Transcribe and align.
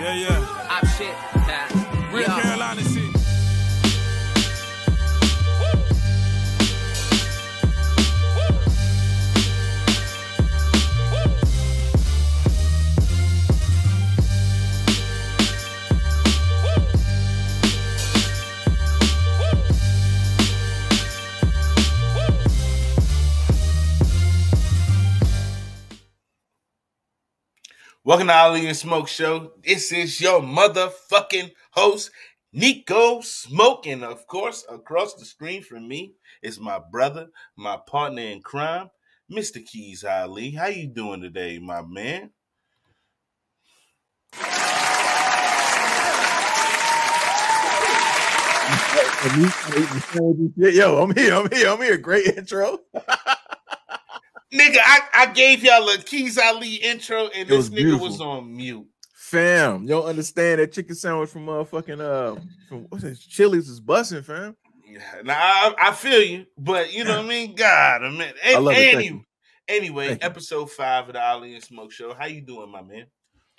Yeah, 0.00 0.14
yeah. 0.14 0.78
Op 0.80 0.86
shit. 0.96 1.14
Nah. 1.46 1.66
Real 2.12 2.22
Yeah. 2.22 2.40
Carolina 2.40 2.82
Welcome 28.10 28.26
to 28.26 28.34
Ali 28.34 28.66
and 28.66 28.76
Smoke 28.76 29.06
Show. 29.06 29.52
This 29.64 29.92
is 29.92 30.20
your 30.20 30.40
motherfucking 30.40 31.52
host, 31.70 32.10
Neko 32.52 33.22
Smoke. 33.22 33.86
And 33.86 34.02
of 34.02 34.26
course, 34.26 34.64
across 34.68 35.14
the 35.14 35.24
screen 35.24 35.62
from 35.62 35.86
me 35.86 36.14
is 36.42 36.58
my 36.58 36.80
brother, 36.90 37.28
my 37.56 37.78
partner 37.86 38.22
in 38.22 38.42
crime, 38.42 38.90
Mr. 39.30 39.62
Keiz 39.64 40.02
Ali. 40.04 40.50
How 40.50 40.66
you 40.66 40.88
doing 40.88 41.20
today, 41.20 41.60
my 41.60 41.82
man? 41.82 42.32
Yo, 50.56 50.98
I'm 50.98 51.14
here. 51.14 51.34
I'm 51.36 51.48
here. 51.52 51.68
I'm 51.68 51.78
here. 51.78 51.96
Great 51.96 52.26
intro. 52.26 52.80
Nigga, 54.52 54.78
I, 54.84 55.00
I 55.14 55.26
gave 55.26 55.62
y'all 55.62 55.88
a 55.88 55.98
Keiz 55.98 56.36
Ali 56.38 56.74
intro 56.76 57.28
and 57.28 57.48
this 57.48 57.56
was 57.56 57.70
nigga 57.70 57.76
beautiful. 57.76 58.06
was 58.06 58.20
on 58.20 58.56
mute. 58.56 58.86
Fam, 59.14 59.82
you 59.82 59.88
don't 59.90 60.06
understand 60.06 60.60
that 60.60 60.72
chicken 60.72 60.94
sandwich 60.96 61.30
from 61.30 61.46
motherfucking 61.46 62.00
uh 62.00 62.40
from 62.68 62.86
what's? 62.88 63.24
Chili's 63.26 63.68
is 63.68 63.78
busting, 63.78 64.22
fam. 64.22 64.56
Yeah, 64.84 65.00
Now 65.22 65.38
I, 65.38 65.74
I 65.78 65.92
feel 65.92 66.20
you, 66.20 66.46
but 66.58 66.92
you 66.92 67.04
know 67.04 67.18
what 67.18 67.26
I 67.26 67.28
mean. 67.28 67.54
God. 67.56 68.02
I 68.02 68.58
love 68.58 68.74
it. 68.76 68.94
Thank 68.96 69.24
anyway, 69.68 70.10
you. 70.10 70.18
episode 70.20 70.70
five 70.72 71.06
of 71.06 71.14
the 71.14 71.22
Ali 71.24 71.54
and 71.54 71.62
Smoke 71.62 71.92
Show. 71.92 72.12
How 72.12 72.26
you 72.26 72.40
doing, 72.40 72.72
my 72.72 72.82
man? 72.82 73.06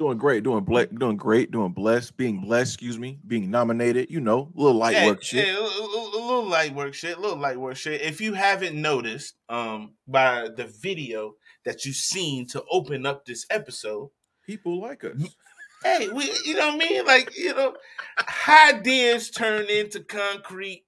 Doing 0.02 0.18
great, 0.18 0.42
doing 0.44 0.64
ble- 0.64 0.88
doing 0.98 1.16
great, 1.16 1.52
doing 1.52 1.74
blessed, 1.74 2.18
being 2.18 2.42
blessed, 2.42 2.74
excuse 2.74 2.98
me, 2.98 3.20
being 3.28 3.52
nominated, 3.52 4.10
you 4.10 4.20
know, 4.20 4.52
little 4.56 4.74
light 4.76 4.96
yeah, 4.96 5.06
work 5.06 5.22
shit. 5.22 5.46
yeah, 5.48 5.60
little 5.60 6.44
light 6.48 6.74
work 6.74 6.96
shit, 6.96 7.18
a 7.18 7.22
little 7.22 7.38
light 7.38 7.60
work 7.60 7.76
shit. 7.78 8.02
If 8.02 8.20
you 8.20 8.34
haven't 8.34 8.82
noticed, 8.82 9.36
um, 9.48 9.94
by 10.08 10.50
the 10.58 10.66
video 10.82 11.36
that 11.66 11.86
you've 11.86 11.98
seen 11.98 12.48
to 12.48 12.64
open 12.72 13.06
up 13.06 13.26
this 13.26 13.46
episode, 13.52 14.10
People 14.44 14.82
like 14.82 15.04
us. 15.04 15.36
hey, 15.84 16.10
we, 16.10 16.32
you 16.46 16.56
know 16.56 16.70
what 16.76 16.84
I 16.84 16.90
mean? 16.90 17.06
Like, 17.06 17.38
you 17.38 17.54
know, 17.54 17.76
ideas 18.50 19.30
turn 19.30 19.68
into 19.70 20.00
concrete, 20.00 20.84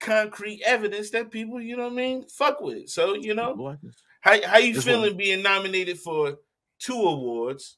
concrete 0.00 0.62
evidence 0.66 1.10
that 1.10 1.30
people, 1.30 1.60
you 1.62 1.76
know 1.76 1.84
what 1.84 1.92
I 1.92 1.94
mean, 1.94 2.26
fuck 2.28 2.60
with. 2.60 2.88
So, 2.88 3.14
you 3.14 3.34
know, 3.34 3.52
like. 3.52 3.78
How 4.20 4.44
how 4.48 4.58
you 4.58 4.74
This 4.74 4.84
feeling 4.84 5.10
one. 5.10 5.16
being 5.16 5.42
nominated 5.42 6.00
for 6.00 6.38
two 6.80 6.94
awards? 7.00 7.76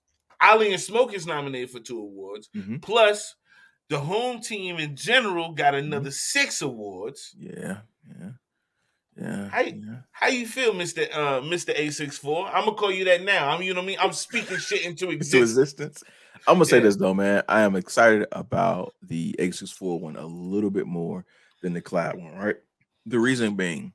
Ali 0.50 0.73
and 0.73 0.81
Smoke 0.81 1.14
is 1.14 1.27
nominated 1.27 1.70
for 1.70 1.81
two 1.81 1.98
awards. 1.98 2.48
Mhm. 2.55 2.81
Plus, 2.83 3.34
the 3.89 3.98
home 3.98 4.41
team 4.41 4.78
in 4.78 4.97
general 4.97 5.53
got 5.53 5.75
Mm-hmm. 5.75 5.87
another 5.87 6.11
six 6.11 6.62
awards. 6.62 7.34
Yeah, 7.39 7.78
yeah, 8.20 8.31
yeah. 9.20 9.48
How 9.48 9.61
yeah. 9.61 9.97
How 10.11 10.28
you 10.28 10.47
feel, 10.47 10.72
Mister 10.75 11.06
uh, 11.12 11.41
Mister 11.42 11.72
864 11.72 12.48
I'm 12.48 12.65
gonna 12.65 12.77
call 12.77 12.91
you 12.92 13.05
that 13.06 13.22
now. 13.22 13.48
I'm 13.50 13.62
you 13.62 13.75
know 13.75 13.81
what 13.81 13.84
I 13.84 13.89
mean. 13.89 13.98
I'm 14.00 14.12
speaking 14.12 14.56
shit 14.59 14.84
into 14.84 15.11
existence. 15.11 15.50
existence. 15.72 16.05
I'm 16.47 16.55
gonna 16.56 16.65
say 16.67 16.78
Yeah. 16.78 16.84
this 16.84 16.97
though, 16.97 17.15
man. 17.15 17.42
I 17.48 17.61
am 17.62 17.77
excited 17.77 18.27
about 18.33 18.95
the 19.03 19.31
864 19.39 20.00
one 20.00 20.17
a 20.17 20.27
little 20.27 20.70
bit 20.70 20.87
more 20.87 21.25
than 21.62 21.72
the 21.75 21.81
Cloud 21.81 22.17
one, 22.19 22.34
right? 22.34 22.56
The 23.06 23.19
reason 23.19 23.55
being 23.55 23.92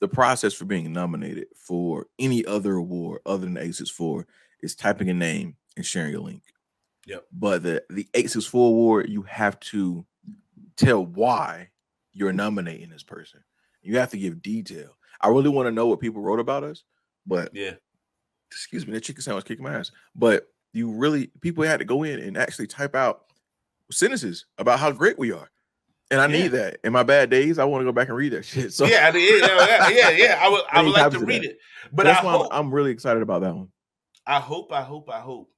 the 0.00 0.08
process 0.08 0.52
for 0.52 0.64
being 0.64 0.92
nominated 0.92 1.46
for 1.56 2.06
any 2.18 2.44
other 2.44 2.74
award 2.74 3.20
other 3.24 3.44
than 3.46 3.54
the 3.54 3.60
864 3.60 4.26
is 4.64 4.74
typing 4.74 5.10
a 5.10 5.14
name 5.14 5.56
and 5.76 5.84
sharing 5.84 6.14
a 6.14 6.20
link. 6.20 6.42
Yep. 7.06 7.24
But 7.32 7.62
the 7.62 7.84
the 7.90 8.08
864 8.14 8.68
award, 8.68 9.08
you 9.10 9.22
have 9.22 9.60
to 9.60 10.04
tell 10.76 11.04
why 11.04 11.70
you're 12.12 12.30
mm-hmm. 12.30 12.38
nominating 12.38 12.88
this 12.90 13.02
person. 13.02 13.40
You 13.82 13.98
have 13.98 14.10
to 14.10 14.18
give 14.18 14.42
detail. 14.42 14.96
I 15.20 15.28
really 15.28 15.50
want 15.50 15.66
to 15.66 15.72
know 15.72 15.86
what 15.86 16.00
people 16.00 16.22
wrote 16.22 16.40
about 16.40 16.64
us, 16.64 16.84
but 17.26 17.50
Yeah, 17.54 17.72
excuse 18.50 18.86
me, 18.86 18.92
that 18.94 19.02
chicken 19.02 19.22
sandwich 19.22 19.44
kicking 19.44 19.64
my 19.64 19.74
ass. 19.74 19.90
But 20.14 20.48
you 20.72 20.90
really 20.90 21.28
people 21.40 21.64
had 21.64 21.78
to 21.78 21.84
go 21.84 22.02
in 22.02 22.20
and 22.20 22.36
actually 22.36 22.66
type 22.66 22.94
out 22.94 23.26
sentences 23.90 24.46
about 24.58 24.80
how 24.80 24.90
great 24.90 25.18
we 25.18 25.32
are. 25.32 25.50
And 26.10 26.20
I 26.20 26.26
Yeah. 26.26 26.42
need 26.42 26.48
that. 26.48 26.78
In 26.84 26.92
my 26.92 27.02
bad 27.02 27.30
days, 27.30 27.58
I 27.58 27.64
want 27.64 27.82
to 27.82 27.84
go 27.84 27.92
back 27.92 28.08
and 28.08 28.16
read 28.16 28.32
that 28.32 28.44
shit. 28.46 28.72
So 28.72 28.86
yeah, 28.86 29.14
yeah, 29.14 29.88
yeah, 29.90 30.10
yeah. 30.10 30.38
I 30.40 30.48
would 30.48 30.62
I 30.72 30.80
I 30.80 30.82
would 30.82 30.92
like 30.92 31.12
to 31.12 31.18
read 31.18 31.42
that. 31.42 31.50
it, 31.50 31.58
but 31.92 32.06
I 32.06 32.12
that's 32.12 32.24
why 32.24 32.32
hope, 32.32 32.48
I'm, 32.50 32.66
I'm 32.66 32.74
really 32.74 32.90
excited 32.90 33.22
about 33.22 33.42
that 33.42 33.54
one. 33.54 33.68
I 34.26 34.40
hope, 34.40 34.72
I 34.72 34.82
hope, 34.82 35.10
I 35.10 35.20
hope, 35.20 35.50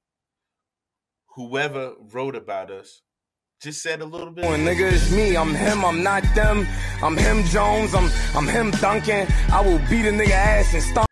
whoever 1.35 1.93
wrote 2.11 2.35
about 2.35 2.71
us 2.71 3.01
just 3.61 3.81
said 3.81 4.01
a 4.01 4.05
little 4.05 4.31
bit. 4.31 4.45
When 4.45 4.65
nigga, 4.65 4.91
it's 4.91 5.11
me. 5.11 5.35
I'm 5.35 5.53
him. 5.55 5.83
I'm 5.85 6.03
not 6.03 6.23
them. 6.35 6.67
I'm 7.01 7.17
him 7.17 7.43
Jones. 7.45 7.93
I'm 7.95 8.09
I'm 8.35 8.47
him 8.47 8.71
Duncan. 8.71 9.27
I 9.51 9.61
will 9.61 9.79
beat 9.89 10.05
a 10.05 10.11
nigga 10.11 10.31
ass 10.31 10.73
and 10.73 10.83
stomp. 10.83 11.07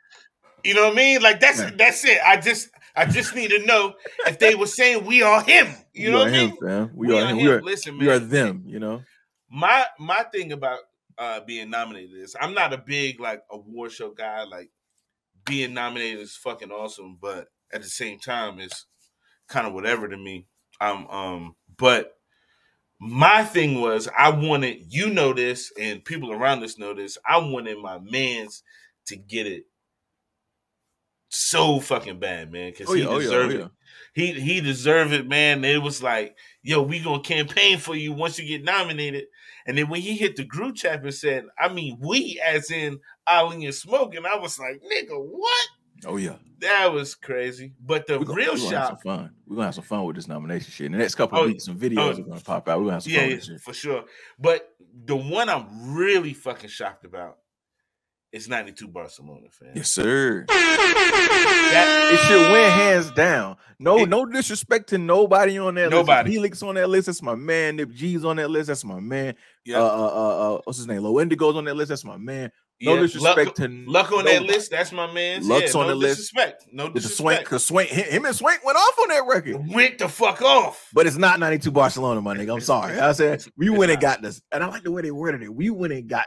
You 0.63 0.73
know 0.75 0.85
what 0.85 0.93
I 0.93 0.95
mean? 0.95 1.21
Like 1.21 1.39
that's 1.39 1.59
Yeah. 1.59 1.71
that's 1.75 2.03
it. 2.05 2.19
I 2.25 2.37
just 2.37 2.69
I 2.95 3.05
just 3.05 3.35
need 3.35 3.49
to 3.49 3.65
know 3.65 3.93
if 4.27 4.37
they 4.39 4.53
were 4.55 4.67
saying 4.67 5.05
we 5.05 5.21
are 5.23 5.41
him. 5.41 5.67
You 5.93 6.07
We 6.07 6.11
know 6.11 6.19
what 6.19 6.27
I 6.27 6.31
mean? 6.31 6.57
fam. 6.57 6.91
We, 6.93 7.07
We 7.07 7.13
are 7.19 7.23
are 7.23 7.29
him. 7.29 7.37
him. 7.37 7.45
We 7.45 7.51
are, 7.51 7.61
Listen, 7.61 7.97
man. 7.97 8.05
we 8.07 8.13
are 8.13 8.19
them, 8.19 8.63
you 8.67 8.79
know. 8.79 9.03
My 9.49 9.85
my 9.99 10.23
thing 10.31 10.51
about 10.51 10.79
uh 11.17 11.39
being 11.41 11.69
nominated 11.69 12.17
is 12.17 12.35
I'm 12.39 12.53
not 12.53 12.73
a 12.73 12.77
big 12.77 13.19
like 13.19 13.41
award 13.49 13.91
show 13.91 14.11
guy. 14.11 14.43
Like 14.43 14.69
being 15.45 15.73
nominated 15.73 16.19
is 16.21 16.35
fucking 16.35 16.71
awesome, 16.71 17.17
but 17.21 17.47
at 17.73 17.81
the 17.81 17.89
same 17.89 18.19
time 18.19 18.59
it's 18.59 18.85
kind 19.47 19.67
of 19.67 19.73
whatever 19.73 20.07
to 20.07 20.17
me. 20.17 20.47
Um 20.81 21.07
um 21.07 21.55
but 21.77 22.13
my 22.99 23.43
thing 23.43 23.81
was 23.81 24.07
I 24.17 24.29
wanted 24.29 24.93
you 24.93 25.09
know 25.09 25.33
this 25.33 25.71
and 25.79 26.03
people 26.03 26.31
around 26.31 26.63
us 26.63 26.77
know 26.77 26.93
this. 26.93 27.17
I 27.27 27.37
wanted 27.37 27.77
my 27.79 27.99
mans 27.99 28.63
to 29.07 29.15
get 29.15 29.47
it 29.47 29.65
so 31.29 31.79
fucking 31.79 32.19
bad, 32.19 32.51
man, 32.51 32.71
because 32.71 32.89
Oh, 32.89 32.93
he 32.93 33.01
yeah, 33.01 33.07
oh, 33.09 33.19
yeah, 33.19 33.29
oh, 33.29 33.49
yeah. 33.49 33.65
it. 33.65 33.71
He 34.13 34.31
he 34.33 34.61
deserved 34.61 35.11
it, 35.11 35.27
man. 35.27 35.63
It 35.65 35.81
was 35.81 36.01
like, 36.01 36.37
yo, 36.63 36.81
we 36.81 36.99
gonna 36.99 37.21
campaign 37.21 37.77
for 37.77 37.95
you 37.95 38.13
once 38.13 38.39
you 38.39 38.47
get 38.47 38.63
nominated. 38.63 39.25
And 39.65 39.77
then 39.77 39.89
when 39.89 40.01
he 40.01 40.15
hit 40.15 40.35
the 40.35 40.45
group 40.45 40.75
chat 40.75 41.03
and 41.03 41.13
said, 41.13 41.45
I 41.59 41.69
mean, 41.73 41.97
we 41.99 42.39
as 42.45 42.71
in 42.71 42.99
Ali 43.27 43.65
and 43.65 43.73
Smoke, 43.73 44.15
and 44.15 44.25
I 44.25 44.37
was 44.37 44.59
like, 44.59 44.81
nigga, 44.81 45.17
what? 45.17 45.67
Oh 46.05 46.17
yeah. 46.17 46.35
That 46.59 46.91
was 46.93 47.15
crazy. 47.15 47.73
But 47.85 48.07
the 48.07 48.19
gonna, 48.19 48.33
real 48.33 48.53
we 48.53 48.61
gonna 48.61 48.77
have 48.77 48.87
some 48.87 48.97
fun. 48.97 49.31
We're 49.47 49.55
gonna 49.55 49.67
have 49.67 49.75
some 49.75 49.83
fun 49.83 50.03
with 50.05 50.15
this 50.15 50.27
nomination 50.27 50.71
shit. 50.71 50.85
In 50.87 50.91
the 50.93 50.97
next 50.97 51.15
couple 51.15 51.37
Oh, 51.39 51.43
of 51.43 51.47
weeks, 51.49 51.65
some 51.65 51.77
videos 51.77 51.97
oh, 51.97 52.09
are 52.21 52.23
gonna 52.23 52.41
pop 52.41 52.67
out. 52.69 52.79
We're 52.79 52.85
gonna 52.85 52.93
have 52.93 53.03
some 53.03 53.13
yeah, 53.13 53.19
fun 53.19 53.29
yeah, 53.29 53.35
with 53.35 53.39
this 53.45 53.49
shit. 53.49 53.61
for 53.61 53.73
sure. 53.73 54.03
But 54.39 54.69
the 55.05 55.15
one 55.15 55.49
I'm 55.49 55.95
really 55.95 56.33
fucking 56.33 56.69
shocked 56.69 57.05
about 57.05 57.37
is 58.35 58.47
92 58.49 58.87
Barcelona, 58.87 59.47
fam. 59.51 59.69
Yes, 59.75 59.89
sir. 59.89 60.45
That- 60.47 62.09
It 62.13 62.19
should 62.27 62.51
win 62.51 62.69
hands 62.71 63.11
down. 63.11 63.57
No, 63.79 63.99
It- 63.99 64.09
no 64.09 64.25
disrespect 64.25 64.89
to 64.89 64.97
nobody 64.97 65.57
on 65.57 65.75
that 65.75 65.89
Nobody. 65.89 66.29
list. 66.29 66.33
Helix 66.33 66.63
on 66.63 66.75
that 66.75 66.89
list. 66.89 67.07
That's 67.07 67.21
my 67.21 67.35
man. 67.35 67.75
Nip 67.77 67.91
G's 67.91 68.23
on 68.23 68.35
that 68.37 68.49
list. 68.49 68.67
That's 68.67 68.83
my 68.85 68.99
man. 68.99 69.35
yeah, 69.65 69.77
Uh, 69.79 69.85
uh, 69.85 69.87
uh, 69.87 70.55
uh, 70.55 70.61
what's 70.65 70.77
his 70.77 70.87
name? 70.87 71.01
Low 71.03 71.13
Indigo's 71.19 71.55
on 71.55 71.65
that 71.65 71.75
list. 71.75 71.89
That's 71.89 72.05
my 72.05 72.17
man. 72.17 72.51
No 72.81 72.95
yeah. 72.95 73.01
disrespect 73.01 73.37
Luck, 73.47 73.55
to 73.55 73.67
Luck 73.87 74.11
on 74.11 74.25
that 74.25 74.43
list, 74.43 74.69
that's 74.69 74.91
my 74.91 75.09
man. 75.11 75.47
Luck's 75.47 75.73
yeah, 75.73 75.79
on 75.79 75.87
no 75.87 75.93
the 75.93 75.95
list. 75.95 76.17
disrespect. 76.17 76.65
No 76.73 76.89
the 76.89 76.99
Swank, 76.99 77.03
disrespect. 77.39 77.43
because 77.45 77.65
Swank, 77.65 77.87
him 77.89 78.05
him 78.11 78.25
and 78.25 78.35
Swank 78.35 78.65
went 78.65 78.77
off 78.77 78.99
on 79.01 79.07
that 79.09 79.23
record. 79.25 79.73
Went 79.73 79.97
the 79.97 80.09
fuck 80.09 80.41
off. 80.41 80.89
But 80.93 81.07
it's 81.07 81.15
not 81.15 81.39
92 81.39 81.71
Barcelona, 81.71 82.19
my 82.21 82.35
nigga. 82.35 82.53
I'm 82.53 82.59
sorry. 82.59 82.99
I 82.99 83.13
said 83.13 83.45
we 83.57 83.69
it's 83.69 83.77
went 83.77 83.91
and 83.93 84.01
got 84.01 84.21
this. 84.21 84.41
And 84.51 84.61
I 84.61 84.67
like 84.67 84.83
the 84.83 84.91
way 84.91 85.03
they 85.03 85.11
worded 85.11 85.41
it. 85.41 85.55
We 85.55 85.69
went 85.69 85.93
and 85.93 86.05
got 86.05 86.25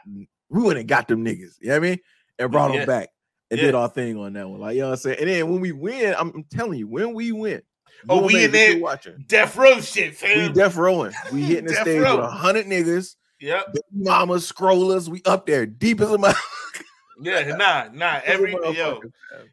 we 0.50 0.62
went 0.62 0.78
and 0.78 0.88
got 0.88 1.08
them 1.08 1.24
niggas. 1.24 1.54
You 1.60 1.68
know 1.68 1.74
what 1.74 1.76
I 1.76 1.90
mean? 1.90 1.98
And 2.38 2.50
brought 2.52 2.72
Yeah. 2.72 2.78
them 2.80 2.86
back 2.86 3.08
and 3.50 3.58
Yeah. 3.58 3.66
did 3.66 3.74
our 3.74 3.88
thing 3.88 4.16
on 4.18 4.32
that 4.34 4.48
one. 4.48 4.60
Like, 4.60 4.74
you 4.76 4.82
know 4.82 4.88
what 4.88 4.92
I'm 4.94 4.98
saying? 5.00 5.16
And 5.20 5.28
then 5.28 5.48
when 5.50 5.60
we 5.60 5.72
win, 5.72 6.14
I'm, 6.18 6.32
I'm 6.34 6.44
telling 6.44 6.78
you, 6.78 6.86
when 6.88 7.14
we 7.14 7.32
win, 7.32 7.62
Oh, 8.08 8.24
we 8.26 8.44
in 8.44 8.52
there- 8.52 8.78
watching. 8.78 9.24
Death 9.26 9.56
row 9.56 9.80
shit, 9.80 10.10
We 10.10 10.14
fam. 10.14 10.52
deaf 10.52 10.76
rowing. 10.76 11.12
We 11.32 11.42
hitting 11.42 11.64
the 11.66 11.72
Death 11.74 11.82
stage 11.82 12.00
row. 12.00 12.16
with 12.16 12.26
a 12.26 12.30
hundred 12.30 12.66
niggas, 12.66 13.16
yep. 13.40 13.74
mamas, 13.92 14.50
scrollers. 14.50 15.08
We 15.08 15.20
up 15.24 15.46
there 15.46 15.66
deep 15.66 16.00
as 16.00 16.10
a 16.10 16.18
mouth. 16.18 16.36
Yeah, 17.20 17.56
nah, 17.56 17.88
nah. 17.92 18.20
Every 18.24 18.52
yo, 18.52 19.00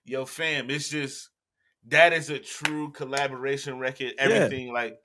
yo, 0.04 0.26
fam, 0.26 0.70
it's 0.70 0.88
just 0.88 1.30
that 1.88 2.14
is 2.14 2.30
a 2.30 2.38
true 2.38 2.92
collaboration 2.92 3.80
record. 3.80 4.14
Everything 4.20 4.72
like 4.72 4.98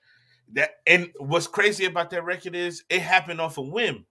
that. 0.53 0.73
And 0.87 1.09
what's 1.17 1.47
crazy 1.47 1.87
about 1.87 2.11
that 2.11 2.23
record 2.23 2.55
is 2.55 2.85
it 2.91 3.01
happened 3.01 3.41
off 3.41 3.57
a 3.57 3.63
whim. 3.63 4.05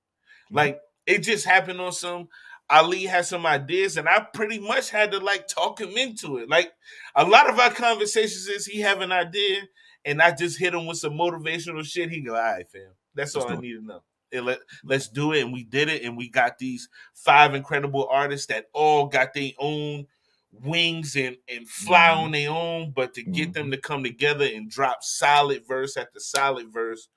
Like 0.49 0.79
it 1.09 1.19
just 1.23 1.45
happened 1.45 1.81
on 1.81 1.91
some. 1.91 2.29
Ali 2.71 3.03
had 3.05 3.25
some 3.25 3.47
ideas, 3.47 3.97
and 3.97 4.07
I 4.07 4.19
pretty 4.33 4.59
much 4.59 4.91
had 4.91 5.11
to 5.13 5.17
like 5.19 5.47
talk 5.47 5.81
him 5.81 5.97
into 5.97 6.37
it. 6.37 6.47
Like 6.49 6.71
a 7.15 7.25
lot 7.25 7.49
of 7.49 7.57
our 7.59 7.71
conversations 7.71 8.47
is 8.47 8.67
he 8.67 8.79
have 8.81 9.01
an 9.01 9.11
idea, 9.11 9.61
and 10.05 10.21
I 10.21 10.31
just 10.31 10.59
hit 10.59 10.75
him 10.75 10.85
with 10.85 10.99
some 10.99 11.13
motivational 11.13 11.83
shit. 11.83 12.11
He 12.11 12.21
go, 12.21 12.35
"All 12.35 12.41
right, 12.41 12.69
fam, 12.69 12.91
that's 13.15 13.35
all 13.35 13.41
Let's 13.41 13.53
I 13.53 13.55
it." 13.55 13.61
need 13.61 13.73
to 13.73 13.81
know." 13.85 14.03
And 14.31 14.45
let 14.45 14.59
let's 14.83 15.09
do 15.09 15.33
it, 15.33 15.41
and 15.41 15.51
we 15.51 15.63
did 15.63 15.89
it, 15.89 16.03
and 16.03 16.15
we 16.15 16.29
got 16.29 16.59
these 16.59 16.87
five 17.15 17.55
incredible 17.55 18.07
artists 18.07 18.45
that 18.47 18.67
all 18.73 19.07
got 19.07 19.33
their 19.33 19.51
own 19.57 20.05
wings 20.51 21.15
and 21.15 21.37
and 21.47 21.67
fly 21.67 22.09
Mhm. 22.09 22.17
on 22.17 22.31
their 22.31 22.51
own, 22.51 22.91
but 22.91 23.15
to 23.15 23.23
get 23.23 23.49
Mhm. 23.49 23.53
them 23.53 23.71
to 23.71 23.77
come 23.77 24.03
together 24.03 24.45
and 24.45 24.69
drop 24.69 25.03
solid 25.03 25.67
verse 25.67 25.97
after 25.97 26.19
solid 26.19 26.71
verse. 26.71 27.07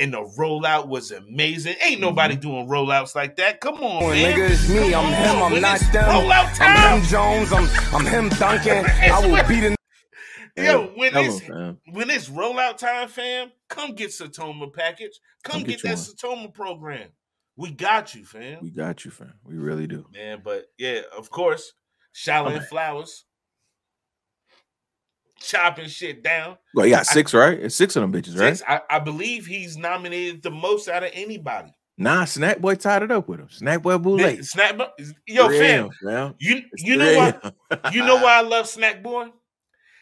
And 0.00 0.14
the 0.14 0.22
rollout 0.38 0.88
was 0.88 1.10
amazing. 1.10 1.74
Ain't 1.82 1.94
mm-hmm. 1.96 2.00
nobody 2.00 2.34
doing 2.34 2.66
rollouts 2.66 3.14
like 3.14 3.36
that. 3.36 3.60
Come 3.60 3.76
on, 3.76 4.02
When 4.04 4.22
man. 4.22 4.36
nigga, 4.36 4.50
it's 4.50 4.68
me, 4.68 4.90
Come 4.92 5.04
I'm 5.06 5.12
him. 5.12 5.42
I'm 5.42 5.52
When 5.52 5.62
not 5.62 5.76
it's 5.76 5.90
them. 5.90 6.04
Rollout 6.04 6.56
time. 6.56 6.76
I'm 6.76 7.00
him 7.00 7.08
Jones, 7.08 7.52
I'm 7.52 7.68
I'm 7.94 8.06
him 8.06 8.28
Duncan. 8.30 8.86
I 9.12 9.26
will 9.26 9.46
beat 9.48 9.64
a 9.64 9.76
Yo, 10.56 10.86
when 10.96 11.12
Tell 11.12 11.24
it's 11.24 11.40
'em, 11.42 11.48
fam. 11.48 11.78
when 11.92 12.10
it's 12.10 12.28
rollout 12.28 12.76
time, 12.76 13.08
fam, 13.08 13.52
come 13.68 13.94
get 13.94 14.10
Satoma 14.10 14.72
package. 14.72 15.20
Come, 15.44 15.60
Come 15.60 15.62
get, 15.62 15.82
get 15.82 15.84
you 15.84 15.90
that 15.90 15.98
Satoma 15.98 16.52
program. 16.52 17.08
We 17.56 17.70
got 17.70 18.14
you, 18.14 18.24
fam. 18.24 18.58
We 18.62 18.70
got 18.70 19.04
you, 19.04 19.10
fam. 19.10 19.34
We 19.44 19.56
really 19.56 19.86
do. 19.86 20.06
Man, 20.12 20.40
but 20.42 20.66
yeah, 20.78 21.02
of 21.16 21.30
course, 21.30 21.72
Shyland 22.14 22.56
Okay. 22.56 22.64
Flowers 22.66 23.26
chopping 25.40 25.88
shit 25.88 26.22
down. 26.22 26.56
Well, 26.74 26.86
you 26.86 26.92
got 26.94 27.06
six, 27.06 27.34
right? 27.34 27.58
It's 27.58 27.74
six 27.74 27.96
of 27.96 28.02
them 28.02 28.12
bitches, 28.12 28.38
right? 28.38 28.60
I, 28.68 28.96
I 28.96 28.98
believe 29.00 29.46
he's 29.46 29.76
nominated 29.76 30.42
the 30.42 30.50
most 30.50 30.88
out 30.88 31.02
of 31.02 31.10
anybody. 31.12 31.74
Nah, 31.98 32.24
Snack 32.24 32.60
Boy 32.60 32.76
tied 32.76 33.02
it 33.02 33.10
up 33.10 33.28
with 33.28 33.40
him. 33.40 33.48
Snack 33.50 33.82
Boy 33.82 33.98
Boule. 33.98 34.16
Man, 34.16 34.42
Snack 34.42 34.78
Boy, 34.78 34.86
yo, 35.26 35.48
Three 35.48 35.58
fam, 35.58 35.90
fam. 36.02 36.34
you 36.38 36.62
It's 36.72 36.82
you 36.82 36.96
know 36.96 37.06
three 37.06 37.16
why 37.16 37.90
you 37.92 38.04
know 38.04 38.16
why 38.16 38.38
I 38.38 38.40
love 38.42 38.66
Snack 38.66 39.02
Boy? 39.02 39.28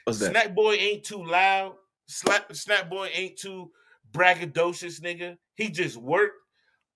What's 0.05 0.21
that? 0.21 0.31
Snack 0.31 0.55
Boy 0.55 0.75
ain't 0.75 1.05
too 1.05 1.25
loud. 1.25 1.75
Slap 2.07 2.55
Snack 2.55 2.89
Boy 2.89 3.11
ain't 3.13 3.37
too 3.37 3.71
braggadocious, 4.13 5.01
nigga. 5.01 5.37
He 5.57 5.69
just 5.71 5.97
work, 5.97 6.31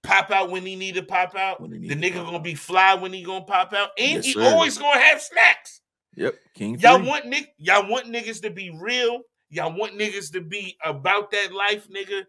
pop 0.02 0.30
out 0.30 0.50
when 0.50 0.64
he 0.64 0.76
need 0.76 0.94
to 0.94 1.02
pop 1.02 1.34
out. 1.36 1.60
He 1.68 1.88
The 1.88 1.96
nigga 1.96 2.24
gonna 2.24 2.40
be 2.40 2.54
fly 2.54 2.94
when 2.94 3.12
he 3.12 3.22
gonna 3.22 3.44
pop 3.44 3.72
out, 3.72 3.90
and 3.98 4.12
Yes, 4.16 4.24
he 4.24 4.32
sir. 4.32 4.42
always 4.42 4.78
gonna 4.78 5.00
have 5.00 5.20
snacks. 5.20 5.80
Yep, 6.16 6.34
King. 6.54 6.78
Y'all 6.78 6.98
three. 6.98 7.08
want 7.08 7.26
nick, 7.26 7.54
y'all 7.58 7.88
want 7.88 8.06
niggas 8.06 8.42
to 8.42 8.50
be 8.50 8.70
real. 8.80 9.20
Y'all 9.50 9.76
want 9.76 9.98
niggas 9.98 10.32
to 10.32 10.40
be 10.40 10.76
about 10.84 11.30
that 11.30 11.52
life, 11.52 11.86
nigga. 11.88 12.24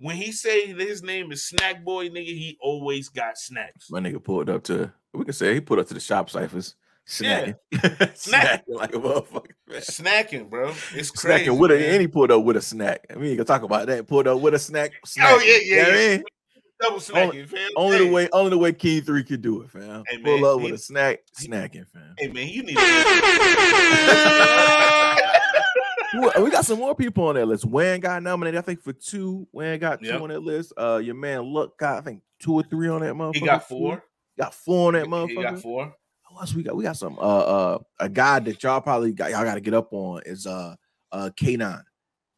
When 0.00 0.16
he 0.16 0.30
say 0.32 0.72
that 0.72 0.86
his 0.88 1.02
name 1.02 1.32
is 1.32 1.48
Snack 1.48 1.84
Boy, 1.84 2.08
nigga, 2.08 2.26
he 2.26 2.56
always 2.60 3.08
got 3.08 3.36
snacks. 3.36 3.90
My 3.90 4.00
nigga 4.00 4.22
pulled 4.22 4.48
up 4.48 4.62
to. 4.64 4.92
We 5.12 5.24
can 5.24 5.32
say 5.34 5.54
he 5.54 5.60
pulled 5.60 5.80
up 5.80 5.88
to 5.88 5.94
the 5.94 6.00
shop 6.00 6.30
ciphers, 6.30 6.76
snacking, 7.08 7.56
Snack. 8.16 8.64
snacking 8.66 8.74
like 8.74 8.94
a 8.94 8.98
motherfucker. 8.98 9.50
man. 9.66 9.80
Snacking, 9.80 10.48
bro. 10.50 10.72
It's 10.94 11.10
crazy. 11.10 11.46
Snacking 11.46 11.58
with 11.58 11.72
a, 11.72 11.76
man. 11.78 11.92
and 11.94 12.00
he 12.02 12.06
pulled 12.06 12.30
up 12.30 12.44
with 12.44 12.56
a 12.56 12.62
snack. 12.62 13.04
I 13.10 13.14
mean, 13.14 13.30
you 13.30 13.36
can 13.36 13.46
talk 13.46 13.62
about 13.62 13.86
that. 13.88 14.06
Pulled 14.06 14.28
up 14.28 14.38
with 14.40 14.54
a 14.54 14.58
snack. 14.58 14.92
Oh, 14.94 15.06
snack. 15.06 15.40
yeah, 15.44 15.56
yeah, 15.64 15.76
You 15.76 15.82
know 15.82 15.88
I 15.88 15.92
mean? 16.16 16.24
Double 16.80 16.98
snacking, 16.98 17.48
fam. 17.48 17.70
Only 17.76 17.98
hey, 17.98 18.06
the 18.06 18.12
way, 18.12 18.28
only 18.32 18.50
the 18.50 18.58
way 18.58 18.72
King 18.72 19.02
Three 19.02 19.24
could 19.24 19.42
do 19.42 19.62
it, 19.62 19.70
fam. 19.70 20.04
Hey, 20.08 20.18
Pull 20.18 20.44
up 20.44 20.60
he- 20.60 20.66
with 20.66 20.74
a 20.74 20.78
snack, 20.82 21.20
snacking, 21.40 21.86
fam. 21.88 22.14
Hey 22.18 22.28
man, 22.28 22.48
you 22.48 22.62
need. 22.62 22.76
We 26.40 26.50
got 26.50 26.64
some 26.64 26.78
more 26.78 26.94
people 26.94 27.26
on 27.26 27.34
that 27.34 27.44
list. 27.46 27.66
Wayne 27.66 28.00
got 28.00 28.22
nominated, 28.22 28.58
I 28.58 28.62
think, 28.62 28.80
for 28.82 28.94
two. 28.94 29.46
Wayne 29.52 29.78
got 29.78 30.00
two 30.00 30.06
Yep. 30.06 30.22
on 30.22 30.28
that 30.30 30.40
list. 30.40 30.72
Uh, 30.76 31.00
your 31.04 31.14
man 31.14 31.44
Luck 31.52 31.76
got, 31.78 31.98
I 31.98 32.00
think, 32.00 32.22
two 32.40 32.54
or 32.54 32.62
three 32.62 32.88
on 32.88 33.02
that 33.02 33.12
motherfucker. 33.14 33.34
he 33.36 33.44
got 33.44 33.68
four. 33.68 34.02
Got 34.38 34.54
four 34.54 34.88
on 34.88 34.94
that 34.94 35.04
He 35.04 35.10
motherfucker. 35.10 35.42
got 35.42 35.60
four. 35.60 35.94
Who 36.30 36.40
else 36.40 36.54
we 36.54 36.62
got? 36.62 36.76
We 36.76 36.84
got 36.84 36.96
some. 36.96 37.18
Uh, 37.18 37.22
uh, 37.22 37.78
a 38.00 38.08
guy 38.08 38.38
that 38.40 38.62
y'all 38.62 38.80
probably 38.80 39.12
got. 39.12 39.30
Y'all 39.30 39.44
got 39.44 39.54
to 39.56 39.60
get 39.60 39.74
up 39.74 39.92
on 39.92 40.22
is 40.24 40.46
uh, 40.46 40.76
uh, 41.12 41.28
K9. 41.38 41.82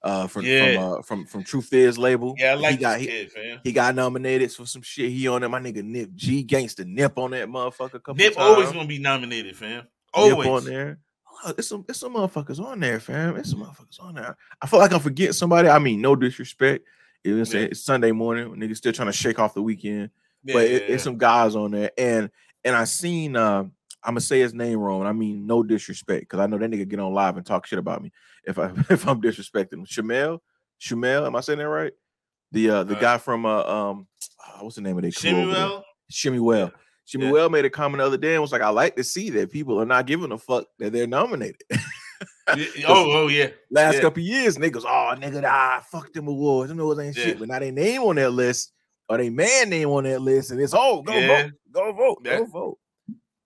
Uh, 0.03 0.27
from 0.27 0.47
Yeah. 0.47 0.75
from 0.75 0.83
uh, 0.83 1.03
from 1.03 1.27
from 1.27 1.45
Truth 1.45 1.73
Is 1.75 1.99
label. 1.99 2.35
Yeah, 2.39 2.53
I 2.53 2.55
like 2.55 2.71
he 2.73 2.77
got 2.79 2.99
this 2.99 3.07
he, 3.07 3.07
kid, 3.29 3.61
he 3.65 3.73
got 3.73 3.95
nominated 3.95 4.51
for 4.53 4.65
some 4.67 4.81
shit. 4.83 5.11
He 5.11 5.29
on 5.29 5.43
it. 5.43 5.49
My 5.49 5.61
nigga 5.61 5.85
Nip 5.85 6.11
G 6.15 6.43
gangster 6.43 6.85
Nip 6.87 7.19
on 7.19 7.33
that 7.33 7.49
motherfucker. 7.49 7.95
A 7.95 8.01
couple 8.01 8.15
Nip 8.15 8.35
times. 8.35 8.47
always 8.47 8.73
gonna 8.73 8.87
be 8.89 8.99
nominated, 8.99 9.57
fam. 9.57 9.77
Nip 9.77 9.87
Always. 10.15 10.49
on 10.49 10.65
there. 10.65 10.99
Oh, 11.45 11.53
it's 11.57 11.69
some 11.69 11.85
it's 11.89 11.99
some 12.01 12.15
motherfuckers 12.15 12.59
on 12.65 12.81
there, 12.81 12.99
fam. 12.99 13.37
It's 13.37 13.51
some 13.51 13.61
motherfuckers 13.61 14.01
on 14.01 14.15
there. 14.15 14.37
I 14.63 14.67
feel 14.67 14.81
like 14.81 14.93
I'm 14.93 15.01
forgetting 15.01 15.33
somebody. 15.35 15.69
I 15.69 15.79
mean, 15.79 16.01
no 16.01 16.17
disrespect. 16.17 16.85
You 17.23 17.33
know 17.33 17.37
what 17.37 17.41
I'm 17.41 17.45
saying? 17.53 17.65
Yeah. 17.65 17.71
It's 17.73 17.85
Sunday 17.85 18.13
morning. 18.13 18.49
Niggas 18.57 18.79
still 18.79 18.93
trying 18.95 19.09
to 19.09 19.13
shake 19.13 19.39
off 19.39 19.53
the 19.53 19.63
weekend. 19.63 20.11
Yeah, 20.45 20.55
but 20.55 20.65
it, 20.65 20.89
it's 20.89 21.05
some 21.05 21.19
guys 21.19 21.55
on 21.55 21.73
there. 21.73 21.91
And 21.99 22.31
and 22.65 22.75
I 22.75 22.85
seen 22.85 23.37
uh 23.37 23.65
I'm 24.03 24.13
gonna 24.13 24.21
say 24.21 24.41
his 24.41 24.55
name 24.55 24.79
wrong. 24.79 25.01
And 25.01 25.09
I 25.09 25.13
mean 25.13 25.47
no 25.47 25.63
disrespect, 25.63 26.23
because 26.23 26.41
I 26.41 26.47
know 26.47 26.59
that 26.59 26.71
nigga 26.71 26.89
get 26.89 27.01
on 27.01 27.13
live 27.13 27.37
and 27.37 27.45
talk 27.45 27.67
shit 27.67 27.79
about 27.79 28.03
me 28.03 28.13
if 28.45 28.59
I 28.59 28.67
if 28.91 29.07
I'm 29.07 29.21
disrespecting 29.21 29.75
him. 29.75 29.87
Shamel, 29.87 30.41
Shamel, 30.81 31.27
am 31.27 31.37
I 31.37 31.41
saying 31.41 31.59
that 31.59 31.69
right? 31.69 31.93
The 32.53 32.71
uh 32.71 32.85
the 32.85 32.97
Uh, 32.97 33.01
guy 33.01 33.19
from 33.19 33.47
uh 33.47 33.63
um 33.65 34.07
what's 34.61 34.77
the 34.77 34.83
name 34.83 34.97
of 34.97 35.03
that 35.03 35.15
crew 35.15 35.43
over 35.43 35.55
there? 35.55 35.67
Shimuel. 35.67 35.83
Shimmy 36.11 36.39
Well. 36.41 36.73
Shimmy 37.05 37.25
Yeah. 37.27 37.31
Well 37.33 37.51
made 37.51 37.65
a 37.65 37.71
comment 37.71 37.99
the 38.01 38.07
other 38.07 38.17
day 38.17 38.35
and 38.35 38.43
was 38.43 38.53
like, 38.53 38.63
I 38.63 38.69
like 38.69 38.97
to 38.97 39.05
see 39.05 39.31
that 39.31 39.51
people 39.51 39.81
are 39.81 39.87
not 39.87 40.07
giving 40.07 40.33
a 40.33 40.39
fuck 40.39 40.67
that 40.79 40.93
they're 40.93 41.07
nominated. 41.07 41.63
Oh, 42.87 43.13
oh 43.13 43.29
yeah. 43.29 43.49
Last 43.71 43.95
Yeah. 43.97 44.01
couple 44.01 44.23
years, 44.23 44.57
niggas, 44.59 44.85
oh 44.85 45.15
nigga, 45.17 45.45
ah, 45.47 45.85
fuck 45.91 46.13
them 46.13 46.27
awards. 46.27 46.69
Them 46.71 46.81
awards 46.81 47.01
ain't 47.01 47.17
Yeah. 47.17 47.23
shit. 47.25 47.39
But 47.39 47.49
now 47.49 47.61
they 47.61 47.71
name 47.71 48.03
on 48.03 48.17
that 48.17 48.31
list 48.31 48.73
or 49.09 49.19
they 49.19 49.31
man 49.31 49.71
name 49.71 49.89
on 49.91 50.05
that 50.05 50.21
list, 50.21 50.51
and 50.51 50.61
it's 50.61 50.75
oh, 50.75 51.03
go 51.03 51.19
Yeah. 51.19 51.27
vote, 51.29 51.51
go 51.71 51.93
vote, 51.93 52.25
go 52.25 52.45
vote. 52.47 52.79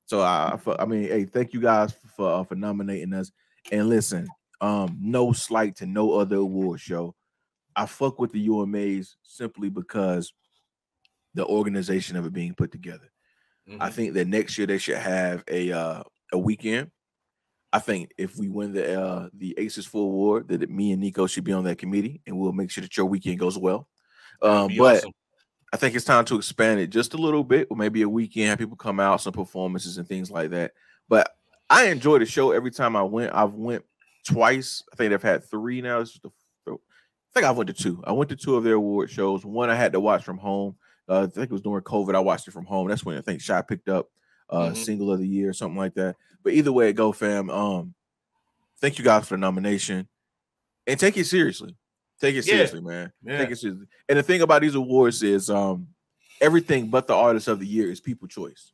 So 0.07 0.21
I, 0.21 0.59
I 0.79 0.85
mean, 0.85 1.05
hey, 1.09 1.25
thank 1.25 1.53
you 1.55 1.61
guys 1.61 1.95
for 2.17 2.31
uh, 2.41 2.45
for 2.45 2.55
nominating 2.55 3.13
us. 3.15 3.33
And 3.73 3.89
listen, 3.89 4.29
um, 4.61 4.99
no 5.01 5.33
slight 5.33 5.77
to 5.77 5.87
no 5.87 6.13
other 6.19 6.37
award 6.37 6.81
show. 6.81 7.15
I 7.77 7.87
fuck 7.87 8.19
with 8.21 8.33
the 8.33 8.47
UMAs 8.49 9.17
simply 9.23 9.69
because 9.71 10.33
the 11.35 11.45
organization 11.47 12.17
of 12.17 12.27
it 12.27 12.33
being 12.33 12.55
put 12.55 12.71
together. 12.71 13.11
I 13.81 13.89
Mhm. 13.89 13.93
think 13.93 14.15
that 14.15 14.29
next 14.29 14.57
year 14.59 14.67
they 14.67 14.79
should 14.79 14.99
have 14.99 15.43
a 15.49 15.73
uh, 15.73 16.03
a 16.33 16.39
weekend. 16.39 16.91
I 17.73 17.79
think 17.81 18.13
if 18.19 18.37
we 18.37 18.49
win 18.49 18.73
the 18.73 19.01
uh, 19.01 19.29
the 19.33 19.55
Aces 19.59 19.87
Full 19.87 20.03
Award, 20.05 20.49
that 20.49 20.69
me 20.71 20.93
and 20.93 21.03
Neko 21.03 21.29
should 21.29 21.45
be 21.45 21.53
on 21.53 21.65
that 21.65 21.79
committee, 21.79 22.21
and 22.27 22.39
we'll 22.39 22.53
make 22.53 22.71
sure 22.71 22.83
that 22.83 22.97
your 22.97 23.07
weekend 23.07 23.39
goes 23.41 23.59
well. 23.59 23.89
Um, 24.43 24.71
but 24.77 24.99
awesome. 24.99 25.13
I 25.75 25.77
think 25.77 25.97
it's 25.97 26.05
time 26.05 26.25
to 26.27 26.37
expand 26.37 26.79
it 26.79 26.87
just 26.91 27.15
a 27.15 27.17
little 27.17 27.43
bit, 27.43 27.67
or 27.69 27.77
maybe 27.77 28.03
a 28.03 28.09
weekend, 28.09 28.49
have 28.49 28.61
people 28.61 28.77
come 28.77 29.01
out, 29.01 29.21
some 29.21 29.33
performances 29.33 29.99
and 29.99 30.07
things 30.07 30.31
like 30.31 30.51
that. 30.51 30.71
But 31.09 31.35
I 31.69 31.87
enjoy 31.87 32.21
the 32.21 32.27
show 32.27 32.53
every 32.53 32.71
time 32.71 32.95
I 32.95 33.03
went. 33.03 33.35
I've 33.35 33.55
went 33.55 33.85
twice. 34.25 34.85
I 34.93 34.95
think 34.95 35.11
they've 35.11 35.21
had 35.21 35.43
three 35.51 35.81
now. 35.81 35.99
This 35.99 36.11
is 36.11 36.21
the, 36.23 36.31
I 36.69 36.77
think 37.35 37.45
I 37.45 37.51
went 37.51 37.67
to 37.67 37.75
two. 37.75 38.01
I 38.07 38.13
went 38.13 38.31
to 38.31 38.37
two 38.37 38.55
of 38.55 38.63
their 38.63 38.75
award 38.75 39.11
shows. 39.11 39.45
One 39.45 39.69
I 39.69 39.75
had 39.75 39.95
to 39.95 40.01
watch 40.01 40.23
from 40.23 40.39
home. 40.39 40.77
Uh, 41.09 41.23
I 41.23 41.27
think 41.27 41.51
it 41.51 41.53
was 41.53 41.61
during 41.63 41.83
COVID. 41.83 42.15
I 42.15 42.21
watched 42.21 42.47
it 42.47 42.53
from 42.53 42.67
home. 42.67 42.87
That's 42.87 43.05
when 43.05 43.19
I 43.19 43.23
think 43.23 43.41
Shy 43.41 43.61
picked 43.61 43.89
up 43.89 44.09
uh 44.51 44.71
Mhm. 44.71 44.77
single 44.77 45.11
of 45.11 45.19
the 45.19 45.27
year, 45.27 45.49
or 45.51 45.53
something 45.55 45.77
like 45.77 45.95
that. 45.95 46.15
But 46.45 46.53
either 46.53 46.71
way 46.73 46.91
it 46.91 46.93
go, 46.93 47.11
fam. 47.11 47.51
Um, 47.51 47.95
thank 48.79 48.99
you 48.99 49.05
guys 49.05 49.27
for 49.27 49.35
the 49.35 49.39
nomination, 49.41 50.07
and 50.87 51.01
take 51.01 51.17
it 51.17 51.25
seriously. 51.25 51.75
Take 52.21 52.35
it 52.37 52.47
Yeah. 52.47 52.55
seriously, 52.55 52.81
man. 52.81 53.13
Yeah. 53.23 53.39
Take 53.39 53.51
it 53.51 53.57
seriously. 53.59 53.87
And 54.09 54.19
the 54.19 54.23
thing 54.23 54.41
about 54.43 54.63
these 54.63 54.75
awards 54.75 55.23
is, 55.23 55.51
um, 55.51 55.89
everything 56.41 56.89
but 56.89 57.07
the 57.07 57.15
artist 57.15 57.49
of 57.49 57.61
the 57.61 57.67
year 57.67 57.91
is 57.91 58.01
people 58.01 58.29
choice. 58.29 58.73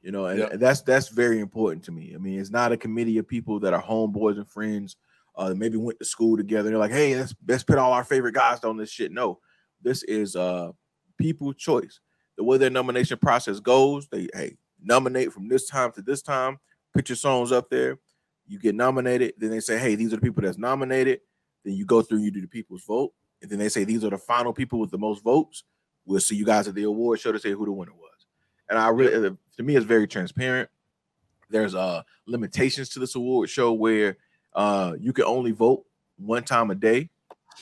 You 0.00 0.12
know, 0.12 0.26
and 0.26 0.38
Yep. 0.38 0.52
that's 0.60 0.82
that's 0.82 1.08
very 1.08 1.40
important 1.40 1.84
to 1.84 1.92
me. 1.92 2.14
I 2.14 2.18
mean, 2.18 2.38
it's 2.38 2.50
not 2.50 2.70
a 2.72 2.76
committee 2.76 3.18
of 3.18 3.26
people 3.26 3.58
that 3.60 3.74
are 3.74 3.82
homeboys 3.82 4.36
and 4.36 4.48
friends. 4.48 4.96
Uh, 5.36 5.54
maybe 5.56 5.76
went 5.76 5.98
to 5.98 6.04
school 6.04 6.36
together. 6.36 6.68
They're 6.68 6.78
like, 6.78 6.90
hey, 6.92 7.16
let's 7.16 7.34
let's 7.46 7.64
put 7.64 7.78
all 7.78 7.92
our 7.92 8.04
favorite 8.04 8.34
guys 8.34 8.62
on 8.64 8.76
this 8.76 8.90
shit. 8.90 9.12
No, 9.12 9.40
this 9.82 10.02
is 10.04 10.36
uh 10.36 10.70
people 11.16 11.52
choice. 11.52 12.00
The 12.36 12.44
way 12.44 12.58
their 12.58 12.70
nomination 12.70 13.18
process 13.18 13.58
goes, 13.60 14.08
they 14.08 14.28
hey 14.34 14.56
nominate 14.80 15.32
from 15.32 15.48
this 15.48 15.66
time 15.68 15.90
to 15.92 16.02
this 16.02 16.22
time. 16.22 16.58
Put 16.94 17.08
your 17.08 17.16
songs 17.16 17.50
up 17.52 17.68
there. 17.68 17.98
You 18.46 18.58
get 18.58 18.74
nominated. 18.76 19.34
Then 19.38 19.50
they 19.50 19.60
say, 19.60 19.78
hey, 19.78 19.94
these 19.96 20.12
are 20.12 20.16
the 20.16 20.22
people 20.22 20.42
that's 20.42 20.58
nominated. 20.58 21.20
Then 21.68 21.76
you 21.76 21.84
go 21.84 22.00
through, 22.00 22.20
you 22.20 22.30
do 22.30 22.40
the 22.40 22.46
people's 22.48 22.82
vote, 22.84 23.12
and 23.42 23.50
then 23.50 23.58
they 23.58 23.68
say 23.68 23.84
these 23.84 24.02
are 24.04 24.10
the 24.10 24.16
final 24.18 24.54
people 24.54 24.78
with 24.80 24.90
the 24.90 24.96
most 24.98 25.22
votes. 25.22 25.64
We'll 26.06 26.20
see 26.20 26.34
you 26.36 26.46
guys 26.46 26.66
at 26.66 26.74
the 26.74 26.84
award 26.84 27.20
show 27.20 27.30
to 27.30 27.38
say 27.38 27.50
who 27.52 27.66
the 27.66 27.72
winner 27.72 27.92
was. 27.92 28.26
And 28.70 28.78
I 28.78 28.88
really, 28.88 29.36
to 29.58 29.62
me, 29.62 29.76
it's 29.76 29.84
very 29.84 30.06
transparent. 30.08 30.70
There's 31.50 31.74
uh 31.74 32.02
limitations 32.26 32.88
to 32.90 32.98
this 33.00 33.14
award 33.14 33.50
show 33.50 33.72
where 33.74 34.16
uh 34.54 34.94
you 34.98 35.12
can 35.12 35.24
only 35.24 35.50
vote 35.52 35.84
one 36.16 36.42
time 36.44 36.70
a 36.70 36.74
day, 36.74 37.10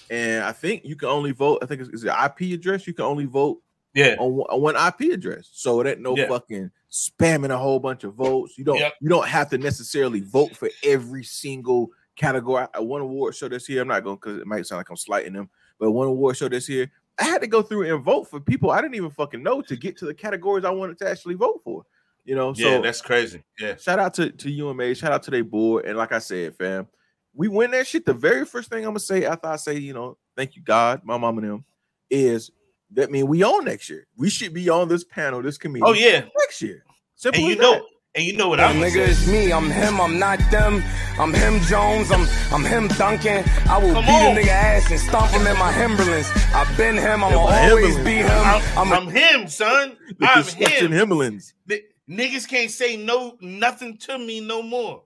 and 0.08 0.44
I 0.44 0.52
think 0.52 0.84
you 0.84 0.94
can 0.94 1.08
only 1.08 1.32
vote. 1.32 1.58
I 1.62 1.66
think 1.66 1.80
it's, 1.80 1.90
it's 1.90 2.02
the 2.02 2.14
IP 2.24 2.52
address. 2.54 2.86
You 2.86 2.94
can 2.94 3.04
only 3.04 3.24
vote 3.26 3.60
Yeah. 3.94 4.14
on, 4.20 4.34
one- 4.34 4.46
on 4.50 4.60
one 4.60 4.76
IP 4.76 5.12
address. 5.12 5.48
So 5.52 5.80
it 5.80 5.86
ain't 5.88 6.00
no 6.00 6.16
Yeah. 6.16 6.28
fucking 6.28 6.70
spamming 6.90 7.50
a 7.50 7.58
whole 7.58 7.80
bunch 7.80 8.04
of 8.04 8.14
votes. 8.14 8.56
You 8.56 8.64
don't 8.64 8.78
Yep. 8.78 8.92
you 9.00 9.08
don't 9.08 9.26
have 9.28 9.50
to 9.50 9.58
necessarily 9.58 10.20
vote 10.20 10.56
for 10.56 10.70
every 10.84 11.24
single 11.24 11.90
category. 12.16 12.66
I- 12.74 12.80
One 12.80 13.00
award 13.02 13.34
show 13.34 13.48
this 13.48 13.68
year, 13.68 13.82
I'm 13.82 13.88
not 13.88 14.02
going 14.04 14.16
because 14.16 14.38
it 14.38 14.46
might 14.46 14.66
sound 14.66 14.78
like 14.80 14.90
I'm 14.90 14.96
slighting 14.96 15.32
them, 15.34 15.48
but 15.78 15.90
one 15.92 16.08
award 16.08 16.36
show 16.36 16.48
this 16.48 16.68
year, 16.68 16.90
I 17.18 17.24
had 17.24 17.40
to 17.42 17.46
go 17.46 17.62
through 17.62 17.92
and 17.94 18.02
vote 18.04 18.28
for 18.28 18.40
people 18.40 18.70
I 18.70 18.80
didn't 18.80 18.94
even 18.96 19.10
fucking 19.10 19.42
know 19.42 19.62
to 19.62 19.76
get 19.76 19.96
to 19.98 20.04
the 20.06 20.14
categories 20.14 20.64
I 20.64 20.70
wanted 20.70 20.98
to 20.98 21.08
actually 21.10 21.34
vote 21.34 21.60
for. 21.64 21.84
You 22.24 22.34
know, 22.34 22.52
so 22.54 22.68
yeah, 22.68 22.78
that's 22.80 23.00
crazy. 23.00 23.44
Yeah. 23.60 23.76
shout 23.76 23.98
out 24.00 24.14
to 24.14 24.30
to 24.32 24.50
UMA, 24.50 24.94
shout 24.96 25.12
out 25.12 25.22
to 25.24 25.30
their 25.30 25.44
board, 25.44 25.84
and 25.84 25.96
like 25.96 26.10
I 26.12 26.18
said, 26.18 26.56
fam, 26.56 26.88
we 27.34 27.46
win 27.48 27.70
that 27.70 27.86
shit. 27.86 28.04
The 28.04 28.12
very 28.14 28.44
first 28.44 28.68
thing 28.68 28.78
I'm 28.78 28.90
gonna 28.90 28.98
say 29.00 29.24
after 29.24 29.46
I 29.46 29.56
say, 29.56 29.78
you 29.78 29.94
know, 29.94 30.18
thank 30.36 30.56
you 30.56 30.62
God, 30.62 31.02
my 31.04 31.16
mom 31.16 31.38
and 31.38 31.48
them, 31.48 31.64
is 32.10 32.50
that 32.92 33.10
mean 33.12 33.26
we 33.28 33.42
on 33.44 33.64
next 33.64 33.88
year. 33.88 34.06
We 34.16 34.28
should 34.28 34.52
be 34.52 34.68
on 34.68 34.88
this 34.88 35.04
panel, 35.04 35.40
this 35.42 35.56
committee. 35.56 35.84
Oh 35.86 35.92
yeah. 35.92 36.24
next 36.38 36.60
year. 36.62 36.84
Simple 37.14 37.40
And 37.42 37.50
you 37.50 37.56
know, 37.56 37.72
that. 37.74 37.82
And 38.16 38.24
you 38.24 38.36
know 38.36 38.48
what 38.48 38.58
Yeah, 38.58 38.66
I'm 38.68 38.76
gonna 38.76 38.86
nigga, 38.86 38.92
say. 39.06 39.10
it's 39.10 39.26
me. 39.28 39.52
I'm 39.52 39.70
him. 39.70 40.00
I'm 40.00 40.18
not 40.18 40.38
them. 40.50 40.82
I'm 41.18 41.32
him 41.32 41.60
Jones. 41.62 42.10
I'm 42.10 42.26
I'm 42.52 42.64
him 42.64 42.88
Duncan. 42.88 43.44
I 43.68 43.78
will 43.78 43.92
Come 43.92 44.04
beat 44.04 44.10
on. 44.12 44.36
a 44.36 44.40
nigga 44.40 44.48
ass 44.48 44.90
and 44.90 44.98
stomp 45.00 45.30
him 45.30 45.46
in 45.46 45.56
my 45.58 45.72
Himberlands. 45.72 46.30
I've 46.54 46.76
been 46.76 46.96
him. 46.96 47.22
I'ma 47.22 47.36
always 47.36 47.96
Himberlands. 47.96 48.04
be 48.04 48.14
him. 48.16 48.30
I'm, 48.30 48.62
I'm, 48.78 48.92
I'm 48.92 49.08
him, 49.08 49.48
son. 49.48 49.96
The 50.18 50.26
I'm 50.26 50.42
construction 50.42 50.92
him. 50.92 51.08
Himmelins. 51.08 51.52
The- 51.66 51.82
niggas 52.10 52.48
can't 52.48 52.70
say 52.70 52.96
no 52.96 53.36
nothing 53.40 53.98
to 53.98 54.18
me 54.18 54.40
no 54.40 54.62
more. 54.62 55.02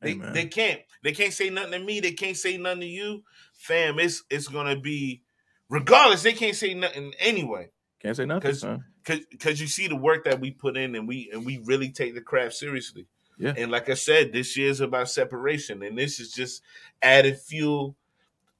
They, 0.00 0.14
Hey, 0.14 0.30
they 0.32 0.46
can't. 0.46 0.80
They 1.04 1.12
can't 1.12 1.32
say 1.32 1.50
nothing 1.50 1.72
to 1.72 1.78
me. 1.80 2.00
They 2.00 2.12
can't 2.12 2.36
say 2.36 2.56
nothing 2.56 2.80
to 2.80 2.86
you, 2.86 3.22
fam. 3.54 3.98
It's 3.98 4.22
it's 4.30 4.48
gonna 4.48 4.76
be 4.76 5.22
regardless. 5.68 6.22
They 6.22 6.32
can't 6.32 6.56
say 6.56 6.74
nothing 6.74 7.12
anyway. 7.18 7.70
Can't 8.00 8.16
say 8.16 8.24
nothing, 8.24 8.50
'Cause- 8.50 8.60
son. 8.60 8.84
Cause, 9.04 9.20
cause 9.40 9.60
you 9.60 9.66
see 9.66 9.88
the 9.88 9.96
work 9.96 10.24
that 10.24 10.38
we 10.40 10.50
put 10.50 10.76
in 10.76 10.94
and 10.94 11.08
we 11.08 11.28
and 11.32 11.44
we 11.44 11.58
really 11.64 11.90
take 11.90 12.14
the 12.14 12.20
craft 12.20 12.54
seriously. 12.54 13.06
Yeah. 13.38 13.54
And 13.56 13.70
like 13.70 13.88
I 13.88 13.94
said, 13.94 14.32
this 14.32 14.56
year's 14.56 14.80
about 14.80 15.08
separation, 15.10 15.82
and 15.82 15.98
this 15.98 16.20
is 16.20 16.32
just 16.32 16.62
adding 17.02 17.34
fuel 17.34 17.96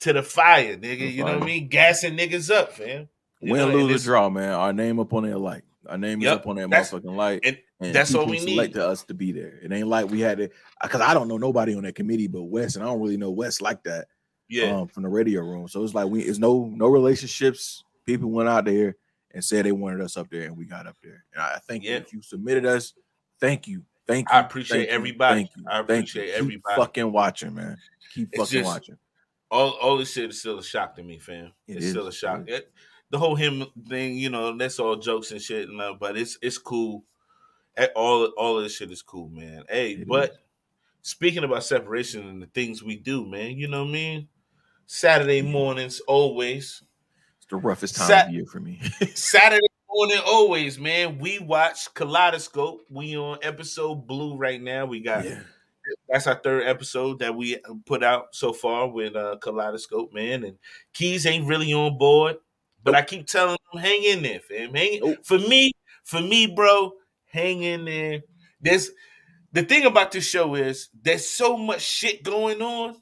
to 0.00 0.12
the 0.12 0.22
fire, 0.22 0.76
nigga. 0.76 0.98
The 0.98 1.06
You 1.10 1.24
know 1.24 1.34
what 1.34 1.42
I 1.42 1.46
mean? 1.46 1.68
Gassing 1.68 2.16
niggas 2.16 2.52
up, 2.52 2.78
man. 2.80 3.08
You 3.40 3.52
Win, 3.52 3.68
know, 3.70 3.76
lose, 3.76 4.04
or 4.04 4.10
draw, 4.10 4.30
man. 4.30 4.52
Our 4.52 4.72
name 4.72 4.98
up 4.98 5.12
on 5.12 5.24
their 5.24 5.36
light. 5.38 5.62
Our 5.88 5.98
name 5.98 6.22
is 6.22 6.28
up 6.28 6.46
on 6.46 6.56
that 6.56 6.70
that's- 6.70 6.90
motherfucking 6.92 7.16
light. 7.16 7.44
and 7.80 7.94
that's 7.94 8.14
all 8.14 8.26
we 8.26 8.40
need. 8.44 8.72
To 8.74 8.86
us 8.86 9.04
to 9.04 9.14
be 9.14 9.32
there. 9.32 9.58
It 9.62 9.72
ain't 9.72 9.88
like 9.88 10.10
we 10.10 10.20
had 10.20 10.38
to, 10.38 10.48
because 10.82 11.00
I 11.00 11.14
don't 11.14 11.28
know 11.28 11.38
nobody 11.38 11.74
on 11.76 11.82
that 11.82 11.94
committee 11.94 12.28
but 12.28 12.42
Wes, 12.44 12.76
and 12.76 12.84
I 12.84 12.88
don't 12.88 13.00
really 13.00 13.16
know 13.16 13.30
Wes 13.30 13.60
like 13.60 13.82
that. 13.84 14.06
Yeah. 14.48 14.64
um, 14.80 14.88
from 14.88 15.02
the 15.04 15.08
radio 15.08 15.40
room. 15.42 15.66
So 15.68 15.82
it's 15.82 15.94
like 15.94 16.08
we 16.08 16.22
it's 16.22 16.38
no 16.38 16.70
no 16.74 16.86
relationships. 16.88 17.84
People 18.04 18.30
went 18.30 18.48
out 18.48 18.64
there 18.66 18.96
and 19.34 19.44
said 19.44 19.64
they 19.64 19.72
wanted 19.72 20.00
us 20.00 20.16
up 20.16 20.28
there, 20.30 20.42
and 20.42 20.56
we 20.56 20.64
got 20.64 20.86
up 20.86 20.96
there. 21.02 21.24
And 21.34 21.42
I 21.42 21.58
think 21.66 21.84
Yeah. 21.84 21.96
if 21.96 22.12
you 22.12 22.22
submitted 22.22 22.66
us, 22.66 22.94
thank 23.40 23.66
you, 23.66 23.84
thank 24.06 24.28
you. 24.28 24.34
I 24.36 24.40
appreciate 24.40 24.78
thank 24.78 24.88
you, 24.90 24.94
everybody. 24.94 25.40
Thank 25.40 25.50
you, 25.56 25.64
I 25.66 25.70
thank 25.70 25.88
you. 25.88 25.94
appreciate 25.94 26.26
Keep 26.26 26.38
everybody. 26.38 26.76
fucking 26.76 27.12
watching, 27.12 27.54
man. 27.54 27.78
Keep 28.14 28.28
It's 28.32 28.38
fucking 28.42 28.60
just- 28.62 28.66
watching. 28.74 28.98
all 29.50 29.70
all 29.72 29.96
this 29.98 30.12
shit 30.12 30.30
is 30.30 30.40
still 30.40 30.58
a 30.58 30.64
shock 30.64 30.94
to 30.96 31.02
me, 31.02 31.18
fam. 31.18 31.52
It 31.66 31.76
it's 31.78 31.90
still 31.90 32.06
a 32.08 32.12
shock. 32.12 32.44
it 32.48 32.72
the 33.10 33.18
whole 33.18 33.34
him 33.34 33.66
thing, 33.88 34.16
you 34.16 34.30
know, 34.30 34.56
that's 34.56 34.78
all 34.78 34.96
jokes 34.96 35.32
and 35.32 35.40
shit, 35.42 35.68
and, 35.68 35.78
uh, 35.80 35.94
but 35.98 36.16
it's 36.16 36.38
it's 36.42 36.56
cool. 36.58 37.04
All 37.96 38.26
all 38.38 38.58
of 38.58 38.64
this 38.64 38.76
shit 38.76 38.90
is 38.90 39.02
cool, 39.02 39.28
man. 39.30 39.64
Hey, 39.68 39.92
It 39.92 40.08
but 40.08 40.30
is. 40.32 40.38
speaking 41.02 41.44
about 41.44 41.64
separation 41.64 42.26
and 42.28 42.42
the 42.42 42.46
things 42.46 42.82
we 42.82 42.96
do, 42.96 43.26
man, 43.26 43.56
you 43.58 43.66
know 43.68 43.82
what 43.82 43.88
I 43.90 43.92
mean. 43.92 44.28
Saturday 44.86 45.40
mornings, 45.42 46.00
always. 46.00 46.82
It's 47.52 47.60
the 47.62 47.68
roughest 47.68 47.96
time 47.96 48.06
Sat- 48.06 48.28
of 48.28 48.32
year 48.32 48.46
for 48.46 48.60
me. 48.60 48.80
Saturday 49.14 49.66
morning, 49.90 50.20
always, 50.24 50.78
man. 50.78 51.18
We 51.18 51.38
watch 51.38 51.92
Kaleidoscope. 51.92 52.80
We 52.88 53.14
on 53.18 53.40
episode 53.42 54.06
blue 54.06 54.36
right 54.36 54.60
now. 54.60 54.86
We 54.86 55.00
got 55.00 55.26
yeah. 55.26 55.40
that's 56.08 56.26
our 56.26 56.36
third 56.36 56.66
episode 56.66 57.18
that 57.18 57.36
we 57.36 57.58
put 57.84 58.02
out 58.02 58.34
so 58.34 58.54
far 58.54 58.88
with 58.88 59.16
uh 59.16 59.36
Kaleidoscope, 59.42 60.14
man. 60.14 60.44
And 60.44 60.56
Keiz 60.94 61.26
ain't 61.26 61.46
really 61.46 61.74
on 61.74 61.98
board, 61.98 62.36
but 62.82 62.94
I 62.94 63.02
keep 63.02 63.26
telling 63.26 63.58
him, 63.74 63.80
hang 63.80 64.02
in 64.02 64.22
there, 64.22 64.40
fam. 64.40 64.72
Hang 64.72 65.00
Nope. 65.02 65.18
for 65.22 65.38
me, 65.38 65.72
for 66.04 66.22
me, 66.22 66.46
bro, 66.46 66.92
hang 67.26 67.64
in 67.64 67.84
there. 67.84 68.22
There's 68.62 68.92
the 69.52 69.62
thing 69.62 69.84
about 69.84 70.10
this 70.10 70.26
show 70.26 70.54
is 70.54 70.88
there's 71.02 71.28
so 71.28 71.58
much 71.58 71.82
shit 71.82 72.22
going 72.22 72.62
on 72.62 72.96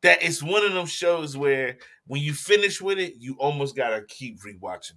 that 0.00 0.22
it's 0.22 0.42
one 0.42 0.64
of 0.64 0.72
them 0.72 0.86
shows 0.86 1.36
where 1.36 1.76
when 2.06 2.20
you 2.22 2.32
finish 2.32 2.80
with 2.80 2.98
it, 2.98 3.14
you 3.18 3.36
almost 3.38 3.76
gotta 3.76 4.02
keep 4.08 4.40
rewatching 4.42 4.92
it. 4.92 4.96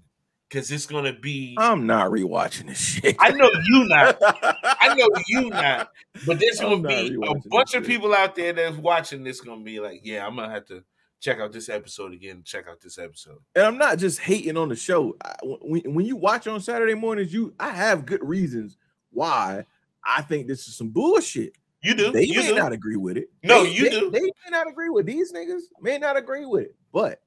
Cause 0.50 0.72
it's 0.72 0.86
gonna 0.86 1.12
be 1.12 1.56
I'm 1.60 1.86
not 1.86 2.10
rewatching 2.10 2.68
this 2.68 2.78
shit. 2.80 3.18
I 3.20 3.32
know 3.32 3.50
you 3.66 3.86
not. 3.90 4.18
I 4.64 4.96
know 4.96 5.08
you 5.28 5.50
not, 5.50 5.92
but 6.26 6.40
there's 6.40 6.62
I'm 6.62 6.82
gonna 6.82 6.88
be 6.88 7.16
a 7.22 7.34
bunch 7.50 7.74
of 7.76 7.84
shit. 7.84 7.86
people 7.86 8.14
out 8.16 8.34
there 8.36 8.54
that's 8.54 8.78
watching 8.78 9.26
this. 9.26 9.42
Gonna 9.42 9.62
be 9.64 9.82
like, 9.82 10.00
yeah, 10.06 10.26
I'm 10.26 10.38
gonna 10.38 10.50
have 10.50 10.66
to 10.68 10.86
check 11.20 11.40
out 11.42 11.52
this 11.52 11.68
episode 11.68 12.14
again. 12.14 12.44
Check 12.46 12.66
out 12.70 12.80
this 12.80 12.98
episode. 12.98 13.40
and 13.56 13.66
I'm 13.66 13.78
not 13.78 13.98
just 13.98 14.20
hating 14.20 14.56
on 14.56 14.70
the 14.70 14.76
show. 14.78 15.18
I, 15.22 15.36
when, 15.44 15.82
when 15.94 16.06
you 16.06 16.16
watch 16.16 16.48
on 16.48 16.62
Saturday 16.62 16.94
mornings, 16.94 17.34
you 17.34 17.54
I 17.60 17.72
have 17.72 18.06
good 18.06 18.24
reasons 18.24 18.78
why 19.12 19.66
I 20.06 20.22
think 20.22 20.48
this 20.48 20.66
is 20.70 20.78
some 20.78 20.90
bullshit. 20.92 21.58
You 21.84 21.94
do. 21.94 22.12
They 22.14 22.24
you 22.24 22.40
may 22.40 22.48
do. 22.48 22.56
not 22.56 22.72
agree 22.72 22.96
with 22.96 23.18
it. 23.18 23.30
No, 23.44 23.64
They- 23.66 23.72
you 23.72 23.84
they- 23.90 24.00
do. 24.00 24.12
They 24.12 24.22
may 24.22 24.32
not 24.50 24.70
agree 24.70 24.90
with 24.90 25.06
these 25.06 25.34
niggas. 25.34 25.64
May 25.82 25.98
not 25.98 26.16
agree 26.16 26.46
with 26.46 26.64
it, 26.68 26.76
but 26.98 27.22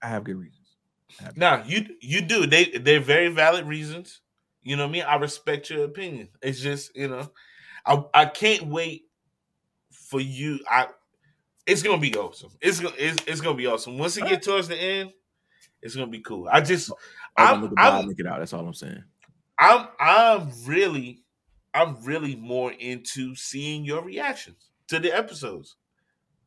I 0.00 0.08
have 0.08 0.24
good 0.24 0.36
reasons. 0.38 0.76
I 1.20 1.24
have- 1.24 1.36
Nah, 1.36 1.62
you 1.66 1.94
you 2.00 2.22
do. 2.22 2.46
They 2.46 2.64
they're 2.70 3.00
very 3.00 3.28
valid 3.28 3.66
reasons. 3.66 4.22
You 4.62 4.76
know 4.76 4.84
what 4.84 4.88
I 4.88 4.92
mean? 4.92 5.02
I 5.02 5.16
respect 5.16 5.68
your 5.68 5.84
opinion. 5.84 6.30
It's 6.40 6.58
just 6.58 6.96
you 6.96 7.08
know, 7.08 7.30
I 7.84 8.02
I 8.14 8.24
can't 8.24 8.68
wait 8.68 9.02
for 9.90 10.20
you. 10.20 10.60
I 10.70 10.86
it's 11.66 11.82
gonna 11.82 12.00
be 12.00 12.16
awesome. 12.16 12.50
It's 12.62 12.80
gonna 12.80 12.94
it's, 12.98 13.22
it's 13.26 13.40
gonna 13.42 13.56
be 13.58 13.66
awesome. 13.66 13.98
Once 13.98 14.16
it 14.16 14.26
get 14.26 14.42
towards 14.42 14.68
the 14.68 14.76
end, 14.76 15.12
it's 15.82 15.94
gonna 15.94 16.06
be 16.06 16.20
cool. 16.20 16.48
I 16.50 16.62
just 16.62 16.90
oh, 16.90 16.96
oh, 17.38 17.44
I'm, 17.44 17.48
I'm- 17.48 17.60
gonna 17.60 17.70
look 17.70 17.78
at 17.78 17.92
I'm- 17.92 18.06
look 18.06 18.20
it 18.20 18.26
out. 18.26 18.38
That's 18.38 18.54
all 18.54 18.66
I'm 18.66 18.72
saying. 18.72 19.04
I'm 19.58 19.88
I'm 20.00 20.50
really 20.64 21.22
I'm 21.74 22.02
really 22.04 22.36
more 22.36 22.72
into 22.72 23.34
seeing 23.34 23.84
your 23.84 24.02
reactions 24.02 24.70
to 24.88 24.98
the 24.98 25.14
episodes 25.14 25.76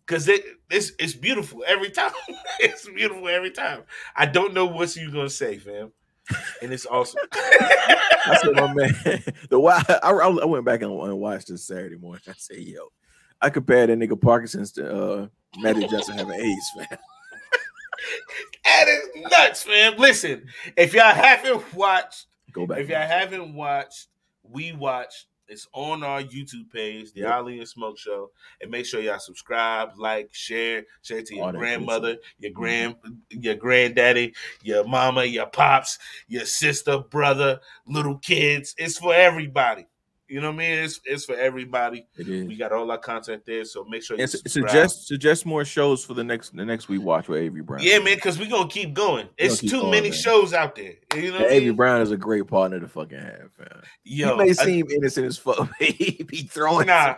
because 0.05 0.27
it 0.27 0.43
it's 0.69 0.91
it's 0.99 1.13
beautiful 1.13 1.63
every 1.67 1.89
time. 1.89 2.11
it's 2.59 2.87
beautiful 2.89 3.27
every 3.27 3.51
time. 3.51 3.83
I 4.15 4.25
don't 4.25 4.53
know 4.53 4.65
what 4.65 4.95
you're 4.95 5.11
gonna 5.11 5.29
say, 5.29 5.57
fam, 5.57 5.91
and 6.61 6.73
it's 6.73 6.85
awesome. 6.85 7.21
I 7.33 8.39
said, 8.41 8.55
my 8.55 8.73
man, 8.73 8.95
the 9.49 9.59
why 9.59 9.83
I, 10.03 10.11
I 10.11 10.45
went 10.45 10.65
back 10.65 10.81
and, 10.81 10.91
and 10.91 11.19
watched 11.19 11.47
this 11.49 11.67
Saturday 11.67 11.97
morning. 11.97 12.21
I 12.27 12.33
said, 12.37 12.57
yo, 12.57 12.87
I 13.41 13.49
compared 13.49 13.89
that 13.89 13.99
nigga 13.99 14.19
Parkinson's 14.19 14.71
to 14.73 14.89
uh 14.89 15.27
Magic 15.59 15.89
Johnson 15.89 16.17
having 16.17 16.33
AIDS, 16.39 16.71
man. 16.77 16.87
that 18.63 18.87
is 18.87 19.09
nuts, 19.31 19.63
fam. 19.63 19.97
Listen, 19.97 20.45
if 20.75 20.93
y'all 20.93 21.13
haven't 21.13 21.73
watched, 21.73 22.25
Go 22.51 22.65
back. 22.65 22.79
if 22.79 22.89
y'all 22.89 23.07
haven't 23.07 23.53
watched, 23.53 24.07
we 24.43 24.71
watched. 24.71 25.27
It's 25.47 25.67
on 25.73 26.03
our 26.03 26.21
YouTube 26.23 26.71
page, 26.71 27.13
the 27.13 27.21
Yep. 27.21 27.33
Ali 27.33 27.59
and 27.59 27.67
Smoke 27.67 27.99
Show, 27.99 28.31
and 28.61 28.71
make 28.71 28.85
sure 28.85 28.99
y'all 29.01 29.19
subscribe, 29.19 29.89
like, 29.97 30.33
share, 30.33 30.85
share 31.03 31.21
to 31.21 31.35
your 31.35 31.45
All 31.45 31.51
grandmother, 31.51 32.17
your 32.39 32.51
Mhm. 32.51 32.55
grand, 32.55 32.95
your 33.29 33.55
granddaddy, 33.55 34.33
your 34.63 34.83
mama, 34.85 35.23
your 35.25 35.45
pops, 35.45 35.99
your 36.27 36.45
sister, 36.45 36.99
brother, 36.99 37.59
little 37.85 38.17
kids. 38.17 38.73
It's 38.77 38.97
for 38.97 39.13
everybody. 39.13 39.85
You 40.27 40.41
know 40.41 40.47
what 40.49 40.55
I 40.55 40.57
mean? 40.57 40.79
It's 40.79 40.99
it's 41.05 41.25
for 41.25 41.35
everybody. 41.35 42.07
We 42.17 42.55
got 42.55 42.71
all 42.71 42.89
our 42.89 42.97
content 42.97 43.43
there, 43.45 43.63
so 43.63 43.83
make 43.85 44.01
sure 44.03 44.17
you 44.17 44.25
su- 44.25 44.39
suggest 44.47 45.07
suggest 45.07 45.45
more 45.45 45.63
shows 45.63 46.03
for 46.03 46.13
the 46.15 46.23
next 46.23 46.55
the 46.55 46.65
next 46.65 46.89
we 46.89 46.97
watch 46.97 47.27
with 47.27 47.39
Avery 47.41 47.61
Brown. 47.61 47.81
yeah, 47.83 47.99
man, 47.99 48.15
because 48.15 48.39
we're 48.39 48.49
gonna 48.49 48.67
keep 48.67 48.93
going. 48.93 49.29
It's 49.37 49.61
keep 49.61 49.69
too 49.69 49.81
going, 49.81 49.91
many 49.91 50.09
man. 50.09 50.17
shows 50.17 50.53
out 50.53 50.75
there. 50.75 50.93
You 51.15 51.31
know, 51.31 51.45
Avery 51.45 51.67
mean? 51.67 51.75
Brown 51.75 52.01
is 52.01 52.11
a 52.11 52.17
great 52.17 52.47
partner 52.47 52.79
to 52.79 52.87
fucking 52.87 53.19
have, 53.19 53.51
fam. 53.57 53.81
Yo, 54.03 54.31
he 54.31 54.43
may 54.45 54.49
I- 54.49 54.53
seem 54.53 54.89
innocent 54.89 55.27
as 55.27 55.37
fuck. 55.37 55.57
but 55.79 55.87
he 55.89 56.23
be 56.23 56.37
throwing 56.43 56.87
Nah. 56.87 57.17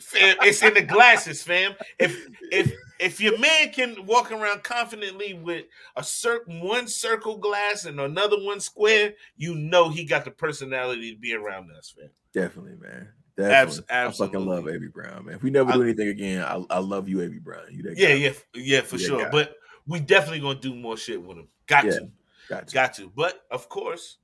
fam, 0.00 0.36
it's 0.42 0.62
in 0.64 0.74
the 0.74 0.82
glasses, 0.82 1.42
fam. 1.44 1.74
If 2.00 2.26
if 2.50 2.72
if 2.98 3.20
your 3.20 3.38
man 3.38 3.70
can 3.70 4.04
walk 4.06 4.32
around 4.32 4.64
confidently 4.64 5.34
with 5.34 5.66
a 5.96 6.02
certain 6.02 6.60
one 6.60 6.88
circle 6.88 7.36
glass 7.38 7.84
and 7.84 8.00
another 8.00 8.36
one 8.42 8.58
square, 8.58 9.14
you 9.36 9.54
know 9.54 9.90
he 9.90 10.04
got 10.04 10.24
the 10.24 10.30
personality 10.32 11.14
to 11.14 11.20
be 11.20 11.34
around 11.34 11.70
us, 11.78 11.94
fam. 11.96 12.10
Definitely, 12.32 12.76
man. 12.80 13.08
Definitely. 13.36 13.84
I 13.90 14.10
fucking 14.10 14.40
love 14.46 14.58
absolutely. 14.68 14.74
Avery 14.74 14.88
Brown, 14.88 15.24
man. 15.26 15.34
If 15.36 15.42
we 15.42 15.50
never 15.50 15.72
do 15.72 15.82
anything 15.82 16.08
again, 16.08 16.42
I, 16.42 16.62
I 16.70 16.78
love 16.78 17.08
you, 17.08 17.20
Avery 17.22 17.38
Brown. 17.38 17.62
You 17.70 17.82
that 17.84 17.96
Yeah, 17.96 18.08
guy. 18.08 18.14
yeah, 18.14 18.32
yeah, 18.54 18.80
for 18.82 18.96
Yeah, 18.96 19.06
sure. 19.06 19.28
But 19.30 19.56
we 19.86 20.00
definitely 20.00 20.40
gonna 20.40 20.58
do 20.60 20.74
more 20.74 20.96
shit 20.96 21.22
with 21.22 21.38
him. 21.38 21.48
Got 21.66 21.84
Yeah. 21.86 21.90
to, 21.92 22.10
Got 22.48 22.68
to. 22.68 22.74
got 22.74 22.94
to. 22.94 23.10
But 23.14 23.44
of 23.50 23.68
course, 23.68 24.18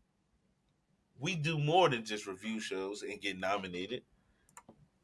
we 1.19 1.35
do 1.35 1.59
more 1.59 1.89
than 1.89 2.05
just 2.05 2.27
review 2.27 2.61
shows 2.61 3.03
and 3.03 3.21
get 3.21 3.39
nominated. 3.39 4.03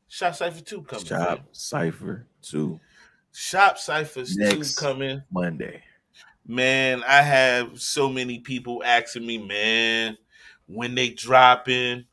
Shop 0.09 0.35
Cipher 0.35 0.61
2 0.63 0.83
coming. 0.83 1.07
Shop. 1.07 1.49
Cipher 1.53 2.27
2 2.43 2.79
Shop 3.33 3.79
Ciphers 3.79 4.37
Next. 4.37 4.77
2 4.77 4.81
coming. 4.81 5.23
Monday. 5.33 5.83
Man, 6.47 7.03
I 7.05 7.23
have 7.23 7.81
so 7.81 8.09
many 8.09 8.39
people 8.41 8.83
asking 8.85 9.27
me, 9.27 9.39
man, 9.39 10.19
when 10.67 10.95
they 10.95 11.09
drop 11.09 11.69
in, 11.69 12.05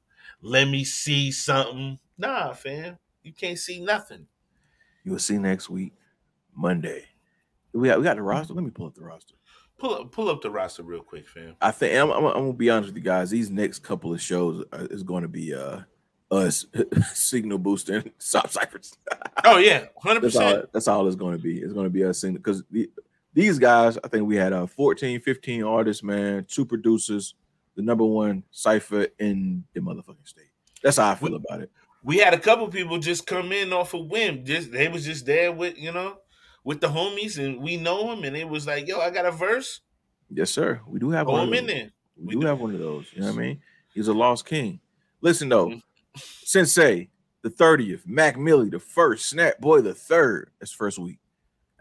let 0.42 0.68
me 0.68 0.84
see 0.84 1.32
something. 1.32 2.00
Nah, 2.18 2.54
fam, 2.54 2.98
you 3.24 3.34
can't 3.34 3.60
see 3.60 3.80
nothing. 3.80 4.28
You 5.04 5.14
will 5.14 5.20
see 5.20 5.38
next 5.38 5.70
week, 5.70 5.94
Monday. 6.56 7.06
We 7.74 7.88
got 7.88 7.98
we 7.98 8.04
got 8.04 8.18
the 8.18 8.22
roster. 8.22 8.54
Let 8.54 8.64
me 8.64 8.72
pull 8.72 8.88
up 8.88 8.96
the 8.96 9.04
roster. 9.04 9.36
Pull 9.78 9.96
up, 9.96 10.12
pull 10.12 10.30
up 10.30 10.42
the 10.42 10.52
roster 10.52 10.84
real 10.84 11.02
quick, 11.02 11.28
fam. 11.28 11.56
I 11.60 11.72
think 11.72 11.98
I'm, 11.98 12.12
I'm, 12.12 12.26
I'm 12.26 12.34
gonna 12.34 12.54
be 12.54 12.70
honest 12.70 12.90
with 12.90 12.98
you 12.98 13.04
guys. 13.04 13.32
These 13.32 13.50
next 13.50 13.80
couple 13.80 14.14
of 14.14 14.22
shows 14.22 14.64
are, 14.72 14.86
is 14.88 15.04
going 15.04 15.24
to 15.24 15.28
be 15.28 15.54
uh 15.56 15.80
us 16.30 16.66
signal 17.14 17.58
boosting 17.58 18.12
Shop 18.20 18.50
Ciphers. 18.50 18.94
Oh 19.44 19.58
yeah, 19.58 19.86
hundred 19.98 20.22
percent. 20.22 20.72
That's 20.72 20.88
all 20.88 21.08
it's 21.08 21.16
going 21.16 21.36
to 21.36 21.42
be. 21.42 21.60
It's 21.60 21.74
going 21.74 21.86
to 21.86 21.90
be 21.90 22.04
us 22.04 22.22
signal 22.22 22.40
because 22.40 22.64
the, 22.70 22.90
these 23.34 23.58
guys. 23.58 23.98
I 24.04 24.08
think 24.08 24.28
we 24.28 24.36
had 24.36 24.54
uh 24.54 24.68
14, 24.68 25.20
15 25.22 25.64
artists, 25.64 26.04
man, 26.04 26.46
two 26.48 26.66
producers, 26.66 27.36
the 27.76 27.82
number 27.82 28.06
one 28.06 28.44
cipher 28.52 29.08
in 29.20 29.64
the 29.74 29.80
motherfucking 29.82 30.28
state. 30.28 30.46
That's 30.84 30.98
how 30.98 31.12
I 31.12 31.16
feel 31.16 31.36
about 31.36 31.62
it. 31.62 31.72
We 32.04 32.18
had 32.18 32.34
a 32.34 32.40
couple 32.40 32.68
people 32.70 32.98
just 32.98 33.28
come 33.28 33.52
in 33.52 33.72
off 33.72 33.94
a 33.94 34.00
whim. 34.00 34.44
Just 34.44 34.72
they 34.72 34.88
was 34.88 35.06
just 35.06 35.26
there 35.26 35.52
with 35.52 35.78
you 35.78 35.92
know, 35.92 36.18
with 36.64 36.82
the 36.82 36.88
homies, 36.88 37.38
and 37.38 37.62
we 37.62 37.78
know 37.78 38.08
them, 38.10 38.24
and 38.24 38.36
it 38.36 38.50
was 38.50 38.66
like, 38.66 38.88
yo, 38.88 39.00
I 39.00 39.10
got 39.12 39.26
a 39.26 39.32
verse. 39.32 39.82
Yes, 40.30 40.50
sir. 40.50 40.82
We 40.88 41.00
do 41.00 41.12
have 41.12 41.28
one. 41.28 41.54
in 41.54 41.68
there. 41.68 41.92
We, 42.18 42.26
We 42.28 42.34
do 42.36 42.42
do. 42.42 42.48
have 42.48 42.60
one 42.60 42.74
of 42.74 42.80
those. 42.80 43.06
You 43.14 43.22
know 43.22 43.28
what 43.28 43.36
I 43.36 43.40
mean? 43.40 43.62
He's 43.94 44.08
a 44.08 44.14
lost 44.14 44.46
king. 44.46 44.80
Listen 45.22 45.50
though, 45.50 45.68
Mhm. 45.70 45.82
Senxei, 46.46 47.10
the 47.44 47.50
30th, 47.50 48.02
Mac 48.08 48.38
Millie, 48.38 48.70
the 48.70 48.80
first, 48.80 49.30
Snack 49.30 49.60
Boy, 49.60 49.82
the 49.82 49.94
third. 49.94 50.52
That's 50.60 50.72
first 50.72 50.98
week. 51.00 51.20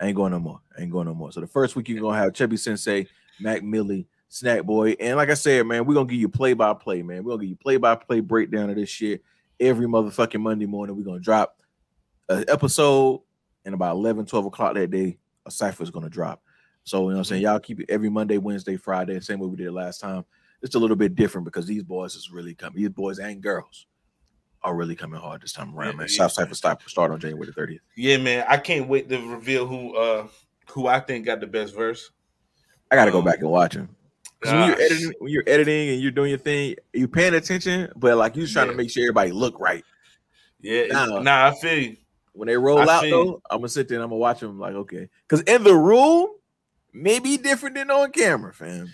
I 0.00 0.06
ain't 0.06 0.16
going 0.16 0.32
no 0.32 0.40
more. 0.40 0.60
I 0.76 0.82
ain't 0.82 0.90
going 0.90 1.06
no 1.06 1.14
more. 1.14 1.30
So 1.32 1.40
the 1.40 1.46
first 1.46 1.76
week 1.76 1.88
you're 1.88 2.00
gonna 2.00 2.16
have 2.18 2.34
Chubby 2.34 2.56
Senxei, 2.56 3.06
Mac 3.40 3.62
Millie, 3.62 4.06
Snack 4.32 4.62
Boy, 4.62 4.92
and 5.00 5.16
like 5.16 5.28
I 5.28 5.34
said, 5.34 5.66
man, 5.66 5.84
we're 5.84 5.94
gonna 5.94 6.06
give 6.08 6.20
you 6.20 6.28
play 6.28 6.52
by 6.54 6.72
play, 6.72 7.02
man. 7.02 7.24
We're 7.24 7.32
gonna 7.32 7.42
give 7.42 7.50
you 7.50 7.56
play 7.56 7.76
by 7.76 7.96
play 7.96 8.20
breakdown 8.20 8.70
of 8.70 8.76
this 8.76 8.88
shit 8.88 9.22
every 9.58 9.86
motherfucking 9.86 10.40
Monday 10.40 10.66
morning. 10.66 10.96
We're 10.96 11.04
gonna 11.04 11.18
drop 11.18 11.56
an 12.28 12.44
episode 12.48 13.22
and 13.64 13.74
about 13.74 13.96
11, 13.96 14.26
12 14.26 14.46
o'clock 14.46 14.74
that 14.74 14.90
day, 14.90 15.18
a 15.46 15.50
cipher 15.50 15.82
is 15.82 15.90
gonna 15.90 16.08
drop. 16.08 16.42
So 16.84 16.98
you 16.98 17.02
know 17.08 17.14
what 17.14 17.18
I'm 17.18 17.24
saying? 17.24 17.42
Y'all 17.42 17.58
keep 17.58 17.80
it 17.80 17.90
every 17.90 18.08
Monday, 18.08 18.38
Wednesday, 18.38 18.76
Friday, 18.76 19.18
same 19.20 19.40
way 19.40 19.48
we 19.48 19.56
did 19.56 19.72
last 19.72 20.00
time. 20.00 20.24
It's 20.62 20.76
a 20.76 20.78
little 20.78 20.96
bit 20.96 21.16
different 21.16 21.44
because 21.44 21.66
these 21.66 21.82
boys 21.82 22.14
is 22.14 22.30
really 22.30 22.54
coming. 22.54 22.78
These 22.80 22.90
boys 22.90 23.18
and 23.18 23.40
girls 23.42 23.86
are 24.62 24.76
really 24.76 24.94
coming 24.94 25.18
hard 25.20 25.42
this 25.42 25.52
time 25.52 25.74
around, 25.74 25.92
Yeah, 25.92 25.96
man. 25.96 26.06
yeah. 26.08 26.16
South 26.18 26.32
Cypher 26.32 26.54
start 26.54 26.88
start 26.88 27.10
on 27.10 27.18
January 27.18 27.46
the 27.46 27.52
30th. 27.60 27.80
Yeah, 27.96 28.18
man. 28.18 28.44
I 28.48 28.58
can't 28.58 28.86
wait 28.88 29.08
to 29.08 29.18
reveal 29.28 29.66
who 29.66 29.96
uh 29.96 30.28
who 30.68 30.86
I 30.86 31.00
think 31.00 31.26
got 31.26 31.40
the 31.40 31.46
best 31.48 31.74
verse. 31.74 32.10
I 32.92 32.94
gotta 32.96 33.10
go 33.10 33.18
Um, 33.18 33.24
back 33.24 33.40
and 33.40 33.50
watch 33.50 33.74
them. 33.74 33.88
Because 34.40 34.54
when 34.54 34.66
you're 34.68 34.80
editing, 34.80 35.12
when 35.18 35.32
you're 35.32 35.44
editing 35.46 35.88
and 35.90 36.00
you're 36.00 36.10
doing 36.10 36.30
your 36.30 36.38
thing, 36.38 36.76
you're 36.92 37.08
paying 37.08 37.34
attention, 37.34 37.92
but 37.96 38.16
like 38.16 38.36
you're 38.36 38.46
trying 38.46 38.66
Yeah. 38.66 38.72
to 38.72 38.76
make 38.76 38.90
sure 38.90 39.04
everybody 39.04 39.32
look 39.32 39.58
right. 39.60 39.84
Yeah, 40.60 40.86
Nah. 40.86 41.20
nah, 41.20 41.46
I 41.48 41.54
feel 41.60 41.78
you. 41.78 41.96
When 42.32 42.46
they 42.46 42.56
roll 42.56 42.78
I 42.78 42.96
out 42.96 43.04
though, 43.10 43.42
I'm 43.50 43.58
gonna 43.58 43.68
sit 43.68 43.88
there 43.88 43.96
and 43.96 44.04
I'm 44.04 44.10
gonna 44.10 44.18
watch 44.18 44.40
them 44.40 44.58
like, 44.58 44.74
okay. 44.74 45.08
Because 45.28 45.42
in 45.42 45.64
the 45.64 45.74
room, 45.74 46.28
maybe 46.92 47.36
different 47.36 47.74
than 47.76 47.90
on 47.90 48.12
camera, 48.12 48.54
fam. 48.54 48.92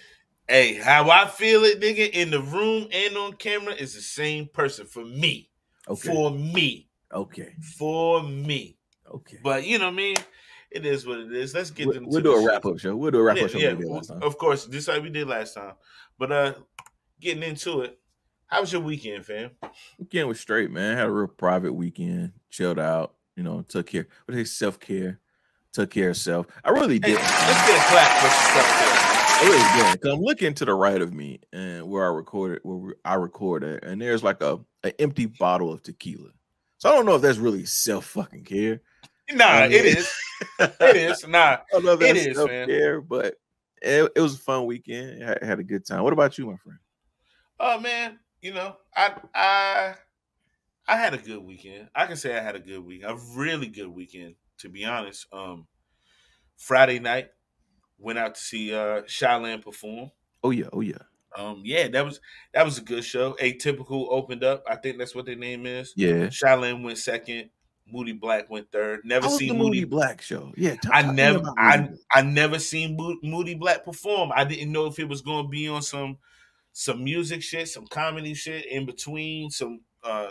Hey, 0.48 0.74
how 0.74 1.10
I 1.10 1.26
feel 1.26 1.64
it, 1.64 1.80
nigga, 1.80 2.08
in 2.10 2.30
the 2.30 2.40
room 2.40 2.88
and 2.92 3.16
on 3.16 3.32
camera 3.34 3.74
is 3.74 3.94
the 3.94 4.00
same 4.00 4.46
person 4.48 4.86
for 4.86 5.04
me. 5.04 5.50
Okay. 5.88 6.08
For 6.08 6.30
me. 6.30 6.88
okay. 7.12 7.54
For 7.78 8.22
me. 8.22 8.76
Okay. 9.12 9.38
But 9.42 9.64
you 9.64 9.78
know 9.78 9.86
what 9.86 9.92
I 9.94 9.96
mean? 9.96 10.16
It 10.70 10.84
is 10.84 11.06
what 11.06 11.18
it 11.20 11.32
is. 11.32 11.54
Let's 11.54 11.70
get 11.70 11.86
We'll, 11.88 12.00
we'll 12.02 12.20
do 12.20 12.30
the 12.30 12.30
a 12.32 12.46
wrap 12.46 12.66
up 12.66 12.78
show. 12.78 12.96
We'll 12.96 13.10
do 13.10 13.18
a 13.18 13.22
wrap 13.22 13.36
Yeah, 13.36 13.44
up 13.44 13.50
show 13.50 13.58
yeah, 13.58 13.72
we 13.74 13.84
last 13.86 14.08
time. 14.08 14.22
of 14.22 14.36
course, 14.38 14.66
just 14.66 14.88
like 14.88 15.02
we 15.02 15.10
did 15.10 15.28
last 15.28 15.54
time. 15.54 15.74
But 16.18 16.32
uh 16.32 16.54
getting 17.20 17.42
into 17.42 17.82
it, 17.82 17.98
how 18.46 18.60
was 18.60 18.72
your 18.72 18.82
weekend, 18.82 19.24
fam? 19.24 19.50
Weekend 19.98 20.28
was 20.28 20.40
straight, 20.40 20.70
man. 20.70 20.96
Had 20.96 21.06
a 21.06 21.10
real 21.10 21.26
private 21.28 21.72
weekend, 21.72 22.32
chilled 22.50 22.78
out, 22.78 23.14
you 23.36 23.42
know, 23.42 23.62
took 23.62 23.86
care. 23.86 24.06
What 24.26 24.34
they 24.34 24.44
self 24.44 24.78
care, 24.80 25.20
took 25.72 25.90
care 25.90 26.10
of 26.10 26.16
self. 26.16 26.46
I 26.64 26.70
really 26.70 26.94
Hey, 26.96 27.12
did. 27.12 27.14
let's 27.16 27.66
get 27.66 27.76
a 27.78 27.90
clap 27.90 28.18
for 28.20 28.26
yourself. 28.26 29.12
I 29.38 29.42
really 29.44 29.92
did. 29.92 30.00
Cause 30.00 30.12
I'm 30.14 30.20
looking 30.20 30.54
to 30.54 30.64
the 30.64 30.74
right 30.74 31.00
of 31.00 31.12
me 31.12 31.40
and 31.52 31.86
where 31.88 32.04
I 32.04 32.08
recorded, 32.14 32.60
where 32.64 32.96
I 33.04 33.14
record 33.14 33.64
at, 33.64 33.84
and 33.84 34.00
there's 34.00 34.22
like 34.24 34.42
a 34.42 34.58
an 34.82 34.92
empty 34.98 35.26
bottle 35.26 35.72
of 35.72 35.82
tequila. 35.82 36.30
So 36.78 36.90
I 36.90 36.92
don't 36.94 37.06
know 37.06 37.16
if 37.16 37.22
that's 37.22 37.38
really 37.38 37.64
self 37.64 38.04
fucking 38.06 38.44
care. 38.44 38.80
Nah, 39.32 39.64
it 39.64 39.84
is. 39.84 40.12
It 40.60 40.96
is. 40.96 41.26
Nah. 41.26 41.58
I 41.74 41.78
know 41.80 41.92
It 42.00 42.16
is, 42.16 42.36
man. 42.36 42.68
care, 42.68 43.00
but 43.00 43.34
it, 43.82 44.10
it 44.14 44.20
was 44.20 44.34
a 44.34 44.38
fun 44.38 44.66
weekend. 44.66 45.24
I 45.24 45.44
had 45.44 45.58
a 45.58 45.64
good 45.64 45.84
time. 45.84 46.02
What 46.04 46.12
about 46.12 46.38
you, 46.38 46.46
my 46.46 46.56
friend? 46.56 46.78
Oh 47.58 47.80
man, 47.80 48.18
you 48.42 48.52
know, 48.52 48.76
I 48.94 49.14
I 49.34 49.94
I 50.86 50.96
had 50.96 51.14
a 51.14 51.18
good 51.18 51.42
weekend. 51.42 51.88
I 51.94 52.06
can 52.06 52.16
say 52.16 52.36
I 52.38 52.42
had 52.42 52.54
a 52.54 52.60
good 52.60 52.84
week. 52.84 53.02
A 53.04 53.16
really 53.34 53.66
good 53.68 53.88
weekend, 53.88 54.34
to 54.58 54.68
be 54.68 54.84
honest. 54.84 55.26
Um 55.32 55.66
Friday 56.56 56.98
night, 56.98 57.30
went 57.98 58.18
out 58.18 58.34
to 58.36 58.40
see 58.40 58.74
uh 58.74 59.02
Shyland 59.02 59.64
perform. 59.64 60.10
Oh 60.44 60.50
yeah, 60.50 60.68
oh 60.72 60.80
yeah, 60.82 60.98
Um, 61.36 61.62
yeah, 61.64 61.88
that 61.88 62.04
was 62.04 62.20
that 62.54 62.64
was 62.64 62.78
a 62.78 62.82
good 62.82 63.04
show. 63.04 63.32
Atypical 63.40 64.06
opened 64.10 64.44
up. 64.44 64.62
I 64.68 64.76
think 64.76 64.98
that's 64.98 65.14
what 65.14 65.26
their 65.26 65.34
name 65.34 65.66
is. 65.66 65.92
yeah. 65.96 66.26
Shyland 66.28 66.84
went 66.84 66.98
second. 66.98 67.50
Moody 67.90 68.12
Black 68.12 68.50
went 68.50 68.70
third. 68.72 69.00
Never 69.04 69.28
seen 69.28 69.48
the 69.48 69.54
Moody. 69.54 69.80
Moody 69.80 69.84
Black 69.84 70.20
show? 70.20 70.52
Yeah, 70.56 70.74
talk- 70.76 70.92
I 70.92 71.02
talk 71.02 71.04
to 71.04 71.08
me 71.10 71.16
never, 71.16 71.52
I, 71.58 71.88
I 72.12 72.22
never 72.22 72.58
seen 72.58 72.96
Mo- 72.96 73.18
Moody 73.22 73.54
Black 73.54 73.84
perform. 73.84 74.32
I 74.34 74.44
didn't 74.44 74.72
know 74.72 74.86
if 74.86 74.98
it 74.98 75.08
was 75.08 75.20
going 75.20 75.44
to 75.44 75.48
be 75.48 75.68
on 75.68 75.82
some, 75.82 76.18
some 76.72 77.02
music 77.04 77.42
shit, 77.42 77.68
some 77.68 77.86
comedy 77.86 78.34
shit 78.34 78.66
in 78.66 78.86
between, 78.86 79.50
some 79.50 79.80
uh, 80.04 80.30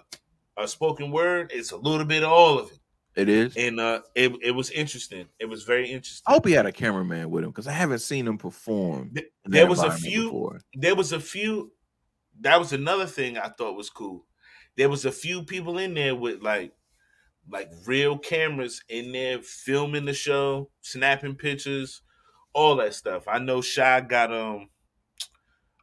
uh 0.58 0.68
spoken 0.68 1.12
word. 1.12 1.52
It's 1.54 1.72
a 1.72 1.78
little 1.78 2.06
bit 2.06 2.24
of 2.24 2.32
all 2.32 2.60
of 2.60 2.72
it, 2.72 2.80
It 3.16 3.30
is. 3.30 3.56
and 3.58 3.80
uh, 3.80 4.02
it 4.16 4.34
it 4.44 4.52
was 4.52 4.70
interesting. 4.72 5.26
It 5.40 5.46
was 5.46 5.64
very 5.64 5.90
interesting. 5.90 6.24
I 6.28 6.34
hope 6.34 6.46
he 6.46 6.54
had 6.54 6.66
a 6.66 6.72
cameraman 6.72 7.30
with 7.30 7.44
him 7.44 7.50
because 7.52 7.68
I 7.68 7.72
haven't 7.74 8.00
seen 8.00 8.28
him 8.28 8.38
perform. 8.38 9.12
Th- 9.16 9.28
there 9.46 9.68
was 9.68 9.80
a 9.82 9.92
few- 9.92 10.26
before. 10.26 10.60
there 10.74 10.96
was 10.96 11.12
a 11.14 11.20
few 11.20 11.72
that 12.42 12.60
was 12.60 12.74
another 12.74 13.06
thing 13.06 13.38
I 13.38 13.48
thought 13.48 13.78
was 13.78 13.90
cool. 13.90 14.26
There 14.76 14.90
was 14.90 15.06
a 15.06 15.12
few 15.12 15.44
people 15.44 15.78
in 15.78 15.94
there 15.94 16.16
with 16.16 16.42
like 16.42 16.74
like 17.52 17.72
real 17.86 18.18
cameras 18.18 18.84
in 18.90 19.12
there 19.12 19.40
filming 19.42 20.06
the 20.06 20.14
show, 20.14 20.70
snapping 20.82 21.36
pictures, 21.36 22.02
all 22.54 22.76
that 22.78 22.94
stuff. 22.94 23.28
I 23.28 23.40
know 23.40 23.62
Shy 23.62 24.02
got 24.02 24.34
um 24.34 24.70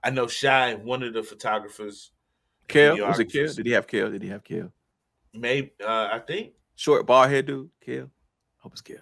I 0.04 0.10
know 0.10 0.26
Shy, 0.26 0.74
one 0.74 1.02
of 1.02 1.14
the 1.14 1.22
photographers, 1.22 2.10
Kale 2.68 3.06
was 3.06 3.20
it 3.20 3.26
Kale? 3.32 3.52
Did 3.52 3.66
he 3.66 3.72
have 3.72 3.86
Kale? 3.86 4.10
Did 4.10 4.22
he 4.22 4.28
have 4.28 4.44
Kale? 4.44 4.72
maybe 5.34 5.72
uh 5.84 6.08
I 6.12 6.18
think 6.26 6.52
Short 6.74 7.06
bald 7.06 7.30
head 7.30 7.46
dude, 7.46 7.70
Kale. 7.80 8.10
Hope 8.58 8.72
it's 8.72 8.80
Kale. 8.82 8.98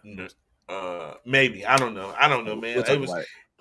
uh 0.68 1.14
maybe. 1.24 1.64
I 1.64 1.76
don't 1.76 1.94
know. 1.94 2.14
I 2.18 2.28
don't 2.28 2.44
know, 2.44 2.56
man. 2.56 2.76
We'll 2.76 2.84
it 2.84 3.00
was 3.00 3.10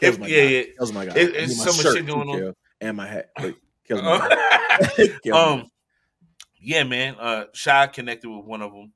it. 0.01 0.19
my 0.19 0.27
yeah, 0.27 0.41
guy. 0.43 0.49
yeah. 0.49 0.63
Kale's 0.77 0.93
my 0.93 1.05
guy. 1.05 1.13
It- 1.15 1.35
it's 1.35 1.57
my 1.57 1.65
so 1.65 1.83
much 1.83 1.95
shit 1.95 2.05
too, 2.05 2.13
going 2.13 2.29
on. 2.29 2.39
Kale, 2.39 2.53
and 2.81 2.97
my 2.97 3.07
hat. 3.07 3.29
Wait, 3.41 3.55
Kale's 3.87 4.01
my 4.01 4.17
guy. 4.17 5.07
Kale's 5.23 5.35
um 5.35 5.69
yeah 6.59 6.83
man 6.83 7.15
uh 7.19 7.45
shy 7.53 7.87
connected 7.87 8.29
with 8.29 8.45
one 8.45 8.61
of 8.61 8.71
them 8.71 8.91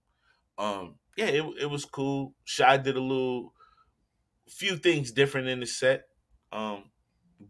um 0.57 0.95
yeah 1.17 1.27
it, 1.27 1.43
it 1.61 1.69
was 1.69 1.85
cool. 1.85 2.33
Shy 2.43 2.77
did 2.77 2.95
a 2.97 3.01
little 3.01 3.53
few 4.49 4.75
things 4.75 5.11
different 5.11 5.47
in 5.47 5.59
the 5.59 5.65
set. 5.65 6.05
Um 6.51 6.85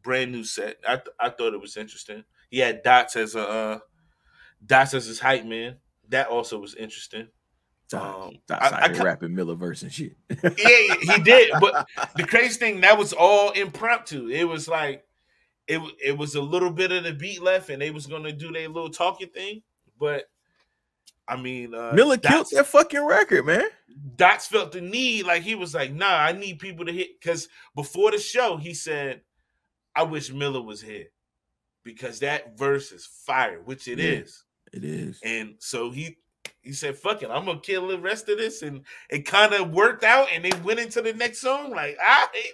brand 0.02 0.32
new 0.32 0.44
set. 0.44 0.78
I, 0.88 0.96
th- 0.96 1.16
I 1.20 1.30
thought 1.30 1.54
it 1.54 1.62
was 1.62 1.78
interesting. 1.78 2.24
He 2.50 2.60
had 2.60 2.84
dots 2.84 3.16
as 3.16 3.36
a 3.36 3.48
uh 3.48 3.80
dots 4.66 4.94
as 4.94 5.06
his 5.06 5.20
hype 5.20 5.46
man. 5.46 5.78
That 6.10 6.28
also 6.28 6.60
was 6.60 6.76
interesting. 6.76 7.28
Um, 7.94 8.40
Doc 8.48 8.60
I- 8.62 8.86
I 8.86 8.90
ca- 8.94 9.04
rapping 9.04 9.36
Miller 9.36 9.54
verse 9.56 9.84
and 9.84 9.92
shit. 9.92 10.16
yeah 10.42 10.96
he 11.02 11.22
did 11.24 11.52
but 11.60 11.88
the 12.16 12.26
crazy 12.26 12.58
thing 12.58 12.82
that 12.82 12.98
was 12.98 13.14
all 13.14 13.52
impromptu. 13.52 14.30
It 14.30 14.46
was 14.46 14.68
like 14.68 15.04
it, 15.68 15.80
it 16.04 16.18
was 16.18 16.34
a 16.36 16.42
little 16.42 16.72
bit 16.72 16.92
of 16.92 17.04
the 17.04 17.14
beat 17.14 17.42
left 17.42 17.70
and 17.70 17.82
they 17.82 17.92
was 17.92 18.08
gonna 18.08 18.32
do 18.32 18.52
their 18.52 18.68
little 18.68 18.90
talking 18.90 19.30
thing 19.30 19.62
but 20.04 20.26
i 21.30 21.38
mean 21.38 21.74
uh 21.74 21.94
Miller 21.94 22.18
killed 22.18 22.48
that 22.52 22.66
fucking 22.68 23.06
record, 23.06 23.46
man. 23.46 23.64
Dots 24.18 24.48
felt 24.48 24.74
the 24.74 24.82
need, 24.82 25.26
like 25.26 25.44
he 25.44 25.56
was 25.56 25.74
like, 25.74 25.94
"Nah, 25.94 26.18
I 26.30 26.34
need 26.34 26.60
people 26.60 26.84
to 26.86 26.92
hit." 26.92 27.18
Because 27.22 27.48
before 27.76 28.12
the 28.12 28.18
show, 28.18 28.58
he 28.58 28.74
said, 28.74 29.22
"I 29.96 30.04
wish 30.04 30.32
Miller 30.34 30.62
was 30.62 30.82
here 30.82 31.08
because 31.84 32.20
that 32.20 32.58
verse 32.58 32.92
is 32.92 33.06
fire, 33.06 33.62
which 33.64 33.88
it 33.88 34.00
is." 34.00 34.44
Yeah. 34.74 34.78
It 34.80 34.84
is. 34.84 35.20
And 35.24 35.56
so 35.60 35.92
he 35.92 36.18
he 36.62 36.74
said, 36.74 36.98
"Fuck 36.98 37.22
it, 37.24 37.30
I'm 37.30 37.46
gonna 37.46 37.60
kill 37.62 37.88
the 37.88 38.00
rest 38.00 38.28
of 38.30 38.38
this," 38.40 38.62
and 38.64 38.82
it 39.10 39.26
kind 39.26 39.54
of 39.54 39.72
worked 39.72 40.04
out, 40.04 40.28
and 40.34 40.44
they 40.44 40.52
went 40.64 40.80
into 40.80 41.02
the 41.02 41.14
next 41.14 41.40
song. 41.40 41.70
Like, 41.72 41.96
all 42.02 42.28
right, 42.34 42.52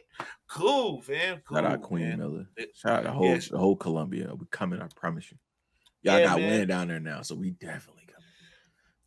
cool, 0.48 1.02
fam, 1.02 1.40
cool, 1.48 1.58
Shout 1.58 1.66
out 1.72 1.82
Queen 1.82 2.10
man. 2.10 2.20
Miller. 2.20 2.46
Shout 2.76 2.98
out 2.98 3.04
the 3.06 3.12
whole 3.12 3.26
Yes. 3.26 3.48
the 3.48 3.58
whole 3.58 3.78
Columbia. 3.78 4.36
We 4.36 4.46
coming, 4.52 4.82
I 4.82 4.88
promise 4.96 5.32
you. 5.32 5.38
Y'all 6.02 6.20
Yeah, 6.20 6.26
got 6.26 6.40
man. 6.40 6.50
wind 6.50 6.68
down 6.70 6.88
there 6.88 7.00
now, 7.00 7.22
so 7.22 7.36
we 7.36 7.52
definitely 7.52 8.04
coming. 8.08 8.30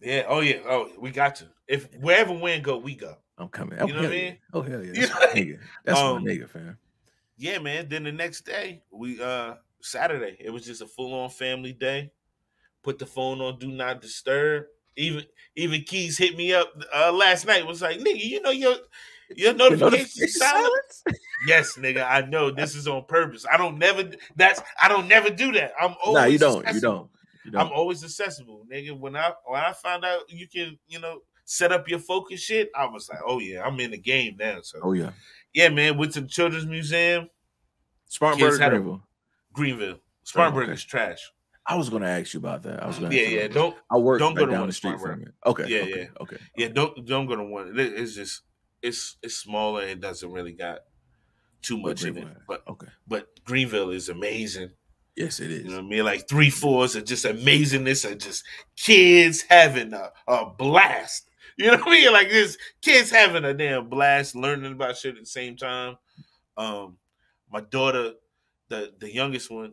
Yeah, 0.01 0.25
oh 0.29 0.41
yeah, 0.41 0.61
oh 0.67 0.91
we 0.99 1.11
got 1.11 1.37
to. 1.37 1.49
If 1.69 1.93
wherever 1.95 2.33
win 2.33 2.63
go, 2.63 2.77
we 2.79 2.95
go. 2.95 3.17
I'm 3.39 3.49
coming. 3.49 3.79
You 3.79 3.95
know 3.95 3.95
what 3.95 3.99
I 3.99 4.03
hell 4.03 4.13
yeah. 4.15 4.25
mean? 4.31 4.39
Oh 4.53 4.63
hell 4.63 4.85
yeah. 4.85 4.93
That's 5.07 5.13
my 5.15 5.35
mean? 5.35 5.47
nigga. 5.47 5.61
That's 5.85 6.01
Um, 6.01 6.25
my 6.25 6.31
nigga, 6.31 6.49
fam. 6.49 6.79
yeah, 7.37 7.59
man. 7.59 7.89
Then 7.89 8.05
the 8.05 8.13
next 8.13 8.43
day, 8.45 8.83
we 8.91 9.21
uh 9.23 9.55
Saturday, 9.81 10.37
it 10.39 10.51
was 10.51 10.65
just 10.65 10.83
a 10.83 10.87
full 10.87 11.15
on 11.15 11.31
family 11.31 11.73
day. 11.73 12.11
Put 12.83 12.99
the 12.99 13.07
phone 13.07 13.41
on 13.41 13.59
do 13.59 13.71
not 13.71 14.01
disturb. 14.01 14.65
even 14.97 15.25
even 15.57 15.83
Keiz 15.83 16.19
hit 16.19 16.37
me 16.37 16.53
up 16.53 16.73
uh, 16.95 17.13
last 17.13 17.47
night. 17.47 17.67
Was 17.67 17.81
like, 17.83 17.99
nigga, 18.01 18.23
you 18.23 18.41
know 18.43 18.51
your 18.51 18.77
your 19.37 19.55
notification 19.55 19.91
notification 19.91 20.29
silence? 20.29 21.05
Yes, 21.47 21.77
nigga, 21.77 22.07
I 22.09 22.23
know 22.23 22.51
this 22.51 22.75
is 22.77 22.87
on 22.87 23.05
purpose. 23.07 23.45
I 23.51 23.57
don't 23.57 23.79
never 23.79 24.05
that's 24.37 24.61
I 24.81 24.89
don't 24.89 25.09
never 25.09 25.31
do 25.31 25.53
that. 25.53 25.73
I'm 25.81 25.95
always 26.05 26.21
Nah, 26.23 26.27
you 26.27 26.39
don't. 26.39 26.57
You 26.63 26.67
accessible. 26.67 26.93
don't. 27.45 27.53
You 27.55 27.59
I'm 27.59 27.73
always 27.73 28.05
accessible, 28.05 28.65
nigga. 28.73 28.97
When 28.99 29.17
I 29.17 29.33
when 29.47 29.61
I 29.61 29.73
found 29.73 30.05
out 30.05 30.21
you 30.29 30.47
can, 30.49 30.79
you 30.87 31.01
know, 31.01 31.19
set 31.45 31.73
up 31.73 31.89
your 31.89 31.99
focus 31.99 32.41
shit, 32.41 32.71
I 32.77 32.87
was 32.87 33.09
like, 33.09 33.19
oh 33.27 33.41
yeah, 33.41 33.63
I'm 33.65 33.79
in 33.81 33.91
the 33.91 33.99
game 33.99 34.37
now. 34.39 34.59
So 34.63 34.79
Oh 34.83 34.93
yeah. 34.93 35.11
yeah, 35.53 35.69
man, 35.69 35.99
went 35.99 36.13
to 36.13 36.21
the 36.21 36.29
Children's 36.29 36.67
Museum, 36.67 37.29
Spartanburg, 38.07 38.51
Kids 38.51 38.61
had 38.61 38.73
a- 38.73 38.77
Greenville. 38.79 39.03
Greenville. 39.53 39.99
Spartanburg 40.25 40.65
okay. 40.65 40.73
is 40.75 40.85
trash. 40.85 41.33
I 41.67 41.77
was 41.77 41.89
gonna 41.89 42.07
ask 42.09 42.35
you 42.35 42.39
about 42.39 42.63
that. 42.65 42.83
I 42.83 42.87
was 42.87 42.99
gonna. 42.99 43.15
Yeah, 43.15 43.23
yeah. 43.29 43.49
Don't 43.49 43.77
I 43.91 43.97
work 43.97 44.19
don't 44.19 44.35
right 44.35 44.41
go 44.41 44.47
to 44.47 44.53
down 44.53 44.61
one 44.63 44.69
the 44.69 44.73
street 44.73 44.99
Spartanburg. 44.99 45.33
from 45.45 45.53
it. 45.57 45.65
Okay. 45.65 45.73
Yeah, 45.75 45.83
okay, 45.83 46.01
yeah. 46.01 46.07
Okay. 46.23 46.37
yeah, 46.57 46.69
don't 46.69 47.07
don't 47.07 47.27
go 47.27 47.37
to 47.37 47.45
one. 47.45 47.73
It's 47.77 48.15
just 48.15 48.43
it's 48.83 49.17
it's 49.23 49.37
smaller. 49.37 49.83
It 49.83 50.01
doesn't 50.01 50.31
really 50.33 50.53
got 50.53 50.81
too 51.63 51.79
much 51.79 52.05
in 52.05 52.17
it. 52.19 52.29
But 52.49 52.63
Okay. 52.69 52.89
but 53.07 53.29
Greenville 53.45 53.91
is 53.91 54.09
amazing. 54.09 54.71
Yes, 55.17 55.41
it 55.41 55.51
is. 55.51 55.65
You 55.65 55.71
know 55.71 55.77
what 55.77 55.85
I 55.85 55.89
mean? 55.89 56.05
Like 56.05 56.29
three 56.29 56.51
fours 56.51 56.97
are 56.97 57.03
just 57.03 57.25
amazingness 57.27 58.11
of 58.11 58.19
just 58.19 58.45
kids 58.77 59.43
having 59.43 59.93
a, 59.93 60.11
a 60.27 60.47
blast. 60.47 61.29
You 61.59 61.67
know 61.71 61.77
what 61.77 61.89
I 61.89 61.91
mean? 61.91 62.13
Like 62.13 62.31
this 62.31 62.57
kids 62.81 63.11
having 63.11 63.45
a 63.45 63.53
damn 63.53 63.89
blast, 63.91 64.35
learning 64.35 64.73
about 64.73 64.97
shit 64.97 65.15
at 65.17 65.21
the 65.21 65.27
same 65.27 65.55
time. 65.57 65.97
Um, 66.57 66.97
my 67.51 67.61
daughter, 67.61 68.13
the 68.69 68.95
the 68.99 69.13
youngest 69.13 69.51
one, 69.51 69.73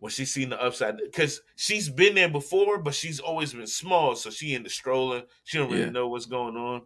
when 0.00 0.10
she 0.10 0.24
seen 0.24 0.50
the 0.50 0.60
upside, 0.60 0.96
because 0.98 1.40
she's 1.54 1.88
been 1.88 2.16
there 2.16 2.28
before, 2.28 2.78
but 2.78 2.92
she's 2.92 3.20
always 3.20 3.52
been 3.54 3.68
small, 3.68 4.16
so 4.16 4.30
she 4.30 4.54
in 4.54 4.64
the 4.64 4.68
stroller. 4.68 5.22
She 5.44 5.58
don't 5.58 5.70
really 5.70 5.84
Yeah. 5.84 5.90
know 5.90 6.08
what's 6.08 6.26
going 6.26 6.56
on. 6.56 6.82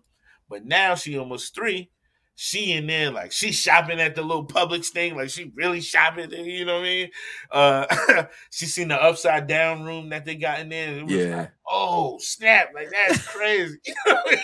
But 0.51 0.67
now 0.67 0.95
she 0.97 1.17
almost 1.17 1.55
three. 1.55 1.91
She 2.35 2.73
in 2.73 2.87
there 2.87 3.11
like 3.11 3.33
she 3.33 3.53
shopping 3.53 4.01
at 4.01 4.15
the 4.15 4.23
little 4.23 4.47
Publix 4.47 4.87
thing, 4.89 5.15
like 5.15 5.29
she 5.31 5.53
really 5.55 5.81
shopping. 5.83 6.31
You 6.33 6.65
know 6.65 6.77
what 6.81 6.81
I 6.81 6.85
mean? 6.85 7.11
Uh, 7.51 8.25
she 8.51 8.67
seen 8.67 8.89
the 8.89 9.03
upside 9.03 9.47
down 9.47 9.83
room 9.85 10.09
that 10.09 10.25
they 10.25 10.37
got 10.37 10.61
in 10.61 10.71
there. 10.71 10.89
And 10.89 10.97
it 10.99 11.05
was 11.05 11.15
Yeah. 11.15 11.37
like, 11.37 11.53
oh 11.69 12.17
snap! 12.19 12.71
Like 12.75 12.89
that's 12.91 13.27
crazy. 13.27 13.79
you 13.87 13.95
know 14.07 14.15
what 14.15 14.27
I 14.27 14.31
mean? 14.31 14.41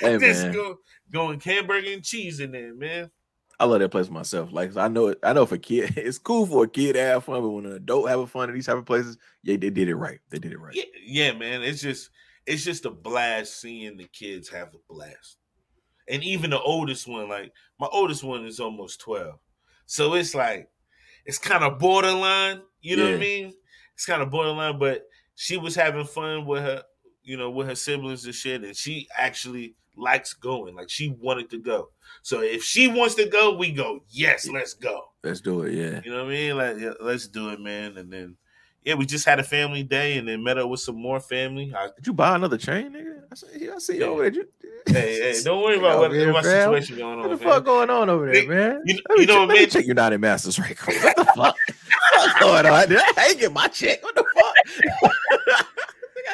Hey 0.00 0.12
Like, 0.12 0.20
just 0.20 0.44
man, 0.44 0.54
go, 0.54 0.76
going 1.10 1.40
hamburger 1.40 1.90
and 1.92 2.04
cheese 2.04 2.38
in 2.40 2.52
there, 2.52 2.74
man. 2.74 3.10
I 3.58 3.64
love 3.64 3.80
that 3.80 3.88
place 3.88 4.10
myself. 4.10 4.52
Like 4.52 4.76
I 4.76 4.86
know 4.86 5.08
it. 5.08 5.18
I 5.24 5.32
know 5.32 5.46
for 5.46 5.58
kid, 5.58 5.94
it's 5.96 6.18
cool 6.18 6.46
for 6.46 6.64
a 6.64 6.68
kid 6.68 6.92
to 6.92 7.00
have 7.00 7.24
fun, 7.24 7.40
but 7.42 7.48
when 7.48 7.66
an 7.66 7.72
adult 7.72 8.08
having 8.08 8.26
fun 8.26 8.48
at 8.50 8.54
these 8.54 8.66
type 8.66 8.76
of 8.76 8.86
places, 8.86 9.16
yeah, 9.42 9.56
they 9.56 9.70
did 9.70 9.88
it 9.88 9.96
right. 9.96 10.20
They 10.30 10.38
did 10.38 10.52
it 10.52 10.60
right. 10.60 10.74
Yeah, 10.74 10.84
yeah, 11.04 11.32
man. 11.32 11.62
It's 11.62 11.80
just 11.82 12.10
it's 12.46 12.64
just 12.64 12.84
a 12.84 12.90
blast 12.90 13.60
seeing 13.60 13.96
the 13.96 14.08
kids 14.12 14.48
have 14.48 14.68
a 14.68 14.92
blast. 14.92 15.38
And 16.08 16.22
even 16.22 16.50
the 16.50 16.60
oldest 16.60 17.08
one, 17.08 17.28
like 17.28 17.52
my 17.80 17.88
oldest 17.90 18.22
one 18.22 18.46
is 18.46 18.60
almost 18.60 19.00
12. 19.00 19.34
So 19.86 20.14
it's 20.14 20.34
like 20.34 20.68
it's 21.24 21.38
kind 21.38 21.64
of 21.64 21.78
borderline, 21.78 22.62
you 22.80 22.96
know 22.96 23.04
what 23.04 23.14
I 23.14 23.18
mean? 23.18 23.54
It's 23.94 24.06
kind 24.06 24.22
of 24.22 24.30
borderline, 24.30 24.78
but 24.78 25.02
she 25.34 25.56
was 25.56 25.74
having 25.74 26.04
fun 26.04 26.46
with 26.46 26.62
her, 26.62 26.82
you 27.22 27.36
know, 27.36 27.50
with 27.50 27.66
her 27.66 27.74
siblings 27.74 28.24
and 28.24 28.34
shit, 28.34 28.62
and 28.62 28.76
she 28.76 29.08
actually 29.16 29.74
likes 29.96 30.32
going. 30.34 30.76
Like 30.76 30.90
she 30.90 31.16
wanted 31.20 31.50
to 31.50 31.58
go. 31.58 31.88
So 32.22 32.40
if 32.42 32.62
she 32.62 32.88
wants 32.88 33.16
to 33.16 33.28
go, 33.28 33.56
we 33.56 33.72
go. 33.72 34.00
Yes, 34.08 34.48
let's 34.48 34.74
go. 34.74 35.02
Let's 35.24 35.40
do 35.40 35.62
it. 35.62 35.74
Yeah. 35.74 36.00
You 36.04 36.12
know 36.12 36.24
what 36.24 36.32
I 36.32 36.36
mean? 36.36 36.56
Like, 36.56 36.78
yeah, 36.78 36.92
let's 37.00 37.26
do 37.26 37.50
it, 37.50 37.60
man. 37.60 37.96
And 37.96 38.12
then, 38.12 38.36
yeah, 38.86 38.94
we 38.94 39.04
just 39.04 39.24
had 39.26 39.40
a 39.40 39.42
family 39.42 39.82
day, 39.82 40.16
and 40.16 40.28
then 40.28 40.44
met 40.44 40.58
up 40.58 40.70
with 40.70 40.78
some 40.78 40.94
more 40.94 41.18
family. 41.18 41.74
I, 41.76 41.88
Did 41.96 42.06
you 42.06 42.12
buy 42.12 42.36
another 42.36 42.56
chain, 42.56 42.92
nigga? 42.92 43.22
I 43.30 43.34
see, 43.34 43.68
I 43.68 43.78
see 43.78 43.96
you 43.96 44.04
over 44.04 44.30
there. 44.30 44.32
You- 44.32 44.48
hey, 44.86 45.32
hey, 45.32 45.40
don't 45.44 45.60
worry 45.60 45.76
about 45.78 45.98
what, 45.98 46.06
over 46.06 46.14
here, 46.14 46.32
what 46.32 46.44
fam. 46.44 46.72
situation 46.72 46.96
going 46.98 47.18
on. 47.18 47.28
What 47.28 47.38
the 47.38 47.44
man. 47.44 47.54
fuck 47.54 47.64
going 47.64 47.90
on 47.90 48.08
over 48.08 48.32
there, 48.32 48.46
man? 48.48 48.82
you- 48.84 49.00
let 49.08 49.18
me 49.18 49.22
you 49.22 49.26
know 49.26 49.40
what, 49.44 49.48
man? 49.56 49.68
check 49.68 49.86
United 49.86 50.18
Masters 50.18 50.56
right 50.60 50.78
quick. 50.78 51.02
What 51.02 51.16
the 51.16 51.24
fuck? 51.36 51.56
What's 52.14 52.38
going 52.38 52.64
on? 52.66 52.88
Did 52.88 53.00
I 53.18 53.26
ain't 53.30 53.40
get 53.40 53.52
my 53.52 53.66
check? 53.66 54.04
What 54.04 54.14
the 54.14 54.24
fuck? 54.34 54.54
got 55.56 55.66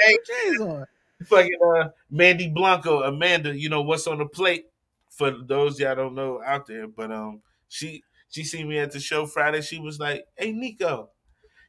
Hey. 0.05 0.19
chains 0.45 0.61
on. 0.61 0.87
Fucking 1.25 1.59
uh, 1.65 1.89
Mandy 2.11 2.49
Blanco, 2.51 3.03
Amanda. 3.05 3.57
You 3.57 3.71
know 3.71 3.81
what's 3.81 4.07
on 4.07 4.19
the 4.19 4.27
plate 4.27 4.67
for 5.09 5.31
those 5.31 5.81
y'all 5.81 5.95
don't 5.95 6.15
know 6.15 6.43
out 6.45 6.67
there, 6.67 6.87
but 6.87 7.11
um, 7.11 7.41
she 7.69 8.03
she 8.29 8.45
seen 8.45 8.69
me 8.69 8.79
at 8.79 8.91
the 8.91 9.01
show 9.01 9.25
Friday. 9.25 9.63
She 9.63 9.79
was 9.79 9.99
like, 10.01 10.25
"Hey, 10.37 10.53
Neko." 10.53 11.09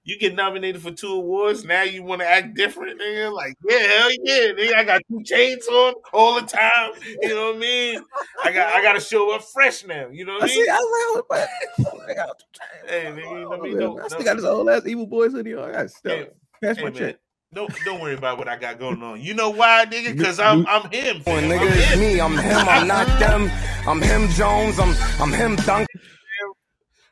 You 0.05 0.19
get 0.19 0.35
nominated 0.35 0.81
for 0.81 0.91
two 0.91 1.13
awards. 1.13 1.63
Now 1.63 1.83
you 1.83 2.03
want 2.03 2.19
to 2.21 2.27
act 2.29 2.55
different, 2.55 2.99
nigga? 2.99 3.31
Like, 3.33 3.55
yeah, 3.69 3.77
hell 3.79 4.09
yeah, 4.23 4.51
nigga. 4.51 4.75
I 4.75 4.83
got 4.83 5.01
two 5.09 5.23
chains 5.23 5.65
on 5.67 5.93
all 6.11 6.35
the 6.35 6.45
time. 6.45 6.91
You 7.21 7.29
know 7.29 7.47
what 7.47 7.55
I 7.55 7.59
mean? 7.59 8.03
I 8.43 8.51
got, 8.51 8.73
I 8.73 8.81
got 8.83 8.93
to 8.93 8.99
show 8.99 9.33
up 9.33 9.43
fresh 9.43 9.85
now. 9.85 10.07
You 10.11 10.25
know 10.25 10.33
what 10.33 10.43
I 10.43 10.45
I 10.45 10.49
see. 10.49 10.59
mean? 10.61 10.69
I 10.69 10.77
was 10.77 11.23
like, 11.29 11.29
what- 11.29 12.09
I 12.09 12.13
got 12.15 12.39
two 12.39 12.45
chains. 12.51 12.89
Hey, 12.89 13.05
What's 13.11 13.17
nigga, 13.17 13.23
going 13.23 13.39
you 13.39 13.49
know 13.49 13.53
I 13.53 13.57
mean? 13.57 13.59
over 13.59 13.67
there? 13.69 13.79
Don't- 13.87 13.99
I 14.01 14.07
still 14.07 14.23
got 14.23 14.35
this 14.35 14.45
old 14.45 14.69
ass 14.69 14.81
evil 14.85 15.07
boys 15.07 15.31
hoodie 15.31 15.55
on. 15.55 15.69
I 15.69 15.71
got 15.71 15.89
stuff. 15.89 16.11
Hey, 16.13 16.27
Pass 16.61 16.77
Hey, 16.77 16.83
my 16.83 16.89
man, 16.89 16.99
check. 16.99 17.19
don't 17.53 17.73
don't 17.85 18.01
worry 18.01 18.15
about 18.15 18.37
what 18.37 18.47
I 18.49 18.57
got 18.57 18.79
going 18.79 19.01
on. 19.03 19.21
You 19.21 19.33
know 19.35 19.51
why, 19.51 19.85
nigga? 19.89 20.17
Because 20.17 20.37
I'm 20.39 20.67
I'm 20.67 20.89
him. 20.91 21.21
When 21.23 21.23
fam. 21.23 21.51
I'm 21.51 21.59
nigga, 21.59 21.75
it's 21.77 21.91
him. 21.93 21.99
me. 22.01 22.19
I'm 22.19 22.37
him. 22.37 22.67
I'm 22.67 22.87
not 22.87 23.07
them. 23.19 23.49
I'm 23.87 24.01
him 24.01 24.27
Jones. 24.31 24.79
I'm 24.79 24.93
I'm 25.21 25.31
him 25.31 25.55
Duncan. 25.57 25.87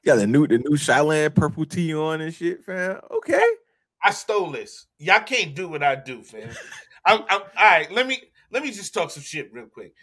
Yeah, 0.03 0.15
the 0.15 0.27
new 0.27 0.47
the 0.47 0.57
new 0.57 0.77
Shyland 0.77 1.35
purple 1.35 1.65
tee 1.65 1.93
on 1.93 2.21
and 2.21 2.33
shit, 2.33 2.63
fam. 2.63 2.99
Okay. 3.11 3.43
I 4.03 4.11
stole 4.11 4.51
this. 4.51 4.87
Y'all 4.97 5.19
can't 5.21 5.53
do 5.53 5.67
what 5.69 5.83
I 5.83 5.95
do, 5.95 6.23
fam. 6.23 6.49
I, 7.05 7.13
I, 7.17 7.35
all 7.35 7.41
right, 7.59 7.91
let 7.91 8.07
me 8.07 8.21
let 8.51 8.63
me 8.63 8.71
just 8.71 8.93
talk 8.93 9.11
some 9.11 9.21
shit 9.23 9.53
real 9.53 9.67
quick. 9.67 9.93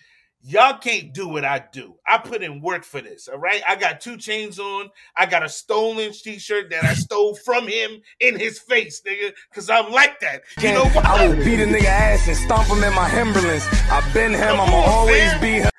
Y'all 0.41 0.79
can't 0.79 1.13
do 1.13 1.27
what 1.27 1.45
I 1.45 1.65
do. 1.73 1.97
I 2.07 2.19
put 2.19 2.45
in 2.45 2.61
work 2.63 2.85
for 2.85 3.01
this. 3.01 3.27
All 3.27 3.39
right, 3.41 3.61
I 3.67 3.75
got 3.75 4.01
two 4.01 4.17
chains 4.17 4.61
on. 4.61 4.89
I 5.17 5.27
got 5.27 5.43
a 5.43 5.49
stolen 5.49 6.13
T-shirt 6.13 6.71
that 6.71 6.85
I 6.85 6.95
stole 6.95 7.35
from 7.35 7.67
him 7.67 8.01
in 8.21 8.39
his 8.39 8.61
face, 8.61 9.03
nigga. 9.05 9.33
Cause 9.53 9.69
I'm 9.69 9.91
like 9.91 10.21
that. 10.21 10.43
You 10.63 10.75
know 10.75 10.85
I 11.03 11.27
will 11.27 11.35
beat 11.45 11.59
a 11.61 11.67
nigga 11.67 11.87
ass 11.87 12.29
and 12.29 12.37
stomp 12.37 12.69
him 12.69 12.85
in 12.85 12.95
my 12.95 13.11
Timberlands. 13.11 13.67
I've 13.91 14.15
been 14.15 14.31
him. 14.33 14.41
Come 14.41 14.61
I'ma 14.61 14.77
on, 14.77 14.89
always 14.89 15.33
fam. 15.33 15.41
be 15.41 15.53
him. 15.55 15.71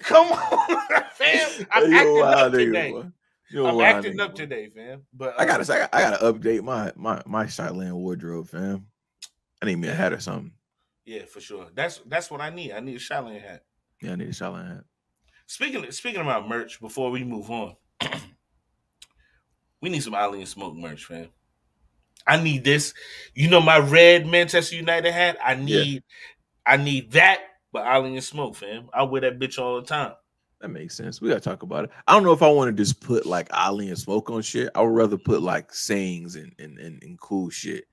Come 0.00 0.32
on, 0.32 1.04
fam. 1.12 1.66
I'm 1.70 1.92
You 1.92 1.96
a 1.96 2.00
acting 2.00 2.18
wild 2.18 2.34
up 2.34 2.52
nigga, 2.54 2.64
today. 2.66 2.90
boy. 2.90 3.04
You 3.52 3.66
a 3.66 3.68
I'm 3.68 3.76
wild 3.76 3.96
acting 3.96 4.20
up 4.20 4.34
today, 4.34 4.70
fam. 4.70 5.02
But 5.12 5.38
I 5.38 5.42
uh, 5.42 5.46
gotta, 5.46 5.72
I 5.72 5.78
gotta, 5.78 5.96
I 5.96 6.00
gotta 6.00 6.32
update 6.32 6.62
my 6.62 6.92
my 6.96 7.22
my 7.26 7.44
Shyland 7.44 7.92
wardrobe, 7.92 8.48
fam. 8.48 8.86
I 9.60 9.66
need 9.66 9.76
me 9.76 9.88
a 9.88 9.94
hat 9.94 10.12
or 10.12 10.20
something. 10.20 10.52
yeah, 11.04 11.24
for 11.26 11.40
sure. 11.40 11.68
That's 11.74 12.00
that's 12.06 12.30
what 12.30 12.40
I 12.40 12.50
need. 12.50 12.72
I 12.72 12.80
need 12.80 12.96
a 12.96 12.98
Shyland 12.98 13.42
hat. 13.42 13.64
Yeah, 14.00 14.12
I 14.12 14.16
need 14.16 14.28
a 14.28 14.32
Shyland 14.32 14.68
hat. 14.68 14.84
Speaking 15.46 15.90
speaking 15.92 16.22
about 16.22 16.48
merch, 16.48 16.80
before 16.80 17.10
we 17.10 17.24
move 17.24 17.50
on, 17.50 17.76
we 19.82 19.90
need 19.90 20.02
some 20.02 20.14
Ali 20.14 20.40
and 20.40 20.48
Smoke 20.48 20.74
merch, 20.74 21.04
fam. 21.04 21.28
I 22.26 22.42
need 22.42 22.64
this. 22.64 22.94
You 23.34 23.50
know 23.50 23.60
my 23.60 23.78
red 23.78 24.26
Manchester 24.26 24.76
United 24.76 25.12
hat. 25.12 25.36
I 25.44 25.56
need, 25.56 26.04
I 26.64 26.76
need 26.76 27.12
that. 27.12 27.40
But 27.72 27.86
Ali 27.86 28.14
and 28.14 28.24
Smoke, 28.24 28.56
fam. 28.56 28.88
I 28.94 29.02
wear 29.02 29.22
that 29.22 29.38
bitch 29.38 29.58
all 29.58 29.80
the 29.80 29.86
time. 29.86 30.12
That 30.62 30.68
makes 30.68 30.96
sense. 30.96 31.20
We 31.20 31.28
gotta 31.28 31.40
talk 31.40 31.62
about 31.64 31.84
it. 31.84 31.90
I 32.06 32.12
don't 32.14 32.22
know 32.22 32.32
if 32.32 32.40
I 32.42 32.48
want 32.48 32.68
to 32.74 32.82
just 32.82 33.00
put 33.00 33.26
like 33.26 33.48
Ali 33.52 33.88
and 33.88 33.98
smoke 33.98 34.30
on 34.30 34.42
shit. 34.42 34.70
I 34.76 34.80
would 34.80 34.94
rather 34.94 35.18
put 35.18 35.42
like 35.42 35.74
sayings 35.74 36.36
and 36.36 36.52
and, 36.60 36.78
and, 36.78 37.02
and 37.02 37.18
cool 37.20 37.50
shit 37.50 37.84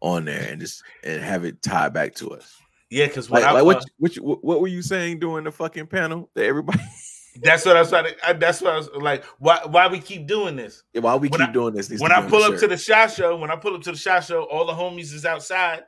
on 0.00 0.24
there 0.26 0.48
and 0.50 0.60
just 0.60 0.84
and 1.02 1.20
have 1.20 1.44
it 1.44 1.60
tied 1.62 1.92
back 1.92 2.14
to 2.16 2.30
us. 2.30 2.56
Yeah, 2.90 3.06
because 3.06 3.28
Like, 3.28 3.42
I 3.42 3.50
like 3.50 3.62
uh, 3.62 3.64
what, 3.64 3.84
what 3.98 4.14
what 4.16 4.44
what 4.44 4.60
were 4.60 4.68
you 4.68 4.82
saying 4.82 5.18
during 5.18 5.42
the 5.44 5.50
fucking 5.50 5.88
panel 5.88 6.30
that 6.34 6.44
everybody? 6.44 6.78
that's 7.42 7.66
what 7.66 7.76
I 7.76 7.80
was 7.80 7.88
trying 7.88 8.04
to. 8.04 8.14
I, 8.28 8.32
that's 8.34 8.62
what 8.62 8.72
I 8.72 8.76
was 8.76 8.88
like. 8.94 9.24
Why 9.40 9.58
why 9.66 9.88
we 9.88 9.98
keep 9.98 10.28
doing 10.28 10.54
this? 10.54 10.84
Why 10.94 11.16
we 11.16 11.26
When 11.28 11.40
keep 11.40 11.48
I- 11.48 11.52
doing 11.52 11.74
this? 11.74 11.90
when 12.00 12.12
I 12.12 12.24
pull 12.28 12.44
up 12.44 12.56
to 12.58 12.68
the 12.68 12.76
shot 12.76 13.10
show, 13.10 13.36
when 13.36 13.50
I 13.50 13.56
pull 13.56 13.74
up 13.74 13.82
to 13.82 13.90
the 13.90 13.98
shot 13.98 14.22
show, 14.22 14.44
all 14.44 14.64
the 14.64 14.72
homies 14.72 15.12
is 15.12 15.26
outside. 15.26 15.82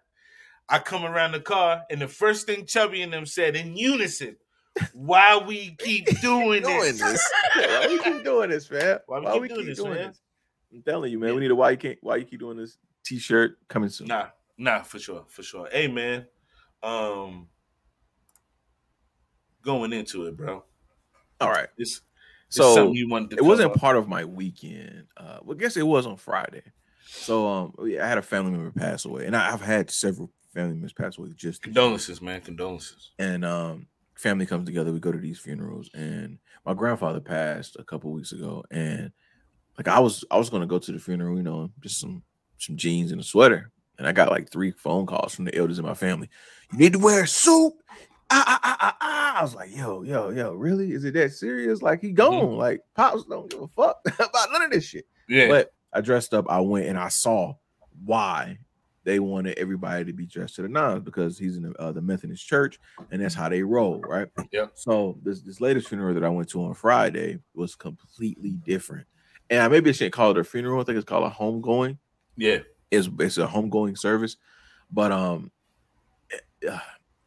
I 0.68 0.81
come 0.81 1.04
around 1.04 1.31
the 1.33 1.40
car, 1.40 1.85
and 1.90 2.00
the 2.02 2.09
first 2.09 2.44
thing 2.46 2.66
Chubby 2.66 3.02
and 3.02 3.12
them 3.12 3.24
said 3.24 3.54
in 3.54 3.76
unison, 3.76 4.37
"Why 4.93 5.38
we 5.38 5.77
keep 5.79 6.07
doing, 6.21 6.62
doing 6.62 6.81
this? 6.97 7.01
this? 7.01 7.33
why 7.55 7.87
we 7.88 7.99
keep 8.03 8.25
doing 8.25 8.51
this, 8.51 8.71
man? 8.71 8.99
Why 9.07 9.37
we 9.38 9.49
keep 9.49 9.55
doing 9.57 9.67
this, 9.67 9.83
man? 9.83 10.12
I'm 10.73 10.83
telling 10.83 11.11
you, 11.12 11.19
man. 11.19 11.31
Yeah. 11.31 11.35
We 11.35 11.41
need 11.41 11.51
a 11.51 11.55
why 11.55 11.71
you 11.71 11.77
can't 11.77 11.99
why 12.03 12.17
you 12.17 12.25
keep 12.25 12.41
doing 12.41 12.57
this 12.59 12.77
t-shirt 13.05 13.59
coming 13.69 13.88
soon. 13.88 14.09
Nah, 14.09 14.27
nah, 14.59 14.83
for 14.83 14.99
sure, 14.99 15.25
for 15.29 15.43
sure. 15.43 15.69
Hey, 15.73 15.88
man, 15.88 16.27
um, 16.83 17.49
going 19.62 19.93
into 19.93 20.27
it, 20.27 20.37
bro. 20.37 20.64
All 21.41 21.51
right. 21.51 21.69
This, 21.79 22.01
this 22.51 22.57
So 22.57 22.93
you 22.93 23.09
wanted 23.09 23.31
to 23.31 23.37
it 23.37 23.45
wasn't 23.45 23.71
cover. 23.73 23.81
part 23.81 23.97
of 23.97 24.09
my 24.09 24.25
weekend. 24.25 25.07
Uh, 25.17 25.38
well, 25.43 25.57
I 25.57 25.61
guess 25.61 25.77
it 25.77 25.87
was 25.87 26.07
on 26.07 26.17
Friday. 26.17 26.62
So 27.07 27.47
um, 27.49 27.75
yeah, 27.87 28.05
I 28.05 28.09
had 28.09 28.19
a 28.19 28.23
family 28.23 28.51
member 28.51 28.71
pass 28.71 29.05
away, 29.07 29.25
and 29.27 29.35
I, 29.35 29.53
I've 29.53 29.62
had 29.62 29.91
several 29.91 30.31
family 30.53 30.75
members 30.75 30.93
pass 30.93 31.17
away 31.17 31.29
just 31.35 31.62
this 31.62 31.69
year. 31.69 31.75
condolences, 31.75 32.21
man, 32.21 32.41
condolences. 32.43 33.11
and 33.19 33.45
um 33.45 33.87
family 34.18 34.46
comes 34.46 34.66
together 34.66 34.92
we 34.92 35.00
go 35.00 35.12
to 35.12 35.18
these 35.18 35.38
funerals 35.38 35.88
and 35.94 36.38
my 36.66 36.74
grandfather 36.74 37.20
passed 37.20 37.76
a 37.78 37.85
couple 37.85 38.12
weeks 38.12 38.33
ago 38.33 38.64
and 38.70 39.12
like 39.76 39.88
i 39.88 39.98
was 39.98 40.24
i 40.31 40.37
was 40.37 40.50
going 40.50 40.61
to 40.61 40.66
go 40.66 40.78
to 40.78 40.92
the 40.92 40.98
funeral 40.98 41.37
you 41.37 41.42
know 41.42 41.70
just 41.81 42.00
some 42.00 42.22
some 42.59 42.76
jeans 42.76 43.12
and 43.12 43.20
a 43.20 43.24
sweater 43.24 43.70
and 43.98 44.07
I 44.07 44.12
got 44.12 44.31
like 44.31 44.50
three 44.50 44.70
phone 44.70 45.07
calls 45.07 45.35
from 45.35 45.44
the 45.44 45.54
elders 45.54 45.78
in 45.78 45.85
my 45.85 45.94
family. 45.94 46.31
You 46.72 46.78
need 46.78 46.92
to 46.92 46.98
wear 46.98 47.24
a 47.24 47.28
suit. 47.28 47.72
Ah, 48.31 48.44
ah, 48.46 48.61
ah, 48.62 48.76
ah, 48.81 48.96
ah. 49.00 49.38
I 49.38 49.42
was 49.42 49.54
like, 49.54 49.74
yo, 49.74 50.02
yo, 50.02 50.31
yo, 50.31 50.52
really? 50.52 50.92
Is 50.92 51.04
it 51.04 51.14
that 51.14 51.33
serious? 51.33 51.83
Like 51.83 52.00
he 52.00 52.12
gone. 52.12 52.57
Like 52.57 52.83
pops 52.94 53.24
don't 53.24 53.50
give 53.50 53.62
a 53.62 53.68
fuck 53.68 53.98
about 54.07 54.52
none 54.52 54.62
of 54.62 54.70
this 54.70 54.85
shit. 54.85 55.07
Yeah. 55.28 55.48
But 55.48 55.72
I 55.92 56.00
dressed 56.00 56.35
up. 56.35 56.46
I 56.48 56.61
went 56.61 56.87
and 56.87 56.98
I 56.98 57.09
saw 57.09 57.54
why 58.04 58.59
they 59.09 59.21
wanted 59.21 59.59
everybody 59.59 60.05
to 60.05 60.12
be 60.12 60.27
dressed 60.27 60.57
to 60.57 60.62
the 60.62 60.68
nines 60.68 61.03
because 61.03 61.38
he's 61.38 61.57
in 61.57 61.62
the, 61.62 61.73
uh, 61.81 61.90
the 61.90 62.03
Methodist 62.03 62.47
church 62.47 62.79
and 63.11 63.23
that's 63.23 63.35
how 63.35 63.49
they 63.49 63.62
roll, 63.62 64.01
right? 64.01 64.29
Yeah. 64.53 64.66
So 64.75 65.18
this 65.23 65.40
this 65.40 65.62
latest 65.62 65.88
funeral 65.88 66.12
that 66.12 66.23
I 66.23 66.29
went 66.29 66.51
to 66.51 66.62
on 66.62 66.75
Friday 66.75 67.38
was 67.55 67.75
completely 67.75 68.51
different. 68.51 69.07
And 69.49 69.62
I 69.62 69.68
maybe 69.68 69.88
I 69.88 69.92
shouldn't 69.94 70.12
call 70.12 70.33
it 70.33 70.37
a 70.37 70.44
funeral. 70.44 70.83
I 70.83 70.85
think 70.85 70.99
it's 70.99 71.09
called 71.09 71.25
a 71.25 71.35
homegoing. 71.35 71.97
yeah. 72.37 72.59
It's 72.90 73.09
it's 73.18 73.38
a 73.38 73.47
homegoing 73.47 73.97
service, 73.97 74.37
but 74.90 75.11
um, 75.11 75.51
uh, 76.68 76.79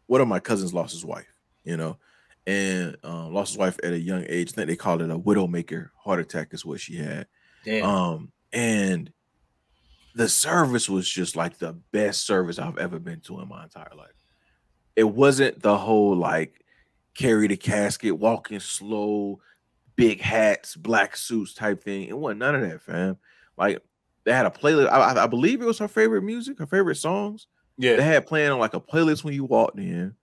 one 0.06 0.22
of 0.22 0.28
my 0.28 0.39
cousins 0.39 0.74
lost 0.74 0.94
his 0.94 1.06
wife, 1.06 1.34
you 1.63 1.78
know, 1.78 1.98
and 2.46 2.96
um, 3.04 3.34
lost 3.34 3.54
his 3.54 3.58
wife 3.58 3.80
at 3.84 3.94
a 3.94 4.00
young 4.00 4.26
age. 4.28 4.50
I 4.50 4.54
think 4.54 4.67
they 4.67 4.76
called 4.76 5.02
it 5.02 5.10
a 5.10 5.17
widowmaker 5.17 5.89
heart 5.98 6.20
attack 6.20 6.54
is 6.54 6.65
what 6.65 6.80
she 6.80 6.98
had. 6.98 7.28
Damn. 7.63 7.86
Um, 7.86 8.32
and 8.52 9.12
the 10.15 10.30
service 10.30 10.89
was 10.89 11.10
just 11.10 11.36
like 11.36 11.58
the 11.58 11.74
best 11.91 12.26
service 12.26 12.60
I've 12.60 12.78
ever 12.78 13.00
been 13.00 13.21
to 13.21 13.39
in 13.41 13.47
my 13.47 13.63
entire 13.63 13.91
life. 13.95 14.26
It 14.95 15.06
wasn't 15.06 15.62
the 15.62 15.78
whole 15.78 16.15
like 16.15 16.65
carry 17.15 17.47
the 17.47 17.58
casket, 17.58 18.17
walking 18.17 18.60
slow, 18.60 19.41
big 19.95 20.21
hats, 20.21 20.76
black 20.76 21.15
suits 21.17 21.54
type 21.54 21.84
thing. 21.84 22.04
It 22.08 22.17
wasn't 22.17 22.41
none 22.41 22.56
of 22.56 22.62
that, 22.62 22.82
fam. 22.82 23.17
Like 23.58 23.84
they 24.26 24.34
had 24.34 24.45
a 24.45 24.52
playlist. 24.52 24.89
I, 24.89 25.24
I- 25.24 25.28
believe 25.28 25.62
it 25.62 25.65
was 25.65 25.80
her 25.80 25.88
favorite 25.88 26.24
music, 26.24 26.60
her 26.60 26.67
favorite 26.67 26.95
songs. 26.95 27.47
Yeah, 27.78 27.95
they 27.95 28.04
had 28.04 28.28
playing 28.28 28.52
on 28.52 28.60
like 28.60 28.74
a 28.74 28.82
playlist 28.82 29.24
when 29.24 29.34
you 29.34 29.45
walked 29.45 29.80
in. 29.80 30.15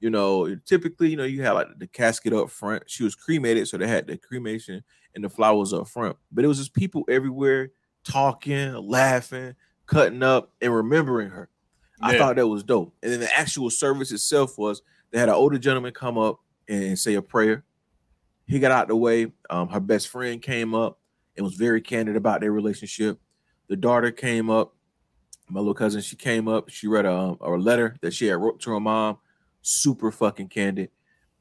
You 0.00 0.10
know, 0.10 0.54
typically, 0.66 1.10
you 1.10 1.16
know, 1.16 1.24
you 1.24 1.42
had 1.42 1.52
like 1.52 1.68
the 1.78 1.86
casket 1.86 2.32
up 2.34 2.50
front. 2.50 2.84
She 2.90 3.04
was 3.04 3.14
cremated, 3.14 3.68
so 3.68 3.78
they 3.78 3.86
had 3.86 4.06
the 4.06 4.18
cremation 4.18 4.84
and 5.14 5.24
the 5.24 5.30
flowers 5.30 5.72
up 5.72 5.88
front. 5.88 6.16
But 6.30 6.44
it 6.44 6.48
was 6.48 6.58
just 6.58 6.74
people 6.74 7.04
everywhere 7.08 7.70
talking, 8.04 8.74
laughing, 8.74 9.54
cutting 9.86 10.22
up, 10.22 10.52
and 10.60 10.74
remembering 10.74 11.30
her. 11.30 11.48
I 12.00 12.18
thought 12.18 12.36
that 12.36 12.46
was 12.46 12.62
dope. 12.62 12.94
And 13.02 13.12
then 13.12 13.20
the 13.20 13.36
actual 13.36 13.70
service 13.70 14.12
itself 14.12 14.58
was 14.58 14.82
they 15.10 15.18
had 15.18 15.28
an 15.28 15.34
older 15.34 15.58
gentleman 15.58 15.92
come 15.92 16.18
up 16.18 16.40
and 16.68 16.98
say 16.98 17.14
a 17.14 17.22
prayer. 17.22 17.64
He 18.46 18.58
got 18.58 18.72
out 18.72 18.88
the 18.88 18.96
way. 18.96 19.32
Um, 19.48 19.68
her 19.68 19.80
best 19.80 20.08
friend 20.08 20.42
came 20.42 20.74
up 20.74 20.98
and 21.36 21.44
was 21.44 21.54
very 21.54 21.80
candid 21.80 22.16
about 22.16 22.40
their 22.40 22.52
relationship. 22.52 23.18
The 23.68 23.76
daughter 23.76 24.10
came 24.10 24.50
up, 24.50 24.74
my 25.48 25.60
little 25.60 25.74
cousin. 25.74 26.02
She 26.02 26.16
came 26.16 26.46
up. 26.46 26.68
She 26.68 26.88
read 26.88 27.06
a, 27.06 27.12
um, 27.12 27.38
a 27.40 27.50
letter 27.50 27.96
that 28.02 28.12
she 28.12 28.26
had 28.26 28.36
wrote 28.36 28.60
to 28.62 28.72
her 28.72 28.80
mom, 28.80 29.18
super 29.62 30.10
fucking 30.10 30.48
candid. 30.48 30.90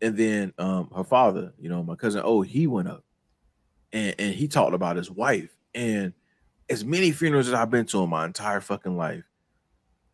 And 0.02 0.15
then 0.15 0.54
um, 0.58 0.89
her 0.95 1.04
father, 1.04 1.54
you 1.60 1.69
know, 1.69 1.84
my 1.84 1.95
cousin, 1.95 2.21
oh, 2.23 2.41
he 2.41 2.67
went 2.67 2.88
up 2.88 3.04
and, 3.91 4.15
and 4.19 4.34
he 4.34 4.47
talked 4.47 4.73
about 4.73 4.97
his 4.97 5.12
wife. 5.12 5.49
And 5.76 6.13
as 6.69 6.86
many 6.86 7.12
funerals 7.12 7.47
as 7.47 7.54
I've 7.54 7.69
been 7.69 7.86
to 7.88 8.04
in 8.04 8.10
my 8.10 8.26
entire 8.26 8.62
fucking 8.62 8.95
life, 8.95 9.23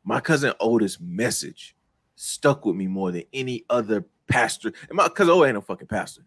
my 0.03 0.19
cousin 0.19 0.53
Otis' 0.59 0.99
message 0.99 1.75
stuck 2.15 2.65
with 2.65 2.75
me 2.75 2.87
more 2.87 3.11
than 3.11 3.23
any 3.33 3.65
other 3.69 4.05
pastor. 4.27 4.71
And 4.89 4.97
my 4.97 5.09
cousin 5.09 5.33
O 5.33 5.45
ain't 5.45 5.55
no 5.55 5.61
fucking 5.61 5.87
pastor. 5.87 6.21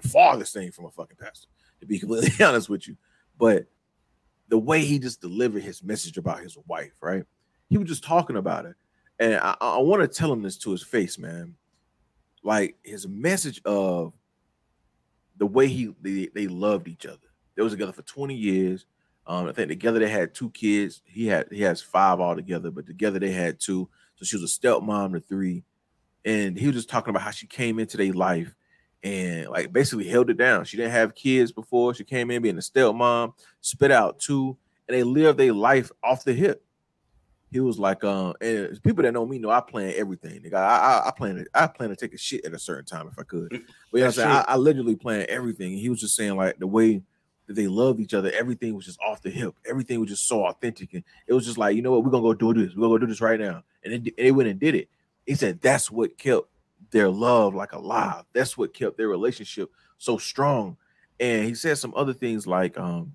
The 0.00 0.08
farthest 0.08 0.52
thing 0.52 0.70
from 0.70 0.86
a 0.86 0.90
fucking 0.90 1.16
pastor, 1.18 1.48
to 1.80 1.86
be 1.86 1.98
completely 2.00 2.44
honest 2.44 2.68
with 2.68 2.86
you. 2.86 2.96
But 3.38 3.66
the 4.48 4.58
way 4.58 4.84
he 4.84 4.98
just 4.98 5.20
delivered 5.20 5.62
his 5.62 5.82
message 5.82 6.18
about 6.18 6.40
his 6.40 6.56
wife, 6.66 6.92
right? 7.00 7.24
He 7.68 7.78
was 7.78 7.88
just 7.88 8.04
talking 8.04 8.36
about 8.36 8.66
it. 8.66 8.76
And 9.18 9.34
I, 9.36 9.56
I 9.60 9.78
want 9.78 10.02
to 10.02 10.08
tell 10.08 10.32
him 10.32 10.42
this 10.42 10.58
to 10.58 10.70
his 10.70 10.82
face, 10.82 11.18
man. 11.18 11.54
Like 12.42 12.76
his 12.82 13.08
message 13.08 13.60
of 13.64 14.12
the 15.36 15.46
way 15.46 15.68
he 15.68 15.92
they, 16.00 16.28
they 16.34 16.46
loved 16.46 16.88
each 16.88 17.06
other. 17.06 17.18
They 17.56 17.62
was 17.62 17.72
together 17.72 17.92
for 17.92 18.02
20 18.02 18.34
years. 18.34 18.86
Um, 19.26 19.48
I 19.48 19.52
think 19.52 19.68
together 19.68 19.98
they 19.98 20.08
had 20.08 20.34
two 20.34 20.50
kids. 20.50 21.02
He 21.04 21.26
had 21.26 21.48
he 21.50 21.62
has 21.62 21.82
five 21.82 22.20
altogether, 22.20 22.70
but 22.70 22.86
together 22.86 23.18
they 23.18 23.32
had 23.32 23.58
two. 23.58 23.88
So 24.16 24.24
she 24.24 24.36
was 24.36 24.44
a 24.44 24.60
stepmom 24.60 25.14
to 25.14 25.20
three. 25.20 25.64
And 26.24 26.58
he 26.58 26.66
was 26.66 26.76
just 26.76 26.88
talking 26.88 27.10
about 27.10 27.22
how 27.22 27.30
she 27.30 27.46
came 27.46 27.78
into 27.78 27.96
their 27.96 28.12
life 28.12 28.54
and 29.02 29.48
like 29.48 29.72
basically 29.72 30.08
held 30.08 30.30
it 30.30 30.36
down. 30.36 30.64
She 30.64 30.76
didn't 30.76 30.92
have 30.92 31.14
kids 31.14 31.52
before. 31.52 31.94
She 31.94 32.04
came 32.04 32.30
in 32.30 32.42
being 32.42 32.56
a 32.56 32.60
stepmom, 32.60 33.34
spit 33.60 33.90
out 33.90 34.18
two, 34.18 34.56
and 34.88 34.96
they 34.96 35.02
lived 35.02 35.38
their 35.38 35.52
life 35.52 35.90
off 36.02 36.24
the 36.24 36.32
hip. 36.32 36.64
He 37.52 37.60
was 37.60 37.78
like, 37.78 38.02
um, 38.02 38.34
and 38.40 38.82
people 38.82 39.04
that 39.04 39.12
know 39.12 39.24
me 39.24 39.38
know 39.38 39.50
I 39.50 39.60
plan 39.60 39.94
everything. 39.96 40.40
Nigga, 40.40 40.54
I, 40.54 41.02
I, 41.04 41.08
I 41.08 41.10
plan 41.12 41.36
to, 41.36 41.46
I 41.54 41.68
plan 41.68 41.90
to 41.90 41.96
take 41.96 42.12
a 42.12 42.18
shit 42.18 42.44
at 42.44 42.52
a 42.52 42.58
certain 42.58 42.84
time 42.84 43.08
if 43.08 43.18
I 43.18 43.22
could. 43.22 43.50
But 43.92 43.98
you 43.98 44.00
know 44.00 44.06
I'm 44.06 44.08
That's 44.08 44.16
saying? 44.16 44.30
I. 44.30 44.44
I 44.48 44.56
literally 44.56 44.96
plan 44.96 45.26
everything. 45.28 45.72
And 45.72 45.80
he 45.80 45.88
was 45.88 46.00
just 46.00 46.16
saying 46.16 46.36
like 46.36 46.58
the 46.58 46.66
way 46.66 47.02
that 47.46 47.54
they 47.54 47.66
loved 47.66 48.00
each 48.00 48.14
other, 48.14 48.30
everything 48.32 48.74
was 48.74 48.86
just 48.86 49.00
off 49.00 49.22
the 49.22 49.30
hip. 49.30 49.54
Everything 49.68 50.00
was 50.00 50.10
just 50.10 50.26
so 50.28 50.44
authentic, 50.46 50.94
and 50.94 51.04
it 51.26 51.32
was 51.32 51.44
just 51.44 51.58
like, 51.58 51.76
you 51.76 51.82
know 51.82 51.92
what, 51.92 52.04
we're 52.04 52.10
gonna 52.10 52.22
go 52.22 52.34
do 52.34 52.52
this. 52.52 52.74
We're 52.74 52.82
gonna 52.82 52.94
go 52.94 52.98
do 52.98 53.06
this 53.06 53.20
right 53.20 53.40
now. 53.40 53.62
And, 53.84 53.94
and 53.94 54.10
they 54.16 54.32
went 54.32 54.48
and 54.48 54.60
did 54.60 54.74
it. 54.74 54.88
He 55.24 55.34
said 55.34 55.60
that's 55.60 55.90
what 55.90 56.18
kept 56.18 56.48
their 56.90 57.08
love 57.08 57.54
like 57.54 57.72
alive. 57.72 58.24
That's 58.32 58.56
what 58.56 58.74
kept 58.74 58.96
their 58.96 59.08
relationship 59.08 59.70
so 59.98 60.18
strong. 60.18 60.76
And 61.18 61.44
he 61.44 61.54
said 61.54 61.78
some 61.78 61.94
other 61.96 62.12
things 62.12 62.46
like, 62.46 62.78
um, 62.78 63.12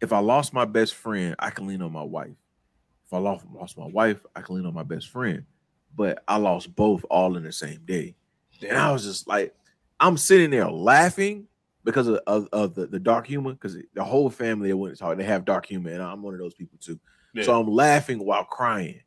if 0.00 0.12
I 0.12 0.18
lost 0.18 0.52
my 0.52 0.64
best 0.64 0.94
friend, 0.94 1.34
I 1.38 1.50
can 1.50 1.66
lean 1.66 1.82
on 1.82 1.92
my 1.92 2.02
wife. 2.02 2.36
If 3.06 3.12
I 3.12 3.18
lost, 3.18 3.44
lost 3.52 3.78
my 3.78 3.86
wife, 3.86 4.18
I 4.34 4.40
can 4.40 4.56
lean 4.56 4.66
on 4.66 4.74
my 4.74 4.82
best 4.82 5.08
friend. 5.08 5.44
But 5.96 6.22
I 6.26 6.36
lost 6.36 6.74
both 6.74 7.04
all 7.10 7.36
in 7.36 7.42
the 7.42 7.52
same 7.52 7.80
day. 7.84 8.14
And 8.66 8.76
I 8.76 8.92
was 8.92 9.04
just 9.04 9.26
like, 9.26 9.54
I'm 10.00 10.16
sitting 10.16 10.50
there 10.50 10.70
laughing 10.70 11.46
because 11.84 12.06
of, 12.08 12.20
of, 12.26 12.48
of 12.52 12.74
the, 12.74 12.86
the 12.86 12.98
dark 12.98 13.26
humor, 13.26 13.52
because 13.52 13.76
the 13.94 14.04
whole 14.04 14.30
family 14.30 14.68
that 14.68 14.76
went 14.76 14.94
to 14.94 14.98
talk, 15.00 15.16
they 15.16 15.24
have 15.24 15.44
dark 15.44 15.66
humor, 15.66 15.90
and 15.90 16.02
I'm 16.02 16.22
one 16.22 16.34
of 16.34 16.40
those 16.40 16.54
people 16.54 16.78
too. 16.80 16.98
So 17.44 17.58
I'm 17.60 17.66
laughing 17.68 18.24
while 18.24 18.44
crying. 18.44 19.00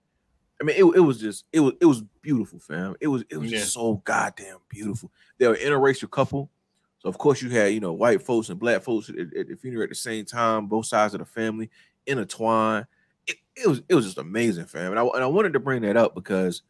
I 0.59 0.63
mean, 0.65 0.75
it, 0.75 0.83
it 0.95 0.99
was 1.01 1.19
just 1.19 1.45
it 1.53 1.59
was 1.59 1.73
it 1.79 1.85
was 1.85 2.01
beautiful, 2.21 2.59
fam. 2.59 2.95
It 2.99 3.07
was 3.07 3.23
it 3.29 3.37
was 3.37 3.51
Yeah. 3.51 3.59
just 3.59 3.73
so 3.73 4.01
goddamn 4.05 4.57
beautiful. 4.69 5.11
They 5.37 5.47
were 5.47 5.53
an 5.53 5.61
interracial 5.61 6.09
couple, 6.09 6.49
so 6.99 7.09
of 7.09 7.17
course 7.17 7.41
you 7.41 7.49
had 7.49 7.73
you 7.73 7.79
know 7.79 7.93
white 7.93 8.21
folks 8.23 8.49
and 8.49 8.59
black 8.59 8.81
folks 8.81 9.09
at, 9.09 9.15
at 9.37 9.47
the 9.47 9.55
funeral 9.55 9.83
at 9.83 9.89
the 9.89 9.95
same 9.95 10.25
time, 10.25 10.65
both 10.67 10.87
sides 10.87 11.13
of 11.13 11.19
the 11.19 11.25
family 11.25 11.69
intertwined. 12.07 12.87
It, 13.27 13.37
it 13.55 13.67
was 13.67 13.81
it 13.87 13.95
was 13.95 14.05
just 14.05 14.17
amazing, 14.17 14.65
fam. 14.65 14.91
And 14.91 14.99
I 14.99 15.03
and 15.05 15.23
I 15.23 15.27
wanted 15.27 15.53
to 15.53 15.59
bring 15.59 15.83
that 15.83 15.95
up 15.95 16.15
because 16.15 16.63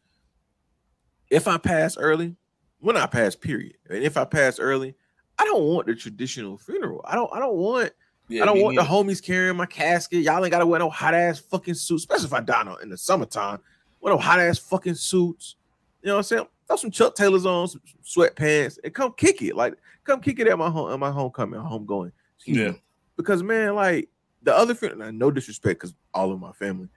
if 1.30 1.48
I 1.48 1.58
pass 1.58 1.96
early, 1.96 2.36
when 2.80 2.96
I 2.96 3.06
pass, 3.06 3.34
period, 3.34 3.76
and 3.88 4.02
if 4.04 4.16
I 4.16 4.24
pass 4.24 4.58
early, 4.58 4.94
I 5.38 5.44
don't 5.44 5.62
want 5.64 5.86
the 5.86 5.94
traditional 5.94 6.58
funeral. 6.58 7.00
I 7.04 7.14
don't 7.14 7.32
I 7.32 7.38
don't 7.38 7.56
want 7.56 7.92
Yeah, 8.28 8.42
I 8.42 8.46
don't 8.46 8.60
want 8.60 8.76
the 8.76 8.82
homies 8.82 9.22
carrying 9.22 9.56
my 9.56 9.66
casket. 9.66 10.22
Y'all 10.22 10.44
ain't 10.44 10.50
gotta 10.50 10.66
wear 10.66 10.78
no 10.80 10.90
hot 10.90 11.14
ass 11.14 11.38
fucking 11.38 11.74
suits, 11.74 12.02
especially 12.02 12.26
if 12.26 12.32
I 12.32 12.40
die 12.40 12.74
in- 12.82 12.90
the 12.90 12.98
summertime. 12.98 13.60
Wear 14.00 14.12
no 14.14 14.18
hot 14.18 14.40
ass 14.40 14.58
fucking 14.58 14.94
suits. 14.94 15.56
You 16.02 16.08
know 16.08 16.14
what 16.14 16.18
I'm 16.18 16.22
saying? 16.24 16.46
Throw 16.66 16.76
some 16.76 16.90
Chuck 16.90 17.14
Taylors 17.14 17.46
on, 17.46 17.68
some 17.68 17.80
sweatpants, 18.04 18.78
and 18.84 18.92
come 18.92 19.12
kick 19.16 19.42
it. 19.42 19.56
Like, 19.56 19.74
come 20.04 20.20
kick 20.20 20.38
it 20.38 20.46
at 20.46 20.58
my 20.58 20.70
home, 20.70 20.92
at 20.92 20.98
my 20.98 21.10
homecoming, 21.10 21.60
homegoing. 21.60 22.12
Yeah. 22.44 22.70
me. 22.70 22.82
Because 23.16 23.42
man, 23.42 23.74
like 23.74 24.08
the 24.42 24.56
other 24.56 24.74
funeral, 24.74 25.12
no 25.12 25.30
disrespect, 25.30 25.80
because 25.80 25.94
all 26.14 26.32
of 26.32 26.40
my 26.40 26.52
family. 26.52 26.88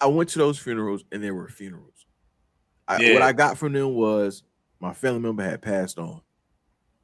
I 0.00 0.06
went 0.06 0.28
to 0.30 0.38
those 0.38 0.58
funerals 0.58 1.04
and 1.10 1.22
there 1.22 1.34
were 1.34 1.48
funerals. 1.48 2.06
I, 2.86 3.12
What 3.14 3.22
I 3.22 3.32
got 3.32 3.56
from 3.58 3.72
them 3.72 3.94
was 3.94 4.42
my 4.78 4.92
family 4.92 5.20
member 5.20 5.42
had 5.42 5.62
passed 5.62 5.98
on. 5.98 6.20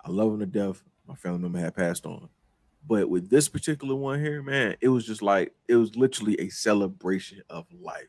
I 0.05 0.11
love 0.11 0.33
him 0.33 0.41
to 0.41 0.47
death. 0.47 0.83
My 1.07 1.15
family 1.15 1.39
member 1.39 1.59
had 1.59 1.75
passed 1.75 2.07
on. 2.07 2.29
But 2.87 3.09
with 3.09 3.31
this 3.31 3.49
particular 3.49 3.95
one 3.95 4.21
here, 4.21 4.43
man, 4.43 4.77
it 4.81 4.89
was 4.89 5.07
just 5.07 5.23
like 5.23 5.53
it 5.69 5.77
was 5.77 5.95
literally 5.95 6.41
a 6.41 6.49
celebration 6.49 7.43
of 7.49 7.67
life. 7.81 8.09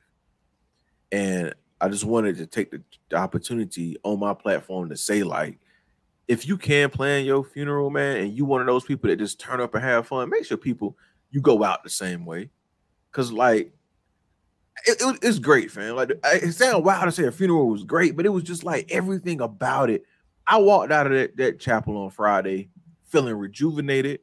And 1.11 1.53
I 1.79 1.89
just 1.89 2.05
wanted 2.05 2.37
to 2.37 2.47
take 2.47 2.71
the, 2.71 2.81
the 3.09 3.17
opportunity 3.17 3.97
on 4.03 4.19
my 4.19 4.33
platform 4.33 4.89
to 4.89 4.97
say, 4.97 5.21
like, 5.21 5.59
if 6.27 6.47
you 6.47 6.57
can 6.57 6.89
plan 6.89 7.25
your 7.25 7.43
funeral, 7.43 7.89
man, 7.89 8.17
and 8.17 8.33
you 8.35 8.45
one 8.45 8.61
of 8.61 8.67
those 8.67 8.85
people 8.85 9.09
that 9.09 9.17
just 9.17 9.39
turn 9.39 9.61
up 9.61 9.75
and 9.75 9.83
have 9.83 10.07
fun, 10.07 10.29
make 10.29 10.45
sure 10.45 10.57
people 10.57 10.97
you 11.29 11.41
go 11.41 11.63
out 11.63 11.83
the 11.83 11.89
same 11.89 12.25
way. 12.25 12.49
Cause 13.11 13.31
like 13.31 13.73
it, 14.85 15.01
it 15.01 15.19
it's 15.21 15.39
great, 15.39 15.69
fam. 15.69 15.95
Like 15.95 16.11
it 16.23 16.53
sounds 16.53 16.83
wild 16.83 17.05
to 17.05 17.11
say 17.11 17.25
a 17.25 17.31
funeral 17.31 17.67
was 17.67 17.83
great, 17.83 18.15
but 18.15 18.25
it 18.25 18.29
was 18.29 18.43
just 18.43 18.63
like 18.63 18.91
everything 18.91 19.41
about 19.41 19.89
it. 19.89 20.03
I 20.45 20.57
walked 20.57 20.91
out 20.91 21.07
of 21.07 21.13
that, 21.13 21.37
that 21.37 21.59
chapel 21.59 21.97
on 21.97 22.09
Friday 22.09 22.69
feeling 23.05 23.35
rejuvenated. 23.35 24.19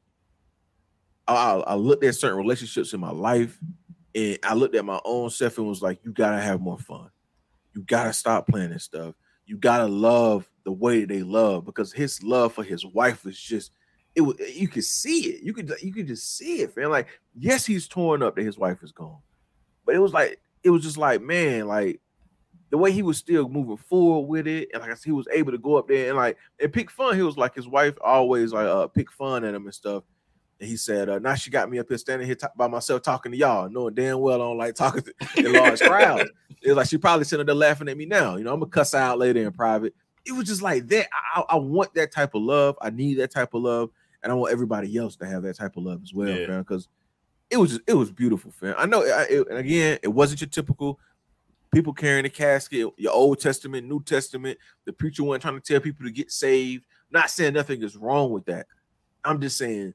I, 1.26 1.62
I 1.66 1.74
looked 1.74 2.04
at 2.04 2.14
certain 2.16 2.38
relationships 2.38 2.92
in 2.92 3.00
my 3.00 3.10
life, 3.10 3.58
and 4.14 4.38
I 4.42 4.54
looked 4.54 4.74
at 4.74 4.84
my 4.84 5.00
own 5.04 5.30
self 5.30 5.58
and 5.58 5.68
was 5.68 5.82
like, 5.82 6.00
"You 6.04 6.12
gotta 6.12 6.40
have 6.40 6.60
more 6.60 6.78
fun. 6.78 7.10
You 7.74 7.82
gotta 7.82 8.12
stop 8.12 8.48
playing 8.48 8.70
this 8.70 8.84
stuff. 8.84 9.14
You 9.46 9.56
gotta 9.56 9.86
love 9.86 10.50
the 10.64 10.72
way 10.72 11.04
they 11.04 11.22
love 11.22 11.64
because 11.64 11.92
his 11.92 12.22
love 12.22 12.52
for 12.54 12.64
his 12.64 12.84
wife 12.84 13.24
was 13.24 13.38
just." 13.38 13.72
It 14.16 14.22
was 14.22 14.36
you 14.54 14.66
could 14.66 14.84
see 14.84 15.28
it. 15.30 15.42
You 15.44 15.54
could 15.54 15.72
you 15.80 15.92
could 15.92 16.08
just 16.08 16.36
see 16.36 16.62
it, 16.62 16.74
fam. 16.74 16.90
Like, 16.90 17.06
yes, 17.38 17.64
he's 17.64 17.86
torn 17.86 18.22
up 18.24 18.34
that 18.34 18.44
his 18.44 18.58
wife 18.58 18.82
is 18.82 18.92
gone. 18.92 19.20
but 19.86 19.94
it 19.94 20.00
was 20.00 20.12
like 20.12 20.40
it 20.64 20.70
was 20.70 20.82
just 20.82 20.96
like 20.98 21.22
man, 21.22 21.66
like 21.68 22.00
the 22.70 22.78
way 22.78 22.92
he 22.92 23.02
was 23.02 23.18
still 23.18 23.48
moving 23.48 23.76
forward 23.76 24.28
with 24.28 24.46
it, 24.46 24.70
and 24.72 24.80
like 24.80 24.90
I 24.90 24.94
said, 24.94 25.04
he 25.04 25.12
was 25.12 25.26
able 25.32 25.52
to 25.52 25.58
go 25.58 25.76
up 25.76 25.88
there 25.88 26.08
and 26.08 26.16
like 26.16 26.38
and 26.60 26.72
pick 26.72 26.90
fun. 26.90 27.16
He 27.16 27.22
was 27.22 27.36
like 27.36 27.54
his 27.54 27.68
wife 27.68 27.94
always 28.02 28.52
like 28.52 28.66
uh 28.66 28.86
pick 28.86 29.10
fun 29.10 29.44
at 29.44 29.54
him 29.54 29.64
and 29.64 29.74
stuff. 29.74 30.04
And 30.60 30.68
he 30.68 30.76
said, 30.76 31.08
uh, 31.08 31.18
now 31.18 31.34
she 31.34 31.50
got 31.50 31.70
me 31.70 31.78
up 31.78 31.88
here 31.88 31.96
standing 31.96 32.26
here 32.26 32.36
t- 32.36 32.46
by 32.54 32.68
myself 32.68 33.02
talking 33.02 33.32
to 33.32 33.38
y'all, 33.38 33.68
knowing 33.70 33.94
damn 33.94 34.20
well 34.20 34.34
I 34.34 34.38
don't 34.38 34.58
like 34.58 34.74
talking 34.74 35.02
to 35.02 35.14
in 35.36 35.52
large 35.52 35.80
crowds. 35.80 36.30
It 36.62 36.68
was 36.68 36.76
like 36.76 36.88
she 36.88 36.98
probably 36.98 37.24
sitting 37.24 37.46
there 37.46 37.54
laughing 37.54 37.88
at 37.88 37.96
me 37.96 38.04
now. 38.04 38.36
You 38.36 38.44
know, 38.44 38.52
I'm 38.52 38.60
gonna 38.60 38.70
cuss 38.70 38.92
out 38.92 39.18
later 39.18 39.40
in 39.40 39.50
private. 39.50 39.94
It 40.26 40.32
was 40.32 40.44
just 40.44 40.60
like 40.60 40.86
that. 40.88 41.08
I, 41.34 41.42
I 41.48 41.56
want 41.56 41.94
that 41.94 42.12
type 42.12 42.34
of 42.34 42.42
love. 42.42 42.76
I 42.82 42.90
need 42.90 43.14
that 43.14 43.30
type 43.30 43.54
of 43.54 43.62
love, 43.62 43.88
and 44.22 44.30
I 44.30 44.34
want 44.34 44.52
everybody 44.52 44.94
else 44.98 45.16
to 45.16 45.26
have 45.26 45.42
that 45.44 45.56
type 45.56 45.78
of 45.78 45.84
love 45.84 46.02
as 46.02 46.12
well, 46.12 46.28
Yeah. 46.28 46.58
Because 46.58 46.86
it 47.48 47.56
was 47.56 47.70
just, 47.70 47.82
it 47.86 47.94
was 47.94 48.12
beautiful, 48.12 48.50
fam. 48.50 48.74
I 48.76 48.84
know, 48.84 49.00
I, 49.02 49.26
it, 49.30 49.48
and 49.48 49.56
again, 49.56 49.98
it 50.02 50.08
wasn't 50.08 50.42
your 50.42 50.50
typical 50.50 51.00
people 51.72 51.92
carrying 51.92 52.24
the 52.24 52.30
casket, 52.30 52.88
your 52.96 53.12
Old 53.12 53.40
Testament, 53.40 53.86
New 53.86 54.02
Testament. 54.02 54.58
The 54.84 54.92
preacher 54.92 55.22
wasn't 55.22 55.42
trying 55.42 55.60
to 55.60 55.60
tell 55.60 55.80
people 55.80 56.06
to 56.06 56.12
get 56.12 56.30
saved. 56.30 56.84
Not 57.10 57.30
saying 57.30 57.54
nothing 57.54 57.82
is 57.82 57.96
wrong 57.96 58.30
with 58.30 58.46
that. 58.46 58.66
I'm 59.24 59.40
just 59.40 59.56
saying 59.58 59.94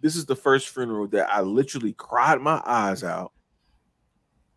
this 0.00 0.16
is 0.16 0.26
the 0.26 0.36
first 0.36 0.68
funeral 0.68 1.08
that 1.08 1.30
I 1.32 1.40
literally 1.40 1.92
cried 1.92 2.40
my 2.40 2.62
eyes 2.64 3.04
out 3.04 3.32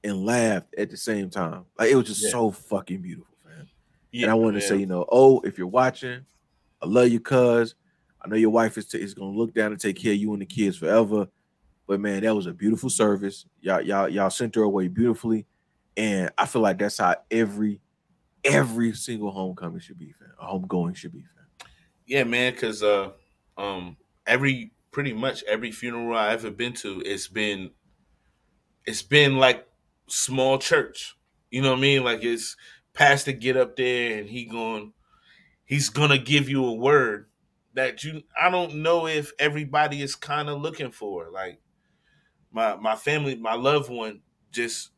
and 0.04 0.26
laughed 0.26 0.74
at 0.78 0.90
the 0.90 0.98
same 0.98 1.30
time. 1.30 1.66
Like 1.78 1.92
it 1.92 1.96
was 1.96 2.08
just 2.08 2.24
Yeah. 2.24 2.30
so 2.30 2.52
fucking 2.52 3.02
beautiful, 3.02 3.36
man. 3.46 3.68
Yeah, 4.12 4.24
and 4.24 4.32
I 4.32 4.36
wanted 4.36 4.62
to 4.62 4.68
say, 4.68 4.78
you 4.78 4.86
know, 4.86 5.06
oh, 5.12 5.40
if 5.42 5.58
you're 5.58 5.68
watching, 5.68 6.26
I 6.82 6.86
love 6.86 7.10
you, 7.10 7.20
cuz. 7.20 7.76
I 8.20 8.28
know 8.28 8.36
your 8.36 8.50
wife 8.50 8.78
is, 8.78 8.94
is 8.94 9.14
gonna 9.14 9.38
look 9.38 9.54
down 9.54 9.72
and 9.72 9.80
take 9.80 9.96
care 9.96 10.12
of 10.12 10.18
you 10.18 10.34
and 10.34 10.42
the 10.42 10.46
kids 10.46 10.78
forever. 10.78 11.28
But 11.88 12.02
man, 12.02 12.24
that 12.24 12.36
was 12.36 12.48
a 12.48 12.54
beautiful 12.54 12.90
service. 12.90 13.46
Y'all, 13.62 13.82
y'all, 13.82 14.10
y'all 14.10 14.30
sent 14.30 14.56
her 14.56 14.64
away 14.64 14.88
beautifully. 14.88 15.46
And 15.98 16.32
I 16.38 16.46
feel 16.46 16.62
like 16.62 16.78
that's 16.78 17.00
how 17.00 17.16
every 17.32 17.82
every 18.44 18.94
single 18.94 19.32
homecoming 19.32 19.80
should 19.80 19.98
be. 19.98 20.14
A 20.40 20.46
homegoing 20.46 20.96
should 20.96 21.12
be, 21.12 21.22
fam. 21.22 21.70
Yeah, 22.06 22.24
man, 22.24 22.54
because 22.54 22.84
uh, 22.84 23.12
um, 23.58 23.98
every 24.26 24.72
pretty 24.92 25.14
much 25.14 25.44
every 25.44 25.72
funeral 25.72 26.18
I 26.18 26.34
ever 26.34 26.52
been 26.52 26.74
to, 26.74 27.02
it's 27.02 27.28
been, 27.28 27.72
it's 28.86 29.02
been 29.02 29.38
like 29.38 29.68
small 30.08 30.60
church. 30.60 31.18
You 31.50 31.62
know 31.62 31.72
what 31.72 31.80
I 31.80 31.82
mean? 31.82 32.04
Like 32.04 32.24
it's 32.24 32.56
pastor 32.94 33.32
get 33.32 33.58
up 33.58 33.76
there 33.76 34.20
and 34.20 34.30
he 34.30 34.46
going, 34.46 34.94
he's 35.66 35.90
gonna 35.90 36.18
give 36.18 36.48
you 36.48 36.66
a 36.66 36.74
word 36.74 37.28
that 37.74 38.04
you. 38.04 38.22
I 38.40 38.50
don't 38.50 38.76
know 38.76 39.08
if 39.08 39.32
everybody 39.40 40.02
is 40.02 40.16
kind 40.16 40.48
of 40.48 40.62
looking 40.62 40.92
for. 40.92 41.30
Like 41.32 41.60
my 42.52 42.76
my 42.76 42.96
family, 42.96 43.36
my 43.36 43.56
loved 43.56 43.90
one 43.90 44.22
just 44.52 44.92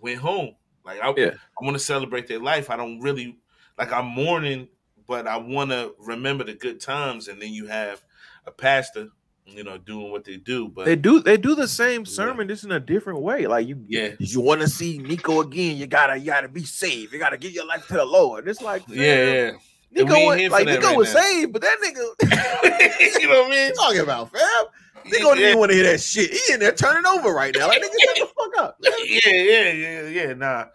went 0.00 0.18
home. 0.20 0.54
Like 0.84 1.00
I, 1.00 1.12
Yeah. 1.16 1.30
I 1.60 1.64
want 1.64 1.74
to 1.76 1.82
celebrate 1.82 2.26
their 2.28 2.40
life. 2.40 2.70
I 2.70 2.76
don't 2.76 3.00
really 3.00 3.38
like 3.78 3.92
I'm 3.92 4.06
mourning, 4.06 4.68
but 5.06 5.26
I 5.26 5.36
want 5.38 5.70
to 5.70 5.94
remember 5.98 6.44
the 6.44 6.54
good 6.54 6.80
times. 6.80 7.28
And 7.28 7.40
then 7.40 7.52
you 7.52 7.66
have 7.66 8.02
a 8.46 8.50
pastor, 8.50 9.08
you 9.46 9.64
know, 9.64 9.78
doing 9.78 10.10
what 10.10 10.24
they 10.24 10.36
do. 10.36 10.68
But 10.68 10.84
They 10.84 10.96
do 10.96 11.20
they 11.20 11.36
do 11.36 11.54
the 11.54 11.68
same 11.68 12.04
sermon 12.04 12.48
just 12.48 12.64
in 12.64 12.72
a 12.72 12.80
different 12.80 13.20
way. 13.20 13.46
Like 13.46 13.66
you 13.66 13.82
yeah, 13.88 14.10
you 14.18 14.40
want 14.40 14.60
to 14.60 14.68
see 14.68 14.98
Neko 14.98 15.44
again, 15.44 15.76
you 15.76 15.86
gotta 15.86 16.16
you 16.18 16.26
gotta 16.26 16.48
be 16.48 16.64
saved. 16.64 17.12
You 17.12 17.18
gotta 17.18 17.38
give 17.38 17.52
your 17.52 17.66
life 17.66 17.86
to 17.88 17.94
the 17.94 18.04
Lord. 18.04 18.46
It's 18.48 18.60
like 18.62 18.82
yeah, 18.88 19.02
yeah. 19.32 19.50
And 19.96 20.08
Neko 20.08 20.26
was, 20.42 20.50
like 20.50 20.66
that 20.66 20.80
Neko 20.80 20.84
right 20.84 20.96
was 20.96 21.14
now. 21.14 21.20
saved, 21.20 21.52
but 21.52 21.62
that 21.62 21.78
nigga 21.82 23.20
you 23.20 23.28
know 23.28 23.42
what 23.42 23.46
I 23.46 23.50
mean? 23.50 23.72
talking 23.76 24.00
about, 24.00 24.30
fam? 24.32 24.64
Neko 25.06 25.34
didn't 25.34 25.38
even 25.40 25.58
want 25.58 25.70
to 25.70 25.76
hear 25.76 25.90
that 25.90 26.00
shit. 26.00 26.30
He 26.30 26.52
in 26.52 26.60
there 26.60 26.72
turning 26.72 27.06
over 27.06 27.30
right 27.30 27.54
now. 27.56 27.68
Like 27.68 27.82
nigga, 27.82 28.16
shut 28.16 28.16
the 28.16 28.26
fuck 28.26 28.64
up. 28.64 28.78
yeah, 28.82 29.32
yeah, 29.32 29.72
yeah, 29.72 30.08
yeah. 30.08 30.32
Nah, 30.34 30.66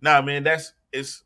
nah, 0.00 0.22
man. 0.22 0.44
That's 0.44 0.72
it's 0.92 1.24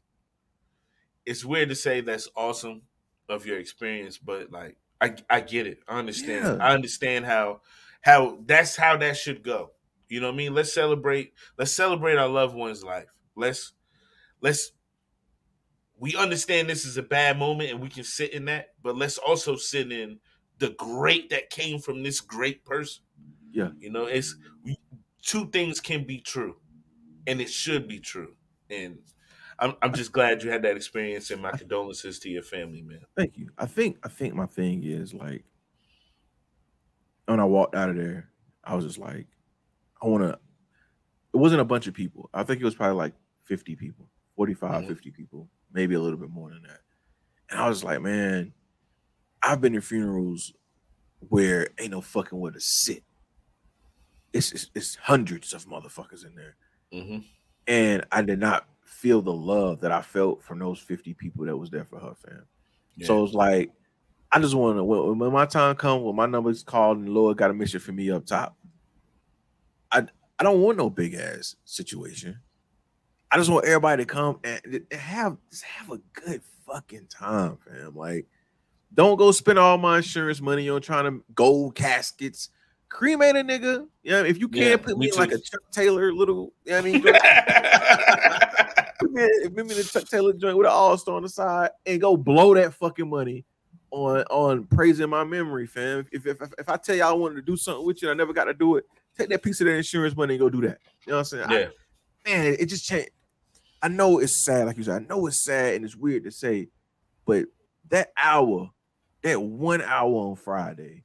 it's 1.24 1.44
weird 1.44 1.68
to 1.68 1.74
say 1.74 2.00
that's 2.00 2.28
awesome 2.36 2.82
of 3.28 3.46
your 3.46 3.58
experience, 3.58 4.18
but 4.18 4.50
like 4.50 4.76
I 5.00 5.14
I 5.28 5.40
get 5.40 5.66
it. 5.66 5.78
I 5.88 5.98
understand. 5.98 6.58
Yeah. 6.58 6.64
I 6.64 6.72
understand 6.72 7.24
how 7.24 7.60
how 8.02 8.38
that's 8.46 8.76
how 8.76 8.96
that 8.96 9.16
should 9.16 9.42
go. 9.42 9.70
You 10.08 10.20
know 10.20 10.26
what 10.26 10.34
I 10.34 10.38
mean? 10.38 10.54
Let's 10.54 10.72
celebrate. 10.72 11.32
Let's 11.56 11.72
celebrate 11.72 12.16
our 12.16 12.28
loved 12.28 12.54
one's 12.54 12.82
life. 12.82 13.06
Let's 13.36 13.72
let's 14.40 14.72
we 16.00 16.16
understand 16.16 16.68
this 16.68 16.84
is 16.84 16.96
a 16.96 17.02
bad 17.02 17.38
moment 17.38 17.70
and 17.70 17.80
we 17.80 17.88
can 17.88 18.04
sit 18.04 18.32
in 18.32 18.46
that, 18.46 18.68
but 18.82 18.96
let's 18.96 19.18
also 19.18 19.54
sit 19.54 19.92
in 19.92 20.18
the 20.60 20.72
great 20.72 21.30
that 21.30 21.50
came 21.50 21.80
from 21.80 22.04
this 22.04 22.20
great 22.20 22.64
person. 22.64 23.04
Yeah. 23.52 23.70
You 23.78 23.90
know, 23.90 24.06
it's 24.06 24.36
two 25.22 25.50
things 25.50 25.80
can 25.80 26.04
be 26.06 26.20
true, 26.20 26.60
and 27.26 27.40
it 27.40 27.50
should 27.50 27.88
be 27.88 28.00
true. 28.00 28.36
And 28.70 29.00
I'm 29.58 29.76
I'm 29.82 29.92
just 29.94 30.12
glad 30.12 30.42
you 30.42 30.50
had 30.50 30.62
that 30.62 30.76
experience, 30.76 31.30
and 31.30 31.42
my 31.42 31.52
condolences 31.52 32.18
to 32.20 32.30
your 32.30 32.42
family, 32.42 32.82
man. 32.82 33.02
Thank 33.16 33.36
you. 33.36 33.50
I 33.58 33.66
think 33.66 33.98
I 34.04 34.08
think 34.08 34.34
my 34.34 34.46
thing 34.46 34.82
is 34.84 35.14
like 35.14 35.44
when 37.26 37.40
I 37.40 37.44
walked 37.44 37.74
out 37.74 37.90
of 37.90 37.96
there, 37.96 38.30
I 38.64 38.74
was 38.74 38.84
just 38.84 38.98
like, 38.98 39.26
I 40.02 40.06
want 40.08 40.24
to. 40.24 40.38
It 41.34 41.38
wasn't 41.38 41.60
a 41.62 41.66
bunch 41.66 41.86
of 41.86 41.94
people. 41.94 42.30
I 42.34 42.44
think 42.44 42.60
it 42.60 42.64
was 42.64 42.74
probably 42.74 42.96
like 42.96 43.14
50 43.44 43.76
people, 43.76 44.10
45, 44.36 44.84
Mhm. 44.84 44.88
50 44.88 45.10
people, 45.10 45.50
maybe 45.72 45.94
a 45.94 46.00
little 46.00 46.18
bit 46.18 46.30
more 46.30 46.50
than 46.50 46.62
that. 46.64 46.80
And 47.50 47.60
I 47.60 47.68
was 47.68 47.84
like, 47.84 48.00
man, 48.02 48.54
I've 49.42 49.60
been 49.60 49.74
in 49.74 49.80
funerals 49.80 50.52
where 51.20 51.68
ain't 51.78 51.92
no 51.92 52.00
fucking 52.00 52.38
where 52.38 52.52
to 52.52 52.60
sit. 52.60 53.04
It's 54.32 54.52
it's, 54.52 54.70
it's 54.74 54.96
hundreds 54.96 55.52
of 55.52 55.66
motherfuckers 55.66 56.24
in 56.24 56.34
there 56.34 56.56
hmm 56.92 57.18
and 57.66 58.04
I 58.10 58.22
did 58.22 58.40
not 58.40 58.66
feel 58.84 59.22
the 59.22 59.32
love 59.32 59.80
that 59.80 59.92
I 59.92 60.02
felt 60.02 60.42
from 60.42 60.58
those 60.58 60.80
50 60.80 61.14
people 61.14 61.46
that 61.46 61.56
was 61.56 61.70
there 61.70 61.84
for 61.84 62.00
her 62.00 62.14
fam. 62.14 62.46
So 63.02 63.24
it's 63.24 63.34
like 63.34 63.72
I 64.32 64.40
just 64.40 64.54
want 64.54 64.78
to 64.78 64.84
when, 64.84 65.18
when 65.18 65.32
my 65.32 65.46
time 65.46 65.76
comes, 65.76 66.02
when 66.04 66.16
my 66.16 66.26
number's 66.26 66.62
called 66.62 66.98
and 66.98 67.08
the 67.08 67.12
Lord 67.12 67.36
got 67.38 67.50
a 67.50 67.54
mission 67.54 67.80
for 67.80 67.92
me 67.92 68.10
up 68.10 68.26
top. 68.26 68.56
I 69.92 70.06
I 70.38 70.42
don't 70.42 70.60
want 70.60 70.78
no 70.78 70.90
big 70.90 71.14
ass 71.14 71.56
situation. 71.64 72.40
I 73.30 73.36
just 73.36 73.50
want 73.50 73.66
everybody 73.66 74.04
to 74.04 74.06
come 74.12 74.40
and, 74.44 74.60
and 74.64 74.92
have 75.00 75.36
just 75.50 75.64
have 75.64 75.90
a 75.90 75.98
good 76.14 76.42
fucking 76.66 77.06
time, 77.08 77.58
fam. 77.58 77.94
Like, 77.94 78.26
don't 78.94 79.16
go 79.16 79.30
spend 79.32 79.58
all 79.58 79.78
my 79.78 79.98
insurance 79.98 80.40
money 80.40 80.68
on 80.68 80.80
trying 80.80 81.04
to 81.04 81.24
gold 81.34 81.74
caskets. 81.74 82.50
Cremate 82.88 83.36
a 83.36 83.44
nigga. 83.44 83.86
Yeah, 84.02 84.22
if 84.24 84.38
you 84.38 84.48
can't 84.48 84.66
Yeah, 84.66 84.76
put 84.76 84.98
me 84.98 85.06
me 85.06 85.12
like 85.12 85.30
a 85.30 85.38
Chuck 85.38 85.60
Taylor 85.70 86.12
little, 86.12 86.52
you 86.64 86.72
know 86.72 86.78
what 86.78 86.86
I 86.86 86.92
mean? 86.92 87.02
Put 89.00 89.12
me 89.12 89.22
in- 89.22 89.54
put 89.54 89.66
me 89.66 89.74
in 89.74 89.80
a 89.80 89.84
Chuck 89.84 90.04
Taylor 90.08 90.32
joint 90.34 90.58
with 90.58 90.66
an 90.66 90.72
all 90.74 90.98
star 90.98 91.16
on 91.16 91.22
the 91.22 91.28
side 91.28 91.70
and 91.86 91.98
go 92.00 92.16
blow 92.18 92.52
that 92.54 92.74
fucking 92.74 93.08
money 93.08 93.46
on 93.90 94.22
on 94.24 94.64
praising 94.64 95.08
my 95.08 95.24
memory, 95.24 95.66
fam. 95.66 96.06
If 96.12 96.26
if, 96.26 96.36
if, 96.42 96.68
I 96.68 96.76
tell 96.76 96.94
you 96.96 97.02
I 97.02 97.12
wanted 97.12 97.36
to 97.36 97.42
do 97.42 97.56
something 97.56 97.86
with 97.86 98.02
you, 98.02 98.10
and 98.10 98.20
I 98.20 98.22
never 98.22 98.34
got 98.34 98.44
to 98.44 98.54
do 98.54 98.76
it. 98.76 98.84
Take 99.16 99.30
that 99.30 99.42
piece 99.42 99.60
of 99.62 99.66
that 99.68 99.76
insurance 99.76 100.14
money 100.14 100.34
and 100.34 100.40
go 100.40 100.50
do 100.50 100.60
that. 100.68 100.78
You 101.06 101.12
know 101.12 101.16
what 101.16 101.18
I'm 101.20 101.24
saying? 101.24 101.44
I- 101.44 101.58
yeah, 101.60 101.66
man, 102.26 102.56
it 102.58 102.66
just 102.66 102.84
changed. 102.84 103.10
I 103.82 103.88
know 103.88 104.18
it's 104.18 104.34
sad, 104.34 104.66
like 104.66 104.76
you 104.76 104.82
said. 104.82 105.02
I 105.02 105.06
know 105.06 105.26
it's 105.26 105.42
sad 105.42 105.76
and 105.76 105.84
it's 105.86 105.96
weird 105.96 106.24
to 106.24 106.30
say, 106.30 106.68
but 107.24 107.46
that 107.88 108.12
hour, 108.22 108.70
that 109.22 109.40
one 109.40 109.82
hour 109.82 110.30
on 110.30 110.36
Friday, 110.36 111.04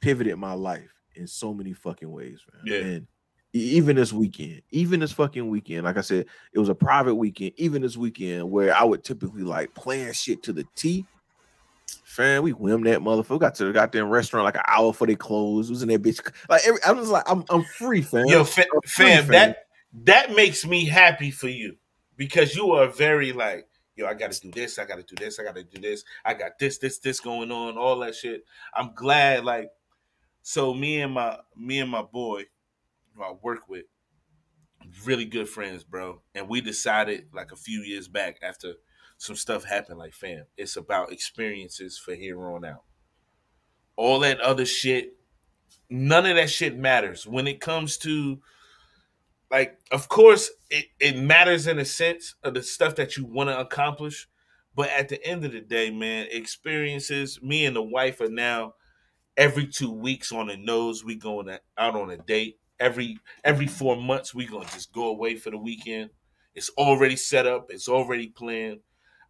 pivoted 0.00 0.36
my 0.36 0.52
life 0.52 0.90
in 1.14 1.26
so 1.26 1.52
many 1.52 1.72
fucking 1.72 2.10
ways, 2.10 2.40
man. 2.52 2.62
Yeah. 2.64 2.88
And 2.88 3.06
even 3.52 3.96
this 3.96 4.12
weekend, 4.12 4.62
even 4.70 5.00
this 5.00 5.12
fucking 5.12 5.48
weekend, 5.48 5.84
like 5.84 5.96
I 5.96 6.02
said, 6.02 6.26
it 6.52 6.58
was 6.58 6.68
a 6.68 6.74
private 6.74 7.14
weekend. 7.14 7.52
Even 7.56 7.82
this 7.82 7.96
weekend, 7.96 8.50
where 8.50 8.74
I 8.74 8.84
would 8.84 9.04
typically 9.04 9.42
like 9.42 9.74
plan 9.74 10.12
shit 10.12 10.42
to 10.44 10.52
the 10.52 10.64
T. 10.74 11.06
Fam, 12.04 12.42
we 12.42 12.50
whim 12.50 12.82
that 12.84 13.00
motherfucker. 13.00 13.30
We 13.30 13.38
got 13.38 13.54
to 13.56 13.66
the 13.66 13.72
goddamn 13.72 14.10
restaurant 14.10 14.44
like 14.44 14.56
an 14.56 14.62
hour 14.66 14.92
before 14.92 15.06
they 15.06 15.14
closed. 15.14 15.70
Was 15.70 15.82
in 15.82 15.88
that 15.88 16.02
bitch. 16.02 16.20
Like 16.48 16.66
every, 16.66 16.80
I'm 16.84 16.96
just 16.96 17.10
like, 17.10 17.24
I'm, 17.26 17.44
I'm 17.48 17.64
free, 17.64 18.02
fam. 18.02 18.26
yo, 18.26 18.44
fa- 18.44 18.66
free, 18.86 19.06
fam, 19.06 19.26
that 19.28 19.66
that 20.04 20.34
makes 20.34 20.66
me 20.66 20.84
happy 20.84 21.30
for 21.30 21.48
you 21.48 21.76
because 22.16 22.54
you 22.54 22.72
are 22.72 22.88
very 22.88 23.32
like, 23.32 23.67
yo, 23.98 24.06
I 24.06 24.14
got 24.14 24.30
to 24.30 24.40
do 24.40 24.50
this, 24.52 24.78
I 24.78 24.84
got 24.84 24.96
to 24.96 25.02
do 25.02 25.16
this, 25.16 25.40
I 25.40 25.42
got 25.42 25.56
to 25.56 25.64
do 25.64 25.80
this, 25.80 26.04
I 26.24 26.32
got 26.32 26.58
this, 26.58 26.78
this, 26.78 26.98
this 27.00 27.18
going 27.18 27.50
on, 27.50 27.76
all 27.76 27.98
that 27.98 28.14
shit. 28.14 28.44
I'm 28.72 28.92
glad, 28.94 29.44
like, 29.44 29.70
so 30.42 30.72
me 30.72 31.02
and 31.02 31.12
my 31.12 31.38
me 31.56 31.80
and 31.80 31.90
my 31.90 32.02
boy, 32.02 32.44
who 33.14 33.22
I 33.22 33.32
work 33.42 33.68
with, 33.68 33.84
really 35.04 35.24
good 35.24 35.48
friends, 35.48 35.82
bro, 35.82 36.22
and 36.34 36.48
we 36.48 36.60
decided 36.60 37.26
like 37.34 37.50
a 37.50 37.56
few 37.56 37.80
years 37.80 38.06
back 38.06 38.38
after 38.40 38.74
some 39.18 39.34
stuff 39.34 39.64
happened, 39.64 39.98
like, 39.98 40.14
fam, 40.14 40.44
it's 40.56 40.76
about 40.76 41.12
experiences 41.12 41.98
for 41.98 42.14
here 42.14 42.40
on 42.40 42.64
out. 42.64 42.84
All 43.96 44.20
that 44.20 44.40
other 44.40 44.64
shit, 44.64 45.16
none 45.90 46.24
of 46.24 46.36
that 46.36 46.50
shit 46.50 46.78
matters 46.78 47.26
when 47.26 47.48
it 47.48 47.60
comes 47.60 47.98
to 47.98 48.38
like 49.50 49.78
of 49.90 50.08
course 50.08 50.50
it, 50.70 50.86
it 51.00 51.16
matters 51.16 51.66
in 51.66 51.78
a 51.78 51.84
sense 51.84 52.34
of 52.42 52.54
the 52.54 52.62
stuff 52.62 52.94
that 52.96 53.16
you 53.16 53.24
want 53.24 53.48
to 53.48 53.58
accomplish 53.58 54.28
but 54.74 54.88
at 54.90 55.08
the 55.08 55.24
end 55.26 55.44
of 55.44 55.52
the 55.52 55.60
day 55.60 55.90
man 55.90 56.26
experiences 56.30 57.40
me 57.42 57.64
and 57.64 57.76
the 57.76 57.82
wife 57.82 58.20
are 58.20 58.28
now 58.28 58.74
every 59.36 59.66
two 59.66 59.92
weeks 59.92 60.32
on 60.32 60.48
the 60.48 60.56
nose 60.56 61.04
we 61.04 61.16
going 61.16 61.48
out 61.76 61.96
on 61.96 62.10
a 62.10 62.16
date 62.16 62.58
every 62.80 63.18
every 63.44 63.66
four 63.66 63.96
months 63.96 64.34
we 64.34 64.46
gonna 64.46 64.66
just 64.66 64.92
go 64.92 65.08
away 65.08 65.36
for 65.36 65.50
the 65.50 65.58
weekend. 65.58 66.10
It's 66.54 66.70
already 66.70 67.16
set 67.16 67.46
up. 67.46 67.66
It's 67.70 67.88
already 67.88 68.28
planned. 68.28 68.80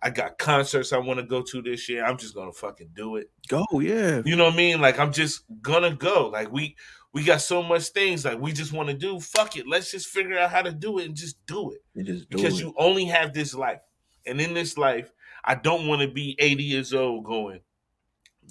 I 0.01 0.11
got 0.11 0.39
concerts 0.39 0.93
I 0.93 0.99
want 0.99 1.19
to 1.19 1.27
go 1.27 1.43
to 1.43 1.61
this 1.61 1.89
year. 1.89 2.05
I'm 2.05 2.17
just 2.17 2.35
gonna 2.35 2.53
fucking 2.53 2.91
do 2.95 3.17
it. 3.17 3.31
Go, 3.49 3.65
yeah. 3.73 4.23
You 4.25 4.37
know 4.37 4.45
what 4.45 4.55
I 4.55 4.57
mean? 4.57 4.81
Like 4.81 4.99
I'm 4.99 5.13
just 5.13 5.43
gonna 5.61 5.95
go. 5.95 6.29
Like 6.29 6.53
we 6.53 6.77
we 7.13 7.25
got 7.25 7.41
so 7.41 7.63
much 7.63 7.89
things 7.89 8.25
like 8.25 8.39
we 8.39 8.53
just 8.53 8.73
want 8.73 8.89
to 8.89 8.95
do. 8.95 9.19
Fuck 9.19 9.57
it. 9.57 9.67
Let's 9.67 9.91
just 9.91 10.09
figure 10.09 10.39
out 10.39 10.51
how 10.51 10.63
to 10.63 10.73
do 10.73 10.99
it 10.99 11.07
and 11.07 11.15
just 11.15 11.45
do 11.47 11.73
it. 11.73 11.83
And 11.95 12.07
just 12.07 12.29
do 12.29 12.37
Because 12.37 12.61
it. 12.61 12.65
you 12.65 12.75
only 12.77 13.07
have 13.07 13.33
this 13.33 13.55
life. 13.55 13.81
And 14.27 14.41
in 14.41 14.55
this 14.55 14.77
life, 14.77 15.11
I 15.45 15.55
don't 15.55 15.87
want 15.87 16.03
to 16.03 16.09
be 16.09 16.37
80 16.39 16.63
years 16.63 16.93
old 16.93 17.25
going, 17.25 17.61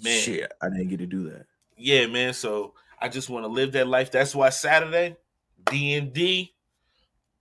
man. 0.03 0.21
Shit, 0.21 0.51
I 0.61 0.69
didn't 0.69 0.87
get 0.87 0.99
to 0.99 1.05
do 1.05 1.29
that. 1.29 1.45
Yeah, 1.77 2.07
man. 2.07 2.33
So 2.33 2.73
I 2.99 3.09
just 3.09 3.29
want 3.29 3.45
to 3.45 3.49
live 3.49 3.73
that 3.73 3.87
life. 3.87 4.11
That's 4.11 4.33
why 4.33 4.49
Saturday, 4.49 5.15
D 5.69 5.93
and 5.93 6.11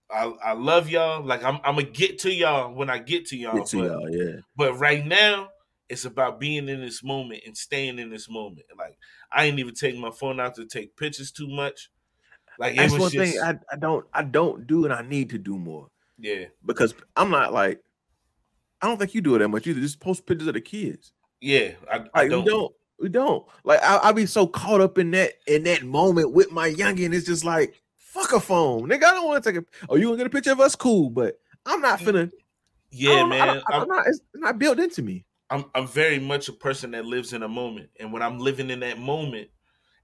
I 0.09 0.53
love 0.53 0.89
y'all. 0.89 1.23
Like 1.23 1.43
I'm, 1.43 1.59
I'm 1.63 1.75
gonna 1.75 1.83
get 1.83 2.19
to 2.19 2.31
y'all 2.31 2.73
when 2.73 2.89
I 2.89 2.99
get 2.99 3.27
to 3.27 3.37
y'all. 3.37 3.57
Get 3.57 3.67
to 3.67 3.79
but, 3.79 3.91
y'all, 3.91 4.09
yeah. 4.09 4.35
but 4.55 4.79
right 4.79 5.05
now, 5.05 5.49
it's 5.89 6.05
about 6.05 6.39
being 6.39 6.69
in 6.69 6.81
this 6.81 7.03
moment 7.03 7.43
and 7.45 7.55
staying 7.55 7.99
in 7.99 8.09
this 8.09 8.29
moment. 8.29 8.65
Like 8.77 8.97
I 9.31 9.45
ain't 9.45 9.59
even 9.59 9.73
taking 9.73 10.01
my 10.01 10.11
phone 10.11 10.39
out 10.39 10.55
to 10.55 10.65
take 10.65 10.95
pictures 10.97 11.31
too 11.31 11.47
much. 11.47 11.89
Like 12.59 12.73
it 12.73 12.77
That's 12.77 12.93
was 12.93 13.01
one 13.01 13.11
just, 13.11 13.33
thing 13.33 13.41
I, 13.41 13.57
I 13.71 13.77
don't 13.77 14.05
I 14.13 14.23
don't 14.23 14.65
do 14.67 14.85
and 14.85 14.93
I 14.93 15.01
need 15.01 15.29
to 15.31 15.37
do 15.37 15.57
more 15.57 15.87
yeah, 16.17 16.45
because 16.65 16.95
I'm 17.15 17.29
not 17.29 17.53
like 17.53 17.81
I 18.81 18.87
don't 18.87 18.97
think 18.97 19.13
you 19.13 19.21
do 19.21 19.35
it 19.35 19.39
that 19.39 19.49
much 19.49 19.67
either. 19.67 19.79
Just 19.79 19.99
post 19.99 20.25
pictures 20.25 20.47
of 20.47 20.55
the 20.55 20.61
kids. 20.61 21.13
yeah. 21.41 21.71
I, 21.91 22.03
I 22.13 22.21
Like 22.21 22.29
don't. 22.31 22.43
we 22.45 22.49
don't 22.51 22.73
we 22.99 23.09
don't 23.09 23.45
like 23.63 23.79
I, 23.83 23.99
I 24.09 24.11
be 24.11 24.25
so 24.25 24.47
caught 24.47 24.81
up 24.81 24.97
in 24.97 25.11
that 25.11 25.33
in 25.45 25.63
that 25.63 25.83
moment 25.83 26.31
with 26.31 26.51
my 26.51 26.69
youngin. 26.71 27.13
It's 27.13 27.27
just 27.27 27.45
like 27.45 27.75
fuck 27.97 28.33
a 28.33 28.39
phone, 28.39 28.89
nigga. 28.89 29.03
I 29.03 29.11
don't 29.11 29.27
want 29.27 29.43
to 29.43 29.51
take 29.51 29.61
a. 29.61 29.65
Oh, 29.89 29.95
you 29.95 30.07
want 30.07 30.17
to 30.17 30.23
get 30.23 30.31
a 30.31 30.35
picture 30.35 30.51
of 30.51 30.59
us? 30.59 30.75
Cool, 30.75 31.11
but 31.11 31.39
I'm 31.65 31.81
not 31.81 31.99
mm. 31.99 32.07
finna. 32.07 32.31
Yeah, 32.89 33.23
I 33.23 33.25
man. 33.27 33.49
I'm, 33.49 33.61
I'm 33.69 33.87
not. 33.87 34.07
It's 34.07 34.19
not 34.33 34.57
built 34.57 34.79
into 34.79 35.03
me. 35.03 35.25
I'm 35.49 35.65
I'm 35.75 35.87
very 35.87 36.19
much 36.19 36.49
a 36.49 36.53
person 36.53 36.91
that 36.91 37.05
lives 37.05 37.33
in 37.33 37.43
a 37.43 37.47
moment, 37.47 37.89
and 37.99 38.11
when 38.11 38.21
I'm 38.21 38.37
living 38.39 38.69
in 38.69 38.79
that 38.81 38.99
moment, 38.99 39.49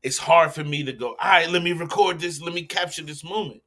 it's 0.02 0.18
hard 0.18 0.54
for 0.54 0.64
me 0.64 0.84
to 0.84 0.94
go. 0.94 1.10
All 1.10 1.16
right, 1.22 1.50
let 1.50 1.64
me 1.64 1.74
record 1.74 2.20
this. 2.20 2.42
Let 2.42 2.54
me 2.54 2.64
capture 2.64 3.04
this 3.04 3.24
moment. 3.24 3.62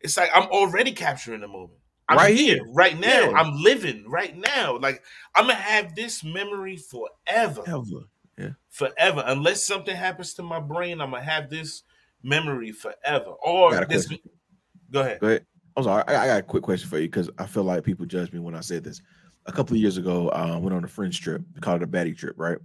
It's 0.00 0.16
like 0.16 0.30
I'm 0.34 0.48
already 0.48 0.92
capturing 0.92 1.40
the 1.40 1.48
moment. 1.48 1.78
I'm 2.08 2.18
Right 2.18 2.36
here, 2.36 2.56
here. 2.56 2.64
right 2.72 2.98
now. 2.98 3.30
Yeah. 3.30 3.36
I'm 3.36 3.54
living 3.62 4.04
right 4.08 4.36
now. 4.36 4.76
Like 4.78 5.02
I'm 5.36 5.44
gonna 5.44 5.54
have 5.54 5.94
this 5.94 6.24
memory 6.24 6.76
forever, 6.76 7.62
Ever. 7.66 8.56
forever. 8.70 9.22
Unless 9.26 9.64
something 9.64 9.94
happens 9.94 10.34
to 10.34 10.42
my 10.42 10.58
brain, 10.58 11.00
I'm 11.00 11.12
gonna 11.12 11.22
have 11.22 11.48
this 11.48 11.84
memory 12.22 12.72
forever. 12.72 13.30
Or 13.44 13.84
this. 13.86 14.06
question. 14.06 14.18
Go 14.90 15.00
ahead. 15.00 15.20
Go 15.20 15.26
ahead. 15.28 15.46
I'm 15.76 15.84
sorry. 15.84 16.04
I, 16.08 16.24
I 16.24 16.26
got 16.26 16.40
a 16.40 16.42
quick 16.42 16.64
question 16.64 16.88
for 16.90 16.98
you 16.98 17.06
because 17.08 17.30
I 17.38 17.46
feel 17.46 17.62
like 17.62 17.84
people 17.84 18.04
judge 18.04 18.32
me 18.32 18.40
when 18.40 18.54
I 18.54 18.60
said 18.60 18.84
this. 18.84 19.00
A 19.46 19.52
couple 19.52 19.74
of 19.74 19.80
years 19.80 19.96
ago, 19.96 20.28
uh, 20.28 20.52
I 20.54 20.56
went 20.58 20.74
on 20.74 20.84
a 20.84 20.88
French 20.88 21.20
trip. 21.20 21.42
We 21.54 21.60
called 21.60 21.82
it 21.82 21.84
a 21.84 21.90
baddie 21.90 22.16
trip, 22.16 22.36
right? 22.38 22.58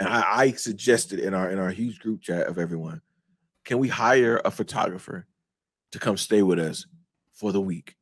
And 0.00 0.08
I, 0.08 0.22
I 0.34 0.52
suggested 0.52 1.18
in 1.20 1.34
our 1.34 1.50
in 1.50 1.58
our 1.58 1.70
huge 1.70 1.98
group 2.00 2.22
chat 2.22 2.46
of 2.46 2.58
everyone, 2.58 3.02
can 3.64 3.78
we 3.78 3.88
hire 3.88 4.40
a 4.44 4.50
photographer 4.50 5.26
to 5.92 5.98
come 5.98 6.16
stay 6.16 6.42
with 6.42 6.58
us 6.58 6.86
for 7.34 7.52
the 7.52 7.60
week? 7.60 7.96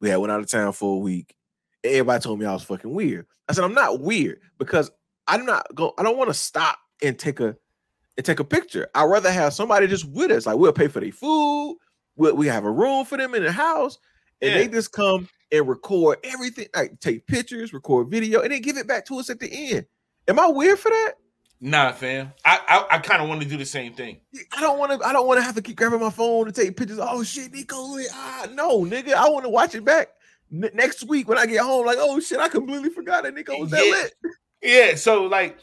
We 0.00 0.08
had 0.08 0.16
went 0.16 0.32
out 0.32 0.40
of 0.40 0.48
town 0.48 0.72
for 0.72 0.96
a 0.96 0.98
week. 0.98 1.34
Everybody 1.84 2.22
told 2.22 2.40
me 2.40 2.46
I 2.46 2.52
was 2.54 2.62
fucking 2.64 2.92
weird. 2.92 3.26
I 3.48 3.52
said 3.52 3.64
I'm 3.64 3.74
not 3.74 4.00
weird 4.00 4.40
because 4.58 4.90
I'm 5.26 5.44
not 5.44 5.66
go. 5.74 5.92
I 5.98 6.02
don't 6.02 6.16
want 6.16 6.30
to 6.30 6.34
stop 6.34 6.78
and 7.02 7.18
take 7.18 7.40
a 7.40 7.54
and 8.16 8.24
take 8.24 8.40
a 8.40 8.44
picture. 8.44 8.88
I'd 8.94 9.04
rather 9.04 9.30
have 9.30 9.52
somebody 9.52 9.86
just 9.86 10.06
with 10.08 10.30
us. 10.30 10.46
Like 10.46 10.56
we'll 10.56 10.72
pay 10.72 10.88
for 10.88 11.00
their 11.00 11.12
food. 11.12 11.76
We 12.16 12.32
we 12.32 12.46
have 12.46 12.64
a 12.64 12.70
room 12.70 13.04
for 13.04 13.18
them 13.18 13.34
in 13.34 13.42
the 13.44 13.52
house, 13.52 13.98
and 14.40 14.50
Yeah. 14.52 14.58
they 14.58 14.68
just 14.68 14.92
come 14.92 15.28
and 15.54 15.68
record 15.68 16.18
everything. 16.24 16.66
Like 16.74 17.00
take 17.00 17.26
pictures, 17.26 17.72
record 17.72 18.10
video, 18.10 18.40
and 18.40 18.52
then 18.52 18.60
give 18.60 18.76
it 18.76 18.86
back 18.86 19.06
to 19.06 19.18
us 19.18 19.30
at 19.30 19.40
the 19.40 19.50
end. 19.50 19.86
Am 20.28 20.38
I 20.38 20.46
weird 20.48 20.78
for 20.78 20.90
that? 20.90 21.14
Nah, 21.60 21.92
fam. 21.92 22.32
I 22.44 22.60
I, 22.68 22.96
I 22.96 22.98
kind 22.98 23.22
of 23.22 23.28
want 23.28 23.42
to 23.42 23.48
do 23.48 23.56
the 23.56 23.64
same 23.64 23.94
thing. 23.94 24.20
I 24.56 24.60
don't 24.60 24.78
want 24.78 24.92
to. 25.00 25.06
I 25.06 25.12
don't 25.12 25.26
want 25.26 25.38
to 25.38 25.42
have 25.42 25.54
to 25.54 25.62
keep 25.62 25.76
grabbing 25.76 26.00
my 26.00 26.10
phone 26.10 26.46
to 26.46 26.52
take 26.52 26.76
pictures. 26.76 26.98
Oh 27.00 27.22
shit, 27.22 27.52
Neko! 27.52 28.04
Ah, 28.12 28.46
no, 28.52 28.80
nigga. 28.80 29.14
I 29.14 29.28
want 29.28 29.44
to 29.44 29.50
watch 29.50 29.74
it 29.74 29.84
back 29.84 30.08
n- 30.52 30.70
next 30.74 31.04
week 31.04 31.28
when 31.28 31.38
I 31.38 31.46
get 31.46 31.60
home. 31.60 31.86
Like, 31.86 31.98
oh 32.00 32.20
shit, 32.20 32.38
I 32.38 32.48
completely 32.48 32.90
forgot 32.90 33.24
that 33.24 33.34
Neko 33.34 33.60
was 33.60 33.70
that 33.70 33.80
lit. 33.80 34.14
Yeah, 34.62 34.94
so 34.94 35.24
like 35.24 35.58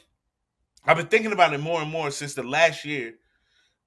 I've 0.86 0.98
been 0.98 1.08
thinking 1.08 1.32
about 1.32 1.54
it 1.54 1.60
more 1.60 1.82
and 1.82 1.92
more 1.92 2.12
since 2.12 2.36
the 2.36 2.44
last 2.44 2.86
year. 2.86 3.16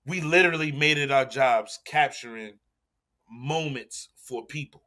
We 0.06 0.20
literally 0.20 0.70
made 0.70 0.98
it 0.98 1.10
our 1.10 1.24
jobs 1.24 1.78
capturing 1.86 2.54
moments 3.30 4.10
for 4.16 4.44
people. 4.44 4.82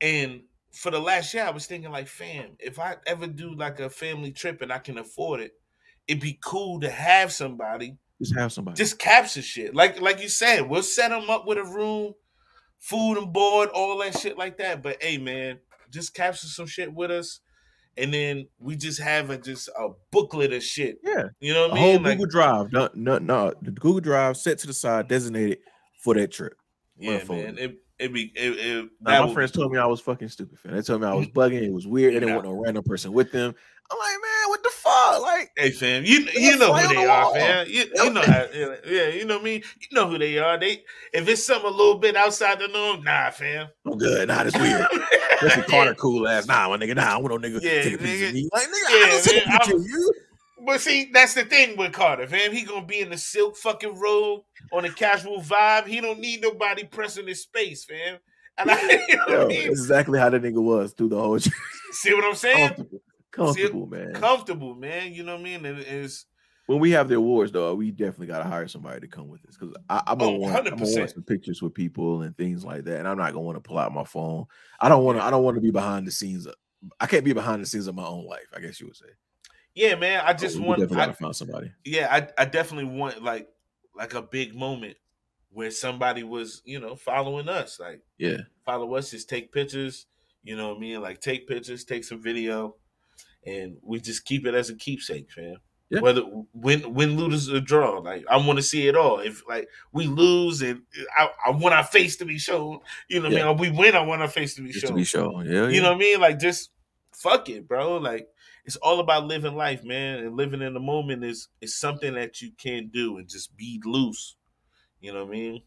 And 0.00 0.42
for 0.72 0.90
the 0.90 1.00
last 1.00 1.34
year, 1.34 1.44
I 1.44 1.50
was 1.50 1.66
thinking 1.66 1.90
like, 1.90 2.08
fam, 2.08 2.50
if 2.58 2.78
I 2.78 2.96
ever 3.06 3.26
do 3.26 3.54
like 3.54 3.80
a 3.80 3.90
family 3.90 4.32
trip 4.32 4.62
and 4.62 4.72
I 4.72 4.78
can 4.78 4.98
afford 4.98 5.40
it, 5.40 5.52
it'd 6.06 6.22
be 6.22 6.38
cool 6.44 6.80
to 6.80 6.90
have 6.90 7.32
somebody 7.32 7.96
Just 8.20 8.36
have 8.36 8.52
somebody. 8.52 8.76
just 8.76 8.98
capture 8.98 9.42
shit. 9.42 9.74
Like 9.74 10.00
like 10.00 10.20
you 10.22 10.28
said, 10.28 10.68
we'll 10.68 10.82
set 10.82 11.10
them 11.10 11.28
up 11.30 11.46
with 11.46 11.58
a 11.58 11.64
room, 11.64 12.14
food 12.78 13.18
and 13.18 13.32
board, 13.32 13.68
all 13.70 13.98
that 13.98 14.18
shit 14.18 14.38
like 14.38 14.58
that. 14.58 14.82
But 14.82 15.02
hey, 15.02 15.18
man, 15.18 15.58
just 15.90 16.14
capture 16.14 16.46
some 16.46 16.66
shit 16.66 16.92
with 16.92 17.10
us, 17.10 17.40
and 17.96 18.12
then 18.14 18.46
we 18.58 18.76
just 18.76 19.00
have 19.00 19.30
a 19.30 19.38
just 19.38 19.68
a 19.68 19.88
booklet 20.10 20.52
of 20.52 20.62
shit. 20.62 20.98
yeah. 21.04 21.24
You 21.40 21.52
know 21.52 21.68
what 21.68 21.76
I 21.76 21.80
whole 21.80 21.92
mean? 21.94 22.02
Like, 22.04 22.18
Google 22.18 22.30
Drive. 22.30 22.72
No, 22.72 22.88
no, 22.94 23.18
no. 23.18 23.54
The 23.60 23.70
Google 23.72 24.00
Drive 24.00 24.36
set 24.36 24.58
to 24.58 24.66
the 24.66 24.72
side, 24.72 25.08
designated 25.08 25.58
for 26.02 26.14
that 26.14 26.32
trip. 26.32 26.54
yeah, 26.98 27.22
man. 27.28 27.58
it. 27.58 27.78
It 28.00 28.12
be 28.12 28.32
it, 28.34 28.50
it 28.58 28.90
Now, 29.00 29.26
my 29.26 29.32
friends 29.34 29.52
be- 29.52 29.58
told 29.60 29.72
me 29.72 29.78
I 29.78 29.86
was 29.86 30.00
fucking 30.00 30.28
stupid. 30.28 30.58
Fan. 30.58 30.74
They 30.74 30.82
told 30.82 31.02
me 31.02 31.06
I 31.06 31.14
was 31.14 31.26
bugging. 31.34 31.62
It 31.62 31.72
was 31.72 31.86
weird. 31.86 32.14
They 32.14 32.20
didn't 32.20 32.28
Yeah. 32.30 32.34
want 32.36 32.46
no 32.46 32.52
random 32.62 32.82
person 32.84 33.12
with 33.12 33.30
them. 33.32 33.54
I'm 33.92 33.98
like, 33.98 34.08
man, 34.22 34.48
what 34.48 34.62
the 34.62 34.70
fuck? 34.70 35.20
Like, 35.22 35.50
Hey 35.56 35.70
fam, 35.72 36.04
you 36.04 36.20
you 36.32 36.56
know 36.56 36.72
who 36.72 36.88
they 36.88 36.94
the 36.94 37.10
are, 37.10 37.24
wall. 37.24 37.34
fam. 37.34 37.66
You, 37.68 37.84
you 37.92 38.10
know 38.12 38.22
how, 38.22 38.46
yeah, 38.86 39.08
you 39.08 39.24
know 39.24 39.40
me. 39.40 39.54
You 39.80 39.88
know 39.96 40.08
who 40.08 40.16
they 40.16 40.38
are. 40.38 40.58
They 40.58 40.84
if 41.12 41.28
it's 41.28 41.44
something 41.44 41.68
a 41.68 41.74
little 41.74 41.98
bit 41.98 42.14
outside 42.16 42.60
the 42.60 42.68
norm, 42.68 43.02
nah, 43.02 43.30
fam. 43.30 43.66
I'm 43.84 43.98
good. 43.98 44.28
Nah, 44.28 44.44
that's 44.44 44.56
weird. 44.58 44.86
Especially 45.42 45.62
Carter 45.64 45.94
cool 45.98 46.28
ass. 46.28 46.46
Nah, 46.46 46.68
my 46.68 46.76
nigga. 46.76 46.94
Nah, 46.94 47.14
I 47.14 47.16
want 47.16 47.42
no 47.42 47.48
nigga 47.48 47.60
Yeah, 47.60 47.82
take 47.82 47.94
a 47.94 47.98
nigga. 47.98 48.28
of 48.28 48.34
me. 48.34 48.48
Like, 48.52 48.62
nigga, 48.62 48.90
Yeah, 48.90 48.96
I 49.06 49.10
don't 49.10 49.22
see 49.22 49.36
man, 49.46 49.82
a 49.82 49.88
you. 49.88 50.12
But 50.64 50.80
see, 50.80 51.10
that's 51.12 51.34
the 51.34 51.44
thing 51.44 51.76
with 51.76 51.92
Carter, 51.92 52.26
fam. 52.26 52.52
He 52.52 52.64
gonna 52.64 52.86
be 52.86 53.00
in 53.00 53.10
the 53.10 53.18
silk 53.18 53.56
fucking 53.56 53.98
robe 53.98 54.42
on 54.72 54.84
a 54.84 54.90
casual 54.90 55.40
vibe. 55.40 55.86
He 55.86 56.00
don't 56.00 56.20
need 56.20 56.42
nobody 56.42 56.84
pressing 56.84 57.26
his 57.26 57.42
space, 57.42 57.84
fam. 57.84 58.18
And 58.58 58.70
I, 58.70 59.04
you 59.08 59.16
know 59.16 59.24
Yo, 59.28 59.44
I 59.44 59.48
mean? 59.48 59.68
exactly 59.68 60.18
how 60.18 60.30
that 60.30 60.42
nigga 60.42 60.62
was 60.62 60.92
through 60.92 61.10
the 61.10 61.20
whole. 61.20 61.38
See 61.92 62.14
what 62.14 62.24
I'm 62.24 62.34
saying? 62.34 62.74
Comfortable, 62.74 63.02
comfortable, 63.32 63.86
man. 63.86 64.12
Comfortable, 64.14 64.74
man. 64.74 65.12
You 65.12 65.22
know 65.22 65.32
what 65.32 65.40
I 65.40 65.44
mean? 65.44 65.64
And 65.64 65.78
it's 65.78 66.26
when 66.66 66.78
we 66.78 66.92
have 66.92 67.08
the 67.08 67.16
awards, 67.16 67.50
though, 67.50 67.74
we 67.74 67.90
definitely 67.90 68.28
gotta 68.28 68.48
hire 68.48 68.68
somebody 68.68 69.00
to 69.00 69.08
come 69.08 69.28
with 69.28 69.44
us 69.46 69.56
because 69.58 69.74
I'm 69.88 70.18
gonna 70.18 70.30
Oh, 70.30 70.36
want, 70.36 70.56
I'm 70.68 70.78
gonna 70.78 70.98
want 70.98 71.10
some 71.10 71.24
pictures 71.24 71.60
with 71.60 71.74
people 71.74 72.22
and 72.22 72.36
things 72.36 72.64
like 72.64 72.84
that, 72.84 73.00
and 73.00 73.08
I'm 73.08 73.18
not 73.18 73.32
gonna 73.32 73.44
want 73.44 73.56
to 73.56 73.68
pull 73.68 73.76
out 73.76 73.92
my 73.92 74.04
phone. 74.04 74.44
I 74.78 74.88
don't 74.88 75.04
want 75.04 75.18
to. 75.18 75.24
I 75.24 75.30
don't 75.30 75.42
want 75.42 75.56
to 75.56 75.60
be 75.60 75.72
behind 75.72 76.06
the 76.06 76.12
scenes. 76.12 76.46
Of, 76.46 76.54
I 77.00 77.06
can't 77.06 77.24
be 77.24 77.32
behind 77.32 77.60
the 77.60 77.66
scenes 77.66 77.88
of 77.88 77.96
my 77.96 78.06
own 78.06 78.24
life. 78.24 78.46
I 78.54 78.60
guess 78.60 78.80
you 78.80 78.86
would 78.86 78.96
say. 78.96 79.06
Yeah, 79.74 79.94
man. 79.94 80.22
I 80.24 80.32
just 80.32 80.58
we 80.58 80.64
want. 80.64 80.80
definitely 80.80 81.04
I, 81.04 81.12
find 81.12 81.36
somebody. 81.36 81.72
yeah, 81.84 82.08
I, 82.10 82.42
I 82.42 82.44
definitely 82.44 82.92
want 82.96 83.22
like 83.22 83.48
like 83.94 84.14
a 84.14 84.22
big 84.22 84.54
moment 84.54 84.96
where 85.52 85.70
somebody 85.70 86.22
was, 86.22 86.62
you 86.64 86.78
know, 86.80 86.96
following 86.96 87.48
us. 87.48 87.78
Like 87.80 88.02
Yeah, 88.18 88.38
follow 88.64 88.94
us, 88.94 89.10
just 89.10 89.28
take 89.28 89.52
pictures. 89.52 90.06
You 90.42 90.56
know 90.56 90.68
what 90.68 90.78
I 90.78 90.80
mean? 90.80 91.00
Like 91.02 91.20
take 91.20 91.46
pictures, 91.46 91.84
take 91.84 92.04
some 92.04 92.22
video, 92.22 92.76
and 93.44 93.76
we 93.82 94.00
just 94.00 94.24
keep 94.24 94.46
it 94.46 94.54
as 94.54 94.70
a 94.70 94.74
keepsake, 94.74 95.30
fam. 95.30 95.56
Yeah. 95.90 96.00
Whether 96.00 96.22
win 96.54 96.94
win 96.94 97.16
lose 97.16 97.52
or 97.52 97.60
draw, 97.60 97.98
like 97.98 98.24
I 98.30 98.36
want 98.36 98.58
to 98.58 98.62
see 98.62 98.86
it 98.86 98.94
all. 98.96 99.18
If 99.18 99.42
like 99.48 99.68
we 99.92 100.06
lose 100.06 100.62
and 100.62 100.82
I, 101.18 101.28
I 101.46 101.50
want 101.50 101.74
our 101.74 101.82
face 101.82 102.16
to 102.18 102.24
be 102.24 102.38
shown, 102.38 102.78
you 103.08 103.18
know 103.18 103.28
what 103.28 103.32
I 103.32 103.36
mean? 103.36 103.46
Or 103.46 103.54
we 103.54 103.70
win, 103.70 103.96
I 103.96 104.00
want 104.02 104.22
our 104.22 104.28
face 104.28 104.54
to 104.54 104.62
be 104.62 104.68
just 104.70 104.82
to 104.82 104.86
shown. 104.86 104.96
be 104.96 105.04
shown. 105.04 105.46
Yeah, 105.46 105.68
You 105.68 105.82
know 105.82 105.88
what 105.88 105.96
I 105.96 105.98
mean? 105.98 106.20
Like 106.20 106.38
just 106.38 106.70
fuck 107.12 107.48
it, 107.48 107.66
bro. 107.66 107.96
Like 107.96 108.28
it's 108.64 108.76
all 108.76 109.00
about 109.00 109.26
living 109.26 109.54
life, 109.56 109.84
man. 109.84 110.20
And 110.20 110.36
living 110.36 110.62
in 110.62 110.74
the 110.74 110.80
moment 110.80 111.24
is 111.24 111.48
is 111.60 111.78
something 111.78 112.14
that 112.14 112.40
you 112.42 112.52
can 112.52 112.88
do 112.88 113.18
and 113.18 113.28
just 113.28 113.56
be 113.56 113.80
loose. 113.84 114.36
You 115.00 115.12
know 115.14 115.24
what 115.24 115.30
I 115.34 115.38
mean? 115.38 115.62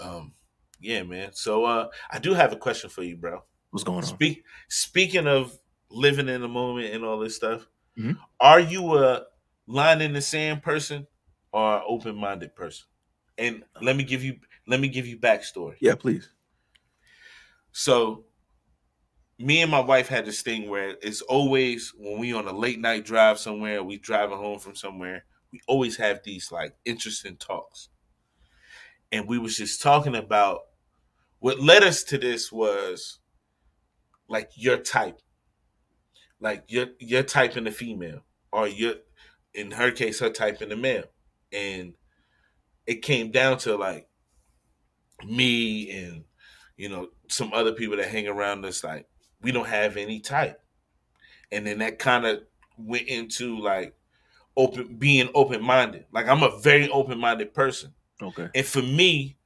Um, 0.00 0.34
yeah, 0.80 1.02
man. 1.02 1.32
So 1.32 1.64
uh 1.64 1.88
I 2.10 2.18
do 2.18 2.34
have 2.34 2.52
a 2.52 2.56
question 2.56 2.90
for 2.90 3.02
you, 3.02 3.16
bro. 3.16 3.42
what's 3.70 3.84
going 3.84 3.98
on? 3.98 4.02
Speak 4.04 4.44
speaking 4.68 5.26
of 5.26 5.58
living 5.90 6.28
in 6.28 6.40
the 6.40 6.48
moment 6.48 6.94
and 6.94 7.04
all 7.04 7.18
this 7.18 7.36
stuff, 7.36 7.66
Mhm. 7.98 8.18
are 8.40 8.60
you 8.60 8.96
a 8.98 9.26
line 9.66 10.00
in 10.00 10.12
the 10.12 10.20
sand 10.22 10.62
person 10.62 11.06
or 11.52 11.76
an 11.78 11.82
open 11.86 12.16
minded 12.16 12.54
person? 12.56 12.86
And 13.38 13.64
let 13.80 13.96
me 13.96 14.04
give 14.04 14.22
you 14.24 14.40
let 14.66 14.80
me 14.80 14.88
give 14.88 15.06
you 15.06 15.18
backstory. 15.18 15.76
Yeah, 15.80 15.94
please. 15.94 16.30
So 17.72 18.24
me 19.42 19.62
and 19.62 19.70
my 19.70 19.80
wife 19.80 20.08
had 20.08 20.26
this 20.26 20.42
thing 20.42 20.70
where 20.70 20.96
it's 21.02 21.22
always 21.22 21.92
when 21.98 22.18
we 22.20 22.32
on 22.32 22.48
a 22.48 22.52
late 22.52 22.80
night 22.80 23.04
drive 23.04 23.38
somewhere, 23.38 23.82
we 23.82 23.98
driving 23.98 24.38
home 24.38 24.58
from 24.60 24.74
somewhere, 24.76 25.24
we 25.52 25.60
always 25.68 25.96
have 25.96 26.22
these 26.24 26.52
like 26.52 26.74
interesting 26.84 27.36
talks. 27.36 27.88
and 29.10 29.28
we 29.28 29.38
was 29.38 29.56
just 29.56 29.82
talking 29.82 30.14
about 30.16 30.60
what 31.40 31.60
led 31.60 31.82
us 31.82 32.04
to 32.04 32.18
this 32.18 32.50
was 32.52 33.18
like 34.28 34.50
your 34.56 34.78
type, 34.78 35.20
like 36.40 36.64
your 36.68 36.86
your 36.98 37.22
type 37.22 37.56
in 37.56 37.64
the 37.64 37.70
female, 37.70 38.20
or 38.52 38.68
your 38.68 38.94
in 39.54 39.72
her 39.72 39.90
case 39.90 40.20
her 40.20 40.30
type 40.30 40.62
in 40.62 40.70
the 40.70 40.76
male, 40.76 41.04
and 41.52 41.94
it 42.86 43.02
came 43.02 43.30
down 43.30 43.58
to 43.58 43.76
like 43.76 44.08
me 45.26 45.90
and 45.90 46.24
you 46.76 46.88
know 46.88 47.08
some 47.28 47.52
other 47.52 47.72
people 47.72 47.96
that 47.96 48.08
hang 48.08 48.26
around 48.28 48.64
us 48.64 48.82
like 48.84 49.06
we 49.42 49.52
don't 49.52 49.68
have 49.68 49.96
any 49.96 50.20
type. 50.20 50.60
And 51.50 51.66
then 51.66 51.78
that 51.78 51.98
kind 51.98 52.26
of 52.26 52.42
went 52.78 53.08
into 53.08 53.58
like 53.58 53.94
open 54.56 54.96
being 54.96 55.28
open-minded. 55.34 56.06
Like 56.12 56.28
i'm 56.28 56.42
a 56.42 56.58
very 56.58 56.88
open-minded 56.88 57.54
person. 57.54 57.92
Okay. 58.20 58.48
and 58.54 58.66
for 58.66 58.82
me 58.82 59.36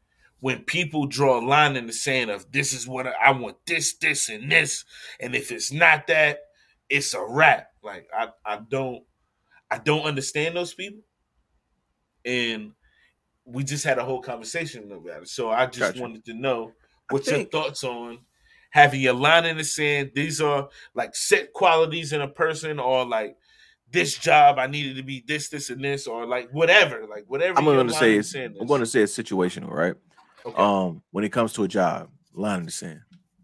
when 0.41 0.63
people 0.65 1.07
draw 1.07 1.41
a 1.41 1.45
line 1.45 1.77
in 1.77 1.87
the 1.87 1.93
sand 1.93 2.31
of 2.31 2.51
this 2.53 2.75
is 2.75 2.87
what 2.87 3.07
I, 3.07 3.13
I 3.25 3.31
want 3.31 3.57
this 3.67 3.95
this 3.95 4.29
and 4.29 4.53
this 4.53 4.85
and 5.19 5.35
if 5.35 5.51
it's 5.51 5.73
not 5.73 6.07
that 6.09 6.41
it's 6.91 7.15
a 7.15 7.25
wrap. 7.25 7.71
Like 7.83 8.09
i 8.17 8.29
i 8.45 8.59
don't 8.69 9.03
i 9.71 9.79
don't 9.79 10.03
understand 10.03 10.57
those 10.57 10.75
people. 10.75 11.01
And 12.25 12.73
we 13.45 13.63
just 13.63 13.85
had 13.85 13.99
a 13.99 14.05
whole 14.05 14.21
conversation 14.21 14.91
about 14.91 15.23
it. 15.23 15.29
So 15.29 15.51
i 15.51 15.67
just 15.67 15.79
Gotcha. 15.79 16.01
wanted 16.01 16.25
to 16.27 16.35
know 16.35 16.73
what 17.11 17.27
your 17.27 17.45
thoughts 17.45 17.85
on 17.85 18.19
having 18.71 19.01
your 19.01 19.15
line 19.15 19.45
in 19.45 19.57
the 19.57 19.65
sand 19.65 20.11
these 20.15 20.41
are 20.41 20.69
like 20.95 21.15
set 21.15 21.53
qualities 21.53 22.13
in 22.13 22.21
a 22.21 22.29
person 22.29 22.79
or 22.79 23.05
like 23.07 23.37
this 23.91 24.19
job 24.19 24.59
i 24.59 24.67
needed 24.67 24.97
to 24.97 25.03
be 25.03 25.23
this 25.27 25.49
this 25.49 25.71
and 25.71 25.83
this 25.83 26.07
or 26.07 26.27
like 26.27 26.51
whatever 26.51 27.07
like 27.07 27.25
whatever 27.29 27.59
I'm 27.59 27.65
going 27.65 27.87
to 27.87 27.95
say 27.95 28.17
it's, 28.17 28.35
I'm 28.35 28.67
going 28.67 28.81
to 28.81 28.87
say 28.87 29.01
it's 29.03 29.17
situational, 29.17 29.71
right? 29.71 29.95
Okay, 30.45 30.57
Um, 30.57 31.03
when 31.13 31.25
it 31.25 31.31
comes 31.33 31.53
to 31.55 31.65
a 31.65 31.69
job, 31.69 32.11
line 32.35 32.61
in 32.61 32.67
the 32.67 32.73
sand, 32.73 33.01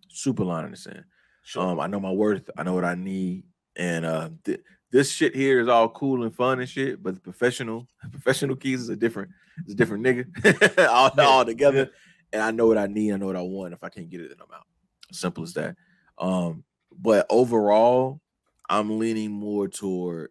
super 0.09 0.45
line 0.45 0.65
in 0.67 0.73
the 0.73 0.77
sand. 0.77 1.05
sure. 1.45 1.63
Um, 1.63 1.81
I 1.81 1.87
know 1.87 1.99
my 2.01 2.11
worth, 2.11 2.51
I 2.57 2.63
know 2.63 2.75
what 2.75 2.85
I 2.85 2.95
need, 2.95 3.45
and 3.77 4.05
uh, 4.05 4.29
th- 4.45 4.61
this 4.91 5.11
shit 5.11 5.35
here 5.35 5.61
is 5.61 5.69
all 5.69 5.89
cool 5.89 6.23
and 6.25 6.35
fun 6.35 6.61
and 6.61 6.69
shit. 6.69 7.03
But 7.03 7.15
the 7.15 7.21
professional, 7.21 7.89
professional 8.11 8.57
Keiz 8.57 8.75
is 8.75 8.89
a 8.89 8.97
different, 8.97 9.31
it's 9.65 9.73
a 9.73 9.77
different 9.77 10.05
nigga 10.05 10.89
all, 10.91 11.11
Yeah, 11.17 11.25
all 11.25 11.45
together. 11.45 11.91
And 12.33 12.43
I 12.43 12.51
know 12.51 12.67
what 12.67 12.79
I 12.79 12.87
need, 12.87 13.13
I 13.13 13.17
know 13.17 13.27
what 13.27 13.37
I 13.37 13.43
want. 13.43 13.73
If 13.75 13.83
I 13.83 13.89
can't 13.89 14.11
get 14.11 14.21
it, 14.21 14.29
then 14.29 14.39
I'm 14.41 14.55
out. 14.55 14.67
Simple 15.13 15.45
as 15.45 15.55
that. 15.55 15.77
Um, 16.19 16.65
but 16.99 17.27
overall, 17.31 18.21
I'm 18.69 18.99
leaning 18.99 19.31
more 19.31 19.69
toward 19.69 20.31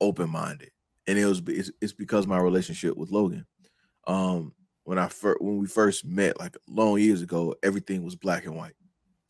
open 0.00 0.30
minded, 0.30 0.70
and 1.06 1.18
it 1.18 1.26
was 1.26 1.42
it's, 1.46 1.70
it's 1.80 1.92
because 1.92 2.26
my 2.26 2.38
relationship 2.38 2.96
with 2.96 3.10
Logan. 3.10 3.46
Um, 4.06 4.52
when 4.84 4.98
I 4.98 5.08
first 5.08 5.40
when 5.42 5.58
we 5.58 5.66
first 5.66 6.04
met, 6.04 6.38
like 6.38 6.56
long 6.66 6.98
years 6.98 7.22
ago, 7.22 7.54
everything 7.62 8.02
was 8.02 8.16
black 8.16 8.46
and 8.46 8.56
white, 8.56 8.74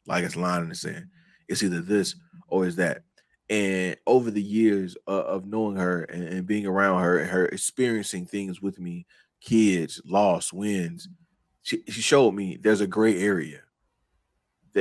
like 0.06 0.24
it's 0.24 0.36
line 0.36 0.62
in 0.62 0.68
the 0.68 0.74
sand. 0.74 1.06
It's 1.48 1.62
either 1.62 1.80
this 1.80 2.14
or 2.48 2.66
is 2.66 2.76
that. 2.76 3.02
And 3.50 3.96
over 4.06 4.30
the 4.30 4.42
years 4.42 4.96
of, 5.06 5.24
of 5.24 5.46
knowing 5.46 5.76
her 5.76 6.02
and, 6.04 6.22
and 6.22 6.46
being 6.46 6.66
around 6.66 7.02
her 7.02 7.18
and 7.18 7.30
her 7.30 7.46
experiencing 7.46 8.26
things 8.26 8.60
with 8.60 8.78
me, 8.78 9.06
kids, 9.40 10.02
loss, 10.04 10.52
wins, 10.52 11.08
she, 11.62 11.82
she 11.88 12.02
showed 12.02 12.32
me 12.32 12.58
there's 12.60 12.80
a 12.80 12.86
gray 12.86 13.18
area. 13.20 13.60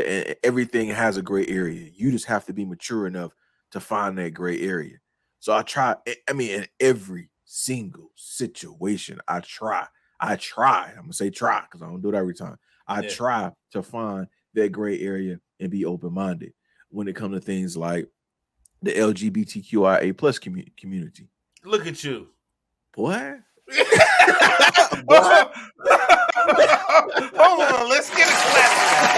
And 0.06 0.36
everything 0.44 0.90
has 0.90 1.18
a 1.18 1.22
gray 1.22 1.46
area. 1.48 1.90
You 1.94 2.12
just 2.12 2.26
have 2.26 2.46
to 2.46 2.54
be 2.54 2.66
mature 2.66 3.08
enough 3.08 3.34
to 3.72 3.80
find 3.80 4.18
that 4.18 4.34
gray 4.34 4.60
area. 4.62 4.98
So 5.40 5.54
I 5.54 5.62
try. 5.62 5.96
I- 6.08 6.16
I 6.30 6.34
mean, 6.34 6.52
in 6.62 6.68
every 6.80 7.30
single 7.46 8.12
situation, 8.16 9.20
I 9.28 9.40
try. 9.42 9.88
I 10.20 10.36
try. 10.36 10.90
I'm 10.92 11.02
gonna 11.04 11.14
say 11.14 11.30
try 11.30 11.62
because 11.62 11.82
I 11.82 11.88
don't 11.88 12.02
do 12.02 12.10
it 12.10 12.16
every 12.16 12.34
time. 12.34 12.58
I 12.88 13.02
Yeah. 13.02 13.10
try 13.10 13.52
to 13.72 13.84
find 13.84 14.28
that 14.54 14.72
gray 14.72 15.00
area 15.00 15.40
and 15.60 15.70
be 15.70 15.86
open 15.86 16.14
minded 16.14 16.54
when 16.90 17.08
it 17.08 17.16
comes 17.16 17.36
to 17.36 17.42
things 17.42 17.78
like 17.78 18.10
the 18.82 18.94
LGBTQIA 18.98 20.18
plus 20.18 20.40
commu- 20.40 20.76
community. 20.78 21.30
look 21.66 21.86
at 21.88 22.04
you 22.04 22.30
Boy, 22.94 23.40
Hold 26.48 27.62
on, 27.62 27.90
let's 27.90 28.10
get 28.10 28.28
a 28.28 28.32
clap. 28.32 29.18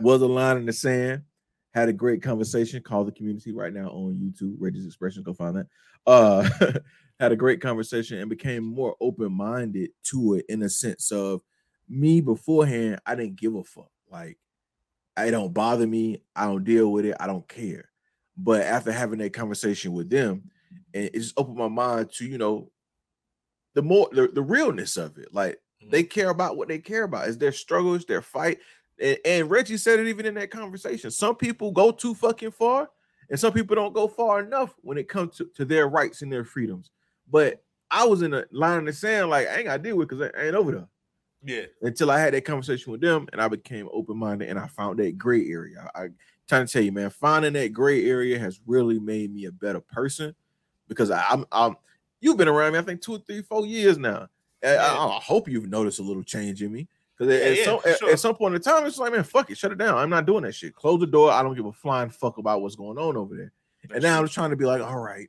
was 0.00 0.22
a 0.22 0.26
line 0.26 0.58
in 0.58 0.66
the 0.66 0.72
sand. 0.72 1.22
Had 1.72 1.88
a 1.88 1.92
great 1.92 2.22
conversation. 2.22 2.82
Call 2.82 3.04
the 3.04 3.12
community 3.12 3.52
right 3.52 3.72
now 3.72 3.88
on 3.88 4.14
YouTube. 4.14 4.56
Reggie's 4.58 4.86
Expressions. 4.86 5.24
Go 5.24 5.32
find 5.32 5.56
that. 5.56 5.66
Uh, 6.06 6.48
had 7.20 7.32
a 7.32 7.36
great 7.36 7.60
conversation 7.60 8.18
and 8.18 8.30
became 8.30 8.62
more 8.62 8.94
open 9.00 9.32
minded 9.32 9.90
to 10.04 10.34
it 10.34 10.44
in 10.48 10.62
a 10.62 10.68
sense 10.68 11.10
of 11.10 11.40
me 11.88 12.20
beforehand. 12.20 13.00
I 13.06 13.14
didn't 13.14 13.36
give 13.36 13.54
a 13.54 13.64
fuck. 13.64 13.90
Like, 14.10 14.38
it 15.16 15.30
don't 15.30 15.54
bother 15.54 15.86
me. 15.86 16.22
I 16.36 16.44
don't 16.46 16.64
deal 16.64 16.92
with 16.92 17.06
it. 17.06 17.16
I 17.18 17.26
don't 17.26 17.48
care. 17.48 17.88
But 18.36 18.62
after 18.62 18.92
having 18.92 19.18
that 19.20 19.32
conversation 19.32 19.92
with 19.92 20.10
them, 20.10 20.50
and 20.92 21.04
it 21.04 21.14
just 21.14 21.34
opened 21.36 21.56
my 21.56 21.68
mind 21.68 22.10
to 22.14 22.26
you 22.26 22.38
know 22.38 22.70
the 23.74 23.82
more 23.82 24.08
the, 24.12 24.28
the 24.28 24.42
realness 24.42 24.96
of 24.96 25.18
it. 25.18 25.32
Like 25.32 25.60
they 25.90 26.02
mm-hmm. 26.02 26.08
care 26.08 26.30
about 26.30 26.56
what 26.56 26.68
they 26.68 26.78
care 26.78 27.04
about. 27.04 27.28
Is 27.28 27.38
their 27.38 27.52
struggles, 27.52 28.04
their 28.04 28.22
fight. 28.22 28.58
And, 29.00 29.18
and 29.24 29.50
Reggie 29.50 29.76
said 29.76 30.00
it 30.00 30.06
even 30.06 30.26
in 30.26 30.34
that 30.34 30.50
conversation. 30.50 31.10
Some 31.10 31.36
people 31.36 31.72
go 31.72 31.90
too 31.90 32.14
fucking 32.14 32.52
far, 32.52 32.88
and 33.30 33.38
some 33.38 33.52
people 33.52 33.76
don't 33.76 33.94
go 33.94 34.08
far 34.08 34.40
enough 34.40 34.74
when 34.82 34.98
it 34.98 35.08
comes 35.08 35.36
to, 35.36 35.48
to 35.56 35.64
their 35.64 35.88
rights 35.88 36.22
and 36.22 36.32
their 36.32 36.44
freedoms. 36.44 36.90
But 37.30 37.62
I 37.90 38.04
was 38.04 38.22
in 38.22 38.34
a 38.34 38.44
line 38.50 38.80
in 38.80 38.84
the 38.86 38.92
sand, 38.92 39.30
like 39.30 39.48
I 39.48 39.56
ain't 39.56 39.66
got 39.66 39.76
to 39.76 39.82
deal 39.82 39.96
with 39.96 40.08
because 40.08 40.30
I 40.34 40.46
ain't 40.46 40.54
over 40.54 40.72
there 40.72 40.88
yeah, 41.44 41.64
until 41.82 42.10
I 42.10 42.18
had 42.18 42.34
that 42.34 42.44
conversation 42.44 42.90
with 42.90 43.00
them 43.00 43.28
and 43.32 43.40
I 43.40 43.48
became 43.48 43.88
open 43.92 44.16
minded 44.16 44.48
and 44.48 44.58
I 44.58 44.66
found 44.66 44.98
that 44.98 45.18
gray 45.18 45.46
area. 45.46 45.90
I, 45.94 46.04
I 46.04 46.08
trying 46.48 46.66
to 46.66 46.72
tell 46.72 46.82
you, 46.82 46.92
man, 46.92 47.10
finding 47.10 47.52
that 47.54 47.72
gray 47.72 48.08
area 48.08 48.38
has 48.38 48.60
really 48.66 48.98
made 48.98 49.32
me 49.32 49.44
a 49.44 49.52
better 49.52 49.80
person 49.80 50.34
because 50.88 51.10
I, 51.10 51.22
I'm, 51.28 51.44
I'm 51.52 51.76
you've 52.24 52.38
been 52.38 52.48
around 52.48 52.72
me, 52.72 52.78
I 52.78 52.82
think 52.82 53.02
two 53.02 53.16
or 53.16 53.18
three, 53.18 53.42
four 53.42 53.66
years 53.66 53.98
now. 53.98 54.28
And 54.62 54.80
I, 54.80 54.96
I 54.96 55.20
hope 55.22 55.46
you've 55.46 55.68
noticed 55.68 56.00
a 56.00 56.02
little 56.02 56.22
change 56.22 56.62
in 56.62 56.72
me. 56.72 56.88
Because 57.16 57.38
Yeah, 57.38 57.46
at, 57.46 57.56
yeah, 57.56 57.64
some, 57.64 57.80
for 57.80 57.88
at, 57.88 57.98
sure. 57.98 58.10
at 58.10 58.18
some 58.18 58.34
point 58.34 58.54
in 58.54 58.62
time, 58.62 58.86
it's 58.86 58.98
like, 58.98 59.12
man, 59.12 59.22
fuck 59.24 59.50
it, 59.50 59.58
shut 59.58 59.72
it 59.72 59.78
down. 59.78 59.98
I'm 59.98 60.08
not 60.08 60.24
doing 60.24 60.42
that 60.44 60.54
shit. 60.54 60.74
Close 60.74 60.98
the 60.98 61.06
door. 61.06 61.30
I 61.30 61.42
don't 61.42 61.54
give 61.54 61.66
a 61.66 61.72
flying 61.72 62.08
fuck 62.08 62.38
about 62.38 62.62
what's 62.62 62.76
going 62.76 62.96
on 62.96 63.16
over 63.18 63.36
there. 63.36 63.52
And 63.92 64.02
now 64.02 64.18
I'm 64.18 64.28
trying 64.28 64.50
to 64.50 64.56
be 64.56 64.64
like, 64.64 64.80
all 64.80 64.98
right, 64.98 65.28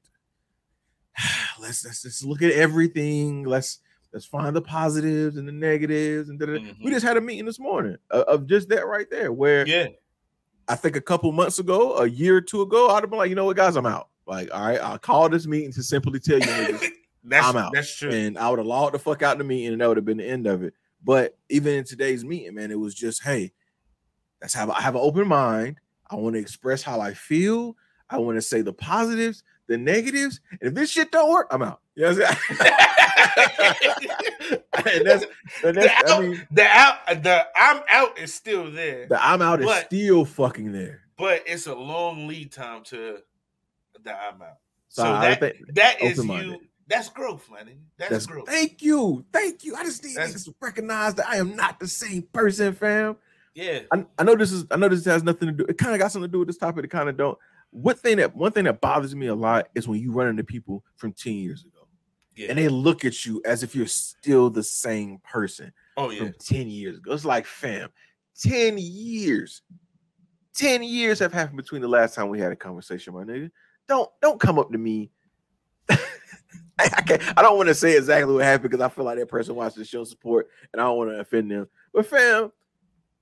let's 1.60 1.84
let's 1.84 2.02
just 2.02 2.24
look 2.24 2.41
at 2.41 2.52
everything. 2.52 3.43
Let's 3.43 3.80
let's 4.14 4.26
find 4.26 4.56
the 4.56 4.62
positives 4.62 5.36
and 5.36 5.46
the 5.46 5.52
negatives. 5.52 6.30
And 6.30 6.39
da-da-da. 6.39 6.62
we 6.62 6.70
mm-hmm. 6.70 6.89
just 6.89 7.06
had 7.06 7.18
a 7.18 7.22
meeting 7.22 7.46
this 7.46 7.60
morning 7.60 7.98
of, 8.10 8.24
of 8.24 8.48
just 8.48 8.70
that 8.70 8.88
right 8.88 9.08
there. 9.12 9.34
Where 9.34 9.68
yeah, 9.68 9.88
I 10.70 10.76
think 10.76 10.96
a 10.96 11.02
couple 11.02 11.30
months 11.34 11.60
ago, 11.60 11.98
a 11.98 12.08
year 12.08 12.38
or 12.38 12.41
two 12.41 12.62
ago, 12.62 12.88
I'd 12.88 13.04
have 13.04 13.10
been 13.10 13.20
like, 13.20 13.30
you 13.30 13.36
know 13.36 13.46
what, 13.46 13.58
guys, 13.58 13.76
I'm 13.76 13.86
out. 13.86 14.08
Like, 14.28 14.50
all 14.54 14.66
right, 14.66 14.80
I'll 14.82 14.98
call 15.00 15.30
this 15.30 15.46
meeting 15.46 15.72
to 15.74 15.84
simply 15.84 16.20
tell 16.20 16.40
you, 16.40 16.80
that's 17.24 17.48
I'm 17.48 17.58
out. 17.58 17.74
That's 17.74 17.96
true. 17.96 18.10
and 18.12 18.38
I 18.38 18.50
would 18.50 18.60
have 18.60 18.66
logged 18.66 18.94
the 18.96 19.00
fuck 19.00 19.22
out 19.22 19.38
the 19.38 19.44
meeting, 19.44 19.74
and 19.74 19.82
that 19.82 19.88
would 19.88 19.98
have 19.98 20.06
been 20.06 20.18
the 20.18 20.28
end 20.28 20.48
of 20.48 20.64
it. 20.64 20.74
But 21.04 21.38
even 21.50 21.74
in 21.76 21.84
today's 21.84 22.26
meeting, 22.26 22.56
man, 22.56 22.72
it 22.72 22.80
was 22.80 22.96
just, 22.96 23.24
hey, 23.24 23.52
let's 24.42 24.54
have 24.56 24.70
I 24.70 24.82
have 24.82 24.96
an 24.96 25.02
open 25.04 25.28
mind. 25.28 25.80
I 26.10 26.16
want 26.16 26.36
to 26.36 26.40
express 26.40 26.82
how 26.82 27.00
I 27.00 27.14
feel. 27.14 27.76
I 28.10 28.18
want 28.20 28.38
to 28.38 28.42
say 28.42 28.62
the 28.62 28.74
positives, 28.74 29.44
the 29.68 29.78
negatives, 29.78 30.40
and 30.52 30.62
if 30.70 30.74
this 30.74 30.90
shit 30.92 31.12
don't 31.12 31.30
work, 31.32 31.48
I'm 31.52 31.62
out. 31.64 31.82
You 31.96 32.04
know 32.04 32.14
what 32.16 32.38
and 34.86 35.06
that's, 35.06 35.26
and 35.64 35.76
the, 35.76 35.82
that's 35.82 36.12
I 36.12 36.16
out, 36.16 36.22
mean, 36.24 36.48
the 36.52 36.66
out, 36.66 37.24
the 37.24 37.48
I'm 37.56 37.82
out 37.90 38.18
is 38.20 38.34
still 38.34 38.72
there, 38.72 39.08
the 39.08 39.24
I'm 39.24 39.42
out 39.42 39.62
is 39.62 39.72
still 39.86 40.26
fucking 40.26 40.72
there. 40.72 41.02
but 41.18 41.44
it's 41.46 41.68
a 41.68 41.74
long 41.76 42.28
lead 42.28 42.52
time 42.52 42.84
to 42.86 43.20
the 44.06 44.12
I'm 44.12 44.41
out. 44.41 44.58
So, 44.88 45.03
I 45.03 45.30
that 45.30 45.39
think 45.39 45.76
that 45.76 46.01
is 46.01 46.24
you. 46.24 46.62
That's 46.88 47.10
growth, 47.10 47.49
man. 47.51 47.70
That's, 47.97 48.12
that's 48.12 48.26
growth. 48.28 48.47
thank 48.47 48.82
you, 48.82 49.26
thank 49.34 49.64
you. 49.64 49.76
I 49.76 49.84
just 49.84 50.03
need 50.03 50.16
That's- 50.16 50.34
niggas 50.34 50.45
to 50.45 50.56
recognize 50.62 51.16
that 51.16 51.28
I 51.28 51.38
am 51.38 51.56
not 51.56 51.80
the 51.80 51.88
same 51.88 52.22
person, 52.32 52.74
fam. 52.74 53.18
yeah, 53.56 53.80
I, 53.91 54.06
I 54.20 54.24
know 54.24 54.36
this 54.36 54.51
is 54.51 54.66
I 54.72 54.78
know 54.78 54.88
this 54.88 55.03
has 55.06 55.24
nothing 55.24 55.47
to 55.47 55.53
do. 55.53 55.66
It 55.68 55.78
kind 55.78 55.93
of 55.93 55.99
got 55.99 56.12
something 56.12 56.30
to 56.30 56.32
do 56.32 56.39
with 56.39 56.47
this 56.47 56.58
topic. 56.58 56.86
It 56.86 56.91
kind 56.91 57.10
of 57.10 57.18
don't. 57.18 57.38
What 57.72 57.99
thing 57.99 58.18
that 58.18 58.36
one 58.36 58.51
thing 58.51 58.66
that 58.66 58.80
bothers 58.80 59.16
me 59.16 59.28
a 59.28 59.36
lot 59.36 59.68
is 59.76 59.88
when 59.88 59.99
you 59.99 60.12
run 60.12 60.28
into 60.28 60.43
people 60.43 60.84
from 60.95 61.12
10 61.12 61.34
years 61.34 61.66
ago 61.66 61.76
yeah. 62.36 62.47
and 62.49 62.58
they 62.58 62.68
look 62.68 63.06
at 63.06 63.26
you 63.26 63.41
as 63.45 63.64
if 63.64 63.76
you're 63.76 63.88
still 63.88 64.49
the 64.49 64.64
same 64.64 65.20
person 65.20 65.72
oh 65.97 66.10
yeah. 66.10 66.20
from 66.20 66.34
10 66.39 66.68
years 66.68 66.97
ago. 66.97 67.14
It's 67.14 67.26
like, 67.26 67.45
fam, 67.45 67.89
10 68.41 68.78
years. 68.78 69.62
10 70.56 70.84
years 70.84 71.20
have 71.20 71.34
happened 71.34 71.58
between 71.58 71.82
the 71.82 71.88
last 71.88 72.16
time 72.16 72.30
we 72.30 72.39
had 72.39 72.51
a 72.51 72.56
conversation, 72.56 73.14
my 73.14 73.24
nigga. 73.24 73.51
Don't 73.88 74.10
don't 74.22 74.40
come 74.40 74.58
up 74.60 74.72
to 74.72 74.78
me. 74.78 75.12
I, 75.90 75.98
I 76.80 77.02
can't, 77.02 77.22
I 77.38 77.42
don't 77.42 77.56
want 77.58 77.70
to 77.70 77.76
say 77.76 77.96
exactly 77.98 78.34
what 78.34 78.44
happened 78.44 78.72
because 78.72 78.84
I 78.84 78.90
feel 78.90 79.06
like 79.06 79.18
that 79.18 79.28
person 79.30 79.56
watched 79.56 79.78
the 79.78 79.86
show 79.86 80.04
support 80.04 80.50
and 80.74 80.82
I 80.82 80.86
don't 80.86 80.98
want 80.98 81.10
to 81.12 81.20
offend 81.20 81.50
them. 81.50 81.68
But 81.94 82.06
fam, 82.06 82.52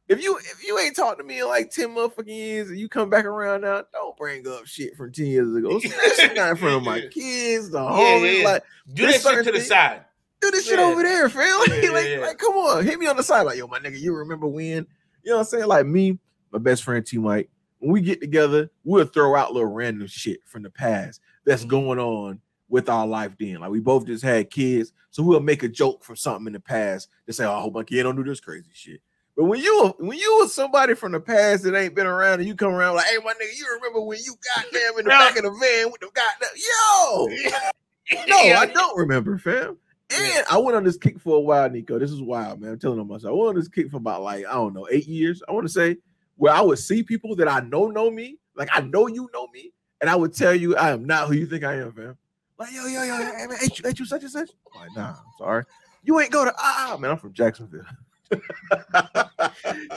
If 0.09 0.23
you 0.23 0.37
if 0.37 0.63
you 0.65 0.79
ain't 0.79 0.95
talked 0.95 1.19
to 1.19 1.23
me 1.23 1.39
in 1.41 1.47
like 1.47 1.69
10 1.69 1.89
motherfucking 1.89 2.27
years 2.27 2.69
and 2.69 2.79
you 2.79 2.89
come 2.89 3.09
back 3.11 3.25
around 3.25 3.61
now, 3.61 3.83
don't 3.93 4.17
bring 4.17 4.47
up 4.47 4.65
shit 4.65 4.95
from 4.95 5.11
10 5.11 5.25
years 5.27 5.55
ago. 5.55 5.77
Especially 5.77 6.33
not 6.33 6.49
in 6.51 6.55
front 6.57 6.75
of 6.77 6.83
my 6.83 7.01
kids, 7.11 7.69
the 7.69 7.79
Yeah, 7.83 7.89
homies. 7.89 8.39
yeah. 8.41 8.45
Like, 8.49 8.63
Do 8.91 9.05
this 9.05 9.23
that 9.23 9.33
shit 9.35 9.45
to 9.45 9.51
the 9.51 9.61
side. 9.61 10.05
do 10.41 10.49
this 10.49 10.65
shit 10.65 10.79
over 10.79 11.03
there, 11.03 11.29
fam. 11.29 11.59
Like, 11.59 11.69
Yeah, 11.83 11.89
like, 11.91 12.07
yeah. 12.07 12.17
like, 12.21 12.37
come 12.39 12.55
on, 12.55 12.83
hit 12.83 12.97
me 12.97 13.05
on 13.07 13.17
the 13.17 13.23
side. 13.23 13.43
Like, 13.43 13.57
yo, 13.57 13.67
my 13.67 13.77
nigga, 13.79 13.99
you 13.99 14.15
remember 14.15 14.47
when? 14.47 14.87
You 15.23 15.31
know 15.31 15.35
what 15.35 15.39
I'm 15.41 15.45
saying? 15.45 15.67
Like 15.67 15.85
me, 15.85 16.17
my 16.51 16.57
best 16.59 16.83
friend 16.83 17.05
T 17.05 17.17
Mike, 17.19 17.49
when 17.83 17.91
we 17.93 18.01
get 18.01 18.21
together, 18.21 18.69
we'll 18.83 19.05
throw 19.05 19.35
out 19.35 19.53
little 19.53 19.69
random 19.71 20.07
shit 20.07 20.39
from 20.45 20.63
the 20.63 20.69
past 20.69 21.21
that's 21.45 21.65
Mhm. 21.65 21.69
going 21.69 21.99
on 21.99 22.41
with 22.69 22.89
our 22.89 23.05
life 23.05 23.33
then. 23.39 23.59
Like 23.59 23.71
we 23.71 23.79
both 23.79 24.05
just 24.05 24.23
had 24.23 24.49
kids, 24.49 24.93
so 25.11 25.21
we'll 25.21 25.39
make 25.41 25.63
a 25.63 25.67
joke 25.69 26.03
from 26.03 26.15
something 26.15 26.47
in 26.47 26.53
the 26.53 26.59
past 26.59 27.09
to 27.27 27.33
say, 27.33 27.45
Oh, 27.45 27.53
I 27.57 27.61
hope 27.61 27.73
my 27.73 27.83
kid 27.83 28.03
don't 28.03 28.15
do 28.15 28.23
this 28.23 28.39
crazy 28.39 28.69
shit. 28.73 29.01
But 29.35 29.45
when 29.45 29.59
you 29.61 29.93
when 29.99 30.17
you 30.17 30.37
was 30.39 30.53
somebody 30.53 30.93
from 30.93 31.11
the 31.11 31.19
past 31.19 31.63
that 31.63 31.75
ain't 31.75 31.95
been 31.95 32.07
around 32.07 32.39
and 32.39 32.47
you 32.47 32.55
come 32.55 32.71
around 32.73 32.95
like, 32.95 33.05
hey, 33.07 33.17
my 33.23 33.33
nigga, 33.33 33.57
you 33.57 33.67
remember 33.75 34.01
when 34.01 34.19
you 34.23 34.35
got 34.55 34.65
goddamn 34.65 34.99
in 34.99 35.05
the 35.05 35.09
back 35.09 35.35
of 35.37 35.43
the 35.43 35.49
van 35.51 35.91
with 35.91 36.01
the 36.01 36.09
goddamn 36.13 36.49
yo? 36.55 37.27
No, 38.27 38.37
I 38.37 38.65
don't 38.67 38.97
remember, 38.97 39.37
fam. 39.37 39.77
And 40.15 40.45
I 40.51 40.57
went 40.57 40.75
on 40.75 40.83
this 40.83 40.97
kick 40.97 41.19
for 41.19 41.37
a 41.37 41.39
while, 41.39 41.69
Neko. 41.69 41.99
This 41.99 42.11
is 42.11 42.21
wild, 42.21 42.61
man. 42.61 42.73
I'm 42.73 42.79
telling 42.79 42.99
on 42.99 43.07
myself. 43.07 43.31
I 43.31 43.33
went 43.33 43.49
on 43.49 43.55
this 43.55 43.67
kick 43.69 43.89
for 43.89 43.97
about 43.97 44.21
like, 44.21 44.45
I 44.45 44.53
don't 44.53 44.73
know, 44.73 44.87
eight 44.91 45.07
years. 45.07 45.41
I 45.47 45.51
want 45.53 45.65
to 45.65 45.73
say 45.73 45.97
where 46.35 46.53
I 46.53 46.61
would 46.61 46.79
see 46.79 47.03
people 47.03 47.35
that 47.37 47.47
I 47.47 47.59
know 47.61 47.87
know 47.87 48.09
me, 48.11 48.37
like 48.55 48.69
I 48.73 48.81
know 48.81 49.07
you 49.07 49.29
know 49.33 49.47
me, 49.47 49.71
and 50.01 50.09
I 50.09 50.15
would 50.15 50.33
tell 50.33 50.53
you 50.53 50.75
I 50.75 50.91
am 50.91 51.05
not 51.05 51.27
who 51.27 51.33
you 51.35 51.45
think 51.45 51.63
I 51.63 51.75
am, 51.75 51.91
fam. 51.91 52.17
Like, 52.57 52.71
yo, 52.71 52.85
yo, 52.85 53.03
yo, 53.03 53.17
hey, 53.17 53.47
man, 53.47 53.57
ain't 53.61 53.79
you, 53.79 53.87
ain't 53.87 53.99
you 53.99 54.05
such 54.05 54.21
and 54.21 54.31
such? 54.31 54.49
I'm 54.75 54.81
like, 54.81 54.95
nah, 54.95 55.09
I'm 55.09 55.15
sorry. 55.37 55.63
You 56.03 56.19
ain't 56.19 56.31
go 56.31 56.45
to 56.45 56.53
ah, 56.57 56.93
ah, 56.93 56.97
man. 56.97 57.11
I'm 57.11 57.17
from 57.17 57.33
Jacksonville. 57.33 57.85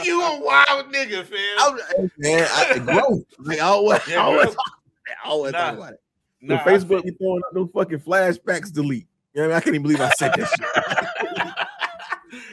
You 0.05 0.23
a 0.23 0.41
wild 0.41 0.93
nigga, 0.93 1.25
fam. 1.25 1.39
I'm, 1.59 1.79
man, 2.19 2.47
I 2.51 2.79
growth. 2.79 3.25
Like 3.39 3.59
I 3.59 3.63
always, 3.63 4.01
Yeah, 4.09 4.21
I 4.23 4.25
always. 4.25 4.57
I 5.25 5.29
always 5.29 5.53
Nah. 5.53 5.59
talk 5.59 5.75
about 5.75 5.93
it. 5.95 6.01
The 6.43 6.55
Nah, 6.55 6.65
Facebook 6.65 7.05
be 7.05 7.11
throwing 7.13 7.43
up 7.47 7.55
no 7.55 7.67
fucking 7.67 8.01
flashbacks. 8.01 8.73
Delete. 8.73 9.07
You 9.35 9.43
know 9.43 9.49
what 9.49 9.49
I 9.49 9.49
mean? 9.49 9.57
I 9.57 9.61
can't 9.61 9.75
even 9.75 9.83
believe 9.83 10.01
I 10.01 10.11
said 10.11 10.33
that 10.35 10.49
shit. 10.49 10.67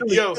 Yo. 0.05 0.35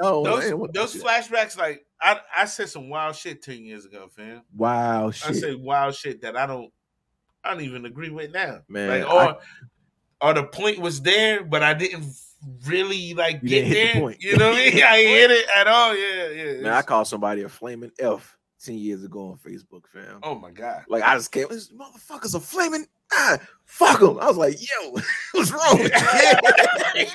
Oh, 0.00 0.24
those 0.24 0.50
man, 0.50 0.68
those 0.72 0.94
flashbacks, 1.02 1.56
like 1.56 1.84
I 2.00 2.20
I 2.36 2.44
said 2.46 2.68
some 2.68 2.88
wild 2.88 3.16
shit 3.16 3.42
ten 3.42 3.64
years 3.64 3.84
ago, 3.84 4.08
fam. 4.14 4.42
wow 4.56 5.08
I 5.08 5.10
said 5.32 5.56
wild 5.56 5.94
shit 5.94 6.22
that 6.22 6.36
I 6.36 6.46
don't 6.46 6.72
I 7.44 7.50
don't 7.50 7.62
even 7.62 7.86
agree 7.86 8.10
with 8.10 8.32
now. 8.32 8.60
man. 8.68 8.88
like 9.00 9.08
I- 9.08 9.26
or 9.26 9.38
or 10.20 10.34
the 10.34 10.44
point 10.44 10.78
was 10.78 11.00
there, 11.02 11.42
but 11.44 11.62
I 11.62 11.74
didn't 11.74 12.04
really 12.66 13.14
like 13.14 13.42
get 13.42 13.64
hit 13.66 13.74
the 13.74 13.92
there. 13.92 14.02
point. 14.02 14.22
You 14.22 14.36
know 14.36 14.50
what 14.50 14.58
I 14.60 14.70
mean? 14.70 14.82
I 14.84 14.96
ain't 14.98 15.08
hit 15.08 15.30
it 15.32 15.46
at 15.56 15.66
all. 15.66 15.96
Yeah, 15.96 16.28
yeah. 16.28 16.60
man, 16.62 16.72
I 16.72 16.82
called 16.82 17.08
somebody 17.08 17.42
a 17.42 17.48
flaming 17.48 17.90
F 17.98 18.36
ten 18.62 18.76
years 18.78 19.02
ago 19.02 19.30
on 19.30 19.36
Facebook, 19.38 19.86
fam. 19.88 20.20
oh 20.22 20.36
my 20.36 20.50
god. 20.52 20.84
Like 20.88 21.02
I 21.02 21.14
just 21.16 21.32
came, 21.32 21.48
this 21.48 21.72
motherfucker's 21.72 22.34
a 22.34 22.40
flaming 22.40 22.86
ah, 23.12 23.38
fuck 23.64 24.00
him. 24.00 24.18
I 24.18 24.26
was 24.26 24.36
like, 24.36 24.58
yo, 24.60 24.92
what's 25.32 25.50
wrong 25.50 25.78
with 25.78 25.92
you? 26.94 27.06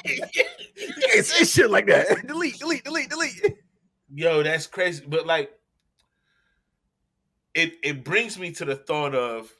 you 0.75 0.93
can't 1.01 1.25
say 1.25 1.43
shit 1.43 1.69
like 1.69 1.87
that. 1.87 2.07
delete, 2.27 2.59
delete, 2.59 2.83
delete, 2.83 3.09
delete. 3.09 3.57
Yo, 4.13 4.43
that's 4.43 4.67
crazy. 4.67 5.03
But 5.07 5.25
like 5.27 5.51
it 7.53 7.73
it 7.83 8.03
brings 8.03 8.37
me 8.39 8.51
to 8.51 8.65
the 8.65 8.75
thought 8.75 9.15
of 9.15 9.51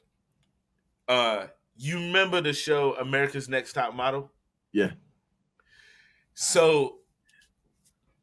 uh 1.08 1.46
you 1.76 1.96
remember 1.96 2.40
the 2.40 2.52
show 2.52 2.94
America's 2.94 3.48
Next 3.48 3.72
Top 3.74 3.94
Model? 3.94 4.32
Yeah. 4.72 4.92
So 6.34 6.98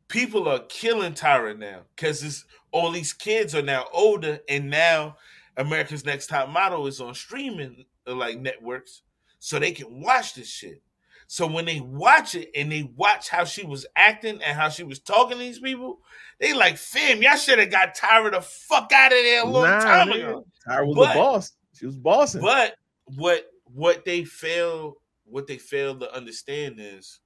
people 0.07 0.47
are 0.47 0.59
killing 0.69 1.13
Tyra 1.13 1.57
now 1.57 1.81
because 1.95 2.45
all 2.71 2.91
these 2.91 3.13
kids 3.13 3.55
are 3.55 3.61
now 3.61 3.85
older, 3.93 4.39
and 4.49 4.69
now 4.69 5.17
America's 5.57 6.05
Next 6.05 6.27
Top 6.27 6.49
Model 6.49 6.87
is 6.87 6.99
on 6.99 7.13
streaming 7.13 7.85
Uh, 8.07 8.15
like 8.15 8.39
networks, 8.39 9.01
so 9.39 9.57
they 9.59 9.71
can 9.71 10.01
watch 10.01 10.33
this 10.35 10.47
shit. 10.49 10.81
So 11.27 11.47
when 11.47 11.65
they 11.65 11.79
watch 11.79 12.35
it 12.35 12.49
and 12.55 12.71
they 12.71 12.83
watch 12.95 13.29
how 13.29 13.45
she 13.45 13.65
was 13.65 13.85
acting 13.95 14.39
and 14.43 14.55
how 14.55 14.69
she 14.69 14.83
was 14.83 14.99
talking 14.99 15.37
to 15.37 15.43
these 15.43 15.59
people, 15.59 15.99
they 16.39 16.53
like, 16.53 16.77
fam, 16.77 17.23
y'all 17.23 17.35
should 17.35 17.57
have 17.57 17.71
got 17.71 17.95
Tyra 17.97 18.31
the 18.31 18.41
fuck 18.41 18.91
out 18.93 19.11
of 19.11 19.17
there 19.17 19.41
a 19.41 19.47
long 19.47 19.63
Nah, 19.63 19.79
time 19.79 20.11
ago. 20.11 20.45
Tyra 20.67 20.85
was 20.85 20.95
But- 20.95 21.13
the 21.13 21.19
boss. 21.19 21.51
She 21.73 21.85
was 21.87 21.97
bossing. 21.97 22.41
But 22.41 22.75
what 23.17 23.47
what 23.65 24.05
they 24.05 24.23
fail 24.23 24.97
what 25.25 25.47
they 25.47 25.57
fail 25.57 25.97
to 25.99 26.13
understand 26.15 26.75
is 26.79 27.19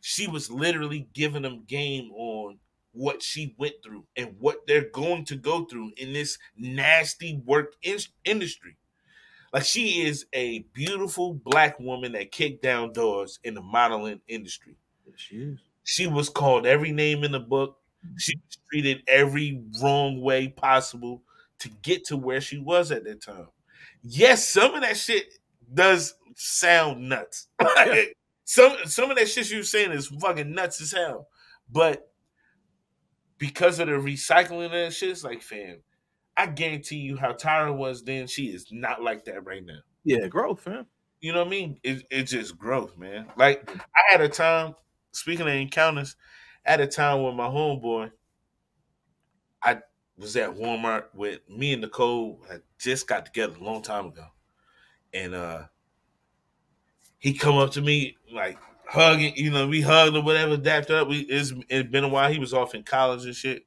she 0.00 0.26
was 0.26 0.50
literally 0.50 1.06
giving 1.12 1.42
them 1.42 1.64
game 1.66 2.10
on 2.12 2.58
what 2.92 3.22
she 3.22 3.54
went 3.58 3.74
through 3.84 4.06
and 4.16 4.34
what 4.38 4.66
they're 4.66 4.88
going 4.90 5.24
to 5.26 5.36
go 5.36 5.64
through 5.66 5.92
in 5.98 6.12
this 6.14 6.38
nasty 6.56 7.40
work 7.44 7.74
in- 7.82 7.98
industry. 8.24 8.76
Like 9.54 9.64
she 9.64 10.02
is 10.02 10.26
a 10.34 10.66
beautiful 10.72 11.32
black 11.32 11.78
woman 11.78 12.12
that 12.12 12.32
kicked 12.32 12.60
down 12.60 12.92
doors 12.92 13.38
in 13.44 13.54
the 13.54 13.62
modeling 13.62 14.20
industry. 14.26 14.74
she 15.14 15.36
is. 15.36 15.60
She 15.84 16.08
was 16.08 16.28
called 16.28 16.66
every 16.66 16.90
name 16.90 17.22
in 17.22 17.30
the 17.30 17.38
book. 17.38 17.78
She 18.18 18.34
was 18.34 18.58
treated 18.68 19.04
every 19.06 19.62
wrong 19.80 20.20
way 20.20 20.48
possible 20.48 21.22
to 21.60 21.68
get 21.82 22.04
to 22.06 22.16
where 22.16 22.40
she 22.40 22.58
was 22.58 22.90
at 22.90 23.04
that 23.04 23.22
time. 23.22 23.46
Yes, 24.02 24.48
some 24.48 24.74
of 24.74 24.82
that 24.82 24.96
shit 24.96 25.24
does 25.72 26.14
sound 26.34 27.08
nuts. 27.08 27.46
Like, 27.60 28.16
some 28.44 28.76
some 28.86 29.10
of 29.10 29.16
that 29.16 29.28
shit 29.28 29.50
you 29.50 29.58
were 29.58 29.62
saying 29.62 29.92
is 29.92 30.08
fucking 30.08 30.52
nuts 30.52 30.80
as 30.80 30.90
hell. 30.90 31.28
But 31.70 32.10
because 33.38 33.78
of 33.78 33.86
the 33.86 33.92
recycling 33.92 34.64
and 34.64 34.74
that 34.74 34.92
shit, 34.92 35.10
it's 35.10 35.22
like, 35.22 35.42
fam, 35.42 35.78
I 36.36 36.46
guarantee 36.46 36.96
you 36.96 37.16
how 37.16 37.32
Tyra 37.32 37.74
was 37.74 38.02
then, 38.02 38.26
she 38.26 38.46
is 38.46 38.66
not 38.72 39.02
like 39.02 39.24
that 39.26 39.44
right 39.44 39.64
now. 39.64 39.80
Yeah, 40.04 40.26
growth, 40.26 40.66
man. 40.66 40.86
You 41.20 41.32
know 41.32 41.38
what 41.38 41.46
I 41.46 41.50
mean? 41.50 41.78
It, 41.82 42.04
it's 42.10 42.32
just 42.32 42.58
growth, 42.58 42.98
man. 42.98 43.26
Like 43.36 43.70
I 43.70 44.12
had 44.12 44.20
a 44.20 44.28
time, 44.28 44.74
speaking 45.12 45.46
of 45.46 45.52
encounters, 45.52 46.16
at 46.64 46.80
a 46.80 46.86
time 46.86 47.22
when 47.22 47.36
my 47.36 47.46
homeboy, 47.46 48.10
I 49.62 49.80
was 50.18 50.36
at 50.36 50.54
Walmart 50.54 51.04
with 51.14 51.40
me 51.48 51.72
and 51.72 51.82
Nicole 51.82 52.40
had 52.48 52.62
just 52.78 53.06
got 53.06 53.26
together 53.26 53.56
a 53.58 53.64
long 53.64 53.82
time 53.82 54.06
ago. 54.06 54.26
And 55.12 55.34
uh 55.34 55.62
he 57.18 57.32
come 57.32 57.56
up 57.56 57.70
to 57.72 57.80
me 57.80 58.16
like 58.30 58.58
hugging, 58.86 59.34
you 59.36 59.50
know, 59.50 59.66
we 59.66 59.80
hugged 59.80 60.14
or 60.14 60.22
whatever, 60.22 60.58
dapped 60.58 60.90
up. 60.90 61.08
We 61.08 61.20
it's, 61.20 61.54
it's 61.70 61.88
been 61.88 62.04
a 62.04 62.08
while. 62.08 62.30
He 62.30 62.38
was 62.38 62.52
off 62.52 62.74
in 62.74 62.82
college 62.82 63.24
and 63.24 63.34
shit. 63.34 63.64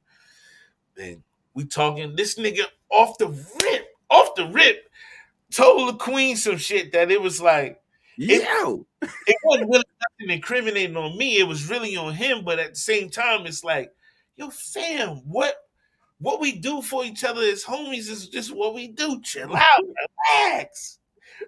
And 0.96 1.22
we 1.58 1.66
talking. 1.66 2.16
This 2.16 2.38
nigga 2.38 2.62
off 2.90 3.18
the 3.18 3.28
rip, 3.28 3.88
off 4.08 4.34
the 4.34 4.46
rip, 4.46 4.90
told 5.52 5.88
the 5.88 5.98
queen 5.98 6.36
some 6.36 6.56
shit 6.56 6.92
that 6.92 7.10
it 7.10 7.20
was 7.20 7.40
like 7.40 7.80
Yo, 8.20 8.84
it 9.00 9.36
wasn't 9.44 9.70
really 9.70 9.84
nothing 10.20 10.34
incriminating 10.34 10.96
on 10.96 11.16
me. 11.16 11.38
It 11.38 11.46
was 11.46 11.70
really 11.70 11.96
on 11.96 12.12
him. 12.12 12.44
But 12.44 12.58
at 12.58 12.70
the 12.70 12.78
same 12.78 13.10
time, 13.10 13.46
it's 13.46 13.62
like, 13.62 13.92
yo, 14.34 14.50
fam, 14.50 15.22
what 15.24 15.54
what 16.18 16.40
we 16.40 16.58
do 16.58 16.82
for 16.82 17.04
each 17.04 17.22
other 17.22 17.42
as 17.42 17.62
homies 17.62 18.10
is 18.10 18.28
just 18.28 18.52
what 18.52 18.74
we 18.74 18.88
do. 18.88 19.20
Chill 19.22 19.54
out, 19.56 19.80
relax, 20.34 20.98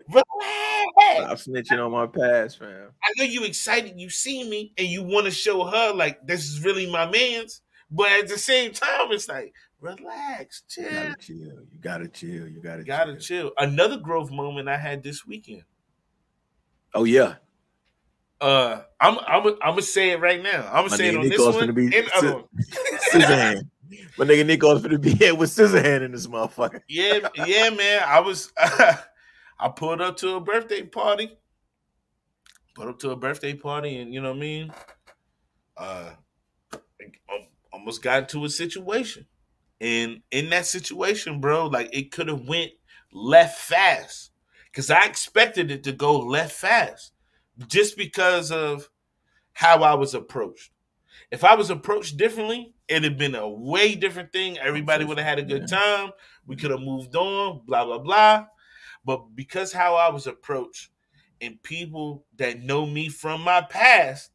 relax. 0.09 1.17
stop 1.17 1.39
snitching 1.39 1.85
on 1.85 1.91
my 1.91 2.07
past, 2.07 2.61
fam. 2.61 2.91
I 3.03 3.13
know 3.19 3.25
you 3.25 3.43
excited. 3.43 3.99
You 3.99 4.09
see 4.09 4.49
me, 4.49 4.73
and 4.79 4.87
you 4.87 5.03
want 5.03 5.25
to 5.25 5.33
show 5.33 5.65
her 5.65 5.93
like 5.93 6.25
this 6.25 6.49
is 6.49 6.65
really 6.65 6.89
my 6.89 7.11
man's. 7.11 7.63
But 7.91 8.13
at 8.13 8.29
the 8.29 8.39
same 8.39 8.73
time, 8.73 9.11
it's 9.11 9.29
like, 9.29 9.53
relax, 9.81 10.63
chill. 10.69 10.85
You 10.85 11.15
chill. 11.19 11.59
gotta 11.81 12.09
chill. 12.09 12.29
You 12.49 12.49
gotta 12.49 12.49
chill. 12.49 12.49
You 12.49 12.61
gotta, 12.63 12.85
Gotta 12.85 13.13
chill. 13.17 13.21
chill. 13.49 13.53
Another 13.59 13.99
growth 13.99 14.31
moment 14.31 14.69
I 14.69 14.77
had 14.77 15.03
this 15.03 15.27
weekend. 15.27 15.63
Oh 16.95 17.05
yeah. 17.05 17.35
Uh, 18.41 18.83
I'm 18.99 19.19
I'm 19.27 19.47
I'm 19.47 19.71
gonna 19.73 19.83
say 19.83 20.11
it 20.11 20.21
right 20.21 20.43
now. 20.43 20.67
I'm 20.69 20.87
gonna 20.87 20.97
say 20.97 21.09
it 21.09 21.17
on 21.17 21.29
this 21.29 21.39
one 21.39 21.75
be 21.75 21.85
and 21.85 21.93
the 21.93 22.11
other 22.17 22.35
one. 22.37 22.45
Scissor 23.11 23.27
hand. 23.27 23.71
My 24.17 24.25
nigga 24.25 24.47
Neko's 24.47 24.83
gonna 24.83 24.99
be 24.99 25.13
here 25.13 25.35
with 25.35 25.51
scissor 25.51 25.83
hand 25.83 26.05
in 26.05 26.13
this 26.13 26.27
motherfucker. 26.27 26.81
Yeah, 26.89 27.29
yeah, 27.47 27.71
man. 27.71 28.03
I 28.07 28.21
was 28.21 28.53
I 28.57 29.69
pulled 29.77 30.01
up 30.01 30.17
to 30.19 30.37
a 30.37 30.41
birthday 30.41 30.83
party. 30.83 31.37
Put 32.75 32.89
up 32.89 32.99
to 33.01 33.11
a 33.11 33.17
birthday 33.17 33.53
party, 33.55 33.99
and 33.99 34.15
you 34.15 34.23
know 34.23 34.31
what 34.31 34.37
I 34.37 34.41
mean. 34.41 34.73
Uh, 35.77 36.11
I 36.73 37.49
almost 37.73 38.03
got 38.03 38.23
into 38.23 38.45
a 38.45 38.49
situation, 38.49 39.27
and 39.81 40.21
in 40.31 40.51
that 40.51 40.67
situation, 40.67 41.41
bro, 41.41 41.67
like 41.67 41.89
it 41.93 42.13
could 42.13 42.29
have 42.29 42.47
went 42.47 42.73
left 43.13 43.59
fast 43.59 44.31
because 44.67 44.91
I 44.91 45.05
expected 45.05 45.71
it 45.71 45.83
to 45.85 45.93
go 45.93 46.19
left 46.19 46.53
fast, 46.53 47.13
just 47.67 47.97
because 47.97 48.53
of 48.53 48.89
how 49.53 49.83
I 49.83 49.95
was 49.95 50.15
approached. 50.15 50.71
If 51.31 51.45
I 51.45 51.55
was 51.55 51.71
approached 51.71 52.17
differently, 52.17 52.75
it'd 52.89 53.05
have 53.05 53.19
been 53.19 53.35
a 53.35 53.49
way 53.49 53.95
different 53.95 54.33
thing. 54.33 54.59
Everybody 54.59 55.05
would 55.05 55.19
have 55.19 55.27
had 55.27 55.39
a 55.39 55.45
good 55.45 55.69
time. 55.69 56.11
We 56.47 56.57
could 56.57 56.71
have 56.71 56.81
moved 56.81 57.15
on, 57.15 57.63
blah, 57.67 57.85
blah, 57.85 57.99
blah. 57.99 58.47
But 59.05 59.35
because 59.35 59.73
how 59.73 59.95
I 59.95 60.11
was 60.11 60.27
approached, 60.27 60.91
and 61.41 61.63
people 61.63 62.25
that 62.37 62.61
know 62.61 62.85
me 62.85 63.09
from 63.09 63.43
my 63.43 63.63
past 63.63 64.31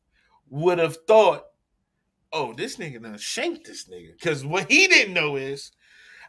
would 0.50 0.80
have 0.80 0.98
thought, 1.08 1.44
oh, 2.36 2.54
this 2.54 2.76
nigga 2.76 3.02
done 3.02 3.18
shanked 3.18 3.66
this 3.66 3.86
nigga. 3.86 4.12
Because 4.12 4.46
what 4.46 4.70
he 4.70 4.88
didn't 4.88 5.14
know 5.14 5.38
is 5.38 5.72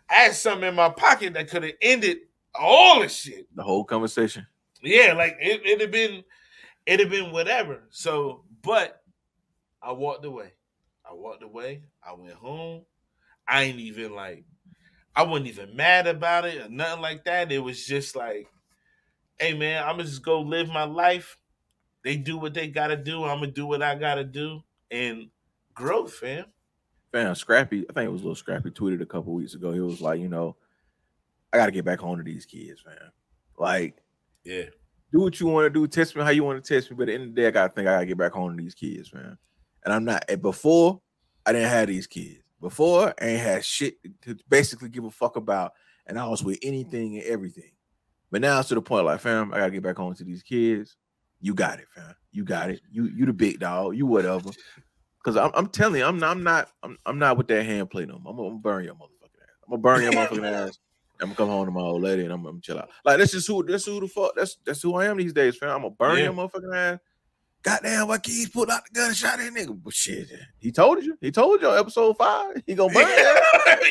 I 0.09 0.15
had 0.15 0.35
something 0.35 0.69
in 0.69 0.75
my 0.77 0.89
pocket 0.89 1.35
that 1.35 1.51
could 1.51 1.65
have 1.65 1.73
ended 1.83 2.19
all 2.55 3.01
this 3.01 3.15
shit. 3.15 3.49
The 3.55 3.65
whole 3.65 3.85
conversation. 3.85 4.47
Yeah, 4.83 5.15
like 5.15 5.37
it, 5.41 5.67
it'd 5.67 5.81
have 5.81 5.91
been, 5.91 6.23
it'd 6.87 7.01
have 7.01 7.11
been 7.11 7.33
whatever. 7.33 7.83
So, 7.91 8.45
but 8.63 9.03
I 9.83 9.93
walked 9.93 10.25
away. 10.25 10.53
I 11.05 11.13
walked 11.13 11.43
away. 11.43 11.83
I 12.03 12.15
went 12.15 12.35
home. 12.35 12.83
I 13.49 13.65
ain't 13.65 13.81
even 13.81 14.15
like, 14.15 14.45
I 15.15 15.25
wasn't 15.25 15.49
even 15.49 15.75
mad 15.75 16.07
about 16.07 16.45
it 16.45 16.61
or 16.61 16.69
nothing 16.69 17.03
like 17.03 17.25
that. 17.25 17.51
It 17.51 17.59
was 17.59 17.85
just 17.85 18.15
like, 18.15 18.47
hey 19.39 19.55
man, 19.55 19.83
I'm 19.83 19.97
gonna 19.97 20.05
just 20.05 20.23
go 20.23 20.41
live 20.41 20.69
my 20.69 20.85
life. 20.85 21.37
They 22.05 22.17
do 22.17 22.39
what 22.39 22.55
they 22.55 22.69
gotta 22.69 22.97
do. 22.97 23.25
I'm 23.25 23.41
gonna 23.41 23.51
do 23.51 23.67
what 23.67 23.83
I 23.83 23.97
gotta 23.97 24.25
do, 24.25 24.61
and 24.91 25.31
growth, 25.77 26.15
fam. 26.15 26.47
Fam, 27.13 27.35
Scrappy, 27.35 27.87
I 27.89 27.93
think 27.93 28.09
it 28.09 28.13
was 28.13 28.23
a 28.23 28.27
Lil 28.27 28.35
Scrappy 28.35 28.71
tweeted 28.71 29.01
a 29.01 29.07
couple 29.07 29.33
weeks 29.33 29.55
ago. 29.55 29.73
He 29.73 29.81
was 29.81 30.01
like, 30.01 30.21
you 30.21 30.29
know, 30.29 30.57
I 31.53 31.57
gotta 31.57 31.73
get 31.73 31.85
back 31.85 32.01
home 32.01 32.19
to 32.19 32.25
these 32.25 32.45
kids, 32.45 32.83
man. 32.85 33.11
Like, 33.57 34.03
Yeah, 34.45 34.65
do 35.13 35.21
what 35.21 35.39
you 35.39 35.47
want 35.47 35.67
to 35.67 35.71
do, 35.71 35.87
test 35.87 36.17
me 36.17 36.23
how 36.23 36.31
you 36.31 36.45
want 36.45 36.63
to 36.63 36.75
test 36.75 36.91
me, 36.91 36.97
but 36.97 37.05
at 37.05 37.07
the 37.07 37.15
end 37.15 37.23
of 37.23 37.35
the 37.35 37.41
day, 37.41 37.47
I 37.47 37.51
gotta 37.53 37.73
think 37.73 37.89
I 37.89 37.95
gotta 37.95 38.07
get 38.07 38.19
back 38.19 38.33
home 38.33 38.57
to 38.57 38.63
these 38.63 38.75
kids, 38.75 39.15
man. 39.15 39.39
And 39.85 39.95
I'm 39.95 40.05
not 40.05 40.25
and 40.29 40.43
before 40.43 41.01
I 41.47 41.53
didn't 41.53 41.71
have 41.71 41.87
these 41.87 42.07
kids. 42.07 42.43
Before 42.61 43.15
I 43.21 43.25
ain't 43.25 43.41
had 43.41 43.65
shit 43.65 43.95
to 44.23 44.37
basically 44.49 44.89
give 44.89 45.05
a 45.05 45.11
fuck 45.11 45.37
about, 45.37 45.73
and 46.07 46.19
I 46.19 46.27
was 46.27 46.43
with 46.43 46.59
anything 46.63 47.17
and 47.17 47.25
everything. 47.25 47.71
But 48.31 48.41
now 48.41 48.59
it's 48.59 48.69
to 48.71 48.75
the 48.75 48.83
point 48.83 49.07
like, 49.07 49.21
fam, 49.21 49.55
I 49.55 49.59
gotta 49.59 49.71
get 49.71 49.83
back 49.83 49.97
home 49.97 50.15
to 50.15 50.25
these 50.25 50.43
kids. 50.43 50.97
You 51.41 51.55
got 51.55 51.79
it, 51.79 51.87
fam. 51.95 52.15
You 52.33 52.45
got 52.45 52.71
it. 52.71 52.81
You 52.91 53.05
you 53.05 53.27
the 53.27 53.33
big 53.33 53.61
dog. 53.61 53.97
You 53.97 54.07
whatever. 54.07 54.51
Cause 55.27 55.37
I'm, 55.37 55.51
I'm 55.55 55.67
telling 55.67 55.99
you, 55.99 56.07
I'm 56.07 56.21
not, 56.21 56.37
I'm 56.37 56.45
not, 56.45 56.71
I'm, 56.85 56.97
I'm 57.05 57.19
not 57.19 57.37
with 57.37 57.49
that 57.49 57.67
hand 57.67 57.91
play 57.91 58.07
no 58.07 58.17
more. 58.21 58.31
I'm, 58.31 58.37
gonna 58.37 58.55
burn 58.61 58.85
your 58.85 58.95
motherfucking 58.95 59.43
ass. 59.43 59.57
I'm 59.65 59.71
gonna 59.71 59.83
burn 59.83 60.03
your 60.03 60.13
motherfucking 60.13 60.69
ass. 60.69 60.79
I'm 61.21 61.27
gonna 61.27 61.35
come 61.35 61.49
home 61.49 61.67
to 61.67 61.73
my 61.73 61.81
old 61.81 62.03
lady 62.03 62.23
and 62.23 62.33
I'm, 62.33 62.45
gonna 62.45 62.61
chill 62.61 62.79
out. 62.79 62.91
Like 63.05 63.19
that's 63.19 63.33
just 63.33 63.49
who, 63.49 63.65
that's 63.65 63.87
who 63.87 63.99
the 63.99 64.07
fuck, 64.07 64.37
that's 64.37 64.59
that's 64.65 64.81
who 64.81 64.95
I 64.95 65.07
am 65.07 65.17
these 65.17 65.33
days, 65.33 65.57
fam. 65.57 65.71
I'm 65.71 65.83
gonna 65.83 65.91
burn 65.91 66.19
Yeah. 66.19 66.25
your 66.27 66.33
motherfucking 66.35 66.77
ass. 66.77 67.01
Goddamn, 67.65 68.07
why 68.07 68.19
Keiz 68.19 68.53
pulled 68.53 68.71
out 68.71 68.85
the 68.85 68.95
gun 68.95 69.09
and 69.09 69.17
shot 69.17 69.39
that 69.39 69.53
nigga? 69.53 69.77
But 69.83 69.93
shit, 69.93 70.29
he 70.61 70.71
told 70.71 71.03
you. 71.03 71.19
He 71.21 71.33
told 71.33 71.61
you 71.61 71.71
on 71.71 71.77
episode 71.77 72.17
five. 72.17 72.63
He 72.65 72.77
gonna 72.77 72.95
burn 72.95 73.09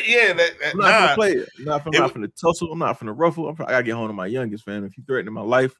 yeah. 0.06 0.32
That, 0.32 0.36
that, 0.36 0.70
I'm 0.72 0.78
not 0.78 0.88
nah. 0.88 1.00
gonna 1.00 1.14
play 1.16 1.32
it. 1.32 1.48
I'm 1.58 1.64
not, 1.66 1.82
I'm 1.86 1.92
It 1.92 1.98
not 1.98 2.14
finna 2.14 2.30
tussle. 2.40 2.72
I'm 2.72 2.78
not 2.78 2.98
finna 2.98 3.12
ruffle. 3.14 3.46
I'm, 3.46 3.56
I 3.60 3.72
gotta 3.72 3.82
get 3.82 3.94
home 3.94 4.06
to 4.06 4.14
my 4.14 4.26
youngest, 4.26 4.64
fam. 4.64 4.86
If 4.86 4.96
you 4.96 5.04
threatening 5.06 5.34
my 5.34 5.42
life, 5.42 5.78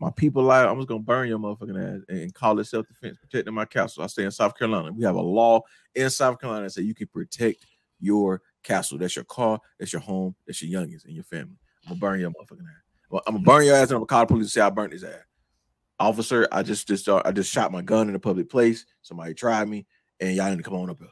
my 0.00 0.10
people 0.10 0.42
life, 0.42 0.66
I'm 0.66 0.76
just 0.76 0.88
gonna 0.88 1.00
burn 1.00 1.28
your 1.28 1.38
motherfucking 1.38 1.96
ass 1.96 2.02
and, 2.08 2.34
call 2.34 2.58
it 2.58 2.64
self 2.64 2.88
defense, 2.88 3.18
protecting 3.18 3.52
my 3.52 3.66
castle. 3.66 4.02
I 4.02 4.06
stay 4.06 4.24
in 4.24 4.30
South 4.30 4.56
Carolina. 4.56 4.92
We 4.92 5.04
have 5.04 5.14
a 5.14 5.20
law 5.20 5.60
in 5.94 6.08
South 6.08 6.40
Carolina 6.40 6.64
that 6.64 6.70
say 6.70 6.82
you 6.82 6.94
can 6.94 7.06
protect 7.08 7.66
your 8.00 8.40
castle. 8.62 8.96
That's 8.96 9.14
your 9.14 9.26
car. 9.26 9.60
That's 9.78 9.92
your 9.92 10.00
home. 10.00 10.34
That's 10.46 10.62
your 10.62 10.70
youngest 10.80 11.04
and 11.04 11.14
your 11.14 11.24
family. 11.24 11.58
I'm 11.84 11.90
gonna 11.90 12.00
burn 12.00 12.20
your 12.20 12.30
motherfucking 12.30 12.62
ass. 12.62 12.82
Well, 13.10 13.22
I'm 13.26 13.34
gonna 13.34 13.44
burn 13.44 13.66
your 13.66 13.76
ass 13.76 13.88
and 13.88 13.92
I'm 13.92 13.98
gonna 13.98 14.06
call 14.06 14.20
the 14.20 14.26
police 14.26 14.44
and 14.44 14.50
say 14.50 14.60
I 14.62 14.70
burnt 14.70 14.94
his 14.94 15.04
ass. 15.04 15.20
Officer, 15.98 16.48
I 16.50 16.62
just 16.62 16.88
just 16.88 17.06
uh, 17.08 17.20
I 17.26 17.32
just 17.32 17.52
shot 17.52 17.70
my 17.70 17.82
gun 17.82 18.08
in 18.08 18.14
a 18.14 18.18
public 18.18 18.48
place. 18.48 18.86
Somebody 19.02 19.34
tried 19.34 19.68
me, 19.68 19.86
and 20.18 20.34
y'all 20.34 20.48
need 20.48 20.56
to 20.56 20.62
come 20.62 20.74
on 20.74 20.88
up 20.88 20.98
here. 20.98 21.08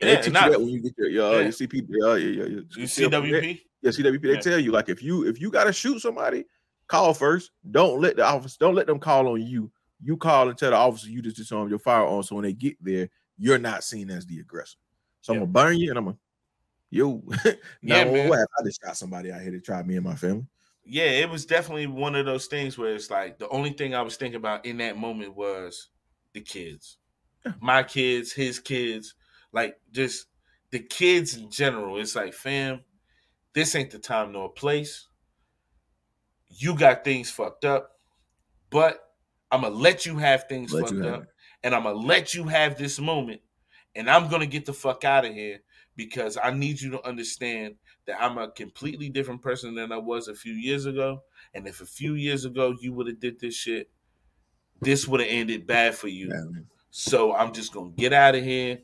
And 0.00 0.08
Yeah, 0.08 0.16
they 0.16 0.22
teach 0.22 0.42
you 0.42 0.50
that 0.52 0.58
when 0.58 0.68
you 0.70 0.80
get 0.80 0.94
your 0.96 1.08
your, 1.10 1.32
Yeah. 1.34 1.40
your 1.40 1.52
CP, 1.52 1.86
yeah, 1.86 2.14
yeah, 2.14 2.16
yeah, 2.16 2.44
yeah. 2.44 2.60
You 2.76 2.84
CWP. 2.86 3.10
CWP? 3.10 3.60
Yeah, 3.82 3.90
CWP. 3.90 4.22
They 4.22 4.34
Yeah. 4.34 4.40
tell 4.40 4.58
you 4.58 4.72
like 4.72 4.88
if 4.88 5.02
you 5.02 5.26
if 5.26 5.38
you 5.38 5.50
gotta 5.50 5.72
shoot 5.74 6.00
somebody, 6.00 6.46
call 6.90 7.14
first. 7.14 7.52
Don't 7.70 8.00
let 8.00 8.16
the 8.16 8.24
officer 8.26 8.56
don't 8.58 8.74
let 8.74 8.86
them 8.86 8.98
call 8.98 9.28
on 9.28 9.40
you. 9.40 9.70
You 10.02 10.16
call 10.16 10.48
and 10.48 10.58
tell 10.58 10.70
the 10.70 10.76
officer 10.76 11.08
you 11.08 11.22
just 11.22 11.36
disarm 11.36 11.68
your 11.68 11.78
firearm. 11.78 12.22
So 12.22 12.34
when 12.34 12.44
they 12.44 12.52
get 12.52 12.76
there, 12.82 13.08
you're 13.38 13.58
not 13.58 13.84
seen 13.84 14.10
as 14.10 14.26
the 14.26 14.40
aggressor. 14.40 14.78
So. 15.20 15.32
I'm 15.32 15.40
gonna 15.40 15.50
burn 15.50 15.78
you 15.78 15.90
and 15.90 15.98
I'm 15.98 16.04
gonna 16.06 16.16
yo. 16.90 17.22
Yeah, 17.82 18.04
oh, 18.06 18.12
man. 18.12 18.28
what? 18.28 18.40
I 18.40 18.64
just 18.64 18.80
shot 18.84 18.96
somebody 18.96 19.30
out 19.30 19.40
here 19.40 19.52
to 19.52 19.60
try 19.60 19.82
me 19.82 19.96
and 19.96 20.04
my 20.04 20.16
family. 20.16 20.46
Yeah, 20.84 21.04
it 21.04 21.30
was 21.30 21.46
definitely 21.46 21.86
one 21.86 22.16
of 22.16 22.26
those 22.26 22.46
things 22.46 22.76
where 22.76 22.94
it's 22.94 23.10
like 23.10 23.38
the 23.38 23.48
only 23.50 23.70
thing 23.70 23.94
I 23.94 24.02
was 24.02 24.16
thinking 24.16 24.36
about 24.36 24.66
in 24.66 24.78
that 24.78 24.96
moment 24.96 25.36
was 25.36 25.90
the 26.32 26.40
kids, 26.40 26.98
Yeah. 27.46 27.52
my 27.60 27.82
kids, 27.82 28.32
his 28.32 28.58
kids, 28.58 29.14
like 29.52 29.78
just 29.92 30.26
the 30.70 30.80
kids 30.80 31.36
in 31.36 31.50
general. 31.50 32.00
It's 32.00 32.16
like, 32.16 32.34
fam, 32.34 32.80
this 33.54 33.74
ain't 33.74 33.90
the 33.90 33.98
time 33.98 34.32
nor 34.32 34.50
place. 34.52 35.06
You 36.50 36.76
got 36.76 37.04
things 37.04 37.30
fucked 37.30 37.64
up, 37.64 37.98
but 38.70 39.00
I'm 39.50 39.62
gonna 39.62 39.74
let 39.74 40.06
you 40.06 40.18
have 40.18 40.44
things 40.48 40.72
Let 40.72 40.88
fucked 40.88 41.02
up, 41.02 41.24
and 41.62 41.74
I'm 41.74 41.84
gonna 41.84 41.98
let 41.98 42.34
you 42.34 42.44
have 42.44 42.76
this 42.76 42.98
moment, 42.98 43.40
and 43.94 44.10
I'm 44.10 44.28
gonna 44.28 44.46
get 44.46 44.66
the 44.66 44.72
fuck 44.72 45.04
out 45.04 45.24
of 45.24 45.32
here 45.32 45.60
because 45.96 46.38
I 46.42 46.50
need 46.50 46.80
you 46.80 46.90
to 46.92 47.06
understand 47.06 47.74
that 48.06 48.20
I'm 48.20 48.38
a 48.38 48.50
completely 48.50 49.08
different 49.08 49.42
person 49.42 49.74
than 49.74 49.92
I 49.92 49.98
was 49.98 50.28
a 50.28 50.34
few 50.34 50.54
years 50.54 50.86
ago. 50.86 51.22
And 51.52 51.66
if 51.68 51.80
a 51.80 51.86
few 51.86 52.14
years 52.14 52.44
ago 52.44 52.74
you 52.80 52.92
would 52.94 53.06
have 53.06 53.20
did 53.20 53.38
this 53.38 53.54
shit, 53.54 53.90
this 54.80 55.06
would 55.06 55.20
have 55.20 55.28
ended 55.28 55.66
bad 55.66 55.94
for 55.94 56.08
you. 56.08 56.28
Yeah. 56.28 56.62
So 56.90 57.34
I'm 57.34 57.52
just 57.52 57.72
gonna 57.72 57.90
get 57.90 58.12
out 58.12 58.34
of 58.34 58.42
here. 58.42 58.78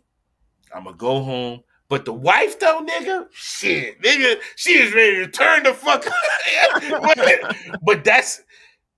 I'm 0.75 0.85
gonna 0.85 0.97
go 0.97 1.23
home. 1.23 1.63
But 1.89 2.05
the 2.05 2.13
wife 2.13 2.59
though, 2.59 2.85
nigga, 2.85 3.29
shit, 3.33 4.03
nigga, 4.03 4.41
she 4.57 4.73
is 4.73 4.93
ready 4.93 5.17
to 5.25 5.29
turn 5.29 5.63
the 5.63 5.73
fuck. 5.73 6.05
but, 7.15 7.57
but 7.83 8.05
that's 8.05 8.43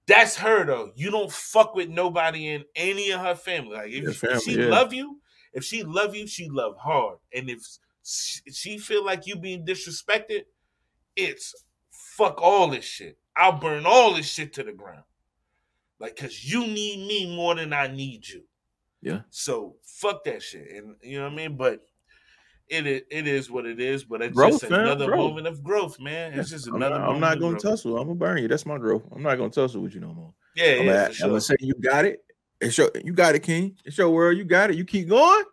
that's 0.07 0.37
her 0.37 0.65
though. 0.65 0.91
You 0.97 1.11
don't 1.11 1.31
fuck 1.31 1.75
with 1.75 1.91
nobody 1.91 2.49
in 2.49 2.65
any 2.75 3.11
of 3.11 3.21
her 3.21 3.35
family. 3.35 3.77
Like 3.77 3.91
if, 3.91 4.23
Yeah, 4.23 4.37
if 4.37 4.43
she 4.43 4.59
yeah. 4.59 4.67
love 4.67 4.93
you, 4.95 5.21
if 5.53 5.65
she 5.65 5.83
love 5.83 6.17
you, 6.17 6.27
she 6.27 6.49
love 6.49 6.77
hard. 6.79 7.19
And 7.33 7.51
if 7.51 7.61
she, 8.03 8.41
she 8.51 8.79
feel 8.79 9.05
like 9.05 9.27
you 9.27 9.37
being 9.37 9.67
disrespected, 9.67 10.45
it's 11.15 11.55
fuck 11.91 12.41
all 12.41 12.69
this 12.69 12.87
shit. 12.87 13.19
I'll 13.37 13.59
burn 13.59 13.85
all 13.85 14.15
this 14.15 14.31
shit 14.31 14.55
to 14.55 14.63
the 14.63 14.73
ground. 14.73 15.05
Like, 16.01 16.17
cause 16.17 16.43
you 16.43 16.67
need 16.67 17.07
me 17.07 17.37
more 17.37 17.55
than 17.55 17.73
I 17.75 17.89
need 17.89 18.27
you. 18.27 18.45
Yeah. 19.03 19.21
So 19.31 19.77
fuck 19.85 20.25
that 20.25 20.43
shit. 20.43 20.71
And 20.71 20.97
you 21.03 21.19
know 21.19 21.25
what 21.25 21.33
I 21.33 21.37
mean? 21.37 21.57
But 21.57 21.85
it 22.69 22.87
is, 22.87 23.03
it 23.11 23.27
is 23.27 23.51
what 23.51 23.67
it 23.67 23.81
is. 23.81 24.05
But 24.05 24.23
it's 24.23 24.35
Growth, 24.35 24.61
just 24.61 24.71
man, 24.71 24.81
another 24.81 25.07
growth. 25.07 25.31
moment 25.31 25.47
of 25.47 25.63
growth, 25.63 25.99
man. 26.01 26.39
It's 26.39 26.51
just 26.51 26.69
I'm 26.69 26.77
another. 26.77 26.99
not, 26.99 27.01
I'm 27.01 27.21
moment 27.21 27.41
not 27.41 27.41
gonna 27.41 27.59
tussle. 27.59 27.99
I'm 27.99 28.09
gonna 28.09 28.19
burn 28.19 28.39
you. 28.39 28.49
That's 28.49 28.67
my 28.67 28.79
growth. 28.79 29.03
I'm 29.15 29.23
not 29.23 29.37
gonna 29.37 29.51
tussle 29.51 29.83
with 29.83 29.95
you 29.95 30.01
no 30.01 30.13
more. 30.13 30.35
Yeah, 30.55 30.65
I'm, 30.65 30.87
yeah, 30.87 31.03
gonna, 31.03 31.15
for 31.15 31.25
I'm 31.25 31.31
gonna 31.31 31.41
say 31.41 31.57
you 31.61 31.75
got 31.75 32.05
it. 32.05 32.25
It's 32.61 32.77
your 32.77 32.91
you 33.05 33.13
got 33.13 33.35
it, 33.35 33.41
King. 33.41 33.77
It's 33.85 33.99
your 33.99 34.11
world. 34.11 34.37
You 34.37 34.45
got 34.45 34.71
it. 34.71 34.77
You 34.77 34.85
keep 34.85 35.09
going. 35.09 35.45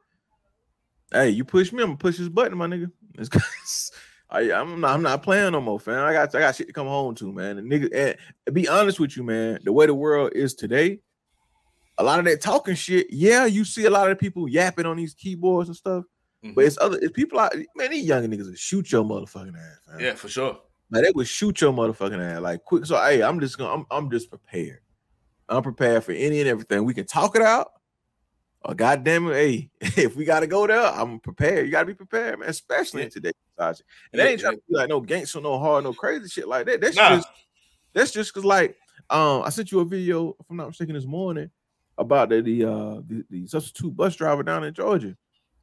Hey, 1.11 1.29
you 1.29 1.45
push 1.45 1.71
me. 1.71 1.83
I'm 1.83 1.89
gonna 1.89 1.97
push 1.97 2.17
this 2.17 2.29
button, 2.29 2.57
my 2.57 2.67
nigga. 2.67 2.91
I, 4.29 4.51
I'm 4.51 4.81
not. 4.81 4.93
I'm 4.93 5.03
not 5.03 5.23
playing 5.23 5.51
no 5.51 5.61
more, 5.61 5.79
fam. 5.79 6.03
I 6.05 6.13
got. 6.13 6.33
I 6.35 6.39
got 6.39 6.55
shit 6.55 6.67
to 6.67 6.73
come 6.73 6.87
home 6.87 7.15
to, 7.15 7.31
man. 7.31 7.59
And 7.59 7.71
nigga, 7.71 8.17
and 8.45 8.55
be 8.55 8.67
honest 8.67 8.99
with 8.99 9.15
you, 9.15 9.23
man, 9.23 9.59
the 9.63 9.71
way 9.71 9.85
the 9.85 9.93
world 9.93 10.31
is 10.35 10.55
today, 10.55 10.99
a 11.97 12.03
lot 12.03 12.19
of 12.19 12.25
that 12.25 12.41
talking 12.41 12.75
shit. 12.75 13.07
Yeah, 13.11 13.45
you 13.45 13.63
see 13.63 13.85
a 13.85 13.89
lot 13.89 14.09
of 14.09 14.19
people 14.19 14.49
yapping 14.49 14.85
on 14.85 14.97
these 14.97 15.13
keyboards 15.13 15.69
and 15.69 15.77
stuff. 15.77 16.05
Mhm. 16.45 16.55
But 16.55 16.65
it's 16.65 16.77
other. 16.79 16.97
It's 17.01 17.11
people 17.11 17.39
out. 17.39 17.53
Man, 17.75 17.91
these 17.91 18.05
young 18.05 18.23
niggas 18.27 18.45
will 18.47 18.55
shoot 18.55 18.91
your 18.91 19.03
motherfucking 19.03 19.57
ass, 19.57 19.79
man. 19.87 19.99
yeah, 19.99 20.13
for 20.15 20.29
sure. 20.29 20.59
Like 20.91 21.03
they 21.03 21.11
would 21.15 21.27
shoot 21.27 21.59
your 21.61 21.73
motherfucking 21.73 22.21
ass 22.21 22.41
like 22.41 22.63
quick. 22.63 22.85
So 22.85 22.95
hey, 22.97 23.23
I'm 23.23 23.39
just 23.39 23.57
gonna 23.57 23.73
I'm, 23.73 23.85
I'm 23.89 24.11
just 24.11 24.29
prepared. 24.29 24.79
I'm 25.49 25.63
prepared 25.63 26.03
for 26.03 26.11
any 26.11 26.39
and 26.39 26.49
everything. 26.49 26.85
We 26.85 26.93
can 26.93 27.05
talk 27.05 27.35
it 27.35 27.41
out. 27.41 27.71
Or 28.61 28.73
goddamn 28.73 29.27
it, 29.27 29.33
hey, 29.35 29.69
if 29.81 30.15
we 30.15 30.25
gotta 30.25 30.47
go 30.47 30.65
there, 30.65 30.81
I'm 30.81 31.19
prepared. 31.19 31.65
You 31.65 31.71
gotta 31.71 31.85
be 31.85 31.93
prepared, 31.93 32.39
man, 32.39 32.49
especially 32.49 33.03
in 33.03 33.09
today's 33.11 33.33
society. 33.55 33.83
And 34.11 34.19
they 34.19 34.29
ain't 34.31 34.39
Yeah, 34.41 34.49
trying 34.49 34.57
to 34.57 34.63
be 34.67 34.75
like 34.75 34.89
no 34.89 35.01
gangster, 35.01 35.39
no 35.41 35.59
hard, 35.59 35.83
no 35.83 35.93
crazy 35.93 36.27
shit 36.29 36.47
like 36.47 36.65
that. 36.67 36.81
That's 36.81 36.95
Nah. 36.95 37.15
just 37.15 37.27
that's 37.93 38.11
just 38.11 38.33
cause 38.33 38.43
like 38.45 38.75
um 39.09 39.43
I 39.43 39.49
sent 39.49 39.71
you 39.71 39.79
a 39.81 39.85
video, 39.85 40.35
if 40.39 40.45
I'm 40.49 40.57
not 40.57 40.67
mistaken, 40.67 40.95
this 40.95 41.05
morning 41.05 41.49
about 41.97 42.29
the 42.29 42.41
the 42.41 42.63
uh 42.65 43.01
the, 43.07 43.23
the 43.29 43.47
substitute 43.47 43.95
bus 43.95 44.15
driver 44.15 44.41
down 44.43 44.63
in 44.63 44.73
Georgia. 44.73 45.15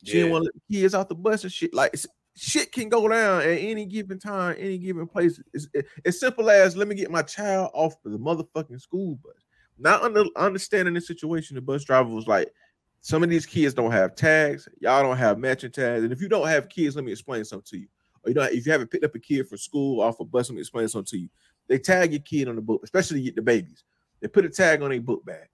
She 0.04 0.18
didn't 0.18 0.30
want 0.30 0.42
to 0.42 0.46
let 0.46 0.54
the 0.54 0.74
kids 0.80 0.94
off 0.94 1.08
the 1.08 1.14
bus 1.14 1.44
and 1.44 1.52
shit. 1.52 1.72
Like 1.74 1.94
shit 2.34 2.72
can 2.72 2.88
go 2.88 3.06
down 3.08 3.42
at 3.42 3.58
any 3.58 3.86
given 3.86 4.18
time, 4.18 4.56
any 4.58 4.78
given 4.78 5.06
place. 5.06 5.40
It's 5.52 5.68
it- 5.74 5.86
it's 6.04 6.20
simple 6.20 6.50
as 6.50 6.76
let 6.76 6.88
me 6.88 6.94
get 6.94 7.10
my 7.10 7.22
child 7.22 7.70
off 7.74 7.94
the 8.02 8.18
motherfucking 8.18 8.80
school 8.80 9.16
bus. 9.22 9.34
Not 9.78 10.02
under, 10.02 10.24
understanding 10.36 10.94
the 10.94 11.00
situation, 11.00 11.54
the 11.56 11.60
bus 11.60 11.84
driver 11.84 12.08
was 12.10 12.26
like, 12.26 12.52
some 13.00 13.22
of 13.22 13.30
these 13.30 13.46
kids 13.46 13.74
don't 13.74 13.90
have 13.90 14.14
tags. 14.14 14.68
Y'all 14.80 15.02
don't 15.02 15.16
have 15.16 15.38
matching 15.38 15.72
tags. 15.72 16.04
And 16.04 16.12
if 16.12 16.20
you 16.20 16.28
don't 16.28 16.46
have 16.46 16.68
kids, 16.68 16.94
let 16.94 17.04
me 17.04 17.10
explain 17.12 17.44
something 17.44 17.66
to 17.70 17.78
you. 17.78 17.88
Or 18.24 18.30
you 18.30 18.34
know, 18.34 18.42
if 18.42 18.64
you 18.64 18.70
haven't 18.72 18.90
picked 18.90 19.04
up 19.04 19.14
a 19.14 19.18
kid 19.18 19.48
from 19.48 19.58
school 19.58 20.00
off 20.00 20.20
a 20.20 20.24
bus, 20.24 20.48
let 20.48 20.54
me 20.54 20.60
explain 20.60 20.86
something 20.88 21.06
to 21.06 21.18
you. 21.18 21.28
They 21.66 21.78
tag 21.78 22.12
your 22.12 22.20
kid 22.20 22.48
on 22.48 22.56
the 22.56 22.62
book, 22.62 22.80
especially 22.84 23.22
get 23.22 23.34
the 23.34 23.42
babies. 23.42 23.82
They 24.20 24.28
put 24.28 24.44
a 24.44 24.48
tag 24.50 24.82
on 24.82 24.92
a 24.92 24.98
book 25.00 25.24
bag. 25.24 25.48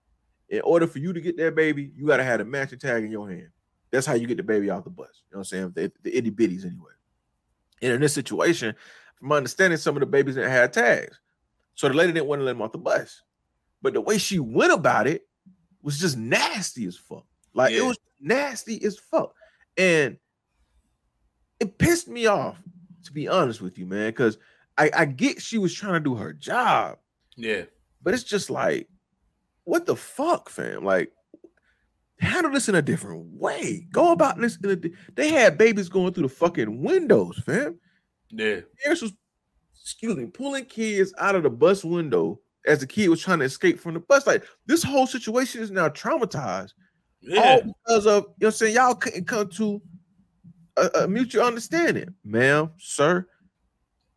In 0.50 0.60
order 0.62 0.86
for 0.86 0.98
you 0.98 1.12
to 1.12 1.20
get 1.20 1.36
that 1.38 1.54
baby, 1.54 1.90
you 1.96 2.06
gotta 2.06 2.24
have 2.24 2.40
a 2.40 2.44
matching 2.44 2.78
tag 2.78 3.04
in 3.04 3.10
your 3.10 3.28
hand. 3.30 3.48
That's 3.90 4.06
how 4.06 4.14
you 4.14 4.26
get 4.26 4.36
the 4.36 4.42
baby 4.42 4.70
off 4.70 4.84
the 4.84 4.90
bus. 4.90 5.22
You 5.30 5.36
know 5.36 5.38
what 5.38 5.40
I'm 5.40 5.44
saying? 5.44 5.72
The, 5.74 5.92
the 6.02 6.16
itty 6.16 6.30
bitties 6.30 6.64
anyway. 6.66 6.92
And 7.80 7.92
in 7.92 8.00
this 8.00 8.14
situation, 8.14 8.74
from 9.16 9.28
my 9.28 9.36
understanding, 9.36 9.78
some 9.78 9.96
of 9.96 10.00
the 10.00 10.06
babies 10.06 10.34
didn't 10.34 10.50
have 10.50 10.72
tags. 10.72 11.20
So 11.74 11.88
the 11.88 11.94
lady 11.94 12.12
didn't 12.12 12.26
want 12.26 12.40
to 12.40 12.44
let 12.44 12.52
them 12.52 12.62
off 12.62 12.72
the 12.72 12.78
bus. 12.78 13.22
But 13.80 13.94
the 13.94 14.00
way 14.00 14.18
she 14.18 14.38
went 14.40 14.72
about 14.72 15.06
it 15.06 15.26
was 15.82 15.98
just 15.98 16.16
nasty 16.18 16.86
as 16.86 16.96
fuck. 16.96 17.24
Like 17.54 17.72
it 17.72 17.82
was 17.82 17.98
nasty 18.20 18.82
as 18.84 18.98
fuck. 18.98 19.34
And 19.76 20.18
it 21.60 21.78
pissed 21.78 22.08
me 22.08 22.26
off, 22.26 22.56
to 23.04 23.12
be 23.12 23.28
honest 23.28 23.60
with 23.60 23.78
you, 23.78 23.86
man, 23.86 24.08
because 24.08 24.38
I, 24.76 24.90
I 24.96 25.04
get 25.06 25.40
she 25.40 25.58
was 25.58 25.72
trying 25.72 25.94
to 25.94 26.00
do 26.00 26.14
her 26.16 26.32
job, 26.32 26.98
Yeah. 27.36 27.62
but 28.02 28.14
it's 28.14 28.22
just 28.24 28.50
like, 28.50 28.88
what 29.64 29.86
the 29.86 29.96
fuck, 29.96 30.48
fam? 30.48 30.84
Like, 30.84 31.12
handle 32.20 32.52
this 32.52 32.68
in 32.68 32.74
a 32.74 32.82
different 32.82 33.26
way. 33.32 33.86
Go 33.92 34.12
about 34.12 34.38
this 34.38 34.56
in 34.62 34.70
a. 34.70 34.76
di- 34.76 34.92
They 35.14 35.30
had 35.30 35.58
babies 35.58 35.88
going 35.88 36.12
through 36.12 36.24
the 36.24 36.34
fucking 36.34 36.82
windows, 36.82 37.40
fam. 37.44 37.78
Yeah. 38.30 38.60
Parents 38.82 39.02
was, 39.02 39.12
excuse 39.80 40.16
me, 40.16 40.26
pulling 40.26 40.66
kids 40.66 41.12
out 41.18 41.34
of 41.34 41.42
the 41.42 41.50
bus 41.50 41.84
window 41.84 42.40
as 42.66 42.80
the 42.80 42.86
kid 42.86 43.08
was 43.08 43.20
trying 43.20 43.38
to 43.38 43.44
escape 43.44 43.80
from 43.80 43.94
the 43.94 44.00
bus. 44.00 44.26
Like 44.26 44.44
this 44.66 44.82
whole 44.82 45.06
situation 45.06 45.62
is 45.62 45.70
now 45.70 45.88
traumatized. 45.88 46.72
Yeah. 47.20 47.40
All 47.40 47.60
because 47.62 48.06
of 48.06 48.24
you 48.38 48.44
know 48.44 48.48
I'm 48.48 48.52
saying 48.52 48.74
y'all 48.74 48.94
couldn't 48.94 49.26
come 49.26 49.48
to 49.50 49.82
a, 50.76 50.90
a 51.02 51.08
mutual 51.08 51.44
understanding. 51.44 52.14
Ma'am, 52.24 52.70
sir, 52.78 53.26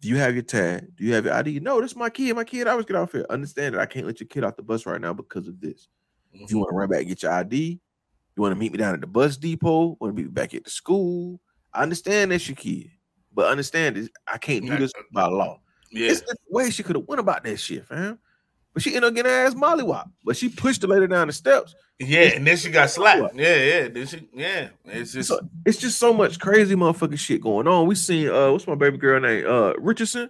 do 0.01 0.07
you 0.07 0.17
have 0.17 0.33
your 0.33 0.43
tag? 0.43 0.87
Do 0.95 1.03
you 1.03 1.13
have 1.13 1.25
your 1.25 1.33
ID? 1.33 1.59
No, 1.59 1.81
this 1.81 1.91
is 1.91 1.97
my 1.97 2.09
kid. 2.09 2.35
My 2.35 2.43
kid, 2.43 2.67
I 2.67 2.71
always 2.71 2.85
get 2.85 2.95
off 2.95 3.11
here. 3.11 3.25
Understand 3.29 3.75
that 3.75 3.81
I 3.81 3.85
can't 3.85 4.05
let 4.05 4.19
your 4.19 4.27
kid 4.27 4.43
off 4.43 4.55
the 4.55 4.63
bus 4.63 4.85
right 4.85 5.01
now 5.01 5.13
because 5.13 5.47
of 5.47 5.59
this. 5.61 5.87
If 6.33 6.39
you 6.39 6.45
mm-hmm. 6.45 6.57
want 6.59 6.69
to 6.69 6.75
run 6.75 6.89
back 6.89 6.99
and 6.99 7.07
get 7.07 7.23
your 7.23 7.31
ID, 7.31 7.79
you 8.35 8.41
want 8.41 8.53
to 8.53 8.59
meet 8.59 8.71
me 8.71 8.77
down 8.77 8.93
at 8.93 9.01
the 9.01 9.07
bus 9.07 9.37
depot, 9.37 9.97
want 9.99 10.15
to 10.15 10.23
be 10.23 10.27
back 10.27 10.53
at 10.53 10.63
the 10.63 10.69
school. 10.69 11.39
I 11.73 11.83
understand 11.83 12.31
that's 12.31 12.47
your 12.47 12.55
kid, 12.55 12.89
but 13.33 13.47
understand 13.49 13.95
this, 13.95 14.09
I 14.27 14.37
can't 14.37 14.65
do 14.65 14.77
this 14.77 14.91
by 15.11 15.25
law. 15.25 15.59
Yeah. 15.91 16.11
It's 16.11 16.21
the 16.21 16.35
way 16.49 16.69
she 16.69 16.83
could 16.83 16.95
have 16.95 17.07
went 17.07 17.19
about 17.19 17.43
that 17.43 17.57
shit, 17.57 17.85
fam. 17.85 18.19
But 18.73 18.83
she 18.83 18.95
ended 18.95 19.09
up 19.09 19.15
getting 19.15 19.29
her 19.29 19.45
ass 19.45 19.53
mollywop. 19.53 20.09
But 20.23 20.37
she 20.37 20.47
pushed 20.47 20.79
the 20.79 20.87
lady 20.87 21.05
down 21.07 21.27
the 21.27 21.33
steps. 21.33 21.75
Yeah. 21.99 22.31
And 22.35 22.47
then 22.47 22.55
she 22.55 22.69
got 22.71 22.89
slapped. 22.89 23.35
Yeah. 23.35 23.55
Yeah. 23.57 23.87
Then 23.89 24.07
she, 24.07 24.29
yeah. 24.33 24.69
It's 24.85 25.11
just, 25.11 25.27
So 25.27 25.39
it's 25.65 25.77
just 25.77 25.99
so 25.99 26.13
much 26.13 26.39
crazy 26.39 26.75
motherfucking 26.75 27.19
shit 27.19 27.41
going 27.41 27.67
on. 27.67 27.85
We 27.87 27.95
seen 27.95 28.29
uh 28.29 28.49
what's 28.53 28.65
my 28.67 28.75
baby 28.75 28.97
girl 28.97 29.19
name? 29.19 29.45
Uh 29.45 29.73
Richardson, 29.77 30.29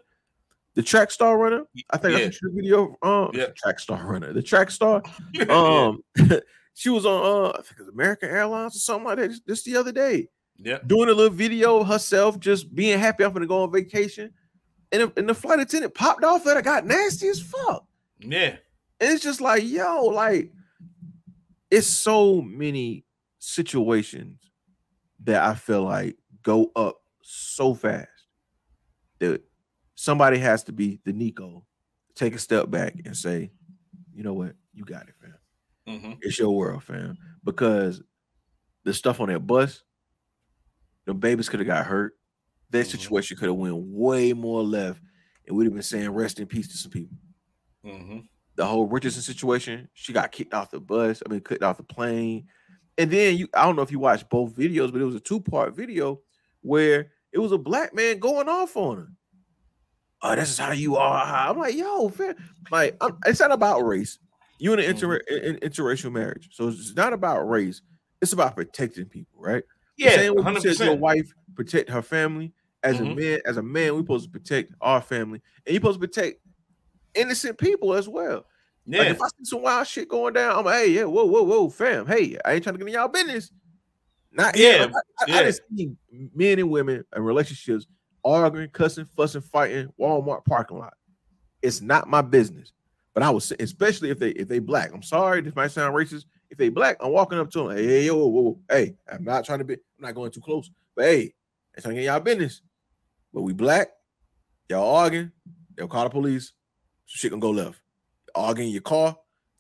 the 0.73 0.81
track 0.81 1.11
star 1.11 1.37
runner. 1.37 1.65
I 1.91 1.97
think 1.97 2.17
Yeah. 2.17 2.23
that's 2.25 2.37
a 2.37 2.39
true 2.39 2.51
video. 2.55 2.95
Um 3.03 3.29
Yeah. 3.35 3.47
track 3.55 3.79
star 3.79 4.03
runner, 4.07 4.33
the 4.33 4.41
track 4.41 4.71
star. 4.71 5.03
Um 5.49 6.01
she 6.73 6.89
was 6.89 7.05
on 7.05 7.21
uh 7.23 7.49
I 7.49 7.61
think 7.61 7.79
it's 7.81 7.89
American 7.89 8.29
Airlines 8.29 8.75
or 8.75 8.79
something 8.79 9.05
like 9.05 9.17
that 9.17 9.39
just, 9.47 9.65
the 9.65 9.75
other 9.77 9.91
day. 9.91 10.29
yeah. 10.57 10.79
Doing 10.85 11.09
a 11.09 11.13
little 11.13 11.33
video 11.33 11.79
of 11.79 11.87
herself 11.87 12.39
just 12.39 12.73
being 12.73 12.97
happy 12.99 13.23
I'm 13.23 13.33
gonna 13.33 13.45
go 13.47 13.63
on 13.63 13.71
vacation. 13.71 14.31
And, 14.91 15.03
the- 15.03 15.13
and 15.19 15.29
the 15.29 15.33
flight 15.33 15.59
attendant 15.59 15.93
popped 15.95 16.23
off 16.23 16.45
at 16.47 16.55
her, 16.57 16.61
got 16.61 16.85
nasty 16.85 17.27
as 17.29 17.41
fuck. 17.41 17.85
Yeah. 18.19 18.57
And 18.99 19.13
it's 19.13 19.23
just 19.23 19.41
like, 19.41 19.63
yo, 19.63 20.05
like 20.05 20.51
it's 21.69 21.87
so 21.87 22.41
many 22.41 23.05
situations 23.39 24.39
that 25.23 25.41
I 25.43 25.55
feel 25.55 25.83
like 25.83 26.17
go 26.43 26.71
up 26.75 26.97
so 27.21 27.73
fast 27.73 28.07
that 29.19 29.41
somebody 29.95 30.37
has 30.39 30.63
to 30.65 30.71
be 30.71 30.99
the 31.05 31.13
Neko, 31.13 31.63
take 32.15 32.35
a 32.35 32.39
step 32.39 32.69
back 32.69 32.95
and 33.05 33.15
say, 33.15 33.51
you 34.13 34.23
know 34.23 34.33
what, 34.33 34.53
you 34.73 34.83
got 34.83 35.07
it, 35.07 35.13
fam. 35.21 35.33
Hmm 35.99 36.13
It's 36.21 36.39
your 36.39 36.51
world, 36.55 36.83
fam. 36.83 37.17
Because 37.43 38.01
the 38.83 38.93
stuff 38.93 39.19
on 39.19 39.29
that 39.29 39.41
bus, 39.41 39.83
the 41.05 41.13
babies 41.13 41.49
could 41.49 41.59
have 41.59 41.67
got 41.67 41.85
hurt. 41.85 42.17
That 42.69 42.85
Mhm. 42.85 42.89
situation 42.91 43.37
could 43.37 43.49
have 43.49 43.57
went 43.57 43.75
way 43.77 44.33
more 44.33 44.63
left, 44.63 45.01
and 45.47 45.55
we'd 45.57 45.65
have 45.65 45.73
been 45.73 45.83
saying 45.83 46.09
rest 46.11 46.39
in 46.39 46.47
peace 46.47 46.67
to 46.69 46.77
some 46.77 46.91
people 46.91 47.17
hmm 47.83 48.19
the 48.55 48.65
whole 48.65 48.85
Richardson 48.87 49.21
situation. 49.21 49.89
She 49.93 50.13
got 50.13 50.31
kicked 50.31 50.53
off 50.53 50.71
the 50.71 50.79
bus. 50.79 51.23
I 51.25 51.29
mean, 51.31 51.41
kicked 51.41 51.63
off 51.63 51.77
the 51.77 51.83
plane. 51.83 52.47
And 52.97 53.09
then 53.09 53.37
you, 53.37 53.47
I 53.55 53.65
don't 53.65 53.75
know 53.75 53.81
if 53.81 53.91
you 53.91 53.99
watched 53.99 54.29
both 54.29 54.55
videos, 54.55 54.91
but 54.91 55.01
it 55.01 55.05
was 55.05 55.15
a 55.15 55.19
two 55.21 55.39
part 55.39 55.75
video 55.75 56.21
where 56.61 57.11
it 57.31 57.39
was 57.39 57.53
a 57.53 57.57
black 57.57 57.93
man 57.95 58.19
going 58.19 58.49
off 58.49 58.75
on 58.75 58.97
her. 58.97 59.07
Oh, 60.21 60.35
this 60.35 60.51
is 60.51 60.57
how 60.57 60.71
you 60.71 60.97
are. 60.97 61.49
I'm 61.49 61.57
like, 61.57 61.75
yo, 61.75 62.09
fam. 62.09 62.35
like, 62.69 62.95
I'm, 63.01 63.17
it's 63.25 63.39
not 63.39 63.51
about 63.51 63.81
race. 63.81 64.19
You 64.61 64.73
in 64.73 64.79
an 64.79 64.85
inter, 64.85 65.15
in, 65.15 65.55
interracial 65.57 66.11
marriage, 66.11 66.49
so 66.51 66.67
it's 66.67 66.93
not 66.93 67.13
about 67.13 67.49
race. 67.49 67.81
It's 68.21 68.31
about 68.31 68.55
protecting 68.55 69.05
people, 69.05 69.41
right? 69.41 69.63
The 69.97 70.03
Yeah. 70.03 70.15
same 70.17 70.35
way 70.35 70.53
you 70.53 70.59
said 70.59 70.85
your 70.85 70.95
wife 70.97 71.31
protect 71.55 71.89
her 71.89 72.03
family. 72.03 72.53
As 72.83 72.99
a 72.99 73.03
Mhm. 73.03 73.15
man, 73.17 73.39
as 73.45 73.57
a 73.57 73.63
man, 73.63 73.95
we're 73.95 74.01
supposed 74.01 74.25
to 74.25 74.29
protect 74.31 74.73
our 74.79 75.01
family, 75.01 75.41
and 75.65 75.73
you're 75.73 75.81
supposed 75.81 75.99
to 75.99 76.07
protect 76.07 76.41
innocent 77.15 77.57
people 77.57 77.95
as 77.95 78.07
well. 78.07 78.45
Like 78.85 79.05
Yeah. 79.07 79.11
if 79.11 79.21
I 79.23 79.27
see 79.29 79.45
some 79.45 79.63
wild 79.63 79.87
shit 79.87 80.07
going 80.07 80.35
down, 80.35 80.55
I'm 80.59 80.65
like, 80.65 80.85
hey, 80.85 80.91
yeah, 80.91 81.03
whoa, 81.05 81.25
whoa, 81.25 81.41
whoa, 81.41 81.69
fam. 81.69 82.05
Hey, 82.05 82.37
I 82.45 82.53
ain't 82.53 82.63
trying 82.63 82.75
to 82.75 82.79
get 82.79 82.87
in 82.87 82.93
y'all 82.93 83.07
business. 83.07 83.51
Not 84.31 84.55
Yeah, 84.55 84.77
yeah. 84.77 84.83
I, 84.83 84.85
I, 84.85 84.91
I 85.23 85.25
yeah. 85.27 85.41
done 85.41 85.53
seen 85.75 85.97
men 86.35 86.59
and 86.59 86.69
women 86.69 87.03
and 87.13 87.25
relationships 87.25 87.87
arguing, 88.23 88.69
cussing, 88.69 89.05
fussing, 89.05 89.41
fighting, 89.41 89.91
Walmart 89.99 90.45
parking 90.45 90.77
lot. 90.77 90.93
It's 91.63 91.81
not 91.81 92.07
my 92.07 92.21
business. 92.21 92.73
But 93.13 93.23
I 93.23 93.29
was 93.29 93.51
especially 93.59 94.09
if 94.09 94.19
they 94.19 94.29
if 94.31 94.47
they 94.47 94.59
black. 94.59 94.91
I'm 94.93 95.03
sorry, 95.03 95.41
this 95.41 95.55
might 95.55 95.71
sound 95.71 95.95
racist. 95.95 96.25
If 96.49 96.57
they 96.57 96.69
black, 96.69 96.97
I'm 96.99 97.11
walking 97.11 97.39
up 97.39 97.49
to 97.51 97.67
them. 97.67 97.77
Hey, 97.77 98.05
yo, 98.05 98.15
whoa, 98.15 98.27
whoa, 98.27 98.41
whoa. 98.41 98.59
hey, 98.69 98.95
I'm 99.11 99.23
not 99.23 99.45
trying 99.45 99.59
to 99.59 99.65
be, 99.65 99.73
I'm 99.73 99.79
not 99.99 100.15
going 100.15 100.31
too 100.31 100.41
close. 100.41 100.69
But 100.95 101.05
hey, 101.05 101.33
I'm 101.75 101.81
trying 101.81 101.95
to 101.95 102.01
get 102.01 102.07
y'all 102.07 102.19
business. 102.19 102.61
But 103.33 103.41
we 103.41 103.53
black, 103.53 103.89
y'all 104.69 104.95
arguing, 104.95 105.31
they'll 105.75 105.87
call 105.87 106.03
the 106.03 106.09
police. 106.09 106.53
Shit 107.05 107.31
gonna 107.31 107.41
go 107.41 107.51
left. 107.51 107.81
Arguing 108.35 108.69
in 108.69 108.73
your 108.73 108.81
car, 108.81 109.17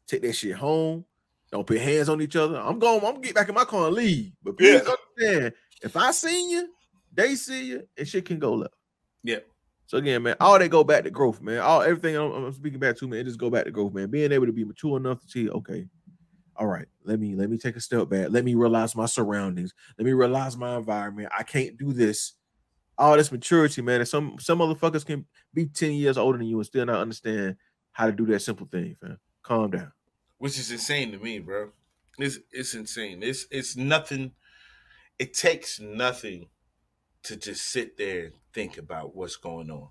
take 0.07 0.21
that 0.21 0.33
shit 0.33 0.55
home. 0.55 1.05
Don't 1.51 1.67
put 1.67 1.79
hands 1.79 2.07
on 2.07 2.21
each 2.21 2.37
other. 2.37 2.57
I'm 2.57 2.79
going, 2.79 2.99
I'm 2.99 3.13
gonna 3.13 3.19
get 3.19 3.35
back 3.35 3.49
in 3.49 3.55
my 3.55 3.65
car 3.65 3.87
and 3.87 3.95
leave. 3.95 4.31
But 4.43 4.57
please 4.57 4.81
Yeah. 4.85 4.93
understand, 5.19 5.53
if 5.83 5.97
I 5.97 6.11
see 6.11 6.51
you, 6.51 6.69
they 7.13 7.35
see 7.35 7.65
you, 7.65 7.87
and 7.97 8.07
shit 8.07 8.25
can 8.25 8.39
go 8.39 8.53
left. 8.53 8.73
Yeah. 9.23 9.39
So 9.91 9.97
again, 9.97 10.23
man, 10.23 10.37
all 10.39 10.57
they 10.57 10.69
go 10.69 10.85
back 10.85 11.03
to 11.03 11.09
growth, 11.09 11.41
man. 11.41 11.59
All 11.59 11.81
everything 11.81 12.15
I'm, 12.15 12.31
I'm 12.31 12.53
speaking 12.53 12.79
back 12.79 12.95
to, 12.95 13.09
man, 13.09 13.19
it 13.19 13.23
just 13.25 13.37
go 13.37 13.49
back 13.49 13.65
to 13.65 13.71
growth, 13.71 13.93
man. 13.93 14.09
Being 14.09 14.31
able 14.31 14.45
to 14.45 14.53
be 14.53 14.63
mature 14.63 14.95
enough 14.95 15.19
to 15.19 15.27
see, 15.27 15.49
okay, 15.49 15.85
all 16.55 16.67
right, 16.67 16.85
let 17.03 17.19
me 17.19 17.35
let 17.35 17.49
me 17.49 17.57
take 17.57 17.75
a 17.75 17.81
step 17.81 18.07
back. 18.07 18.27
Let 18.29 18.45
me 18.45 18.55
realize 18.55 18.95
my 18.95 19.05
surroundings. 19.05 19.73
Let 19.97 20.05
me 20.05 20.13
realize 20.13 20.55
my 20.55 20.77
environment. 20.77 21.27
I 21.37 21.43
can't 21.43 21.77
do 21.77 21.91
this. 21.91 22.35
All 22.97 23.17
this 23.17 23.33
maturity, 23.33 23.81
man. 23.81 23.99
And 23.99 24.07
some 24.07 24.37
some 24.39 24.59
motherfuckers 24.59 25.05
can 25.05 25.25
be 25.53 25.65
10 25.65 25.91
years 25.91 26.17
older 26.17 26.37
than 26.37 26.47
you 26.47 26.55
and 26.55 26.65
still 26.65 26.85
not 26.85 27.01
understand 27.01 27.57
how 27.91 28.05
to 28.05 28.13
do 28.13 28.25
that 28.27 28.39
simple 28.39 28.67
thing, 28.67 28.95
fam. 29.01 29.19
Calm 29.43 29.71
down. 29.71 29.91
which 30.37 30.57
is 30.57 30.71
insane 30.71 31.11
to 31.11 31.17
me, 31.17 31.39
bro. 31.39 31.69
It's 32.17 32.39
it's 32.53 32.75
insane. 32.75 33.23
It's 33.23 33.45
it's 33.51 33.75
nothing. 33.75 34.31
It 35.19 35.33
takes 35.33 35.81
nothing 35.81 36.47
to 37.23 37.35
just 37.35 37.65
sit 37.71 37.97
there 37.97 38.25
and 38.25 38.33
think 38.53 38.77
about 38.77 39.15
what's 39.15 39.35
going 39.35 39.69
on. 39.69 39.89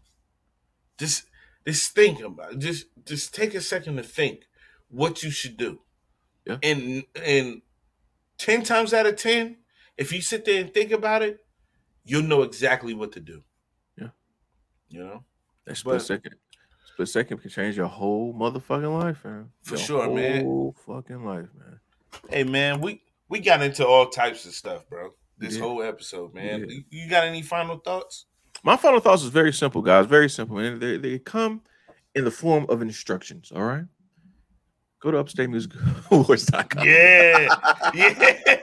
Just 0.99 1.25
just 1.67 1.95
think 1.95 2.21
about 2.21 2.53
it. 2.53 2.59
Just 2.59 2.87
just 3.05 3.35
take 3.35 3.55
a 3.55 3.61
second 3.61 3.97
to 3.97 4.03
think 4.03 4.43
what 4.89 5.23
you 5.23 5.31
should 5.31 5.57
do. 5.57 5.81
Yeah. 6.47 6.59
And 6.63 7.05
and 7.15 7.63
ten 8.39 8.63
times 8.63 8.93
out 8.93 9.07
of 9.07 9.17
ten, 9.17 9.57
if 9.97 10.13
you 10.13 10.21
sit 10.21 10.45
there 10.45 10.61
and 10.61 10.73
think 10.73 10.91
about 10.91 11.23
it, 11.23 11.45
you'll 12.05 12.23
know 12.23 12.43
exactly 12.43 12.95
what 12.95 13.13
to 13.13 13.21
do. 13.21 13.43
Yeah. 13.97 14.09
You 14.89 15.05
know? 15.05 15.25
That 15.67 15.77
split 15.77 15.97
But- 15.99 16.03
second, 16.07 16.35
split 16.87 17.09
second 17.09 17.39
can 17.39 17.51
change 17.51 17.77
your 17.77 17.87
whole 17.87 18.35
motherfucking 18.35 18.99
life, 19.03 19.25
man. 19.25 19.51
For 19.63 19.77
Your 19.77 19.85
sure, 19.85 20.15
man. 20.15 20.45
Whole 20.45 20.75
fucking 20.87 21.25
life, 21.25 21.49
man. 21.57 21.81
Hey 22.29 22.43
man, 22.45 22.81
we 22.81 23.03
we 23.29 23.39
got 23.39 23.63
into 23.63 23.87
all 23.87 24.09
types 24.09 24.45
of 24.47 24.53
stuff, 24.53 24.89
bro. 24.89 25.15
This 25.41 25.57
Yeah. 25.57 25.63
whole 25.63 25.83
episode, 25.83 26.35
man. 26.35 26.67
Yeah. 26.69 26.81
You, 26.91 27.09
got 27.09 27.25
any 27.25 27.41
final 27.41 27.79
thoughts? 27.79 28.27
My 28.63 28.77
final 28.77 29.01
thoughts 29.01 29.23
is 29.23 29.31
very 29.31 29.53
simple, 29.55 29.81
guys. 29.81 30.05
Very 30.05 30.29
simple, 30.29 30.59
and 30.59 30.79
they, 30.81 30.99
they 30.99 31.19
come 31.19 31.63
in 32.15 32.25
the 32.25 32.31
form 32.31 32.67
of 32.69 32.83
instructions. 32.83 33.51
All 33.55 33.63
right. 33.65 33.85
Go 35.01 35.11
to 35.11 35.17
upstatemusicawards.com. 35.25 36.85
Yeah, 36.85 37.49
yeah. 37.95 38.57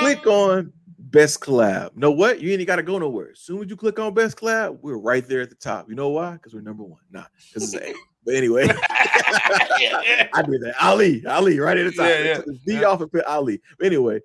Click 0.00 0.24
on 0.26 0.72
best 0.98 1.40
collab. 1.40 1.96
Know 1.96 2.12
what? 2.12 2.40
You 2.40 2.52
ain't 2.52 2.64
got 2.66 2.76
to 2.76 2.84
go 2.84 2.98
nowhere. 2.98 3.30
As 3.32 3.40
soon 3.40 3.64
as 3.64 3.68
you 3.70 3.76
click 3.76 3.98
on 3.98 4.14
best 4.14 4.36
collab, 4.36 4.78
we're 4.82 4.98
right 4.98 5.26
there 5.26 5.40
at 5.40 5.48
the 5.50 5.56
top. 5.56 5.88
You 5.88 5.96
know 5.96 6.10
why? 6.10 6.34
Because 6.34 6.54
we're 6.54 6.60
number 6.60 6.84
one. 6.84 7.00
Nah, 7.10 7.24
because 7.52 7.74
it's 7.74 7.84
A. 7.84 7.92
But 8.24 8.34
anyway. 8.36 8.68
I 9.32 10.42
did 10.42 10.62
that. 10.62 10.74
Ali, 10.80 11.24
Ali, 11.26 11.58
right 11.58 11.76
at 11.76 11.84
the 11.84 11.92
top. 11.92 12.08
Yeah, 12.08 12.22
yeah, 12.22 12.40
the 12.46 12.74
yeah. 12.74 12.82
off 12.84 13.00
and 13.00 13.10
put 13.10 13.24
Ali. 13.24 13.60
But 13.78 13.86
anyway, 13.86 14.20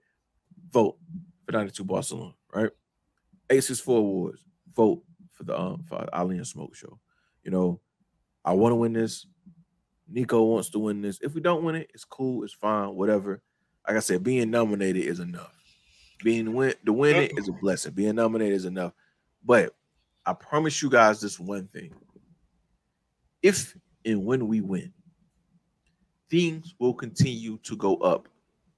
vote 0.72 0.98
for 1.46 1.52
92 1.52 1.84
Barcelona, 1.84 2.34
right? 2.54 2.70
Aces 3.50 3.80
for 3.80 4.00
awards. 4.00 4.44
Vote 4.76 5.04
for 5.32 5.44
the 5.44 5.60
um 5.60 5.84
for 5.88 6.08
Ali 6.14 6.38
and 6.38 6.48
Smoke 6.48 6.76
show. 6.76 7.00
You 7.44 7.52
know, 7.52 7.80
I 8.44 8.54
want 8.54 8.72
to 8.72 8.76
win 8.76 8.94
this. 8.94 9.26
Neko 10.12 10.48
wants 10.48 10.70
to 10.70 10.80
win 10.80 11.02
this. 11.02 11.20
If 11.22 11.34
we 11.34 11.42
don't 11.42 11.64
win 11.64 11.76
it, 11.76 11.92
it's 11.94 12.06
cool, 12.06 12.44
it's 12.44 12.54
fine, 12.54 12.96
whatever. 12.96 13.42
Like 13.88 13.98
I 13.98 14.02
said, 14.02 14.24
being 14.24 14.50
nominated 14.50 15.04
is 15.04 15.20
enough. 15.20 15.54
Being 16.24 16.54
win 16.54 16.74
to 16.86 16.94
win 16.94 17.16
it 17.16 17.38
is 17.38 17.48
a 17.48 17.54
blessing. 17.54 17.94
Being 17.94 18.16
nominated 18.16 18.56
is 18.56 18.66
enough. 18.66 18.94
But 19.44 19.76
I 20.26 20.34
promise 20.34 20.82
you 20.82 20.90
guys 20.90 21.22
this 21.22 21.40
one 21.40 21.68
thing. 21.68 21.94
If 23.42 23.78
and 24.04 24.26
when 24.26 24.48
we 24.48 24.62
win, 24.62 24.94
things 26.30 26.74
will 26.80 26.94
continue 26.94 27.58
to 27.64 27.76
go 27.76 27.96
up 27.98 28.28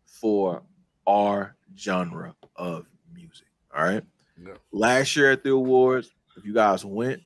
for 0.05 0.61
our 1.07 1.55
genre 1.77 2.35
of 2.55 2.85
music. 3.13 3.47
All 3.75 3.83
right. 3.83 4.03
Yeah. 4.41 4.53
Last 4.71 5.15
year 5.15 5.31
at 5.31 5.43
the 5.43 5.51
awards, 5.51 6.11
if 6.37 6.45
you 6.45 6.53
guys 6.53 6.85
went, 6.85 7.21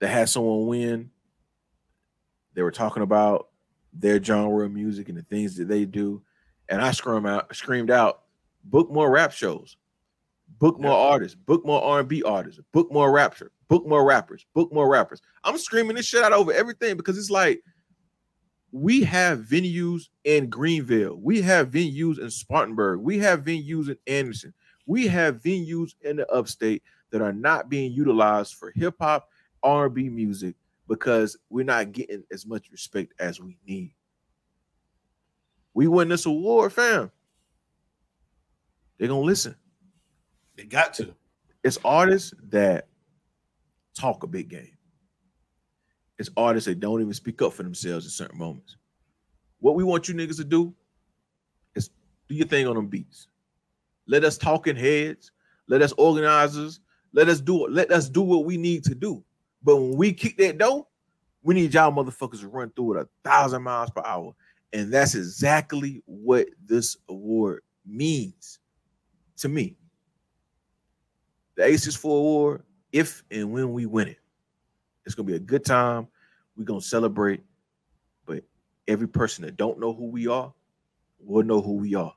they 0.00 0.08
had 0.08 0.28
someone 0.28 0.66
win. 0.66 1.10
They 2.54 2.62
were 2.62 2.70
talking 2.72 3.02
about 3.02 3.48
their 3.92 4.22
genre 4.22 4.64
of 4.66 4.72
music 4.72 5.08
and 5.08 5.16
the 5.18 5.22
things 5.22 5.56
that 5.56 5.68
they 5.68 5.84
do, 5.84 6.22
and 6.68 6.80
I 6.82 6.90
screamed 6.92 7.26
out, 7.26 7.54
screamed 7.54 7.90
out, 7.90 8.22
book 8.64 8.90
more 8.90 9.10
rap 9.10 9.32
shows, 9.32 9.76
book 10.58 10.80
more 10.80 10.90
Yeah. 10.92 10.96
artists, 11.12 11.34
book 11.34 11.64
more 11.64 11.82
R 11.82 12.00
and 12.00 12.08
B 12.08 12.22
artists, 12.22 12.60
book 12.72 12.90
more 12.90 13.10
rapper, 13.12 13.52
book 13.68 13.86
more 13.86 14.04
rappers, 14.04 14.44
book 14.54 14.72
more 14.72 14.88
rappers. 14.88 15.20
I'm 15.44 15.58
screaming 15.58 15.96
this 15.96 16.06
shit 16.06 16.22
out 16.22 16.32
over 16.32 16.52
everything 16.52 16.96
because 16.96 17.16
it's 17.18 17.30
like 17.30 17.62
we 18.72 19.04
have 19.04 19.40
venues 19.40 20.08
in 20.24 20.48
Greenville, 20.48 21.16
we 21.20 21.42
have 21.42 21.70
venues 21.70 22.18
in 22.18 22.30
Spartanburg, 22.30 23.00
we 23.00 23.18
have 23.18 23.44
venues 23.44 23.88
in 23.88 23.98
Anderson, 24.06 24.54
we 24.86 25.06
have 25.06 25.42
venues 25.42 25.94
in 26.00 26.16
the 26.16 26.28
upstate 26.32 26.82
that 27.10 27.20
are 27.20 27.32
not 27.32 27.68
being 27.68 27.92
utilized 27.92 28.54
for 28.54 28.72
hip 28.74 28.94
hop, 28.98 29.28
R&B 29.62 30.08
music 30.08 30.56
because 30.88 31.36
we're 31.50 31.64
not 31.64 31.92
getting 31.92 32.24
as 32.32 32.46
much 32.46 32.70
respect 32.70 33.12
as 33.18 33.40
we 33.40 33.56
need. 33.66 33.94
We 35.74 35.86
win 35.86 36.08
this 36.08 36.26
award, 36.26 36.72
fam. 36.72 37.10
They're 38.98 39.08
gonna 39.08 39.20
listen. 39.20 39.56
They 40.56 40.64
got 40.64 40.94
to. 40.94 41.14
It's 41.64 41.78
artists 41.84 42.34
that 42.50 42.88
talk 43.94 44.22
a 44.22 44.26
big 44.26 44.48
game. 44.48 44.71
It's 46.22 46.30
artists 46.36 46.68
that 46.68 46.78
don't 46.78 47.00
even 47.00 47.12
speak 47.12 47.42
up 47.42 47.52
for 47.52 47.64
themselves 47.64 48.04
in 48.04 48.10
certain 48.12 48.38
moments. 48.38 48.76
What 49.58 49.74
we 49.74 49.82
want 49.82 50.06
you 50.06 50.14
niggas 50.14 50.36
to 50.36 50.44
do 50.44 50.72
is 51.74 51.90
do 52.28 52.36
your 52.36 52.46
thing 52.46 52.68
on 52.68 52.76
them 52.76 52.86
beats. 52.86 53.26
Let 54.06 54.22
us 54.22 54.38
talking 54.38 54.76
heads, 54.76 55.32
let 55.66 55.82
us 55.82 55.90
organizers, 55.98 56.78
let 57.12 57.28
us 57.28 57.40
do 57.40 57.66
let 57.66 57.90
us 57.90 58.08
do 58.08 58.22
what 58.22 58.44
we 58.44 58.56
need 58.56 58.84
to 58.84 58.94
do. 58.94 59.24
But 59.64 59.78
when 59.78 59.96
we 59.96 60.12
kick 60.12 60.36
that 60.36 60.58
door, 60.58 60.86
we 61.42 61.54
need 61.54 61.74
y'all 61.74 61.90
motherfuckers 61.90 62.38
to 62.38 62.46
run 62.46 62.70
through 62.70 62.98
it 62.98 63.02
a 63.02 63.28
thousand 63.28 63.64
miles 63.64 63.90
per 63.90 64.02
hour. 64.04 64.32
And 64.72 64.92
that's 64.92 65.16
exactly 65.16 66.04
what 66.06 66.46
this 66.64 66.96
award 67.08 67.62
means 67.84 68.60
to 69.38 69.48
me. 69.48 69.74
The 71.56 71.64
864 71.64 72.16
Award, 72.16 72.62
if 72.92 73.24
and 73.32 73.50
when 73.50 73.72
we 73.72 73.86
win 73.86 74.06
it, 74.06 74.18
it's 75.04 75.16
gonna 75.16 75.26
be 75.26 75.34
a 75.34 75.40
good 75.40 75.64
time. 75.64 76.06
We're 76.62 76.66
gonna 76.66 76.80
celebrate. 76.80 77.42
But 78.24 78.44
every 78.86 79.08
person 79.08 79.44
that 79.44 79.56
don't 79.56 79.80
know 79.80 79.92
who 79.92 80.06
we 80.06 80.28
are 80.28 80.54
will 81.18 81.42
know 81.42 81.60
who 81.60 81.72
we 81.72 81.96
are. 81.96 82.14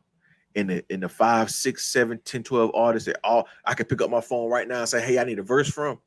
In 0.54 0.68
the 0.68 0.86
in 0.94 1.00
the 1.00 1.10
five, 1.10 1.50
six, 1.50 1.86
seven, 1.88 2.20
10, 2.26 2.44
12 2.44 2.72
artists 2.76 3.08
that 3.08 3.18
all 3.24 3.48
I 3.66 3.74
can 3.74 3.88
pick 3.88 4.04
up 4.04 4.12
my 4.12 4.22
phone 4.22 4.52
right 4.52 4.68
now 4.68 4.82
and 4.82 4.90
say, 4.90 5.04
hey, 5.04 5.18
I 5.18 5.24
need 5.24 5.40
a 5.40 5.44
verse 5.44 5.68
from. 5.68 6.00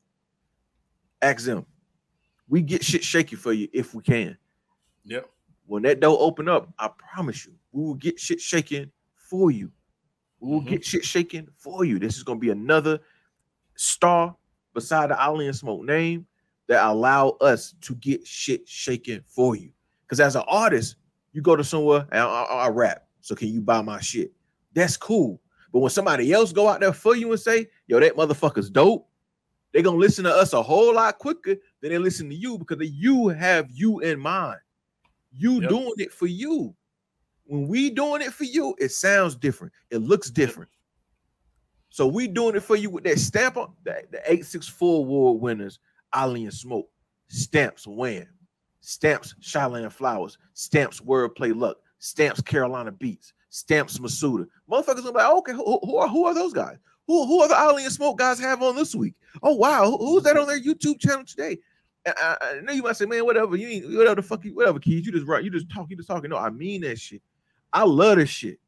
Ask 1.21 1.45
them. 1.45 1.65
We 2.47 2.61
get 2.61 2.81
shit 2.81 3.03
shaky 3.03 3.35
for 3.35 3.51
you 3.51 3.67
if 3.73 3.93
we 3.93 4.01
can. 4.01 4.37
Yep. 5.03 5.29
When 5.65 5.83
that 5.83 5.99
door 5.99 6.17
open 6.19 6.47
up, 6.47 6.69
I 6.79 6.89
promise 6.97 7.45
you, 7.45 7.53
we 7.73 7.83
will 7.83 7.93
get 7.93 8.19
shit 8.21 8.39
shaken 8.39 8.89
for 9.17 9.51
you. 9.51 9.69
We 10.39 10.49
will 10.49 10.61
Mhm. 10.61 10.67
get 10.69 10.85
shit 10.85 11.03
shaken 11.03 11.49
for 11.57 11.83
you. 11.83 11.99
This 11.99 12.15
is 12.15 12.23
gonna 12.23 12.39
be 12.39 12.51
another 12.51 13.01
star 13.75 14.37
beside 14.73 15.09
the 15.09 15.21
Ali 15.21 15.45
and 15.47 15.55
Smoke 15.55 15.83
name 15.83 16.25
that 16.69 16.85
allow 16.85 17.29
us 17.41 17.73
to 17.81 17.95
get 17.95 18.25
shit 18.25 18.65
shaken 18.69 19.21
for 19.27 19.55
you. 19.55 19.71
Because 20.05 20.19
as 20.21 20.35
an 20.37 20.43
artist, 20.47 20.95
you 21.33 21.41
go 21.41 21.55
to 21.55 21.63
somewhere 21.63 22.07
and 22.11 22.21
I, 22.21 22.25
I- 22.25 22.65
I 22.65 22.69
rap. 22.69 23.07
So 23.21 23.35
can 23.35 23.49
you 23.49 23.59
buy 23.61 23.81
my 23.81 23.99
shit? 23.99 24.31
That's 24.73 24.95
cool. 24.95 25.41
But 25.73 25.79
when 25.79 25.89
somebody 25.89 26.31
else 26.31 26.53
go 26.53 26.67
out 26.69 26.79
there 26.79 26.93
for 26.93 27.15
you 27.15 27.31
and 27.31 27.39
say, 27.39 27.67
"Yo, 27.87 27.99
that 27.99 28.15
motherfucker's 28.15 28.69
dope," 28.69 29.07
they're 29.73 29.83
gonna 29.83 29.97
listen 29.97 30.23
to 30.23 30.33
us 30.33 30.53
a 30.53 30.61
whole 30.63 30.93
lot 30.95 31.17
quicker 31.19 31.55
than 31.81 31.91
they 31.91 31.97
listen 31.97 32.29
to 32.29 32.35
you 32.35 32.57
because 32.57 32.77
you 32.89 33.27
have 33.27 33.69
you 33.69 33.99
in 33.99 34.19
mind. 34.19 34.59
You 35.35 35.61
Yep. 35.61 35.69
doing 35.69 35.93
it 35.97 36.13
for 36.13 36.27
you. 36.27 36.75
When 37.45 37.67
we 37.67 37.89
doing 37.89 38.21
it 38.21 38.33
for 38.33 38.45
you, 38.45 38.75
it 38.79 38.89
sounds 38.89 39.35
different. 39.35 39.73
It 39.89 39.97
looks 39.99 40.29
different. 40.31 40.69
So 41.89 42.07
we 42.07 42.27
doing 42.27 42.55
it 42.55 42.63
for 42.63 42.75
you 42.75 42.89
with 42.89 43.03
that 43.05 43.19
stamp 43.19 43.57
on 43.57 43.73
the, 43.83 44.03
the 44.11 44.19
864 44.31 44.99
award 44.99 45.41
winners, 45.41 45.79
Ali 46.13 46.43
and 46.45 46.53
Smoke, 46.53 46.89
stamps 47.27 47.85
Wham, 47.87 48.27
stamps 48.81 49.35
Shyland 49.41 49.91
Flowers, 49.91 50.37
stamps 50.53 50.99
Wordplay 51.01 51.55
Luck, 51.55 51.77
stamps 51.99 52.41
Carolina 52.41 52.91
Beats, 52.91 53.33
stamps 53.49 53.97
Masuda. 53.99 54.47
Motherfuckers 54.69 54.97
gonna 55.03 55.11
be 55.11 55.17
like, 55.17 55.33
okay, 55.37 55.53
who, 55.53 55.79
who 55.83 55.97
are 55.97 56.07
who 56.07 56.25
are 56.25 56.33
those 56.33 56.53
guys? 56.53 56.77
Who 57.07 57.25
who 57.25 57.41
are 57.41 57.47
the 57.47 57.57
Ali 57.57 57.83
and 57.83 57.93
Smoke 57.93 58.17
guys 58.17 58.39
have 58.39 58.61
on 58.61 58.75
this 58.75 58.95
week? 58.95 59.15
Oh 59.43 59.55
wow, 59.55 59.85
who- 59.89 59.97
who's 59.97 60.23
that 60.23 60.37
on 60.37 60.47
their 60.47 60.59
YouTube 60.61 60.99
channel 60.99 61.25
today? 61.25 61.57
I, 62.05 62.37
I 62.41 62.59
know 62.61 62.71
you 62.73 62.81
might 62.83 62.95
say, 62.95 63.05
man, 63.05 63.25
whatever, 63.25 63.55
you 63.55 63.67
ain't 63.67 63.97
whatever 63.97 64.15
the 64.15 64.21
fuck 64.23 64.45
you 64.45 64.55
whatever, 64.55 64.79
Keiz. 64.79 65.03
You 65.05 65.11
just 65.11 65.27
right, 65.27 65.43
you 65.43 65.49
just 65.51 65.69
talk, 65.69 65.89
you 65.89 65.97
just 65.97 66.07
talking. 66.07 66.29
No, 66.29 66.37
I 66.37 66.49
mean 66.49 66.81
that 66.81 66.97
shit. 66.99 67.21
I 67.73 67.83
love 67.83 68.17
this 68.17 68.29
shit. 68.29 68.59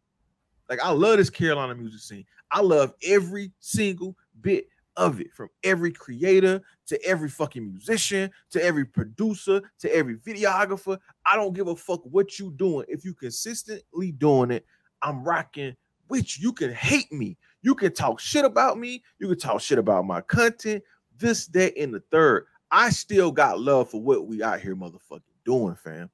Like 0.69 0.79
I 0.83 0.91
love 0.91 1.17
this 1.17 1.29
Carolina 1.29 1.75
music 1.75 2.01
scene. 2.01 2.25
I 2.51 2.61
love 2.61 2.93
every 3.03 3.51
single 3.59 4.15
bit 4.41 4.67
of 4.97 5.21
it, 5.21 5.33
from 5.33 5.49
every 5.63 5.91
creator 5.91 6.61
to 6.87 7.03
every 7.05 7.29
fucking 7.29 7.65
musician 7.65 8.29
to 8.49 8.63
every 8.63 8.85
producer 8.85 9.61
to 9.79 9.95
every 9.95 10.17
videographer. 10.17 10.97
I 11.25 11.35
don't 11.35 11.53
give 11.53 11.67
a 11.67 11.75
fuck 11.75 12.01
what 12.03 12.37
you 12.39 12.51
doing. 12.51 12.85
If 12.89 13.05
you 13.05 13.13
consistently 13.13 14.11
doing 14.11 14.51
it, 14.51 14.65
I'm 15.01 15.23
rocking 15.23 15.75
with 16.09 16.37
you. 16.37 16.49
You 16.49 16.53
can 16.53 16.73
hate 16.73 17.11
me. 17.11 17.37
You 17.61 17.75
can 17.75 17.93
talk 17.93 18.19
shit 18.19 18.45
about 18.45 18.77
me. 18.77 19.03
You 19.19 19.27
can 19.29 19.39
talk 19.39 19.61
shit 19.61 19.77
about 19.77 20.05
my 20.05 20.21
content. 20.21 20.83
This, 21.17 21.47
that, 21.47 21.77
and 21.77 21.93
the 21.93 22.01
third. 22.11 22.45
I 22.71 22.89
still 22.89 23.31
got 23.31 23.59
love 23.59 23.89
for 23.89 24.01
what 24.01 24.27
we 24.27 24.41
out 24.41 24.61
here 24.61 24.75
motherfucking 24.75 25.21
doing, 25.45 25.75
fam. 25.75 26.09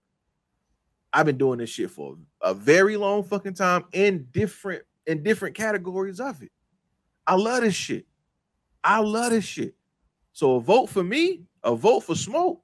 I've 1.14 1.26
been 1.26 1.38
doing 1.38 1.60
this 1.60 1.70
shit 1.70 1.92
for 1.92 2.18
a 2.42 2.54
very 2.54 2.98
long 2.98 3.24
fucking 3.24 3.54
time 3.54 3.86
in 3.94 4.28
different 4.32 4.84
in 5.06 5.24
different 5.24 5.56
categories 5.56 6.20
of 6.20 6.42
it. 6.44 6.52
I 7.26 7.36
love 7.36 7.62
this 7.62 7.76
shit. 7.76 8.06
I 8.84 9.00
love 9.00 9.32
this 9.32 9.46
shit. 9.46 9.76
So 10.34 10.56
a 10.56 10.62
vote 10.62 10.88
for 10.88 11.04
me, 11.04 11.42
a 11.64 11.76
vote 11.76 12.02
for 12.02 12.16
smoke, 12.16 12.62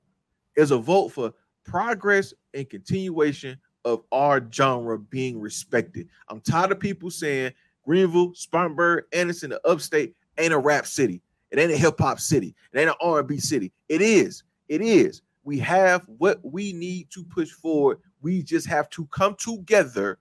is 0.56 0.72
a 0.72 0.78
vote 0.78 1.10
for 1.10 1.34
progress 1.64 2.34
and 2.54 2.70
continuation 2.70 3.58
of 3.86 4.04
our 4.12 4.42
genre 4.52 5.00
being 5.00 5.40
respected. 5.40 6.08
I'm 6.30 6.42
tired 6.42 6.72
of 6.72 6.80
people 6.80 7.10
saying 7.10 7.54
Greenville, 7.84 8.34
Spartanburg, 8.34 9.06
Anderson, 9.12 9.50
the 9.50 9.68
upstate 9.68 10.16
ain't 10.38 10.54
a 10.54 10.58
rap 10.58 10.86
city. 10.88 11.22
It 11.52 11.60
ain't 11.60 11.72
a 11.72 11.78
hip 11.78 12.00
hop 12.00 12.20
city. 12.20 12.56
It 12.72 12.80
ain't 12.80 12.90
an 12.90 12.96
R&B 13.02 13.38
city. 13.40 13.72
It 13.90 14.02
is. 14.02 14.44
It 14.70 14.82
is. 14.82 15.22
We 15.44 15.60
have 15.60 16.04
what 16.18 16.40
we 16.44 16.74
need 16.74 17.10
to 17.12 17.24
push 17.24 17.52
forward. 17.52 18.00
We 18.22 18.42
just 18.42 18.66
have 18.68 18.90
to 18.92 19.06
come 19.08 19.36
together 19.36 20.20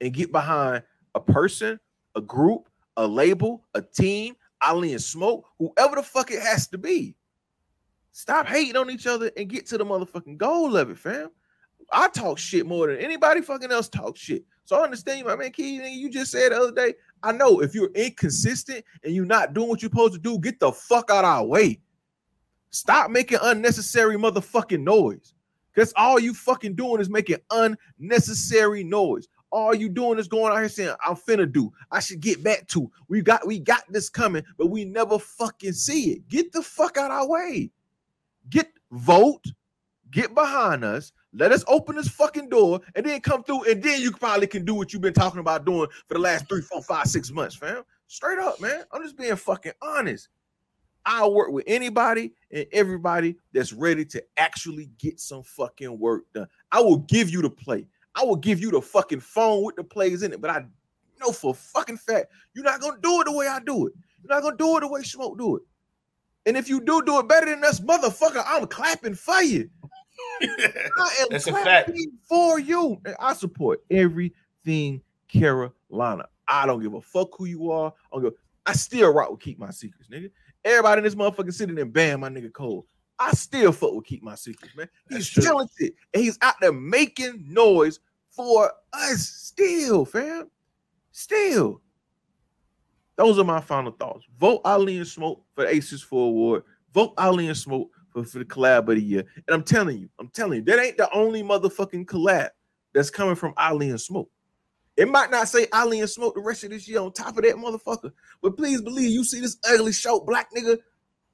and 0.00 0.12
get 0.12 0.32
behind 0.32 0.82
a 1.14 1.20
person, 1.20 1.78
a 2.14 2.20
group, 2.20 2.68
a 2.96 3.06
label, 3.06 3.64
a 3.74 3.80
team, 3.80 4.34
Ali 4.62 4.92
and 4.92 5.02
Smoke, 5.02 5.46
whoever 5.58 5.96
the 5.96 6.02
fuck 6.02 6.30
it 6.30 6.42
has 6.42 6.68
to 6.68 6.78
be. 6.78 7.14
Stop 8.12 8.46
hating 8.46 8.76
on 8.76 8.90
each 8.90 9.06
other 9.06 9.30
and 9.36 9.48
get 9.48 9.66
to 9.66 9.78
the 9.78 9.84
motherfucking 9.84 10.38
goal 10.38 10.76
of 10.76 10.90
it, 10.90 10.98
fam. 10.98 11.30
I 11.92 12.08
talk 12.08 12.38
shit 12.38 12.66
more 12.66 12.88
than 12.88 12.98
anybody 12.98 13.40
fucking 13.40 13.70
else 13.70 13.88
talk 13.88 14.16
shit. 14.16 14.44
So 14.64 14.76
I 14.76 14.84
understand 14.84 15.20
you, 15.20 15.24
my 15.24 15.36
man. 15.36 15.52
Key, 15.52 15.88
you 15.88 16.10
just 16.10 16.32
said 16.32 16.52
the 16.52 16.60
other 16.60 16.72
day. 16.72 16.94
I 17.22 17.32
know 17.32 17.60
if 17.60 17.74
you're 17.74 17.90
inconsistent 17.94 18.84
and 19.02 19.14
you're 19.14 19.24
not 19.24 19.54
doing 19.54 19.68
what 19.68 19.80
you're 19.80 19.90
supposed 19.90 20.14
to 20.14 20.18
do, 20.18 20.38
get 20.38 20.60
the 20.60 20.72
fuck 20.72 21.10
out 21.10 21.24
of 21.24 21.30
our 21.30 21.44
way. 21.44 21.80
Stop 22.70 23.10
making 23.10 23.38
unnecessary 23.40 24.16
motherfucking 24.16 24.82
noise. 24.82 25.32
Because 25.74 25.92
all 25.96 26.18
you 26.18 26.34
fucking 26.34 26.74
doing 26.74 27.00
is 27.00 27.08
making 27.08 27.38
unnecessary 27.50 28.84
noise. 28.84 29.28
All 29.50 29.74
you 29.74 29.88
doing 29.88 30.18
is 30.18 30.28
going 30.28 30.52
out 30.52 30.58
here 30.58 30.68
saying, 30.68 30.94
I'm 31.06 31.16
finna 31.16 31.50
do. 31.50 31.72
I 31.90 32.00
should 32.00 32.20
get 32.20 32.42
back 32.42 32.66
to. 32.68 32.90
We 33.08 33.22
got 33.22 33.46
we 33.46 33.58
got 33.58 33.84
this 33.90 34.08
coming, 34.08 34.44
but 34.58 34.66
we 34.66 34.84
never 34.84 35.18
fucking 35.18 35.72
see 35.72 36.12
it. 36.12 36.28
Get 36.28 36.52
the 36.52 36.62
fuck 36.62 36.96
out 36.96 37.10
our 37.10 37.26
way. 37.26 37.70
Get 38.50 38.70
vote, 38.90 39.44
get 40.10 40.34
behind 40.34 40.84
us. 40.84 41.12
Let 41.32 41.52
us 41.52 41.64
open 41.68 41.96
this 41.96 42.08
fucking 42.08 42.48
door 42.48 42.80
and 42.94 43.04
then 43.04 43.20
come 43.20 43.44
through, 43.44 43.64
and 43.64 43.82
then 43.82 44.00
you 44.00 44.12
probably 44.12 44.46
can 44.46 44.64
do 44.64 44.74
what 44.74 44.92
you've 44.92 45.02
been 45.02 45.12
talking 45.12 45.40
about 45.40 45.64
doing 45.64 45.88
for 46.06 46.14
the 46.14 46.20
last 46.20 46.48
three, 46.48 46.62
four, 46.62 46.82
five, 46.82 47.06
six 47.06 47.30
months, 47.30 47.54
fam. 47.54 47.82
Straight 48.06 48.38
up, 48.38 48.60
man. 48.60 48.84
I'm 48.92 49.02
just 49.02 49.16
being 49.18 49.36
fucking 49.36 49.72
honest. 49.82 50.28
I'll 51.04 51.32
work 51.32 51.50
with 51.50 51.64
anybody 51.66 52.32
and 52.50 52.66
everybody 52.72 53.36
that's 53.52 53.72
ready 53.72 54.04
to 54.06 54.22
actually 54.36 54.90
get 54.98 55.20
some 55.20 55.42
fucking 55.42 55.98
work 55.98 56.24
done. 56.34 56.48
I 56.72 56.80
will 56.80 56.98
give 56.98 57.30
you 57.30 57.40
the 57.42 57.50
play. 57.50 57.86
I 58.14 58.24
will 58.24 58.36
give 58.36 58.60
you 58.60 58.70
the 58.70 58.80
fucking 58.80 59.20
phone 59.20 59.64
with 59.64 59.76
the 59.76 59.84
plays 59.84 60.22
in 60.22 60.32
it, 60.32 60.40
but 60.40 60.50
I 60.50 60.64
know 61.20 61.32
for 61.32 61.54
fucking 61.54 61.98
fact 61.98 62.26
you're 62.54 62.64
not 62.64 62.80
gonna 62.80 62.98
do 63.02 63.20
it 63.20 63.24
the 63.24 63.32
way 63.32 63.46
I 63.46 63.60
do 63.60 63.86
it. 63.86 63.92
You're 64.22 64.34
not 64.34 64.42
gonna 64.42 64.56
do 64.56 64.76
it 64.76 64.80
the 64.80 64.88
way 64.88 65.02
Smoke 65.02 65.38
do 65.38 65.56
it. 65.56 65.62
And 66.46 66.56
if 66.56 66.68
you 66.68 66.80
do 66.80 67.02
do 67.02 67.18
it 67.18 67.28
better 67.28 67.46
than 67.46 67.62
us, 67.64 67.80
motherfucker, 67.80 68.42
I'm 68.46 68.66
clapping 68.66 69.14
for 69.14 69.42
you. 69.42 69.68
I 70.42 71.16
am 71.20 71.26
That's 71.30 71.46
a 71.46 71.52
fact. 71.52 71.64
clapping 71.64 72.12
for 72.28 72.58
you. 72.58 73.00
And 73.04 73.14
I 73.20 73.34
support 73.34 73.82
everything 73.90 75.02
Carolina. 75.28 76.26
I 76.48 76.66
don't 76.66 76.80
give 76.82 76.94
a 76.94 77.00
fuck 77.00 77.28
who 77.36 77.44
you 77.44 77.70
are. 77.70 77.92
I, 78.12 78.20
I 78.66 78.72
still 78.72 79.12
rock 79.12 79.30
with 79.30 79.40
keep 79.40 79.58
my 79.58 79.70
secrets, 79.70 80.08
nigga. 80.08 80.30
Everybody 80.64 80.98
in 81.00 81.04
this 81.04 81.14
motherfucker 81.14 81.52
sitting 81.52 81.78
and 81.78 81.92
bam, 81.92 82.20
my 82.20 82.28
nigga 82.28 82.52
Cole. 82.52 82.86
I 83.18 83.32
still 83.32 83.72
fuck 83.72 83.94
with 83.94 84.04
keep 84.04 84.22
my 84.22 84.34
secrets, 84.34 84.76
man. 84.76 84.88
He's 85.08 85.28
true. 85.28 85.42
talented 85.42 85.92
and 86.14 86.22
he's 86.22 86.38
out 86.40 86.54
there 86.60 86.72
making 86.72 87.44
noise 87.48 88.00
for 88.30 88.72
us 88.92 89.20
still, 89.20 90.04
fam. 90.04 90.48
Still. 91.10 91.80
Those 93.16 93.38
are 93.38 93.44
my 93.44 93.60
final 93.60 93.90
thoughts. 93.90 94.24
Vote 94.38 94.60
Ali 94.64 94.98
and 94.98 95.06
Smoke 95.06 95.42
for 95.54 95.64
the 95.64 95.70
864 95.70 96.26
award. 96.28 96.62
Vote 96.94 97.14
Ali 97.18 97.48
and 97.48 97.56
Smoke 97.56 97.90
for, 98.12 98.24
for 98.24 98.38
the 98.38 98.44
collab 98.44 98.88
of 98.88 98.94
the 98.94 99.02
year. 99.02 99.24
And 99.34 99.54
I'm 99.54 99.64
telling 99.64 99.98
you, 99.98 100.08
I'm 100.20 100.28
telling 100.28 100.58
you, 100.60 100.64
that 100.66 100.78
ain't 100.78 100.96
the 100.96 101.12
only 101.12 101.42
motherfucking 101.42 102.06
collab 102.06 102.50
that's 102.94 103.10
coming 103.10 103.34
from 103.34 103.54
Ali 103.56 103.90
and 103.90 104.00
Smoke. 104.00 104.30
It 104.96 105.08
might 105.08 105.30
not 105.30 105.48
say 105.48 105.66
Ali 105.72 106.00
and 106.00 106.10
Smoke 106.10 106.34
the 106.34 106.40
rest 106.40 106.64
of 106.64 106.70
this 106.70 106.88
year 106.88 107.00
on 107.00 107.12
top 107.12 107.36
of 107.36 107.44
that 107.44 107.56
motherfucker, 107.56 108.12
but 108.42 108.56
please 108.56 108.80
believe 108.80 109.10
you 109.10 109.24
see 109.24 109.40
this 109.40 109.56
ugly 109.68 109.92
short 109.92 110.26
black 110.26 110.52
nigga, 110.52 110.78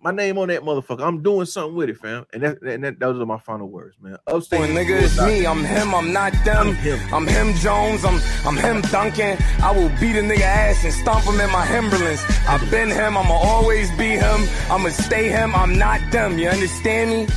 my 0.04 0.10
name 0.10 0.36
on 0.36 0.48
that 0.48 0.60
motherfucker. 0.60 1.00
I'm 1.00 1.22
doing 1.22 1.46
something 1.46 1.74
with 1.74 1.88
it, 1.88 1.96
fam. 1.96 2.26
And 2.34 2.42
that, 2.42 2.62
and 2.62 2.84
that 2.84 3.00
those 3.00 3.18
are 3.18 3.24
my 3.24 3.38
final 3.38 3.68
words, 3.68 3.96
man. 3.98 4.18
Upstate, 4.26 4.60
When 4.60 4.70
nigga, 4.70 5.00
it's 5.02 5.18
me. 5.18 5.46
I'm 5.46 5.64
him. 5.64 5.94
I'm 5.94 6.12
not 6.12 6.32
them. 6.44 6.68
I'm 6.68 6.74
him. 6.74 7.14
I'm 7.14 7.26
him 7.26 7.54
Jones. 7.54 8.04
I'm 8.04 8.20
I'm 8.46 8.56
him 8.56 8.82
Duncan. 8.82 9.38
I 9.62 9.72
will 9.72 9.88
beat 9.98 10.16
a 10.16 10.20
nigga 10.20 10.42
ass 10.42 10.84
and 10.84 10.92
stomp 10.92 11.24
him 11.24 11.40
in 11.40 11.50
my 11.50 11.66
Timberlands. 11.66 12.22
I've 12.46 12.70
been 12.70 12.90
him. 12.90 13.16
I'ma 13.16 13.32
always 13.32 13.90
be 13.92 14.10
him. 14.10 14.46
I'ma 14.70 14.90
stay 14.90 15.30
him. 15.30 15.54
I'm 15.54 15.78
not 15.78 16.00
them. 16.12 16.38
You 16.38 16.50
understand 16.50 17.10
me? 17.10 17.34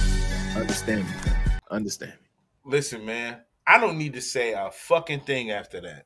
Understand 0.59 1.05
me, 1.05 1.11
fam. 1.13 1.59
Understand 1.71 2.11
me. 2.11 2.27
Listen, 2.69 3.05
man, 3.05 3.37
I 3.65 3.79
don't 3.79 3.97
need 3.97 4.13
to 4.13 4.21
say 4.21 4.51
a 4.51 4.69
fucking 4.71 5.21
thing 5.21 5.51
after 5.51 5.79
that. 5.81 6.05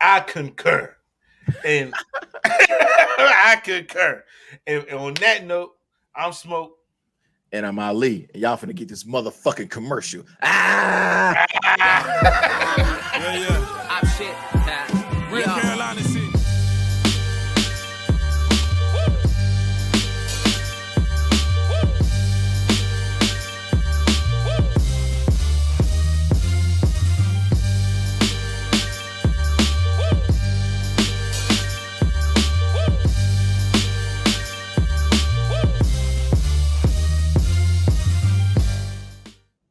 I 0.00 0.20
concur. 0.20 0.96
And 1.64 1.94
I 2.44 3.60
concur. 3.62 4.24
And, 4.66 4.84
and 4.84 4.98
on 4.98 5.14
that 5.14 5.44
note, 5.46 5.72
I'm 6.14 6.32
Smoke. 6.32 6.76
And 7.52 7.66
I'm 7.66 7.78
Ali, 7.78 8.28
and 8.32 8.42
y'all 8.42 8.56
finna 8.56 8.74
get 8.74 8.88
this 8.88 9.04
motherfucking 9.04 9.70
commercial. 9.70 10.24
Ah! 10.42 11.46
Yeah, 13.22 13.36
yeah. 13.36 13.71